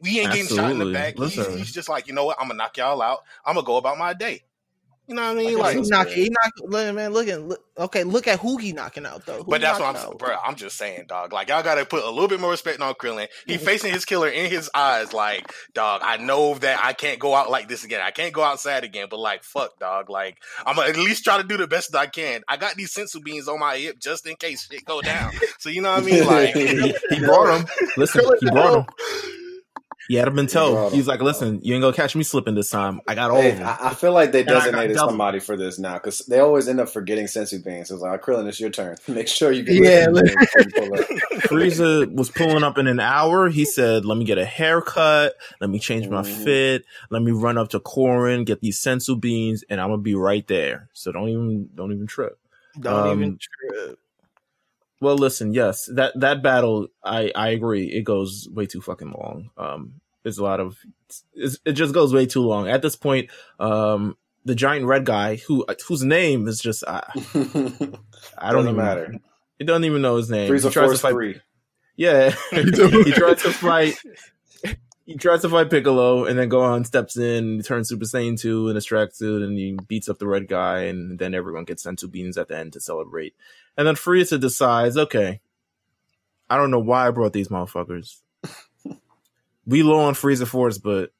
we 0.00 0.20
ain't 0.20 0.32
getting 0.32 0.56
shot 0.56 0.70
in 0.70 0.78
the 0.78 0.92
back. 0.92 1.16
He's, 1.16 1.34
he's 1.34 1.72
just 1.72 1.88
like, 1.88 2.06
you 2.06 2.14
know 2.14 2.24
what? 2.24 2.36
I'm 2.40 2.48
gonna 2.48 2.58
knock 2.58 2.76
y'all 2.76 3.00
out. 3.02 3.20
I'm 3.44 3.54
gonna 3.54 3.66
go 3.66 3.76
about 3.76 3.98
my 3.98 4.14
day. 4.14 4.42
You 5.08 5.14
know 5.14 5.22
what 5.22 5.30
I 5.30 5.34
mean? 5.34 5.54
Like, 5.56 5.74
Like, 5.74 5.84
he 5.84 5.90
knocking, 5.90 6.12
he 6.12 6.28
knocking, 6.28 6.70
look, 6.70 6.94
man, 6.94 7.12
look 7.14 7.28
at, 7.28 7.40
look, 7.40 7.64
okay, 7.78 8.04
look 8.04 8.28
at 8.28 8.40
who 8.40 8.58
he 8.58 8.74
knocking 8.74 9.06
out 9.06 9.24
though. 9.24 9.42
Who 9.42 9.50
but 9.50 9.62
that's 9.62 9.80
what 9.80 9.88
I'm 9.88 9.96
saying, 9.96 10.12
out? 10.12 10.18
bro. 10.18 10.36
I'm 10.44 10.54
just 10.54 10.76
saying, 10.76 11.06
dog. 11.08 11.32
Like, 11.32 11.48
y'all 11.48 11.62
gotta 11.62 11.86
put 11.86 12.04
a 12.04 12.10
little 12.10 12.28
bit 12.28 12.40
more 12.40 12.50
respect 12.50 12.82
on 12.82 12.92
Krillin. 12.92 13.28
He 13.46 13.54
mm-hmm. 13.54 13.64
facing 13.64 13.90
his 13.90 14.04
killer 14.04 14.28
in 14.28 14.50
his 14.50 14.70
eyes, 14.74 15.14
like, 15.14 15.50
dog. 15.72 16.02
I 16.04 16.18
know 16.18 16.56
that 16.56 16.84
I 16.84 16.92
can't 16.92 17.18
go 17.18 17.34
out 17.34 17.50
like 17.50 17.68
this 17.68 17.84
again. 17.84 18.02
I 18.04 18.10
can't 18.10 18.34
go 18.34 18.42
outside 18.42 18.84
again. 18.84 19.06
But 19.08 19.20
like, 19.20 19.44
fuck, 19.44 19.78
dog. 19.78 20.10
Like, 20.10 20.42
I'm 20.66 20.76
gonna 20.76 20.90
at 20.90 20.96
least 20.96 21.24
try 21.24 21.40
to 21.40 21.48
do 21.48 21.56
the 21.56 21.66
best 21.66 21.92
that 21.92 21.98
I 21.98 22.06
can. 22.06 22.42
I 22.46 22.58
got 22.58 22.74
these 22.74 22.94
senzu 22.94 23.24
beans 23.24 23.48
on 23.48 23.58
my 23.60 23.78
hip 23.78 23.98
just 24.00 24.26
in 24.26 24.36
case 24.36 24.68
shit 24.70 24.84
go 24.84 25.00
down. 25.00 25.32
So 25.58 25.70
you 25.70 25.80
know 25.80 25.92
what 25.92 26.02
I 26.02 26.06
mean? 26.06 26.26
Like, 26.26 26.54
he, 26.54 26.94
he 27.14 27.20
brought 27.20 27.46
them. 27.46 27.66
Listen, 27.96 28.26
he 28.40 28.50
brought 28.50 28.80
him. 28.80 28.86
He 30.08 30.14
had 30.14 30.26
him 30.28 30.38
in 30.38 30.46
brought 30.46 30.52
tow. 30.54 30.86
him. 30.88 30.92
He's 30.94 31.06
like, 31.06 31.20
listen, 31.20 31.60
you 31.62 31.74
ain't 31.74 31.82
gonna 31.82 31.94
catch 31.94 32.16
me 32.16 32.22
slipping 32.24 32.54
this 32.54 32.70
time. 32.70 33.00
I 33.06 33.14
got 33.14 33.30
all 33.30 33.40
Hey, 33.42 33.52
of 33.52 33.58
them. 33.58 33.66
I, 33.66 33.78
I 33.90 33.94
feel 33.94 34.12
like 34.12 34.32
they 34.32 34.40
I 34.40 34.44
designated 34.44 34.98
somebody 34.98 35.38
for 35.38 35.56
this 35.56 35.78
now 35.78 35.94
because 35.94 36.20
they 36.20 36.40
always 36.40 36.66
end 36.66 36.80
up 36.80 36.88
forgetting 36.88 37.26
senzu 37.26 37.62
beans. 37.62 37.88
So 37.88 37.94
it's 37.94 38.02
like, 38.02 38.22
Krillin, 38.22 38.48
it's 38.48 38.58
your 38.58 38.70
turn. 38.70 38.96
Make 39.08 39.28
sure 39.28 39.52
you 39.52 39.62
get 39.62 39.76
Yeah, 39.84 40.06
rid 40.06 40.08
of 40.08 40.14
them 40.14 40.38
before 40.38 40.62
you 40.62 40.70
pull 40.70 40.94
up. 40.94 41.00
Frieza 41.48 42.10
was 42.10 42.30
pulling 42.30 42.64
up 42.64 42.78
in 42.78 42.86
an 42.86 43.00
hour. 43.00 43.48
He 43.48 43.64
said, 43.64 44.04
"Let 44.04 44.18
me 44.18 44.24
get 44.24 44.38
a 44.38 44.44
haircut. 44.44 45.34
Let 45.60 45.70
me 45.70 45.78
change 45.78 46.08
my 46.08 46.22
Mhm. 46.22 46.44
fit. 46.44 46.84
Let 47.10 47.22
me 47.22 47.32
run 47.32 47.58
up 47.58 47.68
to 47.70 47.80
Korin, 47.80 48.44
get 48.46 48.60
these 48.60 48.78
senzu 48.80 49.20
beans, 49.20 49.62
and 49.68 49.80
I'm 49.80 49.88
gonna 49.90 50.02
be 50.02 50.14
right 50.14 50.46
there. 50.46 50.88
So 50.94 51.12
don't 51.12 51.28
even 51.28 51.68
don't 51.74 51.92
even 51.92 52.06
trip." 52.06 52.38
Don't 52.80 53.06
Um, 53.06 53.22
even 53.22 53.38
trip. 53.38 53.98
Well, 55.00 55.16
listen, 55.16 55.52
yes, 55.52 55.88
that 55.94 56.18
that 56.18 56.42
battle, 56.42 56.88
I 57.04 57.30
I 57.34 57.48
agree, 57.50 57.86
it 57.86 58.02
goes 58.02 58.48
way 58.50 58.66
too 58.66 58.80
fucking 58.80 59.12
long. 59.12 59.50
Um, 59.56 60.00
there's 60.22 60.38
a 60.38 60.42
lot 60.42 60.60
of 60.60 60.76
it 61.34 61.72
just 61.72 61.94
goes 61.94 62.12
way 62.12 62.26
too 62.26 62.42
long. 62.42 62.68
At 62.68 62.82
this 62.82 62.96
point, 62.96 63.30
um, 63.60 64.16
the 64.44 64.54
giant 64.54 64.86
red 64.86 65.04
guy 65.04 65.36
who 65.36 65.64
whose 65.86 66.02
name 66.02 66.48
is 66.48 66.58
just 66.58 66.84
I, 66.86 67.04
I 68.38 68.52
don't 68.52 68.64
even 68.64 68.76
matter. 68.76 69.14
He 69.58 69.64
doesn't 69.64 69.84
even 69.84 70.02
know 70.02 70.16
his 70.16 70.30
name. 70.30 70.50
Frieza 70.50 70.64
he 70.68 70.70
tries 70.70 70.92
to 70.92 70.98
fight. 70.98 71.12
Three. 71.12 71.40
Yeah, 71.96 72.34
he 72.50 73.12
tries 73.12 73.42
to 73.42 73.52
fight. 73.52 73.96
He 75.08 75.16
tries 75.16 75.40
to 75.40 75.48
fight 75.48 75.70
Piccolo, 75.70 76.26
and 76.26 76.38
then 76.38 76.50
Gohan 76.50 76.84
steps 76.84 77.16
in, 77.16 77.62
turns 77.62 77.88
Super 77.88 78.04
Saiyan 78.04 78.38
2 78.38 78.68
in 78.68 78.74
his 78.74 78.86
tracksuit, 78.86 79.42
and 79.42 79.56
he 79.56 79.74
beats 79.88 80.06
up 80.06 80.18
the 80.18 80.26
red 80.26 80.48
guy, 80.48 80.80
and 80.80 81.18
then 81.18 81.32
everyone 81.32 81.64
gets 81.64 81.86
senzu 81.86 82.10
beans 82.10 82.36
at 82.36 82.48
the 82.48 82.58
end 82.58 82.74
to 82.74 82.80
celebrate. 82.80 83.34
And 83.78 83.86
then 83.86 83.94
Frieza 83.94 84.38
decides, 84.38 84.98
okay, 84.98 85.40
I 86.50 86.58
don't 86.58 86.70
know 86.70 86.78
why 86.78 87.06
I 87.06 87.10
brought 87.10 87.32
these 87.32 87.48
motherfuckers. 87.48 88.20
we 89.66 89.82
low 89.82 90.00
on 90.00 90.12
Frieza 90.12 90.46
Force, 90.46 90.76
but 90.76 91.10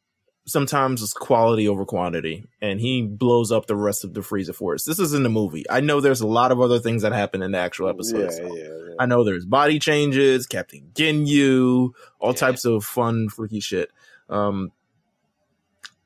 sometimes 0.49 1.03
it's 1.03 1.13
quality 1.13 1.69
over 1.69 1.85
quantity, 1.85 2.45
and 2.61 2.81
he 2.81 3.03
blows 3.03 3.53
up 3.53 3.67
the 3.67 3.77
rest 3.77 4.03
of 4.03 4.15
the 4.15 4.21
Frieza 4.21 4.55
Force. 4.55 4.85
This 4.85 4.99
is 4.99 5.13
in 5.15 5.23
the 5.23 5.29
movie. 5.29 5.65
I 5.71 5.81
know 5.81 6.01
there's 6.01 6.21
a 6.21 6.27
lot 6.27 6.51
of 6.51 6.61
other 6.61 6.79
things 6.79 7.03
that 7.03 7.13
happen 7.13 7.43
in 7.43 7.53
the 7.53 7.59
actual 7.59 7.89
episode. 7.89 8.31
Yeah, 8.33 8.49
yeah, 8.49 8.63
yeah. 8.63 8.95
I 8.99 9.07
know 9.07 9.25
there's 9.25 9.45
body 9.45 9.79
changes, 9.79 10.47
Captain 10.47 10.91
Ginyu, 10.95 11.93
all 12.19 12.35
types 12.35 12.65
of 12.65 12.85
fun, 12.85 13.29
freaky 13.29 13.61
shit. 13.61 13.91
Um, 14.29 14.73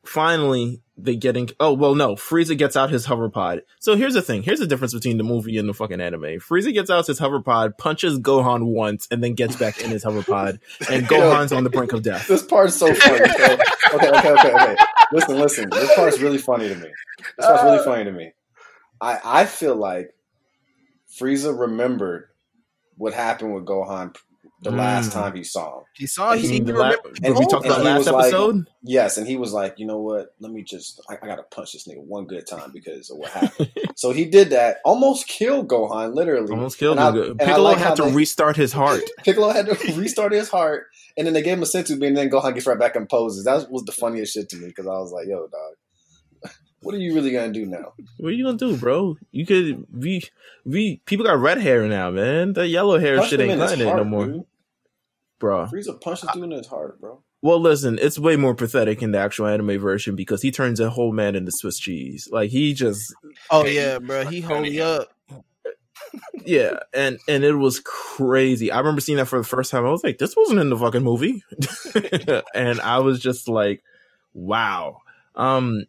finally, 0.05 0.83
they 0.97 1.17
get 1.17 1.37
in. 1.37 1.49
Oh, 1.59 1.73
well, 1.73 1.95
no. 1.95 2.15
Frieza 2.15 2.57
gets 2.57 2.77
out 2.77 2.91
his 2.91 3.07
hover 3.07 3.29
pod. 3.29 3.63
So 3.81 3.97
here's 3.97 4.15
the 4.15 4.23
thing. 4.23 4.43
Here's 4.43 4.59
the 4.59 4.67
difference 4.67 4.95
between 4.95 5.19
the 5.19 5.25
movie 5.25 5.59
and 5.59 5.69
the 5.69 5.75
fucking 5.75 6.01
anime. 6.01 6.41
Frieza 6.41 6.73
gets 6.73 6.91
out 6.91 7.07
his 7.07 7.19
hover 7.19 7.41
pod, 7.41 7.79
punches 7.79 8.19
Gohan 8.19 8.67
once, 8.67 9.09
and 9.11 9.23
then 9.23 9.35
gets 9.35 9.57
back 9.57 9.81
in 9.81 9.91
his 9.91 10.03
hover 10.05 10.23
pod, 10.23 10.61
and 10.91 11.07
Gohan's 11.09 11.53
on 11.53 11.65
the 11.65 11.71
brink 11.71 11.93
of 11.93 12.03
death. 12.03 12.29
This 12.29 12.43
part's 12.43 12.77
so 12.77 12.93
funny. 12.93 13.29
So, 13.29 13.59
okay, 13.95 14.09
okay, 14.11 14.33
okay, 14.33 14.55
okay. 14.55 14.77
Listen, 15.13 15.39
listen. 15.39 15.71
This 15.71 15.95
part's 15.95 16.21
really 16.21 16.39
funny 16.39 16.69
to 16.69 16.75
me. 16.75 16.89
This 17.37 17.47
part's 17.47 17.63
really 17.65 17.85
funny 17.85 18.05
to 18.05 18.13
me. 18.13 18.33
I 19.01 19.19
I 19.25 19.45
feel 19.47 19.75
like 19.75 20.15
Frieza 21.19 21.59
remembered 21.59 22.29
what 22.97 23.15
happened 23.15 23.55
with 23.55 23.65
Gohan 23.65 24.17
the 24.63 24.71
last 24.71 25.11
Mm. 25.11 25.13
time 25.15 25.35
he 25.37 25.43
saw 25.45 25.79
him. 25.79 25.85
He 25.95 26.07
saw. 26.07 26.33
He 26.35 26.43
You 26.43 26.49
mean 26.49 26.57
seemed 26.57 26.69
the 26.69 26.73
to 26.75 26.79
la- 26.79 26.89
remember. 26.89 27.11
did 27.15 27.39
we 27.39 27.47
talked 27.47 27.67
about 27.67 27.79
he 27.79 27.85
last 27.85 27.99
was 27.99 28.07
like- 28.09 28.25
episode? 28.27 28.67
Yes, 28.85 29.17
and 29.19 29.27
he 29.27 29.37
was 29.37 29.53
like, 29.53 29.75
you 29.79 29.87
know 29.87 29.99
what? 30.01 30.35
Let 30.41 30.53
me 30.53 30.63
just 30.63 31.01
I, 31.11 31.19
I 31.23 31.27
gotta 31.27 31.43
punch 31.45 31.73
this 31.73 31.87
nigga 31.89 31.99
one 32.05 32.27
good 32.27 32.47
time 32.47 32.71
because 32.73 33.11
of 33.11 33.19
what 33.19 33.31
happened. 33.33 33.71
so 33.97 34.13
he 34.13 34.25
did 34.25 34.51
that, 34.51 34.79
almost 34.85 35.27
killed 35.29 35.69
Gohan, 35.69 36.15
literally. 36.15 36.51
Almost 36.53 36.79
killed 36.79 36.99
And 36.99 37.17
him. 37.17 37.37
I 37.41 37.45
Piccolo 37.45 37.63
like 37.71 37.79
had 37.79 37.97
to 37.97 38.03
they- 38.05 38.13
restart 38.13 38.57
his 38.57 38.73
heart. 38.73 39.03
Piccolo 39.25 39.51
had 39.51 39.67
to 39.67 39.93
restart 39.97 40.33
his 40.33 40.49
heart, 40.49 40.87
and 41.17 41.27
then 41.27 41.35
they 41.35 41.43
gave 41.43 41.55
him 41.59 41.63
a 41.63 41.67
senzu 41.67 41.99
bean, 41.99 42.09
and 42.11 42.17
then 42.17 42.31
Gohan 42.31 42.55
gets 42.55 42.67
right 42.67 42.79
back 42.79 42.97
and 42.97 43.09
poses. 43.09 43.45
That 43.45 43.71
was 43.71 43.85
the 43.85 43.93
funniest 43.93 44.33
shit 44.35 44.49
to 44.51 44.57
me 44.57 44.69
because 44.69 44.87
I 44.87 44.91
was 44.99 45.13
like, 45.13 45.27
"Yo, 45.29 45.41
dog, 45.49 46.51
what 46.83 46.95
are 46.95 46.99
you 46.99 47.15
really 47.15 47.31
gonna 47.31 47.53
do 47.53 47.67
now?" 47.67 47.93
What 48.19 48.31
are 48.31 48.33
you 48.33 48.45
gonna 48.45 48.59
do, 48.59 48.77
bro? 48.77 49.17
You 49.31 49.47
could 49.47 49.87
we 49.93 50.23
we 50.65 51.01
people 51.07 51.25
got 51.25 51.39
red 51.39 51.59
hair 51.59 51.87
now, 51.87 52.11
man. 52.11 52.53
The 52.55 52.67
yellow 52.67 52.99
hair 52.99 53.19
Punch 53.19 53.31
shit 53.31 53.41
ain't 53.41 53.53
in 53.53 53.59
cutting 53.59 53.81
it 53.87 53.97
no 53.97 54.05
more, 54.05 54.27
dude. 54.27 54.45
Bro. 55.43 55.67
Frieza 55.67 56.01
punched 56.01 56.23
this 56.23 56.31
dude 56.33 56.45
in 56.45 56.51
his 56.53 56.69
heart, 56.69 57.01
bro. 57.01 57.21
Well, 57.43 57.61
listen, 57.61 57.99
it's 58.01 58.17
way 58.17 58.37
more 58.37 58.55
pathetic 58.55 59.03
in 59.03 59.11
the 59.11 59.19
actual 59.19 59.49
anime 59.49 59.81
version 59.81 60.15
because 60.15 60.41
he 60.41 60.53
turns 60.53 60.79
a 60.79 60.89
whole 60.89 61.13
man 61.13 61.35
into 61.35 61.51
Swiss 61.51 61.79
cheese. 61.79 62.29
Like 62.31 62.51
he 62.51 62.73
just, 62.73 63.13
Oh 63.51 63.67
yeah, 63.67 63.99
bro. 63.99 64.25
He 64.25 64.41
holy 64.41 64.81
up. 64.81 65.13
yeah, 66.47 66.79
and 66.95 67.19
and 67.27 67.43
it 67.43 67.55
was 67.55 67.81
crazy. 67.81 68.71
I 68.71 68.79
remember 68.79 69.01
seeing 69.01 69.19
that 69.19 69.27
for 69.27 69.39
the 69.39 69.45
first 69.45 69.73
time. 69.73 69.85
I 69.85 69.91
was 69.91 70.05
like, 70.05 70.19
this 70.19 70.37
wasn't 70.37 70.61
in 70.61 70.71
the 70.71 70.79
fucking 70.79 71.03
movie, 71.03 71.43
and 72.55 72.81
I 72.81 73.01
was 73.01 73.19
just 73.19 73.49
like, 73.49 73.83
wow. 74.33 74.99
Um. 75.35 75.87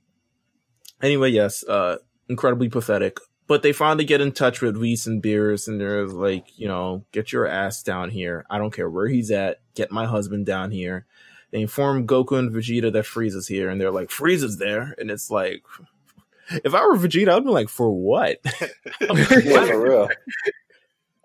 Anyway, 1.03 1.29
yes, 1.29 1.63
uh, 1.67 1.97
incredibly 2.27 2.69
pathetic. 2.69 3.19
But 3.47 3.61
they 3.61 3.73
finally 3.73 4.05
get 4.05 4.21
in 4.21 4.31
touch 4.31 4.61
with 4.61 4.77
Whis 4.77 5.05
and 5.05 5.21
Beerus, 5.21 5.67
and 5.67 5.79
they're 5.79 6.07
like, 6.07 6.57
you 6.57 6.67
know, 6.67 7.03
get 7.11 7.31
your 7.33 7.45
ass 7.45 7.83
down 7.83 8.09
here. 8.09 8.45
I 8.49 8.57
don't 8.57 8.73
care 8.73 8.89
where 8.89 9.07
he's 9.07 9.31
at. 9.31 9.59
Get 9.75 9.91
my 9.91 10.05
husband 10.05 10.45
down 10.45 10.71
here. 10.71 11.05
They 11.51 11.61
inform 11.61 12.07
Goku 12.07 12.39
and 12.39 12.51
Vegeta 12.51 12.91
that 12.93 13.05
Frieza's 13.05 13.47
here, 13.47 13.69
and 13.69 13.79
they're 13.79 13.91
like, 13.91 14.09
Frieza's 14.09 14.57
there, 14.57 14.95
and 14.97 15.11
it's 15.11 15.29
like, 15.29 15.63
if 16.49 16.73
I 16.73 16.85
were 16.85 16.95
Vegeta, 16.97 17.29
I'd 17.35 17.43
be 17.43 17.49
like, 17.49 17.69
for 17.69 17.91
what? 17.91 18.39
Yeah, 19.01 19.65
for 19.65 19.81
real. 19.81 20.09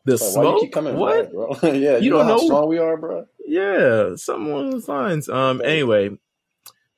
The 0.05 0.17
Like, 0.17 0.33
why 0.37 0.45
you 0.47 0.53
smoke? 0.53 0.61
keep 0.61 0.73
coming 0.73 0.97
what? 0.97 1.25
back, 1.25 1.33
bro? 1.33 1.57
yeah, 1.73 1.99
you, 1.99 1.99
You 1.99 2.11
know 2.11 2.19
don't 2.19 2.27
how 2.27 2.37
know? 2.37 2.39
strong 2.39 2.69
we 2.69 2.79
are, 2.79 2.97
bro. 2.97 3.27
Yeah, 3.47 4.17
something 4.17 4.51
along 4.51 4.71
those 4.71 4.89
lines. 4.89 5.29
Um. 5.29 5.61
Anyway, 5.65 6.11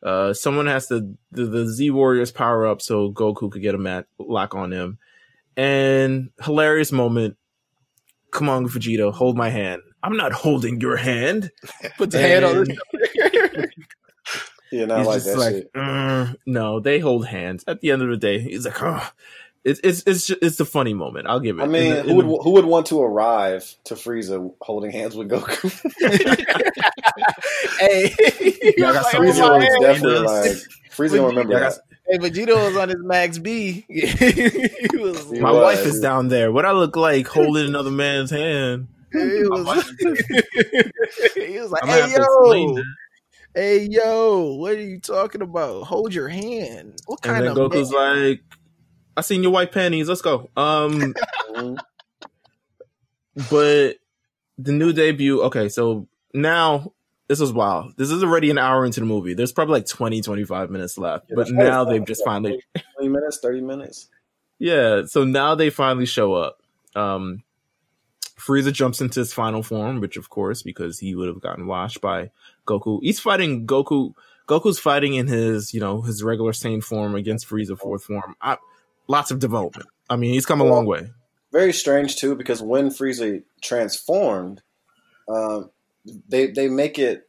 uh, 0.03 0.33
someone 0.33 0.67
has 0.67 0.87
to 0.89 1.15
the, 1.31 1.45
the 1.47 1.67
Z 1.69 1.91
Warriors 1.91 2.33
power 2.33 2.67
up 2.67 2.81
so 2.83 3.11
Goku 3.13 3.51
could 3.51 3.63
get 3.63 3.75
a 3.75 3.79
mat 3.79 4.07
lock 4.19 4.55
on 4.55 4.73
him, 4.73 4.99
and 5.57 6.31
hilarious 6.43 6.93
moment. 6.93 7.37
Come 8.31 8.49
on, 8.49 8.67
Vegeta, 8.69 9.13
hold 9.13 9.37
my 9.37 9.49
hand. 9.51 9.83
I'm 10.03 10.17
not 10.17 10.33
holding 10.33 10.81
your 10.81 10.97
hand. 10.97 11.51
Put 11.99 12.11
the 12.13 12.21
hand 12.21 12.45
on 12.45 12.57
And 12.59 12.69
his 12.69 12.79
Yeah, 14.71 14.85
not 14.87 14.99
he's 14.99 15.07
like 15.07 15.15
just 15.17 15.27
that 15.27 15.39
like, 15.39 15.55
shit. 15.55 15.73
"Mm." 15.75 16.37
no, 16.47 16.81
they 16.81 16.99
hold 17.01 17.27
hands. 17.27 17.65
At 17.67 17.81
the 17.81 17.91
end 17.91 18.03
of 18.03 18.09
the 18.09 18.17
day, 18.17 18.39
he's 18.41 18.65
like, 18.65 18.81
oh. 18.83 19.09
It's 19.63 19.79
it's 19.85 20.03
it's 20.07 20.27
ju- 20.27 20.39
it's 20.41 20.59
a 20.59 20.65
funny 20.65 20.95
moment. 20.95 21.27
I'll 21.27 21.39
give 21.39 21.59
it. 21.59 21.63
I 21.63 21.67
mean, 21.67 21.93
In 21.93 21.97
the- 21.97 22.03
who 22.05 22.15
would 22.15 22.25
the- 22.27 22.43
who 22.45 22.51
would 22.53 22.65
want 22.65 22.87
to 22.87 23.03
arrive 23.03 23.75
to 23.85 23.95
Frieza 23.95 24.51
holding 24.63 24.91
hands 24.91 25.15
with 25.15 25.29
Goku? 25.29 25.71
hey, 27.79 28.09
he 28.39 28.75
Y'all 28.79 28.89
was 28.89 28.97
got 28.97 29.03
like, 29.03 29.13
some 29.13 29.23
"Oh, 29.23 29.31
Frieza 29.31 29.59
was 29.59 29.81
definitely 29.83 30.19
like 30.21 30.57
Frieza 30.97 31.17
gonna 31.17 31.27
remember 31.29 31.53
Y'all 31.53 31.61
got 31.61 31.75
that. 31.75 31.90
Hey, 32.11 32.19
Vegeta 32.19 32.57
was 32.57 32.77
on 32.77 32.89
his 32.89 32.99
Max 33.03 33.39
B. 33.39 33.87
was. 33.89 35.33
My 35.33 35.53
was. 35.53 35.63
wife 35.63 35.87
is 35.87 36.01
down 36.01 36.27
there. 36.29 36.51
What 36.51 36.67
I 36.67 36.73
look 36.73 36.97
like 36.97 37.29
holding 37.29 37.67
another 37.69 37.91
man's 37.93 38.31
hand? 38.31 38.89
He 39.13 39.19
was, 39.19 39.93
he 41.35 41.59
was 41.59 41.71
like, 41.71 41.85
"Hey 41.85 42.01
have 42.01 42.11
to 42.15 42.17
explain 42.17 42.77
yo, 42.77 42.83
hey 43.55 43.89
yo, 43.91 44.55
what 44.55 44.73
are 44.73 44.81
you 44.81 45.01
talking 45.01 45.43
about? 45.43 45.83
Hold 45.85 46.15
your 46.15 46.29
hand. 46.29 47.01
What 47.07 47.19
And 47.25 47.33
kind 47.33 47.45
then 47.45 47.53
of 47.53 47.73
Goku's 47.73 47.93
man- 47.93 48.29
like, 48.31 48.41
I 49.17 49.21
seen 49.23 49.43
your 49.43 49.53
white 49.53 49.73
panties. 49.73 50.09
Let's 50.09 50.23
go. 50.23 50.49
Um, 50.57 51.15
but 53.51 53.97
the 54.59 54.73
new 54.73 54.93
debut. 54.93 55.43
Okay, 55.43 55.69
so 55.69 56.07
now 56.35 56.93
this 57.31 57.41
is 57.41 57.53
wild. 57.53 57.97
This 57.97 58.11
is 58.11 58.25
already 58.25 58.51
an 58.51 58.59
hour 58.59 58.85
into 58.85 58.99
the 58.99 59.07
movie. 59.07 59.35
There's 59.35 59.53
probably 59.53 59.75
like 59.75 59.87
20, 59.87 60.21
25 60.21 60.69
minutes 60.69 60.99
left. 60.99 61.27
Yeah, 61.29 61.37
but 61.37 61.49
now 61.49 61.85
they've 61.85 62.05
just 62.05 62.25
finally, 62.25 62.61
Twenty 62.97 63.09
minutes, 63.09 63.39
thirty 63.41 63.61
minutes. 63.61 64.09
yeah. 64.59 65.03
So 65.07 65.23
now 65.23 65.55
they 65.55 65.71
finally 65.71 66.07
show 66.07 66.35
up. 66.35 66.61
Um, 66.97 67.45
Frieza 68.37 68.73
jumps 68.73 69.01
into 69.01 69.21
his 69.21 69.33
final 69.33 69.63
form, 69.63 70.01
which 70.01 70.17
of 70.17 70.29
course, 70.29 70.63
because 70.65 70.99
he 70.99 71.15
would 71.15 71.29
have 71.29 71.41
gotten 71.41 71.69
washed 71.69 72.01
by 72.01 72.33
Goku. 72.67 72.99
He's 73.01 73.21
fighting 73.21 73.65
Goku. 73.65 74.13
Goku's 74.49 74.81
fighting 74.81 75.15
in 75.15 75.29
his, 75.29 75.73
you 75.73 75.79
know, 75.79 76.01
his 76.03 76.25
regular 76.25 76.51
Saiyan 76.51 76.83
form 76.83 77.15
against 77.15 77.49
Frieza 77.49 77.79
fourth 77.79 78.03
form. 78.03 78.35
I, 78.43 78.57
lots 79.07 79.31
of 79.31 79.39
development. 79.39 79.89
I 80.09 80.17
mean, 80.17 80.35
he's 80.35 80.47
come 80.47 80.61
a 80.61 80.65
long 80.65 80.85
way. 80.85 81.11
Very 81.53 81.73
strange 81.73 82.17
too, 82.17 82.35
because 82.35 82.61
when 82.61 82.89
Frieza 82.89 83.45
transformed, 83.63 84.63
um, 85.29 85.71
they 86.29 86.49
they 86.49 86.69
make 86.69 86.99
it 86.99 87.27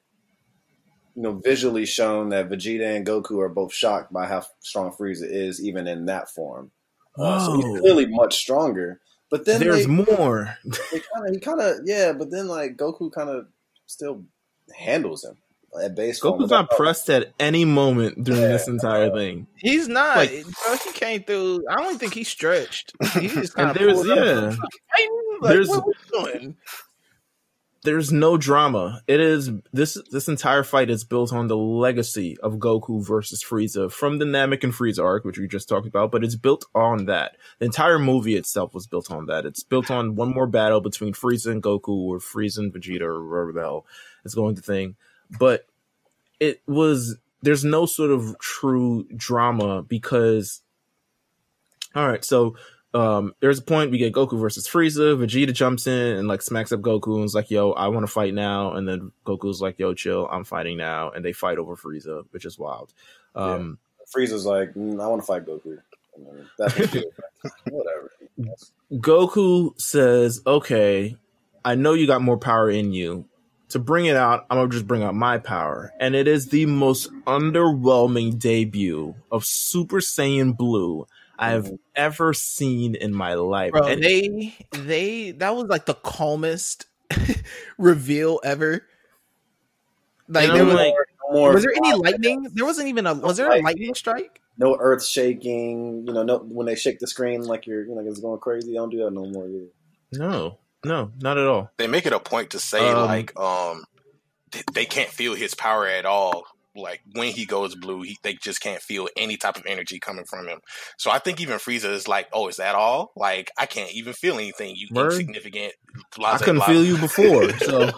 you 1.16 1.24
know, 1.24 1.34
visually 1.44 1.86
shown 1.86 2.30
that 2.30 2.50
Vegeta 2.50 2.96
and 2.96 3.06
Goku 3.06 3.40
are 3.42 3.50
both 3.50 3.74
shocked 3.74 4.14
by 4.14 4.28
how 4.28 4.46
strong 4.62 4.92
Frieza 4.94 5.26
is, 5.30 5.62
even 5.64 5.86
in 5.88 6.06
that 6.06 6.30
form. 6.30 6.72
Uh, 7.18 7.46
so 7.46 7.56
he's 7.58 7.80
clearly 7.82 8.06
much 8.06 8.38
stronger. 8.38 9.02
But 9.30 9.44
then 9.46 9.60
There's 9.60 9.86
they, 9.86 9.92
more. 9.92 10.56
they 10.64 11.02
kinda, 11.02 11.32
he 11.34 11.40
kind 11.40 11.60
of, 11.60 11.80
yeah. 11.84 12.14
But 12.14 12.32
then 12.32 12.48
like 12.48 12.78
Goku 12.78 13.12
kind 13.12 13.30
of 13.30 13.48
still 13.88 14.24
handles 14.74 15.26
him 15.26 15.36
at 15.84 15.96
base. 15.96 16.20
form. 16.20 16.40
Goku's 16.40 16.50
not 16.50 16.70
pressed 16.72 17.10
at 17.10 17.34
any 17.42 17.66
moment 17.66 18.24
during 18.24 18.42
Yeah. 18.42 18.48
this 18.48 18.70
entire 18.70 19.10
thing. 19.12 19.48
He's 19.58 19.90
not. 19.90 20.16
Like- 20.16 20.32
bro, 20.64 20.76
he 20.78 20.92
came 20.94 21.24
through. 21.24 21.66
I 21.70 21.76
don't 21.76 22.00
think 22.00 22.14
he 22.14 22.24
stretched. 22.24 22.94
He 23.20 23.28
just 23.28 23.54
kind 23.56 23.70
of 23.72 23.78
there's 23.78 23.94
pulled 23.96 24.12
up. 24.12 24.18
yeah, 24.18 24.56
Like, 25.42 25.52
there's- 25.52 25.68
what 25.68 25.86
we 25.86 25.94
doing? 26.24 26.58
There's 27.84 28.12
no 28.12 28.38
drama. 28.38 29.02
It 29.08 29.20
is 29.20 29.52
this 29.74 29.98
this 30.12 30.28
entire 30.28 30.64
fight 30.64 30.90
is 30.90 31.04
built 31.04 31.34
on 31.34 31.48
the 31.48 31.58
legacy 31.58 32.38
of 32.44 32.56
Goku 32.56 33.06
versus 33.06 33.44
Frieza 33.44 33.92
from 33.92 34.20
the 34.20 34.26
Namek 34.26 34.64
and 34.64 34.74
Frieza 34.74 35.04
arc, 35.04 35.26
which 35.26 35.40
we 35.40 35.48
just 35.48 35.68
talked 35.68 35.88
about, 35.88 36.12
but 36.12 36.24
it's 36.24 36.36
built 36.36 36.66
on 36.76 37.06
that. 37.06 37.38
The 37.60 37.66
entire 37.66 37.98
movie 37.98 38.36
itself 38.36 38.74
was 38.76 38.86
built 38.86 39.12
on 39.12 39.26
that. 39.26 39.46
It's 39.46 39.64
built 39.64 39.90
on 39.90 40.16
one 40.16 40.34
more 40.34 40.48
battle 40.48 40.80
between 40.80 41.14
Frieza 41.14 41.52
and 41.52 41.64
Goku, 41.64 41.90
or 41.90 42.20
Frieza 42.20 42.60
and 42.60 42.74
Vegeta, 42.74 43.02
or 43.02 43.28
whatever 43.28 43.52
the 43.52 43.62
hell 43.62 43.86
is 44.26 44.36
going 44.36 44.56
to 44.56 44.62
thing. 44.62 44.96
But 45.40 45.66
it 46.40 46.62
was 46.68 47.18
there's 47.42 47.66
no 47.66 47.88
sort 47.88 48.12
of 48.12 48.38
true 48.40 49.08
drama 49.16 49.82
because 49.82 50.62
all 51.96 52.08
right, 52.08 52.24
so 52.24 52.56
um, 52.94 53.34
there's 53.40 53.60
a 53.60 53.64
point 53.64 53.92
we 53.92 53.98
get 53.98 54.14
Goku 54.14 54.40
versus 54.40 54.68
Frieza. 54.68 55.18
Vegeta 55.18 55.54
jumps 55.54 55.88
in 55.88 56.18
and 56.18 56.28
like 56.28 56.42
smacks 56.42 56.72
up 56.72 56.82
Goku 56.82 57.16
and 57.16 57.26
is 57.26 57.34
like, 57.34 57.50
"Yo, 57.50 57.72
I 57.72 57.88
want 57.88 58.06
to 58.06 58.12
fight 58.12 58.34
now." 58.34 58.74
And 58.74 58.88
then 58.88 59.12
Goku's 59.26 59.62
like, 59.62 59.80
"Yo, 59.80 59.94
chill, 59.94 60.28
I'm 60.30 60.44
fighting 60.44 60.78
now," 60.78 61.10
and 61.10 61.24
they 61.24 61.32
fight 61.32 61.58
over 61.58 61.76
Frieza, 61.76 62.26
which 62.32 62.46
is 62.46 62.60
wild. 62.60 62.94
Um, 63.34 63.78
Frieza's 64.14 64.46
like, 64.46 64.74
mm, 64.74 65.02
I 65.02 65.08
want 65.08 65.22
to 65.22 65.26
fight 65.26 65.46
Goku. 65.46 65.78
That's 66.58 66.78
whatever. 67.70 68.12
Goku 68.92 69.80
says, 69.80 70.42
"Okay, 70.46 71.16
I 71.64 71.76
know 71.76 71.94
you 71.94 72.08
got 72.08 72.22
more 72.22 72.38
power 72.38 72.70
in 72.70 72.92
you. 72.92 73.26
To 73.70 73.80
bring 73.80 74.06
it 74.06 74.18
out, 74.18 74.46
I'm 74.50 74.58
gonna 74.58 74.70
just 74.70 74.88
bring 74.88 75.02
out 75.02 75.16
my 75.16 75.38
power." 75.38 75.94
And 75.98 76.14
it 76.14 76.28
is 76.28 76.50
the 76.50 76.66
most 76.66 77.10
underwhelming 77.26 78.38
debut 78.38 79.16
of 79.32 79.46
Super 79.46 80.02
Saiyan 80.02 80.58
Blue 80.58 81.08
I've 81.42 81.72
ever 81.96 82.34
seen 82.34 82.96
in 82.96 83.14
my 83.14 83.34
life. 83.34 83.72
Bro, 83.72 83.88
And- 83.88 84.04
they 84.04 84.56
they 84.72 85.32
that 85.32 85.56
was 85.56 85.66
like 85.66 85.86
the 85.86 85.96
calmest 85.96 86.86
reveal 87.78 88.40
ever. 88.44 88.84
Like 90.28 90.52
there 90.54 90.64
was, 90.66 90.76
like, 90.76 90.94
No 91.30 91.34
more 91.40 91.54
was 91.54 91.64
there 91.64 91.74
any 91.76 91.92
fly- 91.92 92.12
lightning? 92.12 92.48
There 92.54 92.66
wasn't 92.66 92.88
even 92.88 93.06
a 93.08 93.14
was 93.16 93.38
there 93.38 93.48
a 93.48 93.50
lightning. 93.50 93.66
lightning 93.66 93.94
strike? 93.96 94.40
No 94.58 94.78
earth 94.80 95.04
shaking. 95.06 96.06
You 96.08 96.14
know, 96.14 96.24
no 96.24 96.38
when 96.40 96.68
they 96.68 96.76
shake 96.76 97.00
the 97.00 97.08
screen 97.08 97.42
like 97.44 97.66
you're, 97.68 97.86
you 97.86 97.96
know, 97.96 98.02
it's 98.06 98.20
going 98.20 98.40
crazy. 98.40 98.72
I 98.72 98.76
Don't 98.76 98.90
do 98.90 99.04
that 99.04 99.12
no 99.12 99.26
more. 99.26 99.48
Either. 99.48 99.68
no, 100.14 100.60
no, 100.86 101.12
not 101.20 101.38
at 101.38 101.48
all. 101.48 101.72
They 101.78 101.88
make 101.88 102.06
it 102.06 102.14
a 102.14 102.20
point 102.20 102.52
to 102.52 102.60
say 102.60 102.88
Um, 102.90 103.06
like 103.08 103.38
um 103.40 103.84
they 104.74 104.86
can't 104.86 105.10
feel 105.10 105.34
his 105.36 105.54
power 105.56 105.88
at 105.88 106.06
all. 106.06 106.44
Like 106.76 107.02
when 107.14 107.34
he 107.34 107.46
goes 107.46 107.76
blue, 107.76 108.02
he, 108.04 108.18
they 108.24 108.34
just 108.34 108.62
can't 108.62 108.82
feel 108.82 109.10
any 109.18 109.36
type 109.36 109.58
of 109.58 109.66
energy 109.66 110.00
coming 110.00 110.26
from 110.26 110.48
him. 110.48 110.60
So 110.98 111.12
I 111.12 111.20
think 111.20 111.42
even 111.42 111.58
Frieza 111.58 111.92
is 111.92 112.08
like, 112.08 112.28
"Oh, 112.32 112.48
is 112.48 112.58
that 112.58 112.76
all? 112.76 113.12
Like 113.16 113.52
I 113.58 113.66
can't 113.66 113.92
even 113.94 114.14
feel 114.14 114.36
anything. 114.36 114.76
You 114.76 114.88
Word. 114.92 115.12
insignificant." 115.12 115.74
I 116.24 116.38
couldn't 116.38 116.64
feel 116.64 116.86
you 116.86 116.98
before, 116.98 117.50
so 117.60 117.92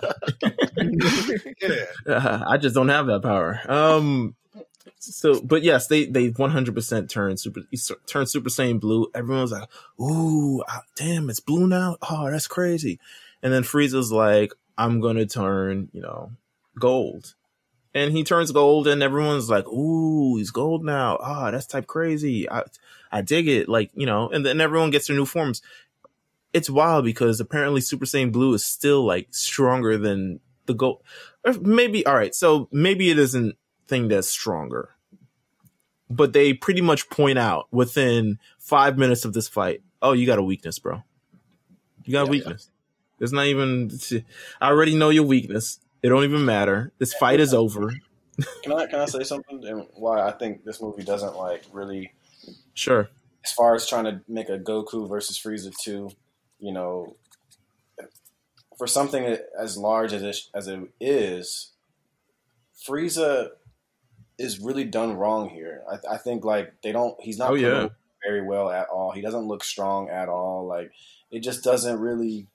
yeah. 2.07 2.43
I 2.47 2.57
just 2.57 2.73
don't 2.73 2.89
have 2.89 3.05
that 3.07 3.21
power. 3.21 3.59
Um, 3.67 4.35
so, 4.99 5.41
but 5.41 5.63
yes, 5.63 5.87
they 5.87 6.05
they 6.05 6.31
100% 6.31 7.09
turn 7.09 7.37
super 7.37 7.61
turn 8.07 8.25
Super 8.25 8.49
Saiyan 8.49 8.79
blue. 8.79 9.07
Everyone's 9.13 9.51
like, 9.51 9.69
"Ooh, 10.01 10.63
damn, 10.95 11.29
it's 11.29 11.39
blue 11.39 11.67
now! 11.67 11.97
Oh, 12.09 12.31
that's 12.31 12.47
crazy!" 12.47 12.99
And 13.41 13.53
then 13.53 13.63
Frieza's 13.63 14.11
like, 14.11 14.53
"I'm 14.77 14.99
gonna 14.99 15.25
turn, 15.25 15.89
you 15.93 16.01
know, 16.01 16.31
gold." 16.79 17.35
And 17.95 18.11
he 18.11 18.23
turns 18.23 18.51
gold, 18.51 18.87
and 18.87 19.03
everyone's 19.03 19.49
like, 19.49 19.67
"Ooh, 19.67 20.37
he's 20.37 20.49
gold 20.49 20.83
now! 20.83 21.17
Ah, 21.21 21.51
that's 21.51 21.67
type 21.67 21.85
crazy. 21.85 22.49
I, 22.49 22.63
I 23.11 23.21
dig 23.21 23.47
it." 23.47 23.69
Like, 23.69 23.91
you 23.93 24.07
know, 24.07 24.29
and 24.29 24.43
then 24.45 24.59
everyone 24.59 24.89
gets 24.89 25.07
their 25.07 25.15
new 25.15 25.25
forms. 25.25 25.61
It's 26.53 26.69
wild 26.69 27.05
because 27.05 27.39
apparently 27.39 27.81
Super 27.81 28.05
Saiyan 28.05 28.31
Blue 28.31 28.53
is 28.55 28.65
still 28.65 29.03
like 29.05 29.27
stronger 29.31 29.97
than 29.97 30.39
the 30.65 30.73
gold. 30.73 31.03
Maybe 31.61 32.03
all 32.05 32.15
right, 32.15 32.33
so 32.33 32.67
maybe 32.71 33.11
it 33.11 33.19
isn't 33.19 33.57
thing 33.87 34.07
that's 34.07 34.27
stronger, 34.29 34.89
but 36.09 36.33
they 36.33 36.53
pretty 36.53 36.81
much 36.81 37.09
point 37.09 37.37
out 37.37 37.67
within 37.71 38.39
five 38.57 38.97
minutes 38.97 39.23
of 39.25 39.33
this 39.33 39.47
fight, 39.47 39.81
"Oh, 40.01 40.13
you 40.13 40.25
got 40.25 40.39
a 40.39 40.43
weakness, 40.43 40.79
bro. 40.79 41.03
You 42.05 42.13
got 42.13 42.25
Yeah. 42.25 42.31
weakness. 42.31 42.69
It's 43.19 43.31
not 43.31 43.45
even. 43.45 43.91
I 44.59 44.69
already 44.69 44.95
know 44.95 45.09
your 45.09 45.23
weakness. 45.25 45.79
It 46.03 46.09
don't 46.09 46.23
even 46.25 46.43
matter. 46.45 46.91
This 46.99 47.13
fight 47.13 47.39
is 47.39 47.53
over. 47.53 47.93
Can 48.63 48.73
I 48.73 48.85
can 48.87 48.99
I 48.99 49.05
say 49.05 49.23
something? 49.23 49.65
And 49.65 49.87
why 49.95 50.21
I 50.21 50.31
think 50.31 50.63
this 50.65 50.81
movie 50.81 51.03
doesn't 51.03 51.35
like 51.37 51.63
really, 51.71 52.13
Sure. 52.73 53.09
as 53.45 53.51
far 53.53 53.73
as 53.75 53.87
trying 53.87 54.03
to 54.05 54.21
make 54.27 54.49
a 54.49 54.59
Goku 54.59 55.07
versus 55.07 55.39
Frieza 55.39 55.71
two, 55.81 56.11
you 56.59 56.73
know, 56.73 57.15
for 58.77 58.87
something 58.87 59.37
as 59.57 59.77
large 59.77 60.13
as 60.13 60.23
it, 60.23 60.37
as 60.53 60.67
it 60.67 60.79
is, 60.99 61.71
Frieza 62.87 63.49
is 64.37 64.59
really 64.59 64.83
done 64.83 65.15
wrong 65.15 65.49
here. 65.49 65.83
I, 65.89 66.15
I 66.15 66.17
think 66.17 66.43
like 66.43 66.73
they 66.81 66.91
don't. 66.91 67.15
He's 67.21 67.37
not 67.37 67.51
Oh, 67.51 67.53
yeah. 67.55 67.89
very 68.25 68.41
well 68.41 68.69
at 68.69 68.87
all. 68.89 69.11
He 69.11 69.21
doesn't 69.21 69.45
look 69.47 69.63
strong 69.63 70.09
at 70.09 70.27
all. 70.27 70.65
Like 70.65 70.91
it 71.31 71.39
just 71.41 71.63
doesn't 71.63 71.99
really. 71.99 72.47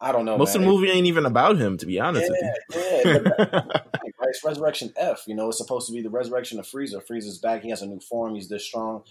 I 0.00 0.12
don't 0.12 0.24
know. 0.24 0.38
Most 0.38 0.54
of 0.54 0.62
the 0.62 0.66
movie 0.66 0.90
ain't 0.90 1.06
even 1.06 1.26
about 1.26 1.58
him, 1.58 1.76
to 1.78 1.86
be 1.86 2.00
honest 2.00 2.30
Yeah, 2.30 2.52
with 2.70 2.84
yeah. 3.04 3.12
you. 3.12 3.20
but 3.20 3.36
that- 3.36 3.84
right? 4.20 4.28
It's 4.30 4.44
Resurrection 4.44 4.92
F. 4.96 5.24
You 5.26 5.34
know, 5.34 5.48
it's 5.48 5.58
supposed 5.58 5.86
to 5.88 5.92
be 5.92 6.00
the 6.02 6.10
resurrection 6.10 6.58
of 6.58 6.66
Frieza. 6.66 7.02
Frieza's 7.06 7.38
back. 7.38 7.62
He 7.62 7.70
has 7.70 7.82
a 7.82 7.86
new 7.86 8.00
form. 8.00 8.34
He's 8.34 8.48
this 8.48 8.64
strong. 8.64 9.02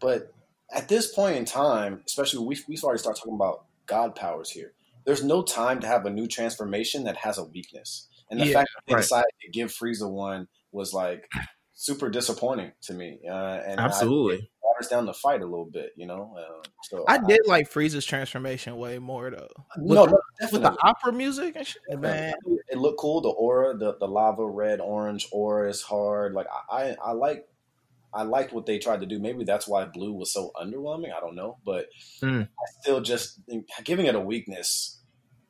But 0.00 0.32
at 0.72 0.88
this 0.88 1.12
point 1.12 1.36
in 1.36 1.44
time, 1.44 2.02
especially 2.06 2.44
we 2.46 2.58
we 2.68 2.76
already 2.82 2.98
start 2.98 3.16
talking 3.16 3.34
about 3.34 3.64
God 3.86 4.14
powers 4.14 4.50
here. 4.50 4.72
There's 5.04 5.22
no 5.24 5.42
time 5.42 5.80
to 5.80 5.86
have 5.86 6.04
a 6.06 6.10
new 6.10 6.26
transformation 6.26 7.04
that 7.04 7.16
has 7.18 7.38
a 7.38 7.44
weakness. 7.44 8.08
And 8.30 8.40
the 8.40 8.46
Yeah, 8.46 8.52
fact 8.54 8.70
that 8.74 8.82
they 8.88 8.94
right. 8.94 9.00
decided 9.02 9.30
to 9.42 9.50
give 9.50 9.70
Frieza 9.72 10.10
one 10.10 10.48
was 10.72 10.92
like 10.92 11.28
super 11.74 12.08
disappointing 12.10 12.72
to 12.82 12.94
me. 12.94 13.20
Uh, 13.28 13.32
and 13.34 13.80
I- 13.80 13.84
Absolutely. 13.84 14.50
Waters 14.76 14.88
down 14.88 15.06
the 15.06 15.14
fight 15.14 15.40
a 15.42 15.46
little 15.46 15.64
bit. 15.70 15.90
You 15.96 16.06
know. 16.06 16.34
Uh, 16.38 16.62
so 16.84 17.04
I 17.08 17.18
did 17.18 17.40
like 17.46 17.70
Frieza's 17.70 18.04
transformation 18.04 18.76
way 18.76 18.98
more 18.98 19.30
though. 19.30 19.48
With, 19.78 19.94
No, 19.96 20.04
no, 20.06 20.18
with 20.52 20.62
the 20.62 20.76
opera 20.82 21.12
music 21.12 21.56
and 21.56 21.66
shit, 21.66 21.82
man. 21.98 22.34
it 22.68 22.78
looked 22.78 22.98
cool. 22.98 23.20
The 23.20 23.30
aura, 23.30 23.76
the 23.76 23.96
the 23.98 24.08
lava 24.08 24.46
red 24.46 24.80
orange 24.80 25.28
aura 25.32 25.68
is 25.68 25.82
hard. 25.82 26.34
Like 26.34 26.46
I, 26.70 26.76
I, 26.82 26.96
I 27.06 27.12
like, 27.12 27.46
I 28.12 28.22
liked 28.22 28.52
what 28.52 28.66
they 28.66 28.78
tried 28.78 29.00
to 29.00 29.06
do. 29.06 29.18
Maybe 29.18 29.44
that's 29.44 29.68
why 29.68 29.84
blue 29.84 30.12
was 30.12 30.32
so 30.32 30.52
underwhelming. 30.56 31.14
I 31.16 31.20
don't 31.20 31.34
know, 31.36 31.58
but 31.64 31.86
Hmm. 32.20 32.42
I 32.42 32.80
still 32.80 33.00
just 33.00 33.40
giving 33.84 34.06
it 34.06 34.14
a 34.14 34.20
weakness 34.20 35.00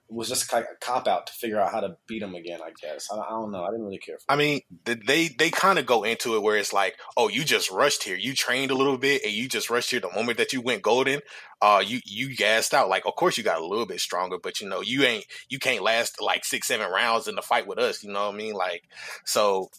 was 0.08 0.28
just 0.28 0.48
kind 0.48 0.64
of 0.64 0.70
a 0.70 0.84
cop 0.84 1.08
out 1.08 1.26
to 1.26 1.32
figure 1.32 1.60
out 1.60 1.72
how 1.72 1.80
to 1.80 1.96
beat 2.06 2.22
him 2.22 2.34
again. 2.34 2.60
I 2.62 2.70
guess 2.80 3.08
I, 3.10 3.18
I 3.18 3.30
don't 3.30 3.50
know. 3.50 3.64
I 3.64 3.70
didn't 3.70 3.84
really 3.84 3.98
care. 3.98 4.18
I 4.28 4.36
mean, 4.36 4.60
they 4.84 5.28
they 5.28 5.50
kind 5.50 5.78
of 5.78 5.86
go 5.86 6.04
into 6.04 6.36
it 6.36 6.42
where 6.42 6.56
it's 6.56 6.72
like, 6.72 6.96
oh, 7.16 7.28
you 7.28 7.44
just 7.44 7.70
rushed 7.70 8.04
here. 8.04 8.16
You 8.16 8.34
trained 8.34 8.70
a 8.70 8.76
little 8.76 8.98
bit, 8.98 9.22
and 9.24 9.32
you 9.32 9.48
just 9.48 9.70
rushed 9.70 9.90
here. 9.90 10.00
The 10.00 10.10
moment 10.10 10.38
that 10.38 10.52
you 10.52 10.60
went 10.60 10.82
golden, 10.82 11.20
uh, 11.60 11.82
you 11.84 12.00
you 12.04 12.36
gassed 12.36 12.74
out. 12.74 12.88
Like, 12.88 13.06
of 13.06 13.16
course, 13.16 13.36
you 13.36 13.44
got 13.44 13.60
a 13.60 13.66
little 13.66 13.86
bit 13.86 14.00
stronger, 14.00 14.38
but 14.42 14.60
you 14.60 14.68
know, 14.68 14.80
you 14.80 15.02
ain't 15.04 15.26
you 15.48 15.58
can't 15.58 15.82
last 15.82 16.20
like 16.20 16.44
six 16.44 16.68
seven 16.68 16.90
rounds 16.90 17.28
in 17.28 17.34
the 17.34 17.42
fight 17.42 17.66
with 17.66 17.78
us. 17.78 18.02
You 18.02 18.12
know 18.12 18.26
what 18.26 18.34
I 18.34 18.38
mean? 18.38 18.54
Like, 18.54 18.82
so 19.24 19.70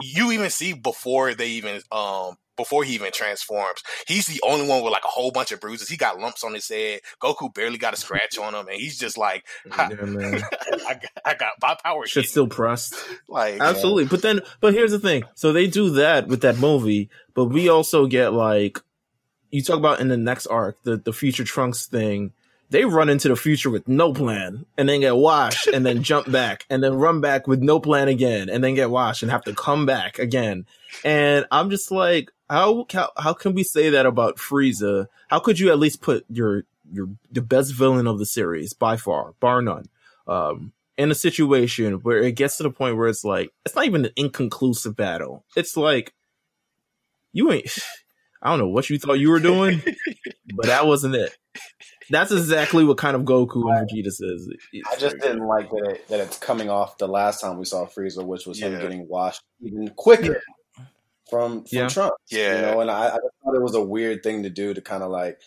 you 0.00 0.32
even 0.32 0.50
see 0.50 0.72
before 0.72 1.34
they 1.34 1.48
even 1.48 1.80
um 1.90 2.36
before 2.62 2.84
he 2.84 2.94
even 2.94 3.10
transforms, 3.12 3.82
he's 4.06 4.26
the 4.26 4.40
only 4.44 4.68
one 4.68 4.84
with 4.84 4.92
like 4.92 5.04
a 5.04 5.08
whole 5.08 5.32
bunch 5.32 5.50
of 5.50 5.60
bruises. 5.60 5.88
He 5.88 5.96
got 5.96 6.20
lumps 6.20 6.44
on 6.44 6.54
his 6.54 6.68
head. 6.68 7.00
Goku 7.20 7.52
barely 7.52 7.76
got 7.76 7.92
a 7.92 7.96
scratch 7.96 8.38
on 8.38 8.54
him, 8.54 8.68
and 8.68 8.76
he's 8.76 8.98
just 8.98 9.18
like, 9.18 9.44
ha, 9.68 9.88
Yeah, 9.90 10.04
man. 10.04 10.40
I, 10.88 10.94
got, 10.94 11.10
I 11.24 11.34
got 11.34 11.52
my 11.60 11.76
power. 11.82 12.06
Shit's 12.06 12.30
still 12.30 12.46
pressed. 12.46 12.94
like, 13.28 13.60
Absolutely. 13.60 14.04
But 14.04 14.22
then, 14.22 14.42
but 14.60 14.74
here's 14.74 14.92
the 14.92 15.00
thing. 15.00 15.24
So 15.34 15.52
they 15.52 15.66
do 15.66 15.90
that 15.90 16.28
with 16.28 16.42
that 16.42 16.58
movie, 16.58 17.10
but 17.34 17.46
we 17.46 17.68
also 17.68 18.06
get 18.06 18.32
like, 18.32 18.78
you 19.50 19.60
talk 19.60 19.78
about 19.78 20.00
in 20.00 20.06
the 20.06 20.16
next 20.16 20.46
arc, 20.46 20.80
the, 20.84 20.96
the 20.96 21.12
future 21.12 21.44
Trunks 21.44 21.86
thing. 21.86 22.32
They 22.72 22.86
run 22.86 23.10
into 23.10 23.28
the 23.28 23.36
future 23.36 23.68
with 23.68 23.86
no 23.86 24.14
plan 24.14 24.64
and 24.78 24.88
then 24.88 25.00
get 25.00 25.14
washed 25.14 25.66
and 25.66 25.84
then 25.84 26.02
jump 26.02 26.30
back 26.32 26.64
and 26.70 26.82
then 26.82 26.94
run 26.94 27.20
back 27.20 27.46
with 27.46 27.60
no 27.60 27.78
plan 27.78 28.08
again 28.08 28.48
and 28.48 28.64
then 28.64 28.74
get 28.74 28.88
washed 28.88 29.22
and 29.22 29.30
have 29.30 29.44
to 29.44 29.54
come 29.54 29.84
back 29.84 30.18
again. 30.18 30.64
And 31.04 31.44
I'm 31.50 31.68
just 31.68 31.90
like, 31.90 32.32
how, 32.48 32.86
how, 32.90 33.10
how 33.18 33.34
can 33.34 33.52
we 33.52 33.62
say 33.62 33.90
that 33.90 34.06
about 34.06 34.38
Frieza? 34.38 35.08
How 35.28 35.38
could 35.38 35.58
you 35.58 35.70
at 35.70 35.78
least 35.78 36.00
put 36.00 36.24
your, 36.30 36.64
your, 36.90 37.10
the 37.30 37.42
best 37.42 37.74
villain 37.74 38.06
of 38.06 38.18
the 38.18 38.24
series 38.24 38.72
by 38.72 38.96
far, 38.96 39.34
bar 39.38 39.60
none, 39.60 39.84
um, 40.26 40.72
in 40.96 41.10
a 41.10 41.14
situation 41.14 41.96
where 41.96 42.22
it 42.22 42.36
gets 42.36 42.56
to 42.56 42.62
the 42.62 42.70
point 42.70 42.96
where 42.96 43.08
it's 43.08 43.22
like 43.22 43.52
it's 43.66 43.74
not 43.74 43.84
even 43.84 44.06
an 44.06 44.12
inconclusive 44.16 44.96
battle. 44.96 45.44
It's 45.56 45.76
like 45.76 46.14
you 47.34 47.52
ain't. 47.52 47.68
I 48.42 48.50
don't 48.50 48.58
know 48.58 48.68
what 48.68 48.90
you 48.90 48.98
thought 48.98 49.20
you 49.20 49.30
were 49.30 49.38
doing, 49.40 49.82
but 50.56 50.66
that 50.66 50.86
wasn't 50.86 51.14
it. 51.14 51.36
That's 52.10 52.32
exactly 52.32 52.84
what 52.84 52.98
kind 52.98 53.16
of 53.16 53.22
Goku 53.22 53.64
and 53.74 53.88
Vegeta 53.88 54.10
says. 54.12 54.48
I 54.90 54.96
just 54.96 55.18
didn't 55.18 55.46
like 55.46 55.70
that, 55.70 55.90
it, 55.90 56.08
that 56.08 56.20
it's 56.20 56.38
coming 56.38 56.68
off 56.68 56.98
the 56.98 57.08
last 57.08 57.40
time 57.40 57.58
we 57.58 57.64
saw 57.64 57.86
Frieza, 57.86 58.24
which 58.24 58.46
was 58.46 58.60
him 58.60 58.78
getting 58.80 59.08
washed 59.08 59.42
even 59.60 59.88
quicker 59.96 60.42
from, 61.30 61.64
from 61.64 61.64
Yeah. 61.70 61.88
Trunks. 61.88 62.16
Yeah. 62.30 62.56
You 62.56 62.62
know, 62.62 62.80
and 62.80 62.90
I, 62.90 63.06
I 63.06 63.10
just 63.10 63.34
thought 63.42 63.54
it 63.54 63.62
was 63.62 63.74
a 63.74 63.82
weird 63.82 64.22
thing 64.22 64.42
to 64.42 64.50
do 64.50 64.74
to 64.74 64.80
kind 64.80 65.02
of 65.02 65.10
like 65.10 65.40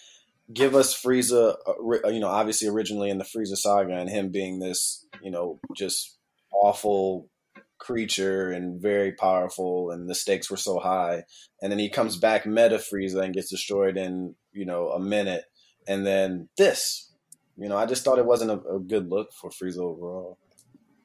give 0.52 0.76
us 0.76 1.00
Frieza, 1.00 1.56
uh, 1.68 2.08
you 2.08 2.20
know, 2.20 2.30
obviously 2.30 2.68
originally 2.68 3.10
in 3.10 3.18
the 3.18 3.26
Frieza 3.26 3.58
saga 3.58 3.94
and 3.94 4.10
him 4.10 4.32
being 4.32 4.60
this, 4.60 5.06
you 5.22 5.32
know, 5.32 5.60
just 5.76 6.18
awful 6.52 7.30
creature 7.78 8.52
and 8.52 8.82
very 8.82 9.12
powerful 9.12 9.92
and 9.92 10.10
the 10.10 10.16
stakes 10.16 10.50
were 10.50 10.58
so 10.58 10.80
high 10.80 11.24
and 11.62 11.72
then 11.72 11.78
he 11.78 11.90
comes 11.90 12.16
back 12.16 12.46
Mecha 12.46 12.80
Frieza 12.80 13.22
and 13.22 13.34
gets 13.34 13.50
destroyed 13.50 13.98
in 13.98 14.34
you 14.54 14.66
know 14.66 14.90
a 14.90 15.00
minute 15.00 15.44
and 15.88 16.06
then 16.06 16.48
this 16.58 17.12
you 17.58 17.68
know 17.70 17.78
I 17.78 17.86
just 17.86 18.04
thought 18.04 18.20
it 18.20 18.26
wasn't 18.26 18.52
a, 18.52 18.60
a 18.76 18.80
good 18.80 19.10
look 19.10 19.32
for 19.34 19.50
Frieza 19.50 19.80
overall 19.80 20.38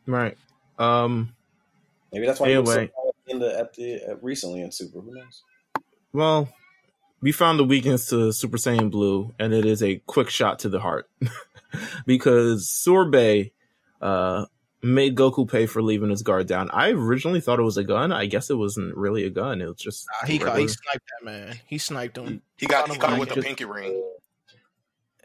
Right. 0.07 0.37
Um. 0.79 1.35
maybe 2.13 2.27
that's 2.27 2.41
why 2.41 2.49
he 2.51 2.57
was 2.59 2.73
so 2.73 2.89
in 3.29 3.39
the 3.39 3.59
at 3.59 3.75
the 3.75 3.95
at 4.09 4.23
recently 4.25 4.61
in 4.63 4.73
Super 4.73 5.01
who 5.01 5.15
knows 5.15 5.43
Well, 6.13 6.49
we 7.21 7.33
found 7.33 7.59
the 7.59 7.65
weakness 7.65 8.09
to 8.09 8.33
Super 8.33 8.57
Saiyan 8.57 8.91
Blue, 8.91 9.33
and 9.39 9.53
it 9.53 9.65
is 9.67 9.83
a 9.83 9.97
quick 10.07 10.31
shot 10.31 10.61
to 10.61 10.69
the 10.71 10.81
heart 10.81 11.09
because 12.07 12.69
Sorbet 12.69 13.53
uh, 14.01 14.47
made 14.83 15.15
Goku 15.17 15.49
pay 15.49 15.67
for 15.67 15.83
leaving 15.83 16.11
his 16.11 16.23
guard 16.23 16.47
down. 16.47 16.71
I 16.73 16.91
originally 16.91 17.41
thought 17.41 17.59
it 17.61 17.63
was 17.65 17.77
a 17.77 17.85
gun. 17.85 18.11
I 18.13 18.27
guess 18.27 18.51
it 18.51 18.55
wasn't 18.57 18.97
really 18.97 19.25
a 19.25 19.31
gun. 19.31 19.61
It 19.61 19.67
was 19.67 19.77
just 19.77 20.07
Nah, 20.23 20.27
he 20.29 20.39
caught, 20.39 20.59
he 20.59 20.67
sniped 20.67 21.05
that 21.21 21.25
man. 21.25 21.61
He 21.67 21.79
sniped 21.79 22.17
him. 22.17 22.43
He 22.57 22.67
got 22.67 22.91
he 22.91 22.97
got 22.99 23.13
him 23.13 23.19
with 23.19 23.29
Just- 23.29 23.37
the 23.41 23.43
pinky 23.47 23.65
ring. 23.67 24.03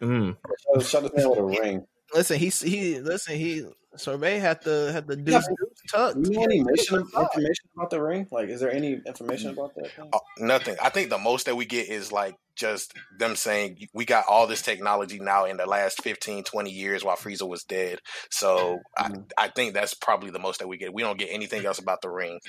Mm. 0.01 0.37
shut, 0.73 0.85
shut 0.85 1.03
his 1.03 1.13
man 1.13 1.29
with 1.29 1.39
a 1.39 1.43
ring 1.43 1.85
Listen, 2.13 2.37
he 2.37 2.49
he 2.49 2.99
listen. 2.99 3.35
He 3.35 3.65
Sorbet 3.97 4.39
had 4.39 4.61
to 4.61 4.91
had 4.91 5.07
the 5.07 5.21
Yeah, 5.25 5.41
tucked. 5.89 6.21
Do 6.21 6.31
you 6.31 6.41
any 6.43 6.57
information, 6.57 6.97
information 6.99 7.65
about 7.75 7.89
the 7.89 8.01
ring 8.01 8.27
like 8.31 8.49
is 8.49 8.59
there 8.59 8.71
any 8.71 9.01
information 9.05 9.51
about 9.51 9.73
that 9.75 9.91
thing? 9.95 10.09
Oh, 10.13 10.19
nothing. 10.37 10.75
I 10.81 10.89
think 10.89 11.09
the 11.09 11.17
most 11.17 11.45
that 11.45 11.55
we 11.55 11.65
get 11.65 11.87
is 11.89 12.11
like 12.11 12.35
just 12.55 12.93
them 13.17 13.35
saying 13.35 13.87
we 13.93 14.05
got 14.05 14.25
all 14.29 14.47
this 14.47 14.61
technology 14.61 15.19
now 15.19 15.45
in 15.45 15.57
the 15.57 15.65
last 15.65 16.01
15, 16.03 16.43
20 16.43 16.69
years 16.69 17.03
while 17.03 17.15
Frieza 17.17 17.47
was 17.47 17.63
dead. 17.63 17.99
So 18.29 18.79
I, 18.97 19.09
Mhm. 19.09 19.31
I 19.37 19.47
think 19.49 19.73
that's 19.73 19.93
probably 19.93 20.29
the 20.29 20.39
most 20.39 20.59
that 20.59 20.67
we 20.67 20.77
get. 20.77 20.93
We 20.93 21.01
don't 21.01 21.17
get 21.19 21.29
anything 21.31 21.65
else 21.65 21.79
about 21.79 22.01
the 22.01 22.09
ring. 22.09 22.39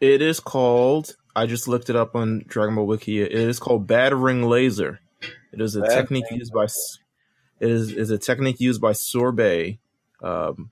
It 0.00 0.20
is 0.20 0.38
called. 0.38 1.16
I 1.34 1.46
just 1.46 1.66
looked 1.66 1.90
it 1.90 1.96
up 1.96 2.14
on 2.14 2.44
Dragon 2.46 2.74
Ball 2.74 2.86
Wiki. 2.86 3.22
It 3.22 3.32
is 3.32 3.58
called 3.58 3.86
Bad 3.86 4.12
Ring 4.12 4.42
Laser. 4.42 5.00
It 5.52 5.60
is 5.60 5.76
a 5.76 5.82
Bad 5.82 5.90
technique 5.90 6.30
used 6.30 6.52
by. 6.52 6.64
It 7.60 7.70
is 7.70 7.92
is 7.92 8.10
a 8.10 8.18
technique 8.18 8.60
used 8.60 8.80
by 8.80 8.92
Sorbet. 8.92 9.78
Um, 10.22 10.68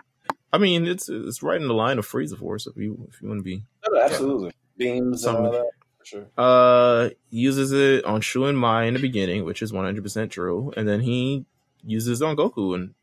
I 0.52 0.58
mean, 0.58 0.86
it's 0.86 1.08
it's 1.08 1.42
right 1.42 1.60
in 1.60 1.68
the 1.68 1.74
line 1.74 1.98
of 1.98 2.06
Frieza 2.06 2.38
Force. 2.38 2.66
If 2.66 2.76
you 2.76 3.08
if 3.08 3.20
you 3.20 3.28
want 3.28 3.40
to 3.40 3.44
be 3.44 3.62
No, 3.88 4.00
absolutely 4.00 4.52
beams 4.76 5.24
and 5.24 5.46
that 5.46 5.70
for 5.98 6.04
sure 6.04 6.26
uh 6.36 7.08
uses 7.30 7.72
it 7.72 8.04
on 8.04 8.20
Shu 8.20 8.44
and 8.44 8.58
Mai 8.58 8.84
in 8.84 8.94
the 8.94 9.00
beginning, 9.00 9.44
which 9.44 9.62
is 9.62 9.72
100% 9.72 10.30
true, 10.30 10.72
and 10.76 10.86
then 10.88 11.00
he 11.00 11.44
uses 11.84 12.20
it 12.20 12.24
on 12.24 12.36
Goku 12.36 12.74
and 12.74 12.94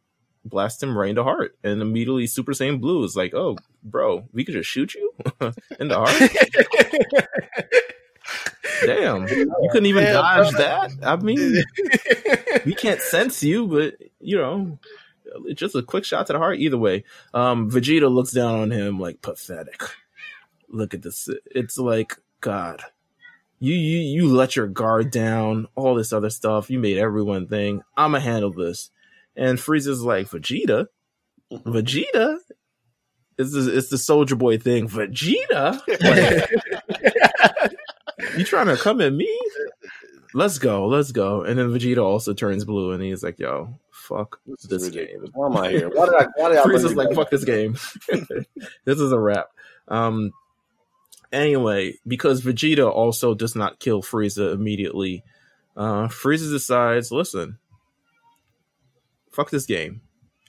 blasts 0.45 0.81
him 0.81 0.97
right 0.97 1.09
in 1.09 1.15
the 1.15 1.23
heart, 1.23 1.57
and 1.63 1.81
immediately 1.81 2.27
Super 2.27 2.51
Saiyan 2.53 2.79
Blue 2.79 3.03
is 3.03 3.15
like, 3.15 3.33
"Oh, 3.33 3.57
bro, 3.83 4.25
we 4.33 4.43
could 4.45 4.53
just 4.53 4.69
shoot 4.69 4.93
you 4.93 5.13
in 5.79 5.87
the 5.87 5.97
heart." 5.97 6.31
Damn, 8.85 9.27
you 9.27 9.69
couldn't 9.71 9.85
even 9.85 10.03
Damn, 10.03 10.13
dodge 10.13 10.51
bro. 10.51 10.59
that. 10.59 10.91
I 11.03 11.15
mean, 11.17 11.63
we 12.65 12.73
can't 12.73 13.01
sense 13.01 13.43
you, 13.43 13.67
but 13.67 13.95
you 14.19 14.37
know, 14.37 14.79
it's 15.45 15.59
just 15.59 15.75
a 15.75 15.81
quick 15.81 16.05
shot 16.05 16.27
to 16.27 16.33
the 16.33 16.39
heart. 16.39 16.59
Either 16.59 16.77
way, 16.77 17.03
um, 17.33 17.69
Vegeta 17.69 18.11
looks 18.13 18.31
down 18.31 18.59
on 18.59 18.71
him 18.71 18.99
like 18.99 19.21
pathetic. 19.21 19.81
Look 20.69 20.93
at 20.93 21.01
this. 21.01 21.29
It's 21.45 21.77
like 21.77 22.17
God. 22.41 22.81
You 23.59 23.73
you 23.73 23.99
you 23.99 24.27
let 24.27 24.55
your 24.55 24.67
guard 24.67 25.11
down. 25.11 25.67
All 25.75 25.95
this 25.95 26.11
other 26.11 26.29
stuff. 26.29 26.69
You 26.69 26.79
made 26.79 26.97
everyone 26.97 27.47
think 27.47 27.83
I'ma 27.95 28.19
handle 28.19 28.51
this. 28.51 28.89
And 29.35 29.57
Frieza's 29.57 30.01
like 30.03 30.29
Vegeta. 30.29 30.87
Vegeta. 31.51 32.37
It's 33.37 33.51
the, 33.51 33.75
it's 33.75 33.89
the 33.89 33.97
Soldier 33.97 34.35
Boy 34.35 34.57
thing. 34.57 34.87
Vegeta. 34.87 35.79
you 38.37 38.43
trying 38.43 38.67
to 38.67 38.77
come 38.77 39.01
at 39.01 39.13
me? 39.13 39.29
Let's 40.33 40.57
go, 40.57 40.87
let's 40.87 41.11
go. 41.11 41.43
And 41.43 41.59
then 41.59 41.69
Vegeta 41.69 42.03
also 42.03 42.33
turns 42.33 42.65
blue, 42.65 42.91
and 42.91 43.03
he's 43.03 43.23
like, 43.23 43.39
"Yo, 43.39 43.79
fuck 43.91 44.39
This 44.45 44.63
this 44.63 44.89
game." 44.89 45.25
Why 45.33 45.47
am 45.47 45.57
I 45.57 45.69
here? 45.69 45.89
Why 45.93 46.05
did 46.05 46.15
I? 46.15 46.27
Why 46.35 46.49
did 46.49 46.57
I? 46.57 46.63
bring 46.63 46.77
Frieza's 46.77 46.91
you 46.91 46.97
like, 46.97 47.13
"Fuck 47.13 47.29
this 47.29 47.43
game. 47.43 47.73
this 48.85 48.99
is 48.99 49.11
a 49.11 49.19
wrap." 49.19 49.49
Um. 49.87 50.31
Anyway, 51.31 51.97
because 52.07 52.41
Vegeta 52.41 52.89
also 52.89 53.33
does 53.33 53.55
not 53.55 53.79
kill 53.79 54.01
Frieza 54.03 54.53
immediately, 54.53 55.23
uh, 55.75 56.07
Frieza 56.07 56.49
decides, 56.51 57.11
"Listen, 57.11 57.59
fuck 59.31 59.51
this 59.51 59.65
game," 59.65 60.01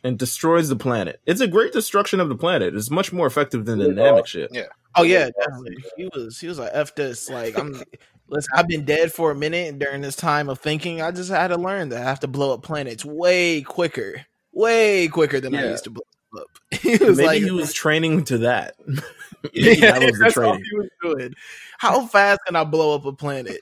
and 0.04 0.18
destroys 0.18 0.68
the 0.68 0.76
planet. 0.76 1.20
It's 1.26 1.40
a 1.40 1.48
great 1.48 1.72
destruction 1.72 2.20
of 2.20 2.28
the 2.28 2.36
planet. 2.36 2.76
It's 2.76 2.90
much 2.90 3.12
more 3.12 3.26
effective 3.26 3.64
than 3.64 3.78
the 3.78 3.86
Yeah. 3.86 3.94
Namek 3.94 4.26
shit. 4.26 4.56
Oh 4.94 5.02
yeah, 5.02 5.30
definitely. 5.40 5.76
He 5.96 6.08
was 6.14 6.38
he 6.38 6.46
was 6.46 6.58
like 6.58 6.70
f 6.72 6.94
this. 6.94 7.28
Like 7.28 7.58
I'm. 7.58 7.82
Listen, 8.28 8.52
I've 8.56 8.68
been 8.68 8.86
dead 8.86 9.12
for 9.12 9.30
a 9.30 9.34
minute, 9.34 9.68
and 9.68 9.78
during 9.78 10.00
this 10.00 10.16
time 10.16 10.48
of 10.48 10.58
thinking, 10.58 11.02
I 11.02 11.10
just 11.10 11.30
had 11.30 11.48
to 11.48 11.58
learn 11.58 11.90
that 11.90 12.00
I 12.00 12.04
have 12.04 12.20
to 12.20 12.26
blow 12.26 12.54
up 12.54 12.62
planets 12.62 13.04
way 13.04 13.60
quicker, 13.60 14.24
way 14.52 15.08
quicker 15.08 15.40
than 15.40 15.54
I 15.54 15.68
used 15.68 15.84
to 15.84 15.90
blow 15.90 16.06
up. 16.38 16.46
he 16.80 16.96
was 16.96 17.18
Maybe 17.18 17.26
like, 17.26 17.42
he 17.42 17.50
was 17.50 17.74
training 17.74 18.24
to 18.24 18.38
that. 18.38 18.76
yeah, 19.52 19.92
that 19.92 20.02
was 20.02 20.12
the 20.12 20.18
that's 20.24 20.36
all 20.38 20.44
training. 20.54 20.64
he 20.70 20.76
was 20.76 20.88
doing. 21.02 21.34
How 21.76 22.06
fast 22.06 22.40
can 22.46 22.56
I 22.56 22.64
blow 22.64 22.94
up 22.94 23.04
a 23.04 23.12
planet? 23.12 23.60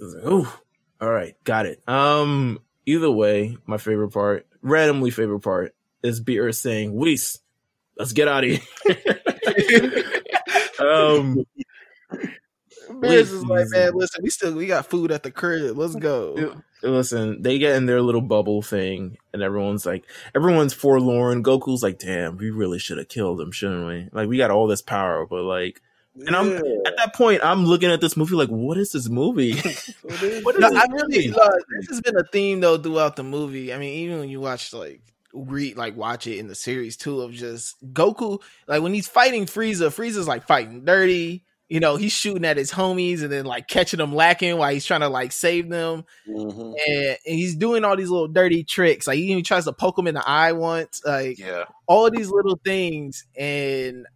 Ooh, 0.00 0.46
all 1.00 1.10
right, 1.10 1.34
got 1.42 1.66
it. 1.66 1.82
Um, 1.88 2.60
either 2.86 3.10
way, 3.10 3.58
my 3.66 3.76
favorite 3.76 4.10
part, 4.10 4.46
randomly 4.66 5.10
favorite 5.10 5.40
part, 5.40 5.74
is 6.02 6.22
Beerus 6.22 6.56
saying, 6.56 6.94
"Whis, 6.94 7.40
let's 7.98 8.12
get 8.12 8.28
out 8.28 8.44
of 8.44 8.50
here." 8.50 8.60
um, 10.80 11.44
Beerus 12.88 13.32
is 13.32 13.44
like, 13.44 13.66
man, 13.70 13.92
listen, 13.94 14.22
we 14.22 14.30
still 14.30 14.54
we 14.54 14.66
got 14.66 14.86
food 14.86 15.12
at 15.12 15.22
the 15.22 15.30
crib. 15.30 15.76
Let's 15.76 15.96
go. 15.96 16.56
listen, 16.82 17.42
they 17.42 17.58
get 17.58 17.76
in 17.76 17.86
their 17.86 18.02
little 18.02 18.20
bubble 18.20 18.62
thing, 18.62 19.18
and 19.32 19.42
everyone's 19.42 19.86
like, 19.86 20.04
everyone's 20.34 20.74
forlorn. 20.74 21.42
Goku's 21.42 21.82
like, 21.82 21.98
"Damn, 21.98 22.36
we 22.36 22.50
really 22.50 22.78
should 22.78 22.98
have 22.98 23.08
killed 23.08 23.40
him, 23.40 23.52
shouldn't 23.52 23.86
we? 23.86 24.08
Like, 24.12 24.28
we 24.28 24.36
got 24.36 24.50
all 24.50 24.66
this 24.66 24.82
power, 24.82 25.26
but 25.26 25.42
like." 25.42 25.82
And 26.26 26.34
I'm 26.34 26.52
at 26.86 26.96
that 26.96 27.14
point, 27.14 27.40
I'm 27.44 27.64
looking 27.66 27.90
at 27.90 28.00
this 28.00 28.16
movie 28.16 28.34
like, 28.34 28.48
what 28.48 28.78
is 28.78 28.92
this 28.92 29.08
movie? 29.08 29.52
what 30.02 30.22
is 30.22 30.42
No, 30.60 30.70
this 30.70 30.78
I 30.78 30.86
really 30.92 31.28
movie? 31.28 31.34
uh, 31.40 31.50
this 31.80 31.88
has 31.90 32.00
been 32.00 32.16
a 32.16 32.24
theme 32.24 32.60
though 32.60 32.78
throughout 32.78 33.16
the 33.16 33.24
movie. 33.24 33.72
I 33.74 33.78
mean, 33.78 33.92
even 33.94 34.20
when 34.20 34.28
you 34.28 34.40
watch 34.40 34.72
like 34.72 35.02
read 35.34 35.76
like 35.76 35.96
watch 35.96 36.26
it 36.26 36.38
in 36.38 36.48
the 36.48 36.54
series 36.54 36.96
too 36.96 37.20
of 37.20 37.32
just 37.32 37.76
Goku, 37.92 38.40
like 38.66 38.82
when 38.82 38.94
he's 38.94 39.08
fighting 39.08 39.44
Frieza, 39.46 39.88
Frieza's 39.88 40.28
like 40.28 40.46
fighting 40.46 40.84
dirty. 40.84 41.42
You 41.68 41.80
know, 41.80 41.96
he's 41.96 42.12
shooting 42.12 42.44
at 42.44 42.56
his 42.56 42.70
homies 42.70 43.22
and 43.22 43.32
then 43.32 43.44
like 43.44 43.66
catching 43.66 43.98
them 43.98 44.14
lacking 44.14 44.56
while 44.56 44.72
he's 44.72 44.84
trying 44.86 45.00
to 45.00 45.08
like 45.08 45.32
save 45.32 45.68
them. 45.68 46.04
Mhm. 46.28 46.74
And, 46.86 47.06
and 47.26 47.36
he's 47.36 47.56
doing 47.56 47.84
all 47.84 47.96
these 47.96 48.08
little 48.08 48.28
dirty 48.28 48.62
tricks. 48.62 49.08
Like 49.08 49.16
he 49.16 49.24
even 49.32 49.42
tries 49.42 49.64
to 49.64 49.72
poke 49.72 49.98
him 49.98 50.06
in 50.06 50.14
the 50.14 50.22
eye 50.24 50.52
once. 50.52 51.02
Like 51.04 51.40
Yeah. 51.40 51.64
all 51.88 52.06
of 52.06 52.12
these 52.14 52.30
little 52.30 52.56
things 52.64 53.26
and 53.36 54.06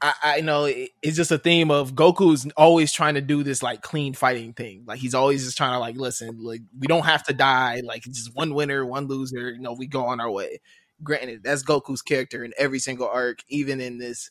I, 0.00 0.14
I 0.22 0.40
know 0.42 0.64
it- 0.66 0.90
it's 1.02 1.16
just 1.16 1.30
a 1.32 1.38
theme 1.38 1.70
of 1.70 1.94
Goku's 1.94 2.46
always 2.56 2.92
trying 2.92 3.14
to 3.14 3.20
do 3.20 3.42
this 3.42 3.62
like 3.62 3.82
clean 3.82 4.14
fighting 4.14 4.52
thing. 4.52 4.84
Like 4.86 4.98
he's 5.00 5.14
always 5.14 5.44
just 5.44 5.56
trying 5.56 5.72
to 5.72 5.78
like 5.78 5.96
listen, 5.96 6.42
like 6.42 6.60
we 6.78 6.86
don't 6.86 7.04
have 7.04 7.24
to 7.24 7.32
die. 7.34 7.80
Like 7.84 8.02
just 8.04 8.34
one 8.34 8.54
winner, 8.54 8.84
one 8.86 9.06
loser. 9.08 9.50
You 9.50 9.60
know, 9.60 9.72
we 9.72 9.86
go 9.86 10.04
on 10.06 10.20
our 10.20 10.30
way. 10.30 10.60
Granted, 11.02 11.42
that's 11.42 11.62
Goku's 11.62 12.02
character 12.02 12.44
in 12.44 12.52
every 12.58 12.78
single 12.78 13.08
arc, 13.08 13.38
even 13.48 13.80
in 13.80 13.98
this, 13.98 14.30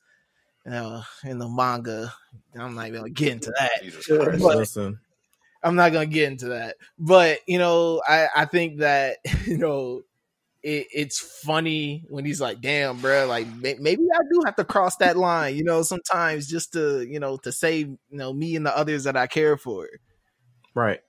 you 0.65 0.71
know, 0.71 1.01
in 1.23 1.37
the 1.39 1.47
manga. 1.49 2.13
I'm 2.57 2.75
not 2.75 2.87
even 2.87 3.01
gonna 3.01 3.09
get 3.09 3.31
into 3.33 3.51
that. 3.57 3.71
Jesus 3.81 4.07
Yeah. 4.09 4.17
Christ. 4.23 4.41
But- 4.43 4.57
Listen, 4.57 4.99
I'm 5.63 5.75
not 5.75 5.91
gonna 5.91 6.05
get 6.05 6.31
into 6.31 6.49
that. 6.49 6.75
But 6.99 7.39
you 7.47 7.57
know, 7.57 8.01
I 8.07 8.27
I 8.35 8.45
think 8.45 8.79
that 8.79 9.17
you 9.45 9.57
know 9.57 10.03
it, 10.63 10.87
it's 10.93 11.19
funny 11.19 12.03
when 12.09 12.25
he's 12.25 12.41
like, 12.41 12.61
"Damn, 12.61 12.99
bro, 12.99 13.25
like 13.27 13.47
may- 13.55 13.77
maybe 13.79 14.03
I 14.13 14.19
do 14.31 14.41
have 14.45 14.55
to 14.57 14.65
cross 14.65 14.97
that 14.97 15.17
line." 15.17 15.55
You 15.55 15.63
know, 15.63 15.81
sometimes 15.83 16.47
just 16.47 16.73
to 16.73 17.01
you 17.07 17.19
know 17.19 17.37
to 17.37 17.51
save 17.51 17.87
you 17.87 17.97
know 18.17 18.33
me 18.33 18.55
and 18.55 18.65
the 18.65 18.75
others 18.77 19.03
that 19.05 19.15
I 19.17 19.27
care 19.27 19.57
for. 19.57 19.87
Right. 20.73 20.99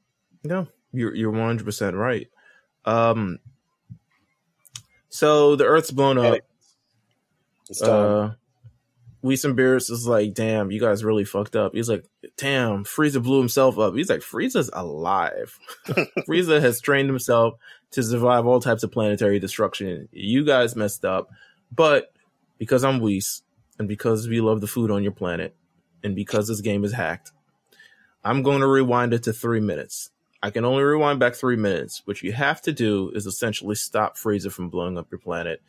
No, 0.44 0.68
you're 0.92 1.14
you're 1.14 1.30
one 1.30 1.46
hundred 1.46 1.64
percent 1.64 1.96
right. 1.96 2.28
Um. 2.84 3.38
So 5.08 5.56
the 5.56 5.64
Earth's 5.64 5.90
blown 5.90 6.18
up. 6.18 6.38
It's 7.68 7.80
time. 7.80 7.90
uh, 7.90 8.30
Whis 9.20 9.44
Beerus 9.44 9.90
is 9.90 10.06
like, 10.06 10.34
damn, 10.34 10.70
you 10.70 10.80
guys 10.80 11.02
really 11.04 11.24
fucked 11.24 11.56
up. 11.56 11.74
He's 11.74 11.88
like, 11.88 12.04
damn, 12.36 12.84
Frieza 12.84 13.22
blew 13.22 13.38
himself 13.38 13.78
up. 13.78 13.94
He's 13.94 14.08
like, 14.08 14.20
Frieza's 14.20 14.70
alive. 14.72 15.58
Frieza 16.28 16.60
has 16.60 16.80
trained 16.80 17.08
himself 17.08 17.54
to 17.92 18.02
survive 18.02 18.46
all 18.46 18.60
types 18.60 18.82
of 18.82 18.92
planetary 18.92 19.38
destruction. 19.38 20.08
You 20.12 20.44
guys 20.44 20.76
messed 20.76 21.04
up. 21.04 21.30
But 21.74 22.12
because 22.58 22.84
I'm 22.84 23.00
Whis, 23.00 23.42
and 23.78 23.86
because 23.88 24.26
we 24.28 24.40
love 24.40 24.60
the 24.60 24.66
food 24.66 24.90
on 24.90 25.02
your 25.02 25.12
planet, 25.12 25.54
and 26.02 26.14
because 26.14 26.48
this 26.48 26.60
game 26.60 26.84
is 26.84 26.92
hacked, 26.92 27.32
I'm 28.24 28.42
going 28.42 28.60
to 28.60 28.66
rewind 28.66 29.14
it 29.14 29.22
to 29.24 29.32
three 29.32 29.60
minutes. 29.60 30.10
I 30.42 30.50
can 30.50 30.64
only 30.64 30.82
rewind 30.82 31.18
back 31.20 31.34
three 31.34 31.56
minutes. 31.56 32.02
What 32.04 32.22
you 32.22 32.32
have 32.32 32.62
to 32.62 32.72
do 32.72 33.10
is 33.14 33.26
essentially 33.26 33.74
stop 33.74 34.16
Frieza 34.16 34.52
from 34.52 34.68
blowing 34.68 34.96
up 34.98 35.10
your 35.10 35.18
planet. 35.18 35.60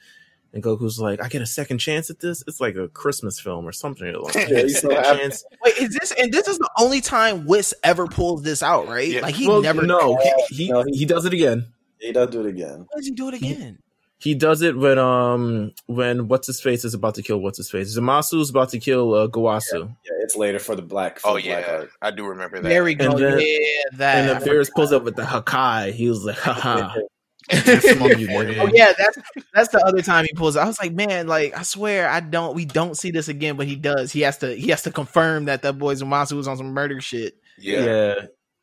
And 0.54 0.64
Goku's 0.64 1.00
like, 1.00 1.22
I 1.22 1.28
get 1.28 1.42
a 1.44 1.46
second 1.48 1.78
chance 1.78 2.10
at 2.10 2.20
this. 2.20 2.44
It's 2.48 2.60
like 2.60 2.76
a 2.76 2.88
Christmas 2.88 3.40
film 3.40 3.68
or 3.68 3.72
something. 3.72 4.12
Like, 4.14 4.36
I 4.36 4.40
Yeah, 4.42 4.48
get 4.48 4.58
a 4.58 4.62
he's 4.64 4.82
so 4.82 4.90
second 4.90 5.18
chance. 5.20 5.44
Wait, 5.64 5.78
is 5.78 5.96
this 6.00 6.12
and 6.14 6.32
this 6.34 6.48
is 6.48 6.58
the 6.58 6.70
only 6.80 7.02
time 7.02 7.46
Whis 7.46 7.74
ever 7.84 8.08
pulls 8.08 8.42
this 8.44 8.64
out, 8.64 8.88
right? 8.88 9.08
Yeah. 9.10 9.22
Like 9.22 9.36
he 9.36 9.48
Well, 9.48 9.62
never. 9.62 9.84
no, 9.86 10.18
he, 10.50 10.56
he, 10.66 10.72
No, 10.72 10.84
he- 10.84 10.98
he 11.00 11.06
does 11.06 11.26
it 11.26 11.34
again. 11.34 11.68
He 12.00 12.12
does 12.12 12.30
do 12.30 12.42
it 12.42 12.48
again. 12.48 12.80
Why 12.90 12.98
does 12.98 13.06
he 13.06 13.12
do 13.12 13.28
it 13.30 13.36
again? 13.36 13.80
He 14.22 14.36
does 14.36 14.62
it 14.62 14.76
when 14.78 14.98
um 15.00 15.72
when 15.86 16.28
what's 16.28 16.46
his 16.48 16.60
face 16.60 16.84
is 16.84 16.94
about 16.94 17.16
to 17.16 17.22
kill 17.24 17.38
what's 17.40 17.58
his 17.58 17.72
face. 17.72 17.98
Zamasu's 17.98 18.50
about 18.50 18.68
to 18.70 18.80
kill 18.80 19.14
uh, 19.14 19.28
Gowasu, 19.30 19.88
Yeah, 20.06 20.12
it's 20.22 20.36
later 20.36 20.60
for 20.60 20.76
the 20.76 20.82
black. 20.82 21.20
For 21.20 21.30
Oh 21.30 21.34
the 21.36 21.44
yeah, 21.44 21.64
art. 21.68 21.90
I 22.02 22.12
do 22.12 22.26
remember 22.26 22.60
that. 22.62 22.68
There 22.68 22.84
we 22.84 22.96
go. 22.96 23.12
And 23.12 23.18
then- 23.20 23.40
yeah, 23.40 23.82
that. 23.94 24.16
and 24.18 24.30
then 24.30 24.42
Beerus 24.48 24.70
pulls 24.74 24.92
up 24.92 25.04
with 25.04 25.16
the 25.16 25.22
Hakai. 25.24 25.94
He 25.94 26.10
was 26.10 26.26
like, 26.26 26.38
haha. 26.38 26.96
That's 27.50 27.84
you. 28.20 28.28
Oh 28.32 28.70
yeah, 28.74 28.94
that's 28.96 29.18
that's 29.56 29.70
the 29.70 29.84
other 29.84 30.04
time 30.04 30.26
he 30.26 30.34
pulls. 30.34 30.56
it. 30.56 30.60
I 30.60 30.66
was 30.66 30.78
like, 30.80 30.92
man, 30.94 31.26
like 31.26 31.58
I 31.58 31.64
swear 31.64 32.08
I 32.08 32.20
don't. 32.20 32.54
We 32.54 32.66
don't 32.66 32.96
see 32.96 33.10
this 33.10 33.28
again, 33.28 33.56
but 33.56 33.66
he 33.66 33.76
does. 33.76 34.12
He 34.12 34.22
has 34.22 34.38
to. 34.40 34.54
He 34.54 34.68
has 34.70 34.84
to 34.84 34.92
confirm 34.92 35.46
that 35.46 35.64
that 35.64 35.80
boy 35.80 35.96
Zamasu 35.96 36.34
was 36.34 36.48
on 36.48 36.58
some 36.58 36.74
murder 36.74 37.02
shit. 37.02 37.38
Yeah. 37.58 37.84
Yeah. 37.86 38.14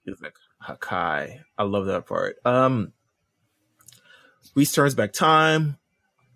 He's 0.05 0.21
like, 0.23 0.35
Hakai. 0.63 1.41
I 1.59 1.63
love 1.65 1.87
that 1.87 2.07
part. 2.07 2.37
Um 2.45 2.93
Whis 4.57 4.73
turns 4.73 4.95
back 4.95 5.13
time. 5.13 5.77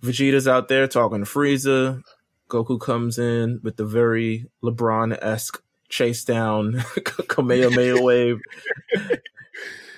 Vegeta's 0.03 0.47
out 0.47 0.69
there 0.69 0.87
talking 0.87 1.25
to 1.25 1.31
Frieza. 1.31 2.03
Goku 2.51 2.79
comes 2.81 3.19
in 3.19 3.61
with 3.63 3.77
the 3.77 3.85
very 3.87 4.47
LeBron 4.63 5.17
esque 5.23 5.63
chase 5.89 6.25
down 6.25 6.75
Kamehameha 7.29 7.99
wave. 8.03 8.41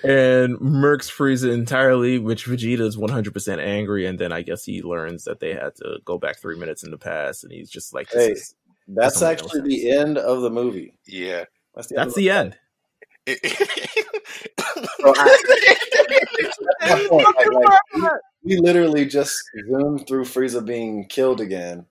and 0.05 0.57
murks 0.59 1.11
Frieza 1.11 1.53
entirely, 1.53 2.19
which 2.19 2.47
Vegeta 2.47 2.81
is 2.81 2.97
100% 2.97 3.59
angry. 3.59 4.07
And 4.07 4.19
then 4.19 4.32
I 4.32 4.43
guess 4.43 4.65
he 4.65 4.82
learns 4.82 5.24
that 5.24 5.40
they 5.40 5.55
had 5.55 5.74
to 5.77 5.99
go 6.05 6.19
back 6.19 6.39
three 6.39 6.59
minutes 6.59 6.82
in 6.85 6.90
the 6.90 6.99
past. 6.99 7.43
And 7.44 7.53
he's 7.53 7.70
just 7.70 7.93
like, 7.93 8.09
this 8.11 8.24
Hey, 8.27 8.32
is- 8.32 8.55
That's 8.89 9.23
actually 9.23 9.62
the 9.62 9.90
end 9.90 10.19
of 10.19 10.43
the 10.43 10.51
movie. 10.51 10.94
Yeah. 11.07 11.44
That's 11.74 11.89
the 11.89 11.94
that's 11.97 12.16
end. 12.16 12.24
the 12.24 12.31
end. 12.31 12.57
So 15.01 15.12
I- 16.82 17.07
point, 17.09 17.27
like, 17.27 17.77
like, 17.94 18.12
we 18.43 18.57
literally 18.57 19.07
just 19.07 19.40
zoomed 19.69 20.07
through 20.07 20.24
Frieza 20.24 20.65
being 20.65 21.07
killed 21.07 21.40
again, 21.40 21.86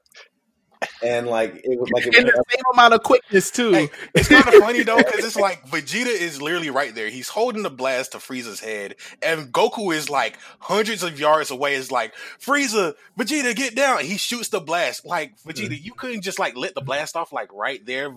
and 1.04 1.28
like 1.28 1.56
it 1.64 1.80
was 1.80 1.90
like 1.92 2.08
it 2.08 2.16
In 2.16 2.26
the 2.26 2.44
same 2.50 2.64
amount 2.74 2.94
of 2.94 3.04
quickness 3.04 3.52
too. 3.52 3.72
Hey, 3.72 3.90
it's 4.14 4.28
kind 4.28 4.48
of 4.48 4.54
funny 4.60 4.84
though 4.84 4.98
because 4.98 5.24
it's 5.24 5.36
like 5.36 5.66
Vegeta 5.68 6.08
is 6.08 6.42
literally 6.42 6.70
right 6.70 6.94
there. 6.94 7.10
He's 7.10 7.30
holding 7.30 7.64
the 7.64 7.70
blast 7.70 8.14
to 8.14 8.18
Frieza's 8.18 8.60
head, 8.60 8.96
and 9.22 9.52
Goku 9.52 9.94
is 9.96 10.10
like 10.10 10.38
hundreds 10.60 11.04
of 11.04 11.20
yards 11.20 11.52
away. 11.52 11.76
Is 11.76 11.92
like 11.92 12.14
Frieza, 12.40 12.96
Vegeta, 13.18 13.56
get 13.56 13.76
down! 13.76 14.04
He 14.04 14.18
shoots 14.18 14.50
the 14.50 14.60
blast. 14.60 15.06
Like 15.06 15.38
Vegeta, 15.44 15.70
mm. 15.70 15.84
you 15.84 15.94
couldn't 15.94 16.22
just 16.22 16.40
like 16.40 16.58
let 16.58 16.76
the 16.76 16.82
blast 16.82 17.16
off 17.16 17.32
like 17.32 17.52
right 17.54 17.86
there. 17.86 18.14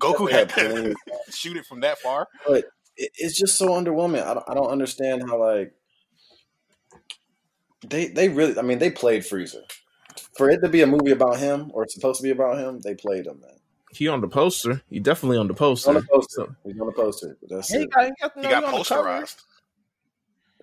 But 0.00 0.16
Goku 0.16 0.30
had 0.30 0.48
to 0.50 0.94
shoot 1.30 1.56
it 1.56 1.66
from 1.66 1.80
that 1.80 1.98
far. 1.98 2.26
but 2.46 2.64
it, 2.96 3.10
it's 3.16 3.38
just 3.38 3.56
so 3.56 3.68
underwhelming. 3.68 4.22
I 4.24 4.34
don't, 4.34 4.44
I 4.48 4.54
don't 4.54 4.68
understand 4.70 5.22
how 5.28 5.40
like 5.42 5.72
they 7.86 8.08
they 8.08 8.28
really. 8.28 8.58
I 8.58 8.62
mean, 8.62 8.78
they 8.78 8.90
played 8.90 9.22
Frieza. 9.22 9.60
for 10.36 10.48
it 10.50 10.60
to 10.62 10.68
be 10.68 10.80
a 10.82 10.86
movie 10.86 11.10
about 11.10 11.38
him 11.38 11.70
or 11.74 11.82
it's 11.84 11.94
supposed 11.94 12.18
to 12.18 12.22
be 12.22 12.30
about 12.30 12.58
him. 12.58 12.80
They 12.80 12.94
played 12.94 13.26
him, 13.26 13.40
man. 13.40 13.50
He 13.90 14.08
on 14.08 14.20
the 14.20 14.28
poster. 14.28 14.82
He 14.90 14.98
definitely 14.98 15.38
on 15.38 15.46
the 15.46 15.54
He's 15.54 15.58
poster. 15.58 15.90
on 15.90 15.94
the 15.96 16.02
poster. 16.02 16.28
So- 16.46 16.54
He's 16.64 16.80
on 16.80 16.86
the 16.86 16.92
poster. 16.92 17.36
But 17.40 17.50
that's 17.50 17.72
Yeah, 17.72 17.78
he 17.78 17.84
it. 17.84 17.90
got, 17.92 18.04
he 18.04 18.10
got, 18.20 18.32
He 18.36 18.42
got 18.42 18.64
on 18.64 18.72
posterized. 18.74 19.36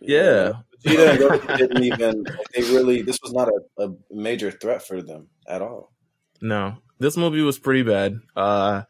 Yeah. 0.02 0.54
Vegeta 0.84 1.10
and 1.12 1.20
Goku 1.20 1.58
didn't 1.58 1.84
even. 1.84 2.26
They 2.56 2.62
really. 2.64 3.04
This 3.04 3.20
was 3.22 3.32
not 3.34 3.48
a, 3.50 3.84
a 3.88 3.94
major 4.10 4.50
threat 4.52 4.86
for 4.86 5.02
them 5.02 5.28
at 5.48 5.62
all. 5.62 5.94
No, 6.42 6.78
this 6.98 7.16
movie 7.16 7.42
was 7.44 7.60
pretty 7.60 7.84
bad. 7.84 8.20
Uh, 8.36 8.82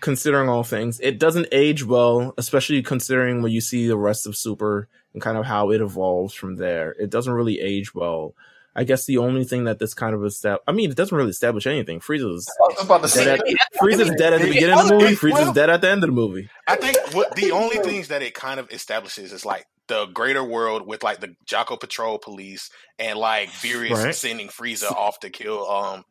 considering 0.00 0.48
all 0.48 0.62
things, 0.62 1.00
it 1.00 1.18
doesn't 1.18 1.48
age 1.52 1.84
well, 1.84 2.34
especially 2.38 2.82
considering 2.82 3.42
when 3.42 3.52
you 3.52 3.60
see 3.60 3.86
the 3.86 3.96
rest 3.96 4.26
of 4.26 4.36
Super 4.36 4.88
and 5.12 5.22
kind 5.22 5.36
of 5.38 5.44
how 5.46 5.70
it 5.70 5.80
evolves 5.80 6.34
from 6.34 6.56
there. 6.56 6.92
It 6.98 7.10
doesn't 7.10 7.32
really 7.32 7.60
age 7.60 7.94
well. 7.94 8.34
I 8.78 8.84
guess 8.84 9.06
the 9.06 9.16
only 9.16 9.44
thing 9.44 9.64
that 9.64 9.78
this 9.78 9.94
kind 9.94 10.14
of 10.14 10.20
estab- 10.20 10.58
I 10.68 10.72
mean, 10.72 10.90
it 10.90 10.96
doesn't 10.98 11.16
really 11.16 11.30
establish 11.30 11.66
anything. 11.66 11.98
Frieza's 11.98 12.46
I 12.78 12.84
about 12.84 13.02
to 13.06 13.14
dead 13.14 13.40
say. 13.40 13.54
at, 13.54 13.80
Frieza's 13.80 14.14
dead 14.18 14.34
at 14.34 14.42
the 14.42 14.48
beginning 14.48 14.78
of 14.78 14.88
the 14.88 14.94
movie. 14.98 15.16
Frieza's 15.16 15.52
dead 15.52 15.70
at 15.70 15.80
the 15.80 15.90
end 15.90 16.04
of 16.04 16.08
the 16.10 16.14
movie. 16.14 16.50
I 16.68 16.76
think 16.76 16.98
what 17.14 17.34
the 17.34 17.52
only 17.52 17.76
things 17.78 18.08
that 18.08 18.20
it 18.20 18.34
kind 18.34 18.60
of 18.60 18.70
establishes 18.70 19.32
is 19.32 19.46
like 19.46 19.66
the 19.86 20.04
greater 20.06 20.44
world 20.44 20.86
with 20.86 21.02
like 21.02 21.20
the 21.20 21.34
Jaco 21.46 21.80
Patrol 21.80 22.18
police 22.18 22.70
and 22.98 23.18
like 23.18 23.48
Beerus 23.48 23.92
Right. 23.92 24.14
sending 24.14 24.48
Frieza 24.48 24.90
off 24.90 25.20
to 25.20 25.30
kill 25.30 25.66
um 25.70 26.04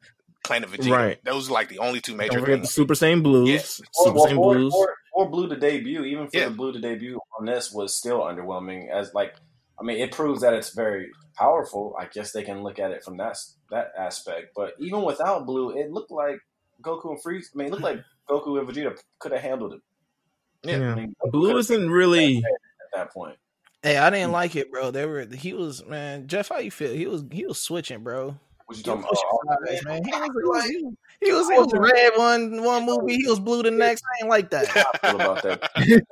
Planet 0.45 0.69
Vegeta. 0.69 0.91
Right. 0.91 1.23
Those 1.23 1.49
are 1.49 1.53
like 1.53 1.69
the 1.69 1.80
only 1.80 2.01
two 2.01 2.15
major 2.15 2.34
Don't 2.34 2.41
forget 2.41 2.57
the 2.57 2.67
things. 2.67 2.73
Super 2.73 2.93
Saiyan 2.93 3.23
Blues. 3.23 3.49
Yeah. 3.49 3.59
Super 3.59 4.15
Well, 4.15 4.27
Saiyan 4.27 4.35
for, 4.35 4.53
Blues. 4.55 4.73
Or, 4.73 4.95
for 5.13 5.30
Blue 5.30 5.49
to 5.49 5.55
debut, 5.55 6.03
even 6.03 6.27
for 6.27 6.38
Yeah. 6.38 6.49
the 6.49 6.55
Blue 6.55 6.72
to 6.72 6.80
debut 6.80 7.19
on 7.39 7.45
this 7.45 7.72
was 7.72 7.95
still 7.95 8.22
underwhelming. 8.22 8.89
As 8.89 9.13
like, 9.13 9.35
I 9.80 9.84
mean, 9.84 9.97
it 9.97 10.11
proves 10.11 10.41
that 10.41 10.53
it's 10.53 10.73
very 10.73 11.11
powerful. 11.35 11.95
I 11.99 12.05
guess 12.05 12.31
they 12.31 12.43
can 12.43 12.63
look 12.63 12.80
at 12.80 12.91
it 12.91 13.03
from 13.03 13.17
that 13.17 13.38
that 13.72 13.91
aspect. 13.97 14.53
But 14.55 14.73
even 14.80 15.01
without 15.01 15.45
Blue, 15.45 15.72
it 15.72 15.91
looked 15.91 16.11
like 16.11 16.39
Goku 16.81 17.11
and 17.11 17.23
Frieza. 17.23 17.47
I 17.53 17.57
mean, 17.57 17.67
it 17.67 17.72
looked 17.72 17.84
like 17.84 18.03
Goku 18.30 18.59
and 18.59 18.67
Vegeta 18.67 18.97
could 19.19 19.31
have 19.31 19.41
handled 19.41 19.73
it. 19.73 19.81
Yeah. 20.63 20.77
Yeah. 20.77 20.91
I 20.91 20.95
mean, 20.95 21.15
Blue 21.31 21.47
could've 21.47 21.59
isn't 21.59 21.89
really. 21.89 22.38
at 22.38 22.43
that 22.93 23.13
point. 23.13 23.38
Hey, 23.81 23.97
I 23.97 24.09
didn't 24.09 24.30
mm. 24.30 24.34
like 24.34 24.55
it, 24.55 24.72
bro. 24.72 24.89
They 24.91 25.05
were 25.05 25.26
he 25.26 25.53
was 25.53 25.85
man. 25.85 26.27
Jeff, 26.27 26.49
how 26.49 26.57
you 26.57 26.72
feel? 26.72 26.91
He 26.91 27.05
was 27.05 27.23
he 27.31 27.45
was 27.45 27.59
switching, 27.59 28.03
bro. 28.03 28.39
What 28.65 28.77
you 28.77 28.83
talking 28.83 29.03
about? 29.03 29.15
switching 29.15 29.83
sides, 29.83 29.85
man. 29.85 30.03
He 30.03 30.11
was, 30.11 30.65
he 30.69 30.83
was, 30.83 30.89
he 31.21 31.31
was, 31.31 31.49
he 31.49 31.57
was, 31.57 31.73
red 31.73 32.13
one 32.15 32.63
one 32.63 32.85
movie. 32.85 33.17
He 33.17 33.27
was 33.27 33.39
blue 33.39 33.63
the 33.63 33.71
next. 33.71 34.03
I 34.03 34.23
ain't 34.23 34.29
like 34.29 34.49
that. 34.51 34.67
I 34.75 35.07
feel 35.07 35.21
about 35.21 35.43
that. 35.43 35.71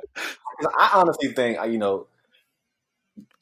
I 0.77 0.91
honestly 0.93 1.30
think 1.30 1.59
uh, 1.59 1.63
you 1.63 1.80
know 1.80 2.07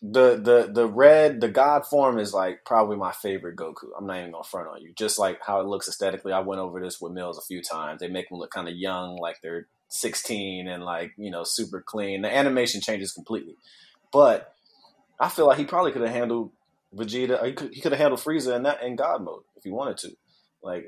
the 0.01 0.37
the 0.37 0.71
the 0.71 0.87
red 0.87 1.41
the 1.41 1.49
God 1.49 1.85
form 1.85 2.17
is 2.17 2.33
like 2.33 2.65
probably 2.65 2.97
my 2.97 3.11
favorite 3.11 3.57
Goku. 3.57 3.89
I'm 3.97 4.07
not 4.07 4.19
even 4.19 4.31
gonna 4.31 4.43
front 4.43 4.69
on 4.69 4.81
you. 4.81 4.93
Just 4.95 5.19
like 5.19 5.39
how 5.45 5.59
it 5.59 5.67
looks 5.67 5.87
aesthetically. 5.87 6.31
I 6.31 6.39
went 6.39 6.61
over 6.61 6.79
this 6.79 7.01
with 7.01 7.13
Meelz 7.13 7.37
a 7.37 7.41
few 7.41 7.61
times. 7.61 7.99
They 7.99 8.07
make 8.07 8.29
them 8.29 8.39
look 8.39 8.51
kind 8.51 8.69
of 8.69 8.75
young, 8.75 9.17
like 9.17 9.37
they're 9.43 9.67
16 9.89 10.69
and 10.69 10.83
like 10.83 11.11
you 11.17 11.29
know 11.29 11.43
super 11.43 11.83
clean. 11.85 12.21
The 12.21 12.35
animation 12.35 12.81
changes 12.81 13.11
completely, 13.11 13.55
but 14.11 14.53
I 15.19 15.29
feel 15.29 15.45
like 15.47 15.59
he 15.59 15.65
probably 15.65 15.91
could 15.91 16.01
have 16.01 16.11
handled 16.11 16.51
Vegeta. 16.95 17.41
Uh, 17.41 17.45
he 17.45 17.53
could 17.53 17.73
he 17.73 17.81
could 17.81 17.91
have 17.91 17.99
handled 17.99 18.21
Frieza 18.21 18.55
in 18.55 18.63
that 18.63 18.83
in 18.83 18.95
God 18.95 19.23
mode 19.23 19.43
if 19.55 19.63
he 19.63 19.71
wanted 19.71 19.97
to. 19.97 20.11
Like 20.63 20.85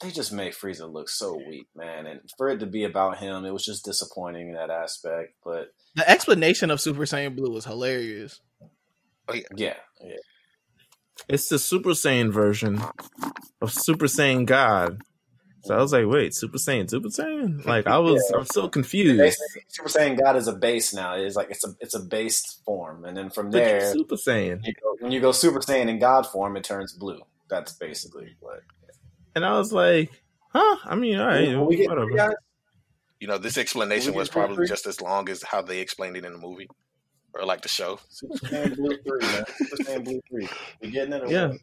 they 0.00 0.10
just 0.10 0.32
made 0.32 0.52
Frieza 0.52 0.90
look 0.90 1.08
so 1.08 1.36
weak, 1.48 1.66
man. 1.76 2.06
And 2.06 2.20
for 2.36 2.48
it 2.48 2.58
to 2.58 2.66
be 2.66 2.84
about 2.84 3.18
him, 3.18 3.44
it 3.44 3.52
was 3.52 3.64
just 3.64 3.84
disappointing 3.84 4.48
in 4.48 4.54
that 4.54 4.70
aspect. 4.70 5.34
But 5.44 5.72
The 5.94 6.08
explanation 6.08 6.70
of 6.70 6.80
Super 6.80 7.02
Saiyan 7.02 7.36
Blue 7.36 7.52
was 7.52 7.64
hilarious. 7.64 8.40
Oh, 9.28 9.34
yeah, 9.34 9.76
yeah. 10.00 10.16
It's 11.28 11.48
the 11.48 11.58
Super 11.58 11.90
Saiyan 11.90 12.32
version 12.32 12.82
of 13.60 13.72
Super 13.72 14.06
Saiyan 14.06 14.44
God. 14.46 15.02
So 15.64 15.76
I 15.76 15.78
was 15.80 15.92
like, 15.92 16.06
wait, 16.06 16.34
Super 16.34 16.58
Saiyan, 16.58 16.90
Super 16.90 17.08
Saiyan? 17.08 17.64
Like 17.64 17.86
I 17.86 17.98
was, 17.98 18.22
Yeah. 18.30 18.38
I'm 18.38 18.46
so 18.46 18.68
confused. 18.68 19.38
Super 19.68 19.88
Saiyan 19.88 20.20
God 20.20 20.36
is 20.36 20.48
a 20.48 20.52
base 20.52 20.92
now. 20.92 21.14
It's 21.14 21.36
like 21.36 21.50
it's 21.50 21.64
a 21.64 21.68
it's 21.80 21.94
a 21.94 22.00
base 22.00 22.58
form, 22.64 23.04
and 23.04 23.16
then 23.16 23.30
from 23.30 23.50
Look 23.50 23.62
at 23.62 23.80
there, 23.80 23.92
Super 23.92 24.16
Saiyan. 24.16 24.66
you 24.66 24.72
go, 24.74 24.96
when 25.00 25.12
you 25.12 25.20
go 25.20 25.30
Super 25.32 25.60
Saiyan 25.60 25.88
in 25.88 25.98
God 25.98 26.26
form, 26.26 26.56
it 26.56 26.64
turns 26.64 26.92
blue. 26.92 27.20
That's 27.48 27.72
basically 27.74 28.34
what. 28.40 28.62
And 29.36 29.44
I 29.44 29.56
was 29.56 29.72
like, 29.72 30.10
huh? 30.48 30.76
I 30.84 30.94
mean, 30.96 31.18
all 31.18 31.26
right, 31.26 31.48
When 31.48 31.66
we 31.66 31.76
get 31.76 31.88
whatever. 31.88 32.06
three 32.08 32.16
guys, 32.16 32.34
You 33.20 33.28
know, 33.28 33.38
this 33.38 33.56
explanation 33.56 34.14
was 34.14 34.28
probably 34.28 34.56
three? 34.56 34.68
just 34.68 34.86
as 34.86 35.00
long 35.00 35.28
as 35.28 35.42
how 35.42 35.62
they 35.62 35.78
explained 35.80 36.16
it 36.16 36.24
in 36.24 36.32
the 36.32 36.38
movie 36.38 36.68
or 37.34 37.44
like 37.46 37.60
the 37.62 37.68
show. 37.68 37.98
Super 38.08 38.34
Saiyan 38.38 38.76
blue 38.76 38.96
three, 39.06 39.20
man. 39.20 39.44
Super 39.58 39.76
Saiyan 39.84 40.04
blue 40.04 40.20
three. 40.28 40.48
You 40.82 40.90
getting 40.90 41.12
it? 41.14 41.30
Yeah. 41.30 41.46
what? 41.48 41.56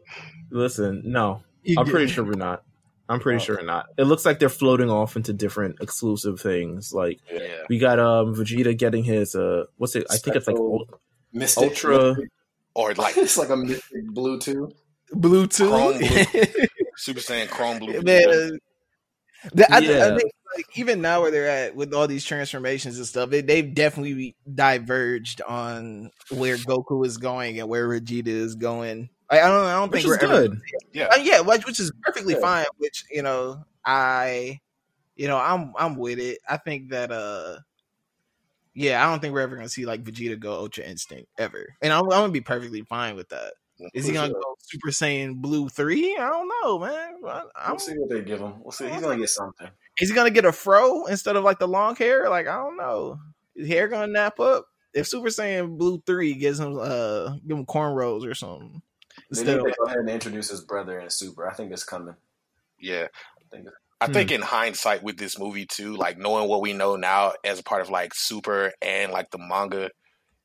Listen, 0.51 1.01
no, 1.05 1.43
You 1.63 1.75
I'm 1.77 1.85
get- 1.85 1.91
pretty 1.91 2.11
sure 2.11 2.23
we're 2.23 2.31
not. 2.33 2.63
I'm 3.09 3.19
pretty 3.19 3.37
Oh. 3.37 3.43
sure 3.43 3.63
not. 3.63 3.87
It 3.97 4.03
looks 4.03 4.23
like 4.25 4.37
they're 4.39 4.49
floating 4.49 4.89
off 4.89 5.15
into 5.15 5.33
different 5.33 5.77
exclusive 5.81 6.39
things. 6.39 6.93
Like 6.93 7.19
Yeah. 7.31 7.63
we 7.67 7.79
got 7.79 7.99
um 7.99 8.35
Vegeta 8.35 8.77
getting 8.77 9.03
his 9.03 9.33
uh 9.35 9.65
what's 9.77 9.95
it? 9.95 10.05
I 10.09 10.17
think 10.17 10.35
it's 10.35 10.47
like 10.47 10.55
Special- 10.55 10.87
Mystic 11.33 11.63
Ultra- 11.63 12.07
Mystic. 12.09 12.29
Or 12.75 12.93
like 12.93 13.17
it's 13.17 13.37
like 13.37 13.49
a 13.49 13.57
mystic 13.57 14.05
blue 14.13 14.39
too. 14.39 14.69
Blue 15.11 15.47
too. 15.47 15.69
Super 16.97 17.19
Saiyan 17.19 17.49
Chrome 17.49 17.79
Blue. 17.79 18.01
Man, 18.01 18.59
the, 19.53 19.73
I, 19.73 19.79
Yeah. 19.79 20.05
I 20.13 20.17
think 20.17 20.31
like 20.55 20.65
even 20.77 21.01
now 21.01 21.21
where 21.21 21.31
they're 21.31 21.47
at 21.49 21.75
with 21.75 21.93
all 21.93 22.07
these 22.07 22.25
transformations 22.25 22.97
and 22.97 23.07
stuff, 23.07 23.29
they, 23.29 23.41
they've 23.41 23.73
definitely 23.73 24.35
diverged 24.53 25.41
on 25.47 26.11
where 26.31 26.57
Goku 26.57 27.05
is 27.05 27.17
going 27.17 27.59
and 27.59 27.69
where 27.69 27.87
Vegeta 27.87 28.27
is 28.27 28.55
going. 28.55 29.09
I, 29.31 29.41
I 29.41 29.47
don't. 29.49 29.65
I 29.65 29.73
don't 29.73 29.91
Which 29.91 30.03
think 30.03 30.13
is 30.15 30.21
we're 30.21 30.29
ever- 30.29 30.47
good. 30.47 30.61
Uh, 31.11 31.17
yeah, 31.21 31.41
which, 31.41 31.65
which 31.65 31.79
is 31.79 31.91
perfectly 32.03 32.33
Yeah. 32.33 32.39
fine. 32.41 32.65
Which 32.77 33.05
you 33.11 33.21
know, 33.21 33.63
I, 33.85 34.59
you 35.15 35.27
know, 35.27 35.37
I'm 35.37 35.73
I'm 35.77 35.95
with 35.97 36.19
it. 36.19 36.39
I 36.49 36.57
think 36.57 36.89
that 36.89 37.11
uh, 37.11 37.57
yeah, 38.73 39.05
I 39.05 39.09
don't 39.09 39.19
think 39.19 39.33
we're 39.33 39.41
ever 39.41 39.55
gonna 39.55 39.69
see 39.69 39.85
like 39.85 40.03
Vegeta 40.03 40.39
go 40.39 40.53
Ultra 40.53 40.83
Instinct 40.83 41.29
ever, 41.37 41.75
and 41.81 41.91
I'm, 41.93 42.03
I'm 42.05 42.09
gonna 42.09 42.31
be 42.31 42.41
perfectly 42.41 42.81
fine 42.81 43.15
with 43.15 43.29
that. 43.29 43.53
Is 43.93 44.05
he 44.05 44.13
gonna 44.13 44.33
go 44.33 44.41
Super 44.59 44.89
Saiyan 44.89 45.35
Blue 45.35 45.69
three? 45.69 46.17
I 46.17 46.27
don't 46.29 46.49
know, 46.63 46.79
man. 46.79 47.15
I, 47.25 47.43
I'm, 47.55 47.71
We'll 47.71 47.79
see 47.79 47.93
what 47.93 48.09
they 48.09 48.21
give 48.21 48.39
him. 48.41 48.55
We'll 48.61 48.71
see. 48.71 48.89
He's 48.89 49.01
gonna 49.01 49.17
get 49.17 49.29
something. 49.29 49.67
is 50.01 50.09
he 50.09 50.15
gonna 50.15 50.31
get 50.31 50.45
a 50.45 50.51
fro 50.51 51.05
instead 51.05 51.35
of 51.35 51.43
like 51.43 51.59
the 51.59 51.67
long 51.67 51.95
hair? 51.95 52.29
Like 52.29 52.47
I 52.47 52.55
don't 52.57 52.77
know. 52.77 53.19
His 53.55 53.67
hair 53.67 53.87
gonna 53.87 54.07
nap 54.11 54.39
up? 54.39 54.65
If 54.93 55.07
Super 55.07 55.27
Saiyan 55.29 55.77
Blue 55.77 56.01
three 56.05 56.33
gives 56.33 56.59
him 56.59 56.77
uh 56.79 57.35
give 57.47 57.57
him 57.57 57.65
cornrows 57.65 58.25
or 58.29 58.33
something 58.33 58.81
They 59.31 59.41
instead 59.41 59.57
need 59.61 59.65
to 59.65 59.75
go 59.77 59.85
ahead 59.85 59.97
and 59.99 60.09
introduce 60.09 60.49
his 60.49 60.61
brother 60.61 60.99
in 60.99 61.09
Super. 61.09 61.47
I 61.47 61.53
think 61.53 61.71
it's 61.71 61.83
coming. 61.83 62.15
Yeah. 62.79 63.07
I 63.37 63.55
think 63.55 63.67
I 64.01 64.07
Hmm. 64.07 64.13
think 64.13 64.31
in 64.31 64.41
hindsight 64.41 65.03
with 65.03 65.17
this 65.17 65.37
movie 65.37 65.65
too, 65.65 65.95
like 65.95 66.17
knowing 66.17 66.47
what 66.49 66.61
we 66.61 66.73
know 66.73 66.95
now 66.95 67.33
as 67.43 67.59
a 67.59 67.63
part 67.63 67.81
of 67.81 67.89
like 67.89 68.13
Super 68.13 68.71
and 68.81 69.11
like 69.11 69.29
the 69.31 69.37
manga, 69.37 69.91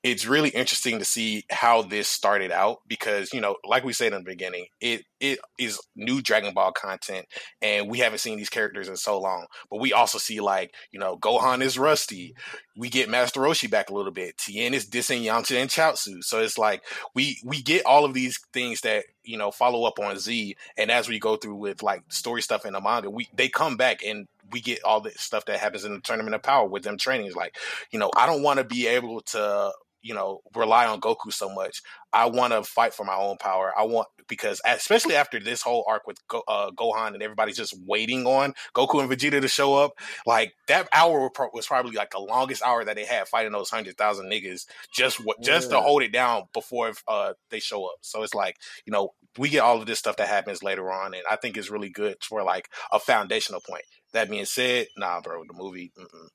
it's 0.04 0.26
really 0.26 0.50
interesting 0.50 0.98
to 0.98 1.04
see 1.04 1.46
how 1.50 1.80
this 1.80 2.06
started 2.08 2.52
out 2.52 2.82
because 2.86 3.32
you 3.32 3.40
know, 3.40 3.56
like 3.64 3.84
we 3.84 3.94
said 3.94 4.12
in 4.12 4.22
the 4.22 4.30
beginning, 4.30 4.66
it 4.78 5.02
it 5.18 5.38
is 5.58 5.80
new 5.96 6.20
Dragon 6.20 6.52
Ball 6.52 6.72
content, 6.72 7.24
and 7.62 7.88
we 7.88 8.00
haven't 8.00 8.18
seen 8.18 8.36
these 8.36 8.50
characters 8.50 8.86
in 8.86 8.96
so 8.96 9.18
long. 9.18 9.46
But 9.70 9.80
we 9.80 9.94
also 9.94 10.18
see 10.18 10.40
like 10.40 10.74
you 10.92 11.00
know, 11.00 11.16
Gohan 11.16 11.62
is 11.62 11.78
rusty. 11.78 12.34
We 12.76 12.90
get 12.90 13.08
Master 13.08 13.40
Roshi 13.40 13.70
back 13.70 13.88
a 13.88 13.94
little 13.94 14.12
bit. 14.12 14.36
Tien 14.36 14.74
is 14.74 14.86
dissing 14.86 15.24
Yamcha 15.24 15.56
and 15.56 15.70
Chaozu. 15.70 16.22
So 16.22 16.40
it's 16.40 16.58
like 16.58 16.82
we 17.14 17.38
we 17.42 17.62
get 17.62 17.86
all 17.86 18.04
of 18.04 18.12
these 18.12 18.38
things 18.52 18.82
that 18.82 19.06
you 19.22 19.38
know 19.38 19.50
follow 19.50 19.84
up 19.84 19.98
on 19.98 20.18
Z, 20.18 20.54
and 20.76 20.90
as 20.90 21.08
we 21.08 21.18
go 21.18 21.36
through 21.36 21.54
with 21.54 21.82
like 21.82 22.02
story 22.12 22.42
stuff 22.42 22.66
in 22.66 22.74
the 22.74 22.80
manga, 22.80 23.08
we 23.08 23.26
they 23.32 23.48
come 23.48 23.78
back 23.78 24.04
and 24.04 24.28
we 24.52 24.60
get 24.60 24.84
all 24.84 25.00
the 25.00 25.10
stuff 25.12 25.46
that 25.46 25.58
happens 25.60 25.86
in 25.86 25.94
the 25.94 26.00
tournament 26.00 26.34
of 26.34 26.42
power 26.42 26.68
with 26.68 26.82
them 26.82 26.98
training. 26.98 27.26
It's 27.26 27.34
like, 27.34 27.56
you 27.90 27.98
know, 27.98 28.10
I 28.14 28.26
don't 28.26 28.42
want 28.42 28.58
to 28.58 28.64
be 28.64 28.86
able 28.86 29.22
to, 29.22 29.72
you 30.04 30.14
know, 30.14 30.42
rely 30.54 30.86
on 30.86 31.00
Goku 31.00 31.32
so 31.32 31.48
much. 31.48 31.82
I 32.12 32.26
want 32.26 32.52
to 32.52 32.62
fight 32.62 32.92
for 32.92 33.04
my 33.04 33.16
own 33.16 33.38
power. 33.38 33.72
I 33.76 33.84
want 33.84 34.06
because 34.28 34.60
especially 34.66 35.16
after 35.16 35.40
this 35.40 35.62
whole 35.62 35.82
arc 35.88 36.06
with 36.06 36.18
Go, 36.28 36.42
uh, 36.46 36.70
Gohan 36.70 37.14
and 37.14 37.22
everybody's 37.22 37.56
just 37.56 37.74
waiting 37.86 38.26
on 38.26 38.52
Goku 38.74 39.00
and 39.00 39.10
Vegeta 39.10 39.40
to 39.40 39.48
show 39.48 39.74
up, 39.74 39.92
like 40.26 40.52
that 40.68 40.88
hour 40.92 41.30
was 41.54 41.66
probably 41.66 41.92
like 41.92 42.10
the 42.10 42.18
longest 42.18 42.62
hour 42.62 42.84
that 42.84 42.96
they 42.96 43.06
had 43.06 43.26
fighting 43.28 43.52
those 43.52 43.70
hundred 43.70 43.96
thousand 43.96 44.30
niggas 44.30 44.66
just 44.94 45.24
what 45.24 45.42
just 45.42 45.70
to 45.70 45.80
hold 45.80 46.02
it 46.02 46.12
down 46.12 46.44
before 46.52 46.92
uh, 47.08 47.32
they 47.50 47.58
show 47.58 47.86
up. 47.86 47.96
So 48.02 48.22
it's 48.22 48.34
like 48.34 48.56
you 48.84 48.92
know 48.92 49.14
we 49.38 49.48
get 49.48 49.60
all 49.60 49.80
of 49.80 49.86
this 49.86 49.98
stuff 49.98 50.18
that 50.18 50.28
happens 50.28 50.62
later 50.62 50.92
on, 50.92 51.14
and 51.14 51.24
I 51.30 51.36
think 51.36 51.56
it's 51.56 51.70
really 51.70 51.90
good 51.90 52.16
for 52.22 52.42
like 52.42 52.68
a 52.92 53.00
foundational 53.00 53.62
point. 53.66 53.84
That 54.12 54.28
being 54.28 54.44
said, 54.44 54.88
nah, 54.98 55.22
bro, 55.22 55.42
the 55.48 55.54
movie. 55.54 55.92
Mm-mm. 55.98 56.28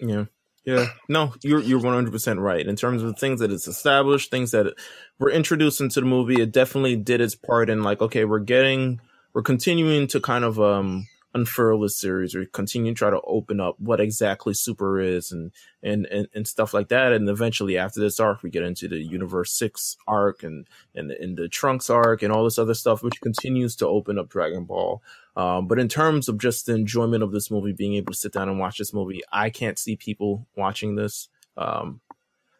Yeah. 0.00 0.24
Yeah. 0.68 0.88
No, 1.08 1.32
you're 1.42 1.62
you're 1.62 1.80
100% 1.80 2.38
right. 2.42 2.66
In 2.66 2.76
terms 2.76 3.02
of 3.02 3.08
the 3.08 3.14
things 3.14 3.40
that 3.40 3.50
it's 3.50 3.66
established, 3.66 4.30
things 4.30 4.50
that 4.50 4.74
were 5.18 5.30
introduced 5.30 5.80
into 5.80 6.00
the 6.00 6.06
movie, 6.06 6.42
it 6.42 6.52
definitely 6.52 6.94
did 6.94 7.22
its 7.22 7.34
part 7.34 7.70
in 7.70 7.82
like 7.82 8.02
okay, 8.02 8.26
we're 8.26 8.38
getting 8.38 9.00
we're 9.32 9.40
continuing 9.42 10.06
to 10.08 10.20
kind 10.20 10.44
of 10.44 10.60
um 10.60 11.08
unfurl 11.38 11.80
this 11.80 11.96
series 11.96 12.34
or 12.34 12.44
continue 12.46 12.92
to 12.92 12.98
try 12.98 13.10
to 13.10 13.20
open 13.22 13.60
up 13.60 13.76
what 13.78 14.00
exactly 14.00 14.54
super 14.54 15.00
is 15.00 15.32
and 15.32 15.52
and 15.82 16.06
and, 16.06 16.28
and 16.34 16.46
stuff 16.46 16.74
like 16.74 16.88
that 16.88 17.12
and 17.12 17.28
eventually 17.28 17.78
after 17.78 18.00
this 18.00 18.20
arc 18.20 18.42
we 18.42 18.50
get 18.50 18.62
into 18.62 18.88
the 18.88 18.98
universe 18.98 19.52
6 19.52 19.96
arc 20.06 20.42
and 20.42 20.66
and 20.94 21.10
the, 21.10 21.20
and 21.20 21.36
the 21.36 21.48
trunks 21.48 21.88
arc 21.90 22.22
and 22.22 22.32
all 22.32 22.44
this 22.44 22.58
other 22.58 22.74
stuff 22.74 23.02
which 23.02 23.20
continues 23.20 23.76
to 23.76 23.86
open 23.86 24.18
up 24.18 24.28
dragon 24.28 24.64
ball 24.64 25.02
um, 25.38 25.68
but 25.68 25.78
in 25.78 25.86
terms 25.86 26.28
of 26.28 26.36
just 26.36 26.66
the 26.66 26.74
enjoyment 26.74 27.22
of 27.22 27.30
this 27.30 27.48
movie, 27.48 27.72
being 27.72 27.94
able 27.94 28.12
to 28.12 28.18
sit 28.18 28.32
down 28.32 28.48
and 28.48 28.58
watch 28.58 28.76
this 28.76 28.92
movie, 28.92 29.22
I 29.30 29.50
can't 29.50 29.78
see 29.78 29.94
people 29.94 30.48
watching 30.56 30.96
this. 30.96 31.28
Um, 31.56 32.00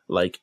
like 0.07 0.41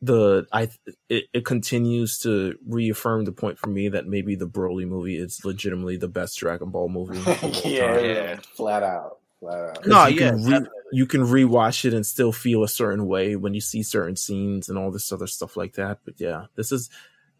the 0.00 0.46
I 0.52 0.68
it, 1.08 1.24
it 1.32 1.44
continues 1.44 2.18
to 2.20 2.56
reaffirm 2.66 3.24
the 3.24 3.32
point 3.32 3.58
for 3.58 3.68
me 3.68 3.88
that 3.88 4.06
maybe 4.06 4.36
the 4.36 4.46
Broly 4.46 4.86
movie 4.86 5.16
is 5.16 5.44
legitimately 5.44 5.96
the 5.96 6.08
best 6.08 6.38
Dragon 6.38 6.70
Ball 6.70 6.88
movie. 6.88 7.18
yeah, 7.18 7.34
time. 7.94 8.04
yeah, 8.04 8.36
flat 8.54 8.82
out, 8.82 9.18
flat 9.40 9.58
out. 9.76 9.86
No, 9.86 10.06
you 10.06 10.20
yeah, 10.20 10.30
can 10.30 10.44
re- 10.44 10.68
you 10.92 11.06
can 11.06 11.22
rewatch 11.22 11.84
it 11.84 11.94
and 11.94 12.06
still 12.06 12.32
feel 12.32 12.62
a 12.62 12.68
certain 12.68 13.06
way 13.06 13.34
when 13.36 13.54
you 13.54 13.60
see 13.60 13.82
certain 13.82 14.16
scenes 14.16 14.68
and 14.68 14.78
all 14.78 14.90
this 14.92 15.10
other 15.10 15.26
stuff 15.26 15.56
like 15.56 15.74
that. 15.74 15.98
But 16.04 16.14
yeah, 16.18 16.46
this 16.54 16.70
is, 16.70 16.90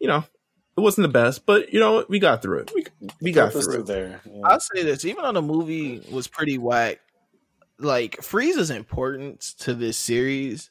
you 0.01 0.09
know, 0.09 0.25
it 0.77 0.81
wasn't 0.81 1.05
the 1.05 1.13
best, 1.13 1.47
but 1.47 1.73
you 1.73 1.79
know, 1.79 2.05
we 2.09 2.19
got 2.19 2.43
through 2.43 2.61
it. 2.61 2.73
We 2.75 2.85
we 3.21 3.33
got 3.33 3.53
Purpose 3.53 3.67
through 3.67 3.81
it. 3.83 3.87
there. 3.87 4.21
Yeah. 4.25 4.41
I'll 4.45 4.61
say 4.61 4.83
this: 4.83 5.05
even 5.05 5.23
though 5.23 5.33
the 5.33 5.43
movie 5.43 6.03
was 6.11 6.27
pretty 6.27 6.59
whack, 6.59 6.99
like 7.79 8.17
Frieza's 8.17 8.71
importance 8.71 9.55
to 9.61 9.75
this 9.75 9.97
series 9.97 10.71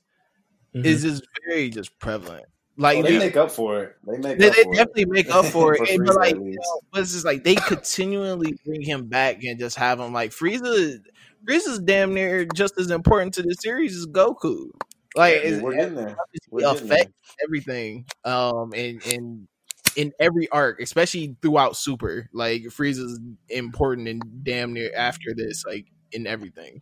Mhm. 0.83 0.85
is 0.85 1.01
just 1.03 1.23
very 1.47 1.69
just 1.69 1.97
prevalent. 1.99 2.45
Like 2.79 2.99
Oh, 2.99 3.01
they 3.03 3.07
dude, 3.09 3.19
make 3.19 3.37
up 3.37 3.49
for 3.51 3.83
it. 3.83 3.95
They 4.05 4.17
make 4.19 4.37
they, 4.37 4.49
up 4.49 4.55
they 4.55 4.63
for 4.63 4.73
definitely 4.75 5.01
it. 5.03 5.09
make 5.09 5.29
up 5.31 5.45
for 5.45 5.73
it. 5.73 5.77
For 5.87 5.91
and, 5.91 6.01
Frieza, 6.01 6.05
but 6.07 6.15
like, 6.15 6.35
at 6.35 6.41
you 6.41 6.51
know, 6.51 6.81
but 6.91 7.01
it's 7.01 7.13
just 7.13 7.25
like 7.25 7.43
they 7.43 7.55
continually 7.55 8.53
bring 8.65 8.81
him 8.81 9.07
back 9.07 9.43
and 9.43 9.57
just 9.59 9.77
have 9.77 9.99
him 9.99 10.13
like 10.13 10.31
Frieza. 10.31 10.99
Frieza's 11.45 11.79
damn 11.79 12.13
near 12.13 12.45
just 12.55 12.77
as 12.79 12.91
important 12.91 13.33
to 13.35 13.41
the 13.41 13.55
series 13.55 13.95
as 13.95 14.05
Goku. 14.05 14.69
Like 15.15 15.35
Yeah, 15.35 15.39
it's, 15.49 15.61
we're 15.63 15.75
getting 15.75 15.95
there. 15.95 16.15
it's 16.33 16.47
We're 16.51 16.59
getting 16.61 16.87
there. 16.87 16.97
affect 16.97 17.13
everything. 17.43 18.05
Um, 18.25 18.73
and 18.75 19.03
and 19.07 19.47
in 19.95 20.11
every 20.19 20.47
arc, 20.49 20.79
especially 20.79 21.35
throughout 21.41 21.75
Super, 21.77 22.29
like 22.31 22.63
Frieza's 22.65 23.19
important 23.49 24.07
and 24.07 24.21
damn 24.43 24.73
near 24.73 24.91
after 24.95 25.33
this, 25.35 25.65
like 25.65 25.87
in 26.11 26.27
everything. 26.27 26.81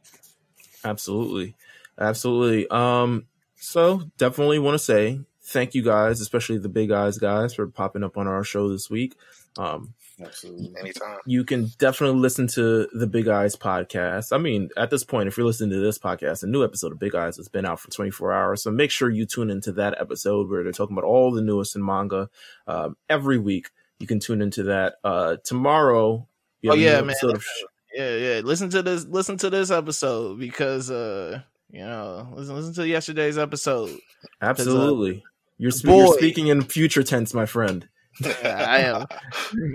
Absolutely. 0.84 1.56
Absolutely. 2.00 2.68
Um, 2.70 3.28
so 3.66 4.04
definitely 4.18 4.60
want 4.60 4.76
to 4.76 4.80
say 4.84 5.20
thank 5.44 5.76
you 5.76 5.84
guys, 5.84 6.22
especially 6.22 6.58
the 6.58 6.70
big 6.70 6.92
eyes 6.92 7.18
guys, 7.18 7.54
for 7.54 7.68
popping 7.68 8.04
up 8.04 8.18
on 8.18 8.28
our 8.28 8.44
show 8.44 8.70
this 8.70 8.90
week. 8.90 9.16
Um, 9.58 9.94
Absolutely. 10.22 10.74
Anytime. 10.80 11.18
you 11.26 11.44
can 11.44 11.72
definitely 11.78 12.20
listen 12.20 12.48
to 12.48 12.88
the 12.94 13.08
Big 13.08 13.28
Eyes 13.28 13.56
podcast. 13.56 14.32
I 14.34 14.38
mean, 14.38 14.70
at 14.78 14.90
this 14.90 15.04
point, 15.04 15.28
if 15.28 15.38
you're 15.38 15.46
listening 15.46 15.72
to 15.72 15.80
this 15.80 15.98
podcast, 16.00 16.44
a 16.44 16.48
new 16.48 16.64
episode 16.64 16.92
of 16.94 17.00
Big 17.00 17.16
Eyes 17.16 17.38
has 17.38 17.48
been 17.50 17.66
out 17.66 17.80
for 17.80 17.90
24 17.92 18.34
hours. 18.34 18.64
So 18.64 18.72
make 18.72 18.92
sure 18.92 19.10
you 19.10 19.26
tune 19.26 19.50
into 19.50 19.72
that 19.74 20.00
episode 20.00 20.50
where 20.50 20.64
they're 20.64 20.72
talking 20.72 20.98
about 20.98 21.08
all 21.08 21.32
the 21.32 21.42
newest 21.42 21.76
in 21.76 21.86
manga 21.86 22.30
um, 22.68 22.96
every 23.10 23.38
week. 23.38 23.70
You 24.00 24.08
can 24.08 24.20
tune 24.20 24.42
into 24.42 24.64
that. 24.64 24.96
Uh, 25.04 25.38
tomorrow, 25.44 26.28
Oh, 26.66 26.70
have 26.70 26.74
a 26.74 26.78
new 26.78 26.86
yeah, 26.86 27.02
man. 27.02 27.16
of 27.24 27.46
Yeah, 27.94 28.16
yeah. 28.16 28.42
Listen 28.44 28.70
to 28.72 28.82
this. 28.82 29.06
Listen 29.06 29.38
to 29.38 29.50
this 29.50 29.70
episode 29.72 30.40
because 30.40 30.90
uh, 30.90 31.42
you 31.76 31.82
know, 31.82 32.26
listen, 32.34 32.56
listen 32.56 32.74
to 32.76 32.88
yesterday's 32.88 33.38
episode. 33.38 33.90
Uh, 33.90 34.46
Absolutely. 34.46 35.26
You're, 35.58 35.72
sp- 35.76 35.92
you're 35.92 36.14
speaking 36.14 36.48
in 36.48 36.62
future 36.62 37.04
tense, 37.04 37.34
my 37.34 37.46
friend. 37.46 37.86
I 38.24 38.80
am. 38.80 39.06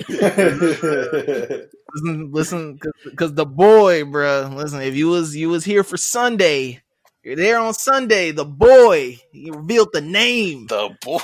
Listen, 1.93 2.31
listen, 2.31 2.79
because 3.05 3.35
the 3.35 3.45
boy, 3.45 4.05
bruh. 4.05 4.55
Listen, 4.55 4.81
if 4.81 4.95
you 4.95 5.09
was 5.09 5.35
you 5.35 5.49
was 5.49 5.65
here 5.65 5.83
for 5.83 5.97
Sunday, 5.97 6.81
you're 7.25 7.35
there 7.35 7.59
on 7.59 7.75
Sunday. 7.75 8.31
The 8.31 8.45
boy, 8.45 9.19
he 9.33 9.51
revealed 9.51 9.89
the 9.93 10.01
name. 10.01 10.69
The 10.69 10.97
boy. 11.03 11.19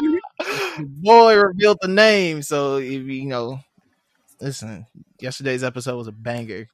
The 0.00 0.86
boy 1.02 1.34
revealed 1.36 1.78
the 1.82 1.88
name. 1.88 2.42
So 2.42 2.76
if 2.76 2.92
you 2.92 3.00
you 3.00 3.26
know, 3.26 3.58
listen, 4.40 4.86
yesterday's 5.18 5.64
episode 5.64 5.96
was 5.96 6.06
a 6.06 6.12
banger. 6.12 6.68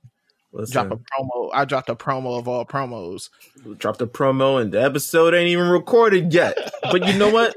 Listen, 0.52 0.88
Drop 0.88 1.00
a 1.00 1.22
promo. 1.22 1.50
I 1.54 1.64
dropped 1.64 1.88
a 1.88 1.94
promo 1.94 2.38
of 2.38 2.46
all 2.46 2.66
promos. 2.66 3.30
dropped 3.78 4.02
a 4.02 4.06
promo 4.06 4.60
and 4.60 4.70
the 4.70 4.82
episode 4.82 5.32
ain't 5.32 5.48
even 5.48 5.68
recorded 5.68 6.32
yet. 6.34 6.56
but 6.82 7.06
you 7.06 7.18
know 7.18 7.30
what? 7.30 7.54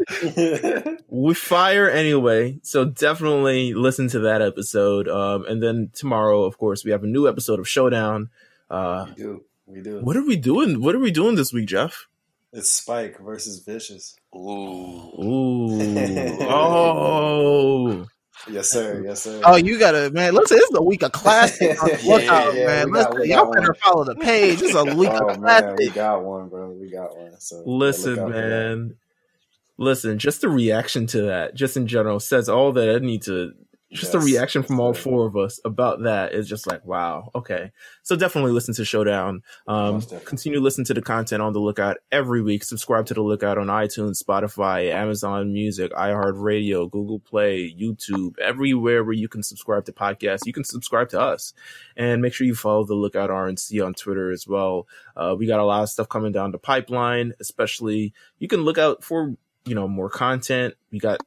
we 1.09 1.33
fire 1.33 1.89
anyway. 1.89 2.57
So 2.63 2.85
definitely 2.85 3.73
listen 3.73 4.07
to 4.09 4.19
that 4.19 4.41
episode. 4.41 5.09
Um, 5.09 5.45
and 5.45 5.61
then 5.61 5.91
tomorrow, 5.93 6.43
of 6.43 6.57
course, 6.57 6.85
we 6.85 6.91
have 6.91 7.03
a 7.03 7.07
new 7.07 7.27
episode 7.27 7.59
of 7.59 7.67
Showdown. 7.67 8.29
Uh, 8.69 9.07
we 9.09 9.15
do. 9.15 9.43
We 9.67 9.81
do. 9.81 9.99
what 9.99 10.15
are 10.15 10.25
we 10.25 10.37
doing? 10.37 10.79
What 10.79 10.95
are 10.95 10.99
we 10.99 11.11
doing 11.11 11.35
this 11.35 11.51
week, 11.51 11.65
Jeff? 11.67 12.07
It's 12.53 12.71
Spike 12.71 13.19
versus 13.19 13.59
Vicious. 13.59 14.15
Ooh. 14.33 15.11
Ooh, 15.21 16.37
oh, 16.41 18.07
Yes, 18.47 18.69
sir. 18.69 19.03
Yes, 19.05 19.23
sir. 19.23 19.41
Oh, 19.43 19.55
you 19.57 19.79
gotta 19.79 20.11
man. 20.11 20.33
Listen, 20.35 20.57
this 20.57 20.69
is 20.69 20.77
a 20.77 20.83
week 20.83 21.03
of 21.03 21.11
classics. 21.13 21.79
on 21.81 21.91
the 21.91 21.99
Yeah, 22.03 22.15
lookout, 22.15 22.53
yeah, 22.55 22.65
man. 22.65 22.85
we 22.85 22.91
got- 22.93 23.15
Listen, 23.15 23.21
we 23.21 23.29
y'all 23.29 23.45
better 23.47 23.73
one. 23.73 23.75
follow 23.83 24.03
the 24.05 24.15
page. 24.15 24.59
This 24.59 24.69
is 24.71 24.75
a 24.75 24.85
week 24.97 25.21
oh 25.21 25.29
of 25.29 25.39
man, 25.39 25.75
we 25.77 25.89
got 25.89 26.23
one, 26.23 26.49
bro. 26.49 26.71
We 26.71 26.89
got 26.91 27.17
one. 27.17 27.39
So 27.39 27.63
listen, 27.65 28.15
look 28.15 28.19
out 28.19 28.35
for 28.37 28.47
that. 28.47 28.73
man. 28.77 28.95
Listen, 29.77 30.19
just 30.19 30.41
the 30.41 30.49
reaction 30.49 31.07
to 31.07 31.23
that, 31.23 31.55
just 31.55 31.77
in 31.77 31.87
general, 31.87 32.19
says 32.21 32.49
all 32.49 32.71
that 32.73 32.89
I 32.95 32.99
need 32.99 33.23
to 33.23 33.53
just 33.95 34.13
yes, 34.13 34.23
a 34.23 34.25
reaction 34.25 34.63
from 34.63 34.79
all 34.79 34.93
four 34.93 35.25
of 35.25 35.35
us 35.35 35.59
about 35.65 36.03
that. 36.03 36.33
Is 36.33 36.47
just 36.47 36.67
like 36.67 36.85
wow 36.85 37.31
okay. 37.33 37.71
So 38.03 38.15
definitely 38.15 38.51
listen 38.51 38.73
to 38.75 38.85
showdown. 38.85 39.41
Um 39.67 40.01
continue 40.25 40.59
listen 40.59 40.83
to 40.85 40.93
the 40.93 41.01
content 41.01 41.41
on 41.41 41.53
the 41.53 41.59
lookout 41.59 41.97
every 42.11 42.41
week. 42.41 42.63
Subscribe 42.63 43.05
to 43.07 43.13
the 43.13 43.21
lookout 43.21 43.57
on 43.57 43.67
itunes 43.67 44.21
spotify 44.21 44.91
amazon 44.91 45.53
music 45.53 45.91
iheartradio 45.93 46.89
google 46.89 47.19
play 47.19 47.73
youtube 47.77 48.37
everywhere 48.39 49.03
where 49.03 49.13
you 49.13 49.27
can 49.27 49.43
subscribe 49.43 49.85
to 49.85 49.91
podcasts. 49.91 50.45
You 50.45 50.53
can 50.53 50.63
subscribe 50.63 51.09
to 51.09 51.19
us. 51.19 51.53
And 51.97 52.21
make 52.21 52.33
sure 52.33 52.47
you 52.47 52.55
follow 52.55 52.85
the 52.85 52.95
lookout 52.95 53.29
rnc 53.29 53.85
on 53.85 53.93
twitter 53.93 54.31
as 54.31 54.47
well. 54.47 54.87
Uh, 55.15 55.35
we 55.37 55.47
got 55.47 55.59
a 55.59 55.65
lot 55.65 55.83
of 55.83 55.89
stuff 55.89 56.09
coming 56.09 56.31
down 56.31 56.51
the 56.51 56.57
pipeline 56.57 57.33
especially 57.39 58.13
you 58.39 58.47
can 58.47 58.61
look 58.61 58.77
out 58.77 59.03
for 59.03 59.35
you 59.65 59.75
know 59.75 59.87
more 59.87 60.09
content. 60.09 60.75
We 60.91 60.99
got 60.99 61.19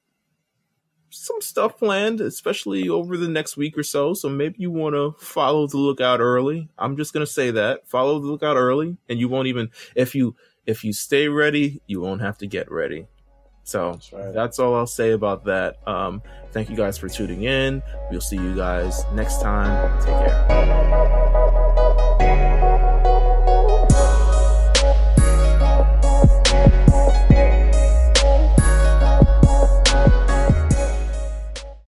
some 1.10 1.40
stuff 1.40 1.78
planned, 1.78 2.20
especially 2.20 2.88
over 2.88 3.16
the 3.16 3.28
next 3.28 3.56
week 3.56 3.76
or 3.76 3.82
so. 3.82 4.14
So 4.14 4.28
maybe 4.28 4.56
you 4.58 4.70
want 4.70 4.94
to 4.94 5.14
follow 5.18 5.66
the 5.66 5.78
lookout 5.78 6.20
early. 6.20 6.68
I'm 6.78 6.96
just 6.96 7.12
gonna 7.12 7.26
say 7.26 7.50
that 7.52 7.88
follow 7.88 8.18
the 8.18 8.26
lookout 8.26 8.56
early, 8.56 8.96
and 9.08 9.18
you 9.18 9.28
won't 9.28 9.48
even 9.48 9.70
if 9.94 10.14
you 10.14 10.36
if 10.66 10.84
you 10.84 10.92
stay 10.92 11.28
ready, 11.28 11.80
you 11.86 12.00
won't 12.00 12.20
have 12.20 12.38
to 12.38 12.46
get 12.46 12.70
ready. 12.70 13.06
So 13.64 13.92
that's, 13.92 14.12
right. 14.12 14.32
that's 14.32 14.58
all 14.58 14.74
I'll 14.74 14.86
say 14.86 15.12
about 15.12 15.44
that. 15.44 15.76
Um, 15.86 16.22
thank 16.52 16.70
you 16.70 16.76
guys 16.76 16.96
for 16.96 17.08
tuning 17.08 17.42
in. 17.42 17.82
We'll 18.10 18.22
see 18.22 18.36
you 18.36 18.54
guys 18.56 19.04
next 19.12 19.42
time. 19.42 19.98
Take 20.00 20.14
care. 20.14 21.37